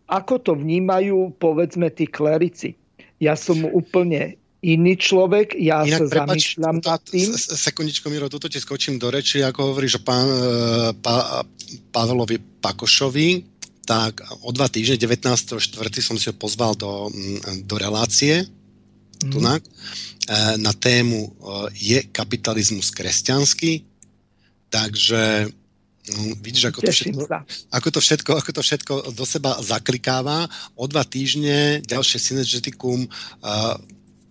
ako 0.10 0.36
to 0.38 0.54
vnímajú 0.54 1.34
povedzme 1.42 1.90
tí 1.90 2.06
klerici. 2.06 2.78
Ja 3.18 3.34
som 3.40 3.64
úplne 3.64 4.36
iný 4.64 4.96
človek, 4.96 5.60
ja 5.60 5.84
Inak, 5.84 6.08
sa 6.08 6.24
prepač, 6.24 6.56
zamýšľam 6.56 6.78
nad 6.80 7.02
tým. 7.04 7.30
Sekundičko, 7.36 8.08
Miro, 8.08 8.32
toto 8.32 8.48
ti 8.48 8.64
skočím 8.64 8.96
do 8.96 9.12
reči, 9.12 9.44
ako 9.44 9.76
hovoríš 9.76 10.00
o 10.00 10.02
pán, 10.02 10.24
e, 10.24 10.40
pa, 11.04 11.44
Pavelovi 11.92 12.40
Pakošovi, 12.64 13.44
tak 13.84 14.24
o 14.48 14.56
dva 14.56 14.72
týždne, 14.72 14.96
19.4. 14.96 15.60
som 16.00 16.16
si 16.16 16.32
ho 16.32 16.36
pozval 16.40 16.80
do, 16.80 17.12
do 17.68 17.76
relácie 17.76 18.48
mm. 18.48 19.32
tunak, 19.36 19.60
e, 19.60 19.70
na 20.64 20.72
tému 20.72 21.20
e, 21.20 21.30
je 21.76 22.00
kapitalizmus 22.16 22.88
kresťanský, 22.96 23.84
takže 24.72 25.52
No, 26.04 26.36
vidíš, 26.44 26.68
ako 26.68 26.84
to, 26.84 26.92
všetko, 26.92 27.24
ako, 27.72 27.88
to 27.96 28.00
všetko, 28.04 28.32
ako 28.36 28.50
to 28.52 28.62
všetko 28.62 28.94
do 29.16 29.24
seba 29.24 29.56
zaklikáva. 29.64 30.52
O 30.76 30.84
dva 30.84 31.08
týždne 31.08 31.80
ďalšie 31.80 32.20
synergetikum 32.20 33.08
uh, 33.08 33.80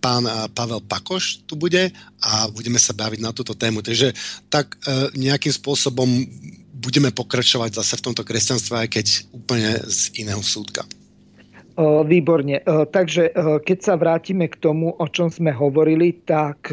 pán 0.03 0.27
Pavel 0.51 0.83
Pakoš 0.83 1.47
tu 1.47 1.55
bude 1.55 1.95
a 2.19 2.31
budeme 2.51 2.75
sa 2.75 2.91
baviť 2.91 3.23
na 3.23 3.31
túto 3.31 3.55
tému. 3.55 3.79
Takže 3.79 4.11
tak 4.51 4.75
e, 4.83 5.15
nejakým 5.15 5.55
spôsobom 5.55 6.27
budeme 6.75 7.15
pokračovať 7.15 7.79
zase 7.79 7.95
v 7.95 8.05
tomto 8.11 8.27
kresťanstve, 8.27 8.75
aj 8.83 8.89
keď 8.91 9.05
úplne 9.31 9.79
z 9.87 10.11
iného 10.19 10.43
súdka. 10.43 10.83
Výborne. 12.03 12.59
E, 12.59 12.63
takže 12.91 13.31
keď 13.63 13.77
sa 13.79 13.95
vrátime 13.95 14.51
k 14.51 14.59
tomu, 14.59 14.91
o 14.91 15.07
čom 15.07 15.31
sme 15.31 15.55
hovorili, 15.55 16.19
tak 16.27 16.67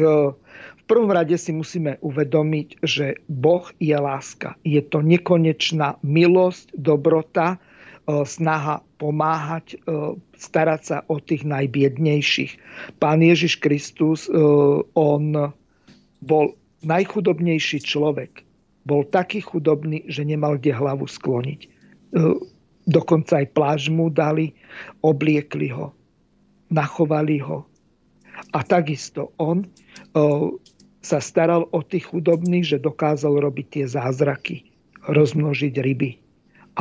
v 0.75 0.83
prvom 0.83 1.15
rade 1.15 1.39
si 1.39 1.55
musíme 1.55 1.95
uvedomiť, 2.03 2.83
že 2.83 3.15
Boh 3.31 3.63
je 3.79 3.95
láska. 3.95 4.59
Je 4.67 4.83
to 4.83 4.99
nekonečná 4.99 5.95
milosť, 6.03 6.75
dobrota, 6.75 7.55
snaha 8.27 8.83
pomáhať, 8.99 9.79
starať 10.41 10.81
sa 10.81 10.97
o 11.05 11.21
tých 11.21 11.45
najbiednejších. 11.45 12.57
Pán 12.97 13.21
Ježiš 13.21 13.61
Kristus, 13.61 14.25
on 14.97 15.53
bol 16.25 16.45
najchudobnejší 16.81 17.85
človek. 17.85 18.41
Bol 18.89 19.05
taký 19.13 19.45
chudobný, 19.45 20.01
že 20.09 20.25
nemal 20.25 20.57
kde 20.57 20.73
hlavu 20.73 21.05
skloniť. 21.05 21.69
Dokonca 22.89 23.45
aj 23.45 23.47
pláž 23.53 23.93
mu 23.93 24.09
dali, 24.09 24.57
obliekli 25.05 25.69
ho, 25.69 25.93
nachovali 26.73 27.37
ho. 27.45 27.61
A 28.57 28.65
takisto 28.65 29.29
on 29.37 29.69
sa 31.05 31.19
staral 31.21 31.69
o 31.69 31.85
tých 31.85 32.09
chudobných, 32.09 32.65
že 32.65 32.81
dokázal 32.81 33.37
robiť 33.37 33.67
tie 33.69 33.85
zázraky, 33.85 34.65
rozmnožiť 35.05 35.77
ryby, 35.77 36.17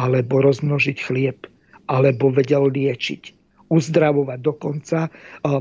alebo 0.00 0.40
rozmnožiť 0.40 0.98
chlieb, 1.04 1.44
alebo 1.92 2.32
vedel 2.32 2.72
liečiť, 2.72 3.22
uzdravovať. 3.70 4.38
Dokonca 4.42 5.06
e, 5.06 5.10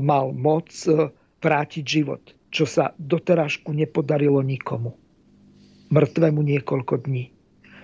mal 0.02 0.34
moc 0.34 0.68
e, 0.84 1.08
vrátiť 1.40 1.84
život, 1.86 2.34
čo 2.50 2.66
sa 2.66 2.92
doterážku 2.98 3.70
nepodarilo 3.70 4.42
nikomu. 4.42 4.98
Mŕtvemu 5.94 6.40
niekoľko 6.42 7.06
dní 7.06 7.30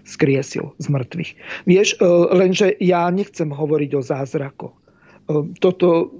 skriesil 0.06 0.74
z 0.78 0.86
mŕtvych. 0.86 1.30
Vieš, 1.66 1.88
e, 1.96 2.06
lenže 2.34 2.74
ja 2.82 3.06
nechcem 3.08 3.48
hovoriť 3.54 3.90
o 3.94 4.02
zázrakoch. 4.02 4.76
Toto 5.58 6.14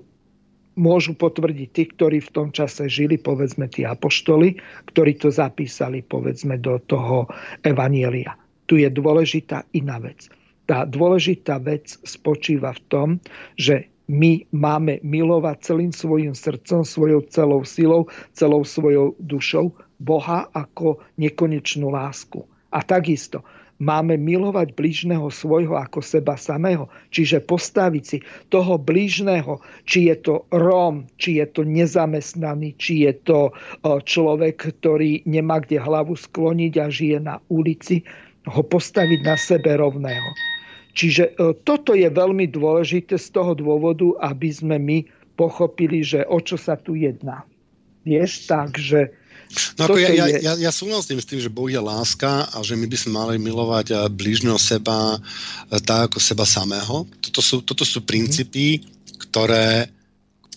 môžu 0.77 1.17
potvrdiť 1.17 1.69
tí, 1.73 1.83
ktorí 1.95 2.19
v 2.21 2.33
tom 2.35 2.49
čase 2.53 2.87
žili, 2.87 3.17
povedzme 3.17 3.67
tí 3.67 3.83
apoštoli, 3.83 4.61
ktorí 4.93 5.17
to 5.17 5.33
zapísali, 5.33 6.05
povedzme, 6.05 6.61
do 6.61 6.77
toho 6.85 7.31
evanielia. 7.65 8.37
Tu 8.69 8.85
je 8.85 8.91
dôležitá 8.93 9.65
iná 9.73 10.03
vec. 10.03 10.29
Tá 10.69 10.85
dôležitá 10.85 11.63
vec 11.63 11.97
spočíva 12.05 12.75
v 12.77 12.83
tom, 12.91 13.09
že 13.57 13.89
my 14.07 14.47
máme 14.55 15.03
milovať 15.03 15.57
celým 15.67 15.91
svojim 15.91 16.35
srdcom, 16.35 16.87
svojou 16.87 17.27
celou 17.27 17.67
silou, 17.67 18.07
celou 18.33 18.63
svojou 18.63 19.19
dušou 19.19 19.75
Boha 19.99 20.47
ako 20.55 21.03
nekonečnú 21.19 21.91
lásku. 21.91 22.47
A 22.71 22.85
takisto 22.87 23.43
máme 23.77 24.17
milovať 24.17 24.73
blížneho 24.73 25.29
svojho 25.29 25.77
ako 25.77 26.01
seba 26.01 26.39
samého. 26.39 26.89
Čiže 27.13 27.45
postaviť 27.45 28.05
si 28.05 28.19
toho 28.49 28.81
blížneho, 28.81 29.61
či 29.85 30.09
je 30.09 30.17
to 30.17 30.35
Róm, 30.55 31.05
či 31.21 31.43
je 31.43 31.47
to 31.51 31.63
nezamestnaný, 31.67 32.73
či 32.81 33.05
je 33.05 33.13
to 33.27 33.53
človek, 33.85 34.71
ktorý 34.81 35.27
nemá 35.29 35.61
kde 35.61 35.83
hlavu 35.83 36.17
skloniť 36.17 36.73
a 36.81 36.87
žije 36.89 37.19
na 37.21 37.37
ulici, 37.53 38.01
ho 38.47 38.63
postaviť 38.63 39.21
na 39.27 39.35
sebe 39.35 39.77
rovného. 39.77 40.56
Čiže 40.97 41.37
toto 41.61 41.93
je 41.93 42.09
veľmi 42.09 42.49
dôležité 42.49 43.21
z 43.21 43.29
toho 43.29 43.53
dôvodu, 43.53 44.17
aby 44.25 44.49
sme 44.49 44.81
my 44.81 44.99
pochopili, 45.37 46.01
že 46.01 46.25
o 46.25 46.41
čo 46.41 46.57
sa 46.57 46.81
tu 46.81 46.97
jedná. 46.97 47.45
Vieš, 48.09 48.49
takže 48.49 49.13
No 49.79 49.87
ako 49.87 49.99
ja, 50.03 50.11
ja, 50.11 50.27
ja, 50.27 50.53
ja 50.59 50.73
súhlasím 50.75 51.23
s 51.23 51.29
tým, 51.29 51.39
že 51.39 51.53
Boh 51.53 51.71
je 51.71 51.79
láska 51.79 52.51
a 52.51 52.57
že 52.67 52.75
my 52.75 52.87
by 52.91 52.97
sme 52.99 53.13
mali 53.15 53.35
milovať 53.39 53.87
eh, 53.95 53.99
blížneho 54.11 54.59
seba 54.59 55.17
eh, 55.17 55.79
tak 55.79 56.11
ako 56.11 56.19
seba 56.19 56.43
samého. 56.43 57.07
Toto 57.23 57.39
sú, 57.39 57.63
toto 57.63 57.87
sú 57.87 58.03
princípy, 58.03 58.83
ktoré 59.31 59.87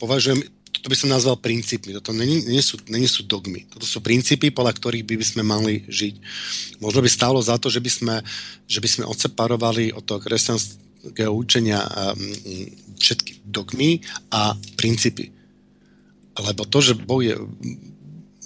považujem, 0.01 0.41
toto 0.79 0.87
by 0.87 0.95
som 0.95 1.11
nazval 1.11 1.35
princípmi, 1.35 1.91
toto 1.99 2.15
není, 2.15 2.39
nie, 2.47 2.63
sú, 2.63 2.79
není 2.87 3.03
sú 3.03 3.27
dogmy. 3.27 3.67
Toto 3.67 3.83
sú 3.83 3.99
princípy, 3.99 4.47
podľa 4.47 4.79
ktorých 4.79 5.03
by, 5.03 5.15
by 5.19 5.25
sme 5.27 5.43
mali 5.43 5.83
žiť. 5.91 6.15
Možno 6.79 7.03
by 7.03 7.09
stálo 7.11 7.43
za 7.43 7.59
to, 7.59 7.67
že 7.67 7.83
by 7.83 7.91
sme, 7.91 8.15
že 8.63 8.79
by 8.79 8.87
sme 8.87 9.03
odseparovali 9.11 9.91
od 9.91 10.07
toho 10.07 10.23
kresťanského 10.23 11.35
učenia 11.35 11.83
um, 11.83 12.15
všetky 12.95 13.43
dogmy 13.43 13.99
a 14.31 14.55
princípy. 14.79 15.35
Lebo 16.39 16.63
to, 16.63 16.79
že 16.79 16.95
Boh 16.95 17.19
je 17.19 17.35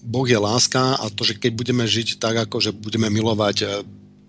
Boh 0.04 0.28
je 0.28 0.36
láska 0.36 1.00
a 1.00 1.08
to, 1.08 1.24
že 1.24 1.40
keď 1.40 1.52
budeme 1.56 1.86
žiť 1.88 2.20
tak, 2.20 2.36
ako 2.36 2.60
že 2.60 2.76
budeme 2.76 3.08
milovať 3.08 3.58
e, 3.64 3.68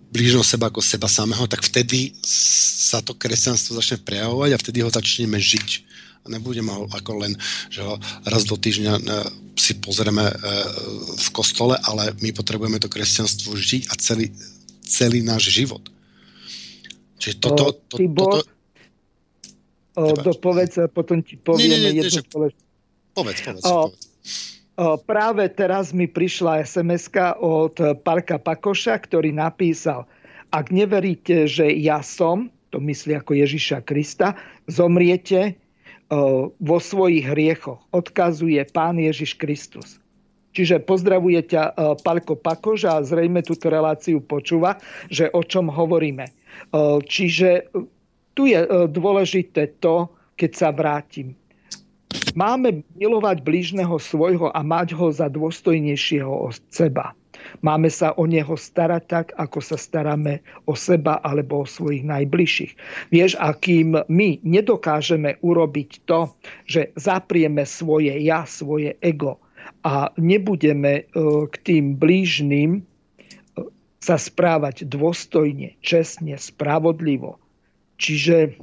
blížno 0.07 0.39
seba 0.39 0.71
ako 0.71 0.79
seba 0.79 1.11
samého, 1.11 1.43
tak 1.51 1.59
vtedy 1.59 2.15
sa 2.23 3.03
to 3.03 3.11
kresťanstvo 3.11 3.75
začne 3.75 3.99
prejavovať 3.99 4.55
a 4.55 4.61
vtedy 4.63 4.79
ho 4.79 4.87
začneme 4.87 5.35
žiť. 5.35 5.84
Ho 6.25 6.89
ako 6.89 7.11
len, 7.21 7.37
že 7.69 7.85
raz 8.25 8.49
do 8.49 8.57
týždňa 8.57 8.93
e, 8.97 9.01
si 9.53 9.77
pozrieme 9.77 10.25
e, 10.25 10.35
v 11.21 11.27
kostole, 11.29 11.77
ale 11.85 12.17
my 12.17 12.33
potrebujeme 12.33 12.81
to 12.81 12.89
kresťanstvo 12.89 13.53
žiť 13.53 13.89
a 13.89 13.93
celý, 14.01 14.33
celý 14.81 15.21
náš 15.21 15.53
život. 15.53 15.85
Čiže 17.21 17.35
toto... 17.37 17.77
To, 17.77 17.97
to, 17.97 18.09
toto, 18.09 18.37
o, 19.95 20.17
dopovedz 20.17 20.81
a 20.81 20.85
potom 20.89 21.21
ti 21.21 21.37
povieme 21.37 21.77
nie, 21.77 21.93
nie, 21.93 22.01
nie, 22.01 22.09
jednu 22.09 22.49
Povedz, 23.15 23.39
povedz, 23.45 23.63
o, 23.63 23.93
povedz. 23.93 24.15
Práve 25.07 25.47
teraz 25.55 25.95
mi 25.95 26.03
prišla 26.03 26.67
sms 26.67 27.07
od 27.39 27.79
Parka 28.03 28.35
Pakoša, 28.35 28.99
ktorý 29.07 29.31
napísal, 29.31 30.03
ak 30.51 30.67
neveríte, 30.67 31.47
že 31.47 31.71
ja 31.79 32.03
som, 32.03 32.51
to 32.75 32.83
myslí 32.83 33.15
ako 33.15 33.39
Ježiša 33.39 33.87
Krista, 33.87 34.35
zomriete 34.67 35.55
vo 36.59 36.77
svojich 36.77 37.25
hriechoch. 37.25 37.81
Odkazuje 37.89 38.61
Pán 38.69 39.01
Ježiš 39.01 39.37
Kristus. 39.37 39.97
Čiže 40.55 40.79
pozdravuje 40.83 41.43
ťa 41.51 41.75
Palko 42.05 42.39
Pakoš 42.39 42.87
a 42.87 43.03
zrejme 43.03 43.43
túto 43.43 43.67
reláciu 43.67 44.23
počúva, 44.23 44.79
že 45.11 45.27
o 45.35 45.43
čom 45.43 45.67
hovoríme. 45.67 46.31
Čiže 47.03 47.73
tu 48.31 48.47
je 48.47 48.63
dôležité 48.87 49.75
to, 49.83 50.07
keď 50.39 50.51
sa 50.55 50.69
vrátim 50.71 51.35
Máme 52.35 52.83
milovať 52.99 53.47
blížneho 53.47 53.95
svojho 53.95 54.51
a 54.51 54.59
mať 54.59 54.91
ho 54.91 55.07
za 55.07 55.31
dôstojnejšieho 55.31 56.27
od 56.27 56.59
seba. 56.67 57.15
Máme 57.61 57.89
sa 57.89 58.13
o 58.15 58.25
neho 58.25 58.53
starať 58.53 59.03
tak, 59.07 59.27
ako 59.37 59.59
sa 59.61 59.77
staráme 59.77 60.41
o 60.65 60.73
seba 60.73 61.21
alebo 61.21 61.63
o 61.63 61.69
svojich 61.69 62.05
najbližších. 62.05 62.73
Vieš, 63.11 63.37
a 63.41 63.53
kým 63.53 63.97
my 64.07 64.29
nedokážeme 64.41 65.39
urobiť 65.41 66.05
to, 66.05 66.29
že 66.65 66.93
zaprieme 66.97 67.63
svoje 67.65 68.13
ja, 68.21 68.43
svoje 68.45 68.97
ego 69.01 69.41
a 69.85 70.13
nebudeme 70.17 70.93
e, 71.01 71.03
k 71.49 71.55
tým 71.65 71.97
blížnym 71.97 72.71
e, 72.77 72.81
sa 74.01 74.17
správať 74.17 74.85
dôstojne, 74.85 75.77
čestne, 75.81 76.37
spravodlivo. 76.37 77.41
Čiže 77.95 78.59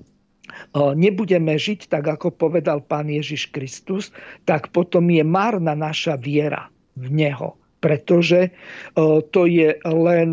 nebudeme 0.76 1.56
žiť 1.56 1.88
tak, 1.88 2.04
ako 2.09 2.34
povedal 2.34 2.84
pán 2.84 3.09
Ježiš 3.09 3.48
Kristus, 3.48 4.12
tak 4.44 4.72
potom 4.74 5.09
je 5.09 5.24
márna 5.24 5.72
naša 5.72 6.18
viera 6.20 6.68
v 6.96 7.09
Neho. 7.09 7.56
Pretože 7.82 8.54
to 9.34 9.42
je 9.50 9.74
len 9.82 10.30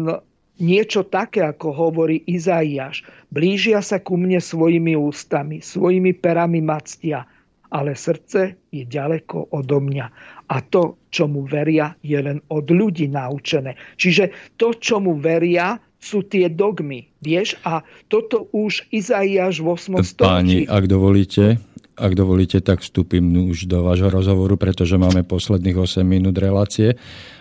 niečo 0.62 1.02
také, 1.08 1.42
ako 1.42 1.74
hovorí 1.74 2.22
Izaiáš. 2.30 3.02
Blížia 3.34 3.82
sa 3.82 3.98
ku 3.98 4.20
mne 4.20 4.38
svojimi 4.38 4.94
ústami, 4.94 5.58
svojimi 5.58 6.14
perami 6.14 6.62
mactia, 6.62 7.26
ale 7.74 7.98
srdce 7.98 8.60
je 8.70 8.86
ďaleko 8.86 9.50
odo 9.56 9.82
mňa. 9.82 10.06
A 10.50 10.58
to, 10.62 11.02
čomu 11.10 11.46
veria, 11.50 11.98
je 12.06 12.18
len 12.22 12.38
od 12.54 12.70
ľudí 12.70 13.10
naučené. 13.10 13.78
Čiže 13.98 14.30
to, 14.58 14.74
čomu 14.78 15.18
veria, 15.18 15.82
sú 16.00 16.24
tie 16.26 16.48
dogmy, 16.48 17.12
vieš? 17.20 17.60
A 17.68 17.84
toto 18.08 18.48
už 18.56 18.88
Izaiáš 18.90 19.60
v 19.60 19.68
8. 19.74 20.00
storočí. 20.02 20.32
Páni, 20.32 20.58
ak 20.64 20.88
dovolíte, 20.88 21.60
ak 22.00 22.16
dovolíte, 22.16 22.64
tak 22.64 22.80
vstúpim 22.80 23.28
už 23.52 23.68
do 23.68 23.84
vášho 23.84 24.08
rozhovoru, 24.08 24.56
pretože 24.56 24.96
máme 24.96 25.28
posledných 25.28 25.76
8 25.76 26.02
minút 26.08 26.40
relácie 26.40 26.96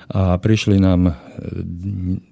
a 0.09 0.41
prišli 0.41 0.81
nám 0.81 1.13
e, 1.13 1.15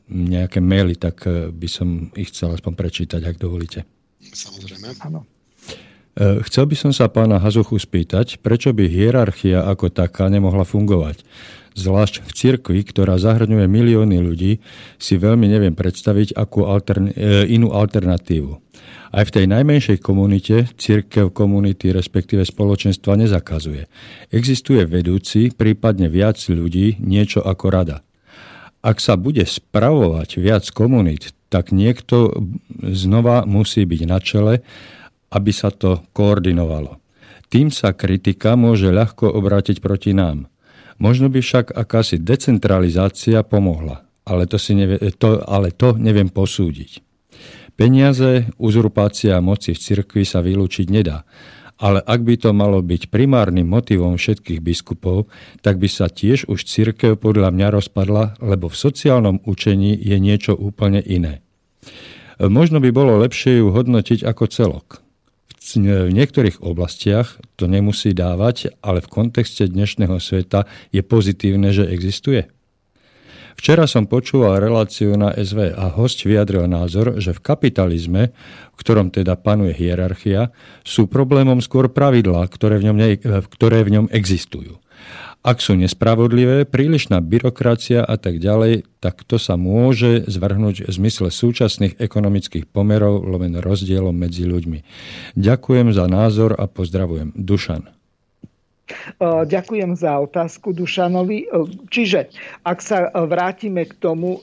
nejaké 0.08 0.64
maily, 0.64 0.96
tak 0.96 1.28
e, 1.28 1.52
by 1.52 1.68
som 1.68 2.08
ich 2.16 2.32
chcel 2.32 2.56
aspoň 2.56 2.72
prečítať, 2.72 3.20
ak 3.20 3.36
dovolíte. 3.36 3.84
Samozrejme. 4.24 4.96
Áno. 5.04 5.28
E, 6.16 6.40
chcel 6.48 6.64
by 6.64 6.76
som 6.76 6.90
sa 6.96 7.12
pána 7.12 7.36
Hazuchu 7.36 7.76
spýtať, 7.76 8.40
prečo 8.40 8.72
by 8.72 8.88
hierarchia 8.88 9.60
ako 9.68 9.92
taká 9.92 10.32
nemohla 10.32 10.64
fungovať. 10.64 11.20
Zvlášť 11.76 12.24
v 12.24 12.30
cirkvi, 12.32 12.80
ktorá 12.88 13.20
zahrňuje 13.20 13.68
milióny 13.68 14.16
ľudí, 14.24 14.64
si 14.96 15.14
veľmi 15.20 15.44
neviem 15.44 15.76
predstaviť 15.76 16.32
akú 16.32 16.64
altern- 16.64 17.12
e, 17.12 17.44
inú 17.52 17.76
alternatívu. 17.76 18.56
Aj 19.12 19.24
v 19.24 19.34
tej 19.34 19.46
najmenšej 19.46 20.00
komunite 20.00 20.72
cirkev 20.80 21.36
komunity, 21.36 21.92
respektíve 21.92 22.48
spoločenstva 22.48 23.20
nezakazuje. 23.20 23.86
Existuje 24.32 24.88
vedúci, 24.88 25.52
prípadne 25.52 26.08
viac 26.08 26.40
ľudí, 26.48 26.96
niečo 27.00 27.44
ako 27.44 27.66
rada. 27.68 27.96
Ak 28.80 29.00
sa 29.04 29.20
bude 29.20 29.44
spravovať 29.44 30.40
viac 30.40 30.64
komunít, 30.72 31.36
tak 31.52 31.76
niekto 31.76 32.34
znova 32.82 33.44
musí 33.44 33.84
byť 33.84 34.02
na 34.08 34.18
čele, 34.18 34.54
aby 35.28 35.50
sa 35.52 35.68
to 35.70 36.02
koordinovalo. 36.16 36.98
Tým 37.46 37.70
sa 37.70 37.94
kritika 37.94 38.58
môže 38.58 38.90
ľahko 38.90 39.30
obrátiť 39.30 39.78
proti 39.78 40.16
nám. 40.16 40.50
Možno 40.96 41.28
by 41.28 41.44
však 41.44 41.76
akási 41.76 42.16
decentralizácia 42.16 43.44
pomohla, 43.44 44.08
ale 44.24 44.48
to, 44.48 44.56
si 44.56 44.72
nevie, 44.72 44.96
to, 45.16 45.44
ale 45.44 45.72
to 45.72 45.94
neviem 46.00 46.32
posúdiť. 46.32 47.04
Peniaze, 47.76 48.48
uzurpácia 48.56 49.36
moci 49.44 49.76
v 49.76 49.82
cirkvi 49.82 50.24
sa 50.24 50.40
vylúčiť 50.40 50.88
nedá, 50.88 51.28
ale 51.76 52.00
ak 52.00 52.24
by 52.24 52.34
to 52.40 52.56
malo 52.56 52.80
byť 52.80 53.12
primárnym 53.12 53.68
motivom 53.68 54.16
všetkých 54.16 54.64
biskupov, 54.64 55.28
tak 55.60 55.76
by 55.76 55.84
sa 55.84 56.08
tiež 56.08 56.48
už 56.48 56.64
cirkev 56.64 57.20
podľa 57.20 57.52
mňa 57.52 57.68
rozpadla, 57.76 58.40
lebo 58.40 58.72
v 58.72 58.80
sociálnom 58.80 59.44
učení 59.44 59.92
je 59.92 60.16
niečo 60.16 60.56
úplne 60.56 61.04
iné. 61.04 61.44
Možno 62.40 62.80
by 62.80 62.88
bolo 62.96 63.20
lepšie 63.20 63.60
ju 63.60 63.68
hodnotiť 63.72 64.24
ako 64.24 64.44
celok 64.48 65.05
v 66.06 66.14
niektorých 66.14 66.62
oblastiach 66.62 67.42
to 67.58 67.66
nemusí 67.66 68.14
dávať, 68.14 68.70
ale 68.86 69.02
v 69.02 69.10
kontexte 69.10 69.66
dnešného 69.66 70.22
sveta 70.22 70.70
je 70.94 71.02
pozitívne, 71.02 71.74
že 71.74 71.90
existuje. 71.90 72.46
Včera 73.58 73.88
som 73.90 74.06
počúval 74.06 74.62
reláciu 74.62 75.16
na 75.18 75.32
SV 75.34 75.74
a 75.74 75.90
host 75.90 76.22
vyjadril 76.22 76.70
názor, 76.70 77.18
že 77.18 77.34
v 77.34 77.40
kapitalizme, 77.42 78.22
v 78.70 78.76
ktorom 78.78 79.10
teda 79.10 79.34
panuje 79.34 79.74
hierarchia, 79.74 80.54
sú 80.86 81.08
problémom 81.10 81.58
skôr 81.58 81.90
pravidlá, 81.90 82.46
ktoré 82.52 82.78
ktoré 83.50 83.78
v 83.82 83.92
ňom 83.96 84.06
existujú. 84.12 84.78
Ak 85.46 85.62
sú 85.62 85.78
nespravodlivé, 85.78 86.66
prílišná 86.66 87.22
byrokracia 87.22 88.02
a 88.02 88.18
tak 88.18 88.42
ďalej, 88.42 88.82
tak 88.98 89.22
to 89.22 89.38
sa 89.38 89.54
môže 89.54 90.26
zvrhnúť 90.26 90.82
v 90.82 90.90
zmysle 90.90 91.30
súčasných 91.30 92.02
ekonomických 92.02 92.66
pomerov 92.66 93.22
loven 93.22 93.54
rozdielom 93.62 94.10
medzi 94.10 94.42
ľuďmi. 94.42 94.82
Ďakujem 95.38 95.94
za 95.94 96.10
názor 96.10 96.58
a 96.58 96.66
pozdravujem. 96.66 97.30
Dušan. 97.38 97.94
Ďakujem 99.22 99.94
za 99.94 100.18
otázku 100.18 100.74
Dušanovi. 100.74 101.46
Čiže, 101.94 102.26
ak 102.66 102.78
sa 102.82 103.10
vrátime 103.14 103.86
k 103.86 103.94
tomu 104.02 104.42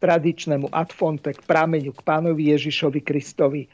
tradičnému 0.00 0.72
adfonte, 0.72 1.36
k 1.36 1.40
prámeňu, 1.44 1.92
k 1.92 2.00
pánovi 2.00 2.56
Ježišovi 2.56 3.04
Kristovi, 3.04 3.68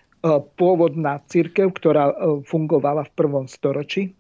pôvodná 0.59 1.23
církev, 1.31 1.71
ktorá 1.71 2.11
fungovala 2.49 3.07
v 3.07 3.15
prvom 3.15 3.47
storočí, 3.47 4.17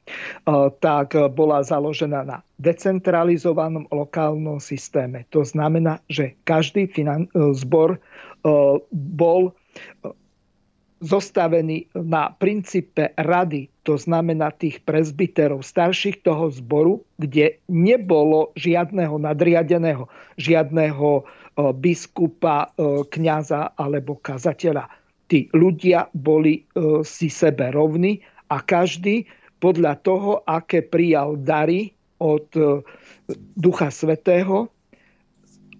tak 0.78 1.16
bola 1.35 1.64
založená 1.66 2.23
na 2.23 2.39
decentralizovanom 2.62 3.90
lokálnom 3.90 4.62
systéme. 4.62 5.27
To 5.35 5.43
znamená, 5.43 5.98
že 6.06 6.39
každý 6.47 6.86
zbor 7.35 7.98
bol 8.94 9.56
zostavený 10.97 11.93
na 11.93 12.32
princípe 12.32 13.12
rady, 13.20 13.68
to 13.85 14.01
znamená 14.01 14.48
tých 14.48 14.81
prezbiterov 14.81 15.60
starších 15.60 16.24
toho 16.24 16.48
zboru, 16.48 17.05
kde 17.20 17.60
nebolo 17.68 18.56
žiadneho 18.56 19.20
nadriadeného, 19.20 20.09
žiadneho 20.40 21.28
biskupa, 21.77 22.73
kňaza 23.12 23.77
alebo 23.77 24.16
kazateľa. 24.16 24.89
Tí 25.27 25.51
ľudia 25.51 26.07
boli 26.15 26.62
si 27.03 27.27
sebe 27.27 27.74
rovní 27.74 28.23
a 28.51 28.62
každý 28.62 29.27
podľa 29.59 29.98
toho, 30.07 30.47
aké 30.47 30.86
prijal 30.86 31.35
dary 31.40 31.90
od 32.23 32.47
Ducha 33.59 33.90
Svetého, 33.90 34.70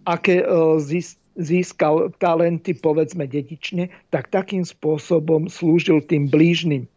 aké 0.03 0.43
zist, 0.83 1.23
získal 1.37 2.11
talenty, 2.17 2.73
povedzme 2.73 3.29
dedične, 3.29 3.93
tak 4.11 4.33
takým 4.33 4.65
spôsobom 4.65 5.47
slúžil 5.53 6.01
tým 6.03 6.27
blížnym. 6.27 6.89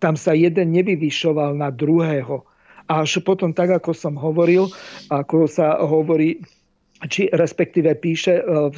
Tam 0.00 0.16
sa 0.18 0.34
jeden 0.34 0.74
nevyvyšoval 0.74 1.54
na 1.54 1.70
druhého. 1.70 2.42
Až 2.90 3.22
potom, 3.22 3.54
tak 3.54 3.70
ako 3.70 3.94
som 3.94 4.18
hovoril, 4.18 4.66
ako 5.12 5.46
sa 5.46 5.78
hovorí, 5.78 6.42
či 7.06 7.30
respektíve 7.30 7.94
píše 8.00 8.42
v 8.42 8.76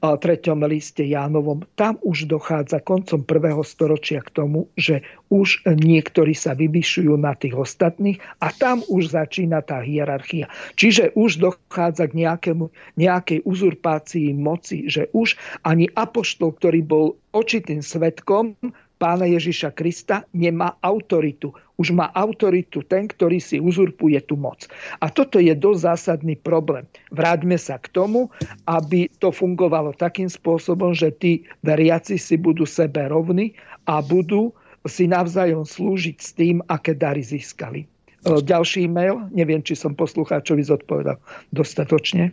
treťom 0.00 0.58
liste 0.68 1.02
Jánovom, 1.02 1.64
tam 1.74 1.96
už 2.04 2.28
dochádza 2.28 2.84
koncom 2.84 3.24
prvého 3.24 3.64
storočia 3.64 4.20
k 4.22 4.30
tomu, 4.32 4.68
že 4.76 5.02
už 5.32 5.66
niektorí 5.66 6.36
sa 6.36 6.54
vyvyšujú 6.54 7.16
na 7.18 7.34
tých 7.34 7.56
ostatných 7.56 8.20
a 8.44 8.52
tam 8.54 8.84
už 8.86 9.16
začína 9.16 9.64
tá 9.64 9.82
hierarchia. 9.82 10.46
Čiže 10.78 11.16
už 11.16 11.42
dochádza 11.42 12.12
k 12.12 12.26
nejakému, 12.26 12.70
nejakej 13.00 13.42
uzurpácii 13.42 14.36
moci, 14.36 14.86
že 14.86 15.10
už 15.16 15.34
ani 15.66 15.90
apoštol, 15.96 16.54
ktorý 16.54 16.80
bol 16.84 17.06
očitým 17.34 17.82
svetkom, 17.82 18.54
pána 18.96 19.28
Ježiša 19.28 19.76
Krista 19.76 20.24
nemá 20.32 20.72
autoritu. 20.80 21.52
Už 21.76 21.92
má 21.92 22.08
autoritu 22.16 22.80
ten, 22.80 23.04
ktorý 23.04 23.36
si 23.36 23.60
uzurpuje 23.60 24.16
tú 24.24 24.40
moc. 24.40 24.64
A 25.04 25.12
toto 25.12 25.36
je 25.36 25.52
dosť 25.52 25.80
zásadný 25.92 26.34
problém. 26.40 26.88
Vráťme 27.12 27.60
sa 27.60 27.76
k 27.76 27.92
tomu, 27.92 28.32
aby 28.64 29.12
to 29.20 29.28
fungovalo 29.28 29.92
takým 29.92 30.32
spôsobom, 30.32 30.96
že 30.96 31.12
tí 31.12 31.44
veriaci 31.60 32.16
si 32.16 32.40
budú 32.40 32.64
sebe 32.64 33.04
rovní 33.12 33.52
a 33.84 34.00
budú 34.00 34.56
si 34.88 35.04
navzájom 35.10 35.66
slúžiť 35.66 36.16
s 36.16 36.30
tým, 36.32 36.62
aké 36.70 36.94
dary 36.94 37.20
získali. 37.20 37.84
E, 38.26 38.42
ďalší 38.42 38.86
e-mail, 38.86 39.28
neviem, 39.34 39.62
či 39.62 39.78
som 39.78 39.94
poslucháčovi 39.94 40.62
zodpovedal 40.62 41.18
dostatočne. 41.54 42.32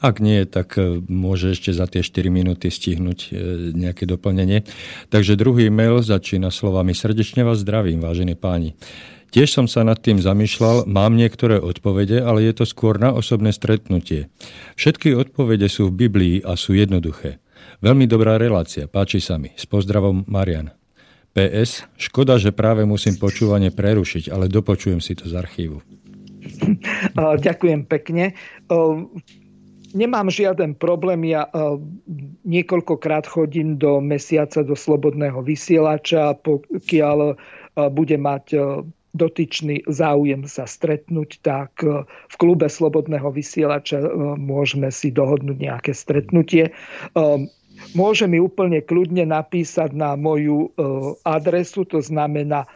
Ak 0.00 0.16
nie, 0.16 0.48
tak 0.48 0.80
e, 0.80 1.04
môže 1.12 1.52
ešte 1.52 1.76
za 1.76 1.84
tie 1.84 2.00
4 2.00 2.32
minúty 2.32 2.72
stihnúť 2.72 3.18
e, 3.20 3.30
nejaké 3.76 4.08
doplnenie. 4.08 4.64
Takže 5.12 5.36
druhý 5.36 5.68
mail 5.68 6.00
začína 6.00 6.48
slovami 6.48 6.96
Srdečne 6.96 7.44
vás 7.44 7.60
zdravím, 7.60 8.00
vážení 8.00 8.32
páni. 8.32 8.72
Tiež 9.30 9.52
som 9.52 9.70
sa 9.70 9.86
nad 9.86 10.00
tým 10.00 10.18
zamýšľal, 10.18 10.90
mám 10.90 11.14
niektoré 11.14 11.60
odpovede, 11.60 12.18
ale 12.18 12.48
je 12.48 12.52
to 12.56 12.64
skôr 12.66 12.98
na 12.98 13.14
osobné 13.14 13.54
stretnutie. 13.54 14.26
Všetky 14.74 15.14
odpovede 15.14 15.70
sú 15.70 15.92
v 15.92 16.08
Biblii 16.08 16.36
a 16.42 16.58
sú 16.58 16.74
jednoduché. 16.74 17.38
Veľmi 17.78 18.10
dobrá 18.10 18.40
relácia, 18.40 18.90
páči 18.90 19.22
sa 19.22 19.38
mi. 19.38 19.54
S 19.54 19.68
pozdravom 19.70 20.26
Marian. 20.26 20.74
PS, 21.30 21.86
škoda, 21.94 22.42
že 22.42 22.50
práve 22.50 22.82
musím 22.82 23.14
počúvanie 23.14 23.70
prerušiť, 23.70 24.34
ale 24.34 24.50
dopočujem 24.50 24.98
si 24.98 25.14
to 25.14 25.30
z 25.30 25.38
archívu. 25.38 25.78
Ďakujem 27.46 27.86
pekne 27.86 28.34
nemám 29.92 30.30
žiaden 30.30 30.74
problém. 30.78 31.24
Ja 31.28 31.46
uh, 31.50 31.78
niekoľkokrát 32.46 33.26
chodím 33.26 33.78
do 33.78 34.00
mesiaca 34.00 34.62
do 34.62 34.74
slobodného 34.74 35.42
vysielača, 35.42 36.34
pokiaľ 36.42 37.18
uh, 37.32 37.36
bude 37.90 38.18
mať 38.18 38.54
uh, 38.56 38.82
dotyčný 39.10 39.82
záujem 39.90 40.46
sa 40.46 40.70
stretnúť, 40.70 41.42
tak 41.42 41.82
v 41.82 42.34
klube 42.38 42.70
Slobodného 42.70 43.34
vysielača 43.34 44.06
môžeme 44.38 44.86
si 44.94 45.10
dohodnúť 45.10 45.58
nejaké 45.58 45.90
stretnutie. 45.90 46.70
Môže 47.98 48.30
mi 48.30 48.38
úplne 48.38 48.78
kľudne 48.78 49.26
napísať 49.26 49.98
na 49.98 50.14
moju 50.14 50.70
adresu, 51.26 51.82
to 51.90 51.98
znamená 51.98 52.70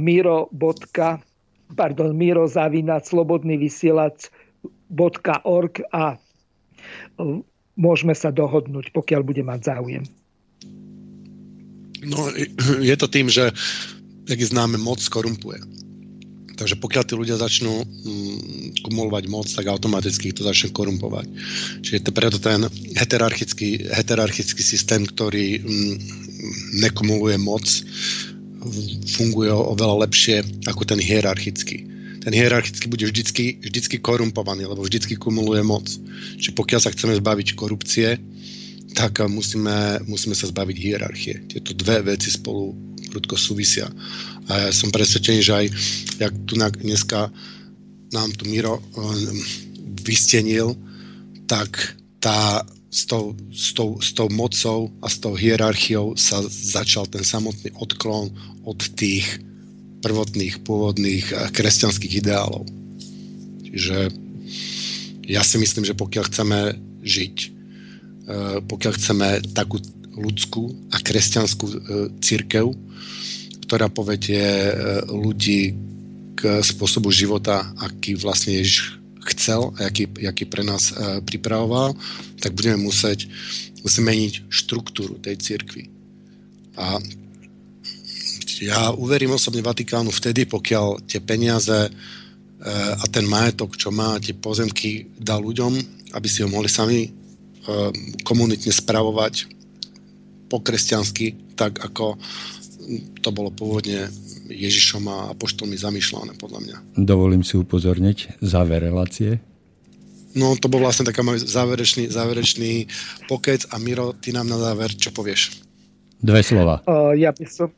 miro. 0.00 0.48
Pardon, 1.76 2.16
miro 2.16 2.48
slobodný 3.04 3.60
vysielač.org 3.60 5.74
a 5.92 6.16
môžeme 7.74 8.14
sa 8.14 8.30
dohodnúť, 8.30 8.94
pokiaľ 8.94 9.20
bude 9.26 9.42
mať 9.42 9.60
záujem. 9.74 10.04
No, 12.04 12.28
je 12.84 12.96
to 13.00 13.06
tým, 13.08 13.32
že, 13.32 13.50
jak 14.28 14.38
je 14.38 14.52
známe, 14.52 14.76
moc 14.76 15.00
korumpuje. 15.00 15.58
Takže 16.54 16.78
pokiaľ 16.78 17.02
tí 17.02 17.14
ľudia 17.18 17.34
začnú 17.34 17.82
mm, 17.82 18.86
kumulovať 18.86 19.24
moc, 19.26 19.50
tak 19.50 19.66
automaticky 19.66 20.30
to 20.30 20.46
začne 20.46 20.70
korumpovať. 20.70 21.26
Čiže 21.82 22.04
to 22.06 22.10
preto 22.14 22.38
ten 22.38 22.70
heterarchický, 22.94 23.90
heterarchický 23.90 24.62
systém, 24.62 25.02
ktorý 25.02 25.58
mm, 25.58 25.94
nekumuluje 26.78 27.36
moc, 27.42 27.66
funguje 29.18 29.50
oveľa 29.50 30.06
lepšie 30.06 30.46
ako 30.70 30.86
ten 30.86 31.00
hierarchický 31.02 31.93
ten 32.24 32.32
hierarchicky 32.32 32.88
bude 32.88 33.04
vždycky, 33.04 33.60
vždycky 33.60 34.00
korumpovaný, 34.00 34.64
lebo 34.64 34.80
vždycky 34.80 35.20
kumuluje 35.20 35.60
moc. 35.60 35.84
Čiže 36.40 36.56
pokiaľ 36.56 36.80
sa 36.80 36.92
chceme 36.96 37.20
zbaviť 37.20 37.52
korupcie, 37.52 38.16
tak 38.96 39.20
musíme, 39.28 40.00
musíme 40.08 40.32
sa 40.32 40.48
zbaviť 40.48 40.76
hierarchie. 40.80 41.34
Tieto 41.52 41.76
dve 41.76 42.00
veci 42.00 42.32
spolu 42.32 42.72
prudko 43.12 43.36
súvisia. 43.36 43.86
A 44.48 44.68
ja 44.68 44.70
som 44.72 44.88
presvedčený, 44.88 45.40
že 45.44 45.52
aj 45.52 45.66
jak 46.18 46.34
tu 46.48 46.56
dneska 46.56 47.28
nám 48.14 48.30
tu 48.38 48.48
Miro 48.48 48.80
um, 48.80 49.36
vystenil, 50.06 50.72
tak 51.44 51.98
tá, 52.22 52.64
s, 52.88 53.04
tou, 53.04 53.36
s, 53.52 53.76
tou, 53.76 54.00
s 54.00 54.16
tou 54.16 54.32
mocou 54.32 54.88
a 55.04 55.10
s 55.10 55.20
tou 55.20 55.36
hierarchiou 55.36 56.16
sa 56.16 56.40
začal 56.48 57.04
ten 57.10 57.26
samotný 57.26 57.74
odklon 57.76 58.32
od 58.64 58.80
tých 58.96 59.26
prvotných, 60.04 60.60
pôvodných 60.60 61.56
kresťanských 61.56 62.20
ideálov. 62.20 62.68
Čiže 63.64 63.96
ja 65.24 65.40
si 65.40 65.56
myslím, 65.56 65.88
že 65.88 65.96
pokiaľ 65.96 66.24
chceme 66.28 66.58
žiť, 67.00 67.36
eh, 67.40 68.60
pokiaľ 68.60 68.92
chceme 69.00 69.28
takú 69.56 69.80
ľudskú 70.14 70.92
a 70.92 71.00
kresťanskú 71.00 71.64
eh, 71.66 71.76
církev, 72.20 72.68
ktorá 73.64 73.88
povedie 73.88 74.44
ľudí 75.08 75.72
k 76.36 76.60
spôsobu 76.60 77.08
života, 77.08 77.72
aký 77.80 78.12
vlastne 78.12 78.60
Ježiš 78.60 79.00
chcel 79.32 79.72
a 79.80 79.88
aký, 79.88 80.04
aký 80.28 80.44
pre 80.44 80.60
nás 80.60 80.92
pripravoval, 81.24 81.96
tak 82.44 82.52
budeme 82.52 82.84
musieť 82.84 83.24
zmeniť 83.80 84.52
štruktúru 84.52 85.16
tej 85.16 85.40
církvy. 85.40 85.88
A 86.76 87.00
ja 88.64 88.90
uverím 88.96 89.36
osobne 89.36 89.60
Vatikánu 89.60 90.08
vtedy, 90.08 90.48
pokiaľ 90.48 91.04
tie 91.04 91.20
peniaze 91.20 91.88
e, 91.88 91.90
a 92.96 93.04
ten 93.12 93.28
majetok, 93.28 93.76
čo 93.76 93.92
má, 93.92 94.16
tie 94.16 94.32
pozemky 94.32 95.12
dá 95.20 95.36
ľuďom, 95.36 95.72
aby 96.16 96.28
si 96.30 96.40
ho 96.40 96.48
mohli 96.48 96.72
sami 96.72 97.04
e, 97.04 97.10
komunitne 98.24 98.72
spravovať 98.72 99.52
po 100.48 100.64
kresťansky, 100.64 101.56
tak 101.58 101.80
ako 101.84 102.16
to 103.20 103.28
bolo 103.32 103.48
pôvodne 103.48 104.08
Ježišom 104.48 105.08
a 105.08 105.16
apoštolmi 105.32 105.76
zamýšľané, 105.76 106.36
podľa 106.36 106.60
mňa. 106.60 106.76
Dovolím 107.00 107.40
si 107.40 107.56
upozorniť, 107.56 108.44
záver 108.44 108.84
relácie. 108.84 109.40
No, 110.34 110.58
to 110.58 110.66
bol 110.66 110.82
vlastne 110.82 111.06
taká 111.06 111.22
môj 111.22 111.46
záverečný, 111.46 112.10
záverečný 112.10 112.90
pokec 113.30 113.70
a 113.70 113.78
Miro, 113.78 114.12
ty 114.18 114.34
nám 114.34 114.50
na 114.50 114.58
záver 114.58 114.92
čo 114.92 115.14
povieš? 115.14 115.62
Dve 116.18 116.42
slova. 116.42 116.82
Uh, 116.84 117.14
ja 117.14 117.30
by 117.30 117.44
som, 117.46 117.70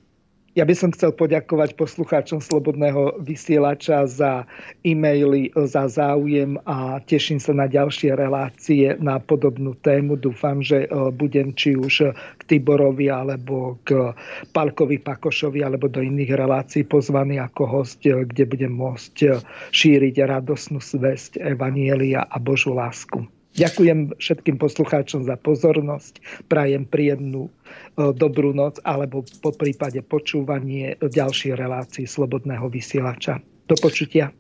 Ja 0.56 0.64
by 0.64 0.72
som 0.72 0.88
chcel 0.88 1.12
poďakovať 1.12 1.76
poslucháčom 1.76 2.40
Slobodného 2.40 3.20
vysielača 3.20 4.08
za 4.08 4.48
e-maily, 4.88 5.52
za 5.52 5.84
záujem 5.84 6.56
a 6.64 6.96
teším 7.04 7.36
sa 7.36 7.52
na 7.52 7.68
ďalšie 7.68 8.16
relácie 8.16 8.96
na 8.96 9.20
podobnú 9.20 9.76
tému. 9.84 10.16
Dúfam, 10.16 10.64
že 10.64 10.88
e, 10.88 11.12
budem 11.12 11.52
či 11.52 11.76
už 11.76 12.08
k 12.08 12.42
Tiborovi 12.48 13.12
alebo 13.12 13.76
k 13.84 14.16
Palkovi 14.56 14.96
Pakošovi 14.96 15.60
alebo 15.60 15.92
do 15.92 16.00
iných 16.00 16.32
relácií 16.32 16.88
pozvaný 16.88 17.36
ako 17.36 17.62
host, 17.68 18.00
e, 18.08 18.24
kde 18.24 18.48
budem 18.48 18.72
môcť 18.72 19.14
e, 19.28 19.36
šíriť 19.76 20.24
radosnú 20.24 20.80
zväzť 20.80 21.36
Evanielia 21.36 22.24
a 22.24 22.40
Božú 22.40 22.72
lásku. 22.72 23.28
Ďakujem 23.56 24.20
všetkým 24.20 24.60
poslucháčom 24.60 25.24
za 25.24 25.36
pozornosť. 25.40 26.44
Prajem 26.44 26.84
príjemnú 26.84 27.48
dobrú 27.96 28.52
noc 28.52 28.76
alebo 28.84 29.24
po 29.40 29.56
prípade 29.56 30.04
počúvanie 30.04 31.00
ďalšej 31.00 31.52
relácií 31.56 32.04
Slobodného 32.04 32.68
vysielača. 32.68 33.40
Do 33.66 33.74
počutia. 33.80 34.30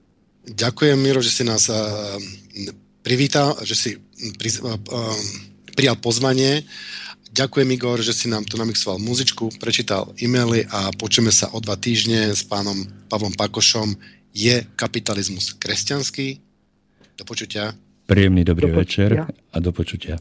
Ďakujem, 0.46 0.94
Miro, 1.00 1.18
že 1.18 1.34
si 1.34 1.42
nás 1.42 1.66
e, 1.66 1.74
privítal, 3.02 3.58
že 3.66 3.74
si 3.74 3.90
pri, 4.38 4.50
e, 4.54 4.78
prijal 5.74 5.98
pozvanie. 5.98 6.62
Ďakujem, 7.34 7.68
Igor, 7.74 7.98
že 8.00 8.14
si 8.14 8.30
nám 8.30 8.46
tu 8.46 8.54
namixoval 8.54 9.02
muzičku, 9.02 9.58
prečítal 9.58 10.14
e-maily 10.22 10.64
a 10.70 10.94
počujeme 10.94 11.34
sa 11.34 11.50
o 11.50 11.58
dva 11.58 11.74
týždne 11.74 12.30
s 12.32 12.46
pánom 12.46 12.86
Pavlom 13.10 13.34
Pakošom. 13.34 13.98
Je 14.30 14.62
kapitalizmus 14.78 15.56
kresťanský? 15.58 16.38
Do 17.18 17.24
počutia. 17.26 17.74
Príjemný 18.06 18.46
dobrý 18.46 18.70
do 18.70 18.78
večer 18.78 19.10
a 19.26 19.56
do 19.58 19.74
počutia. 19.74 20.20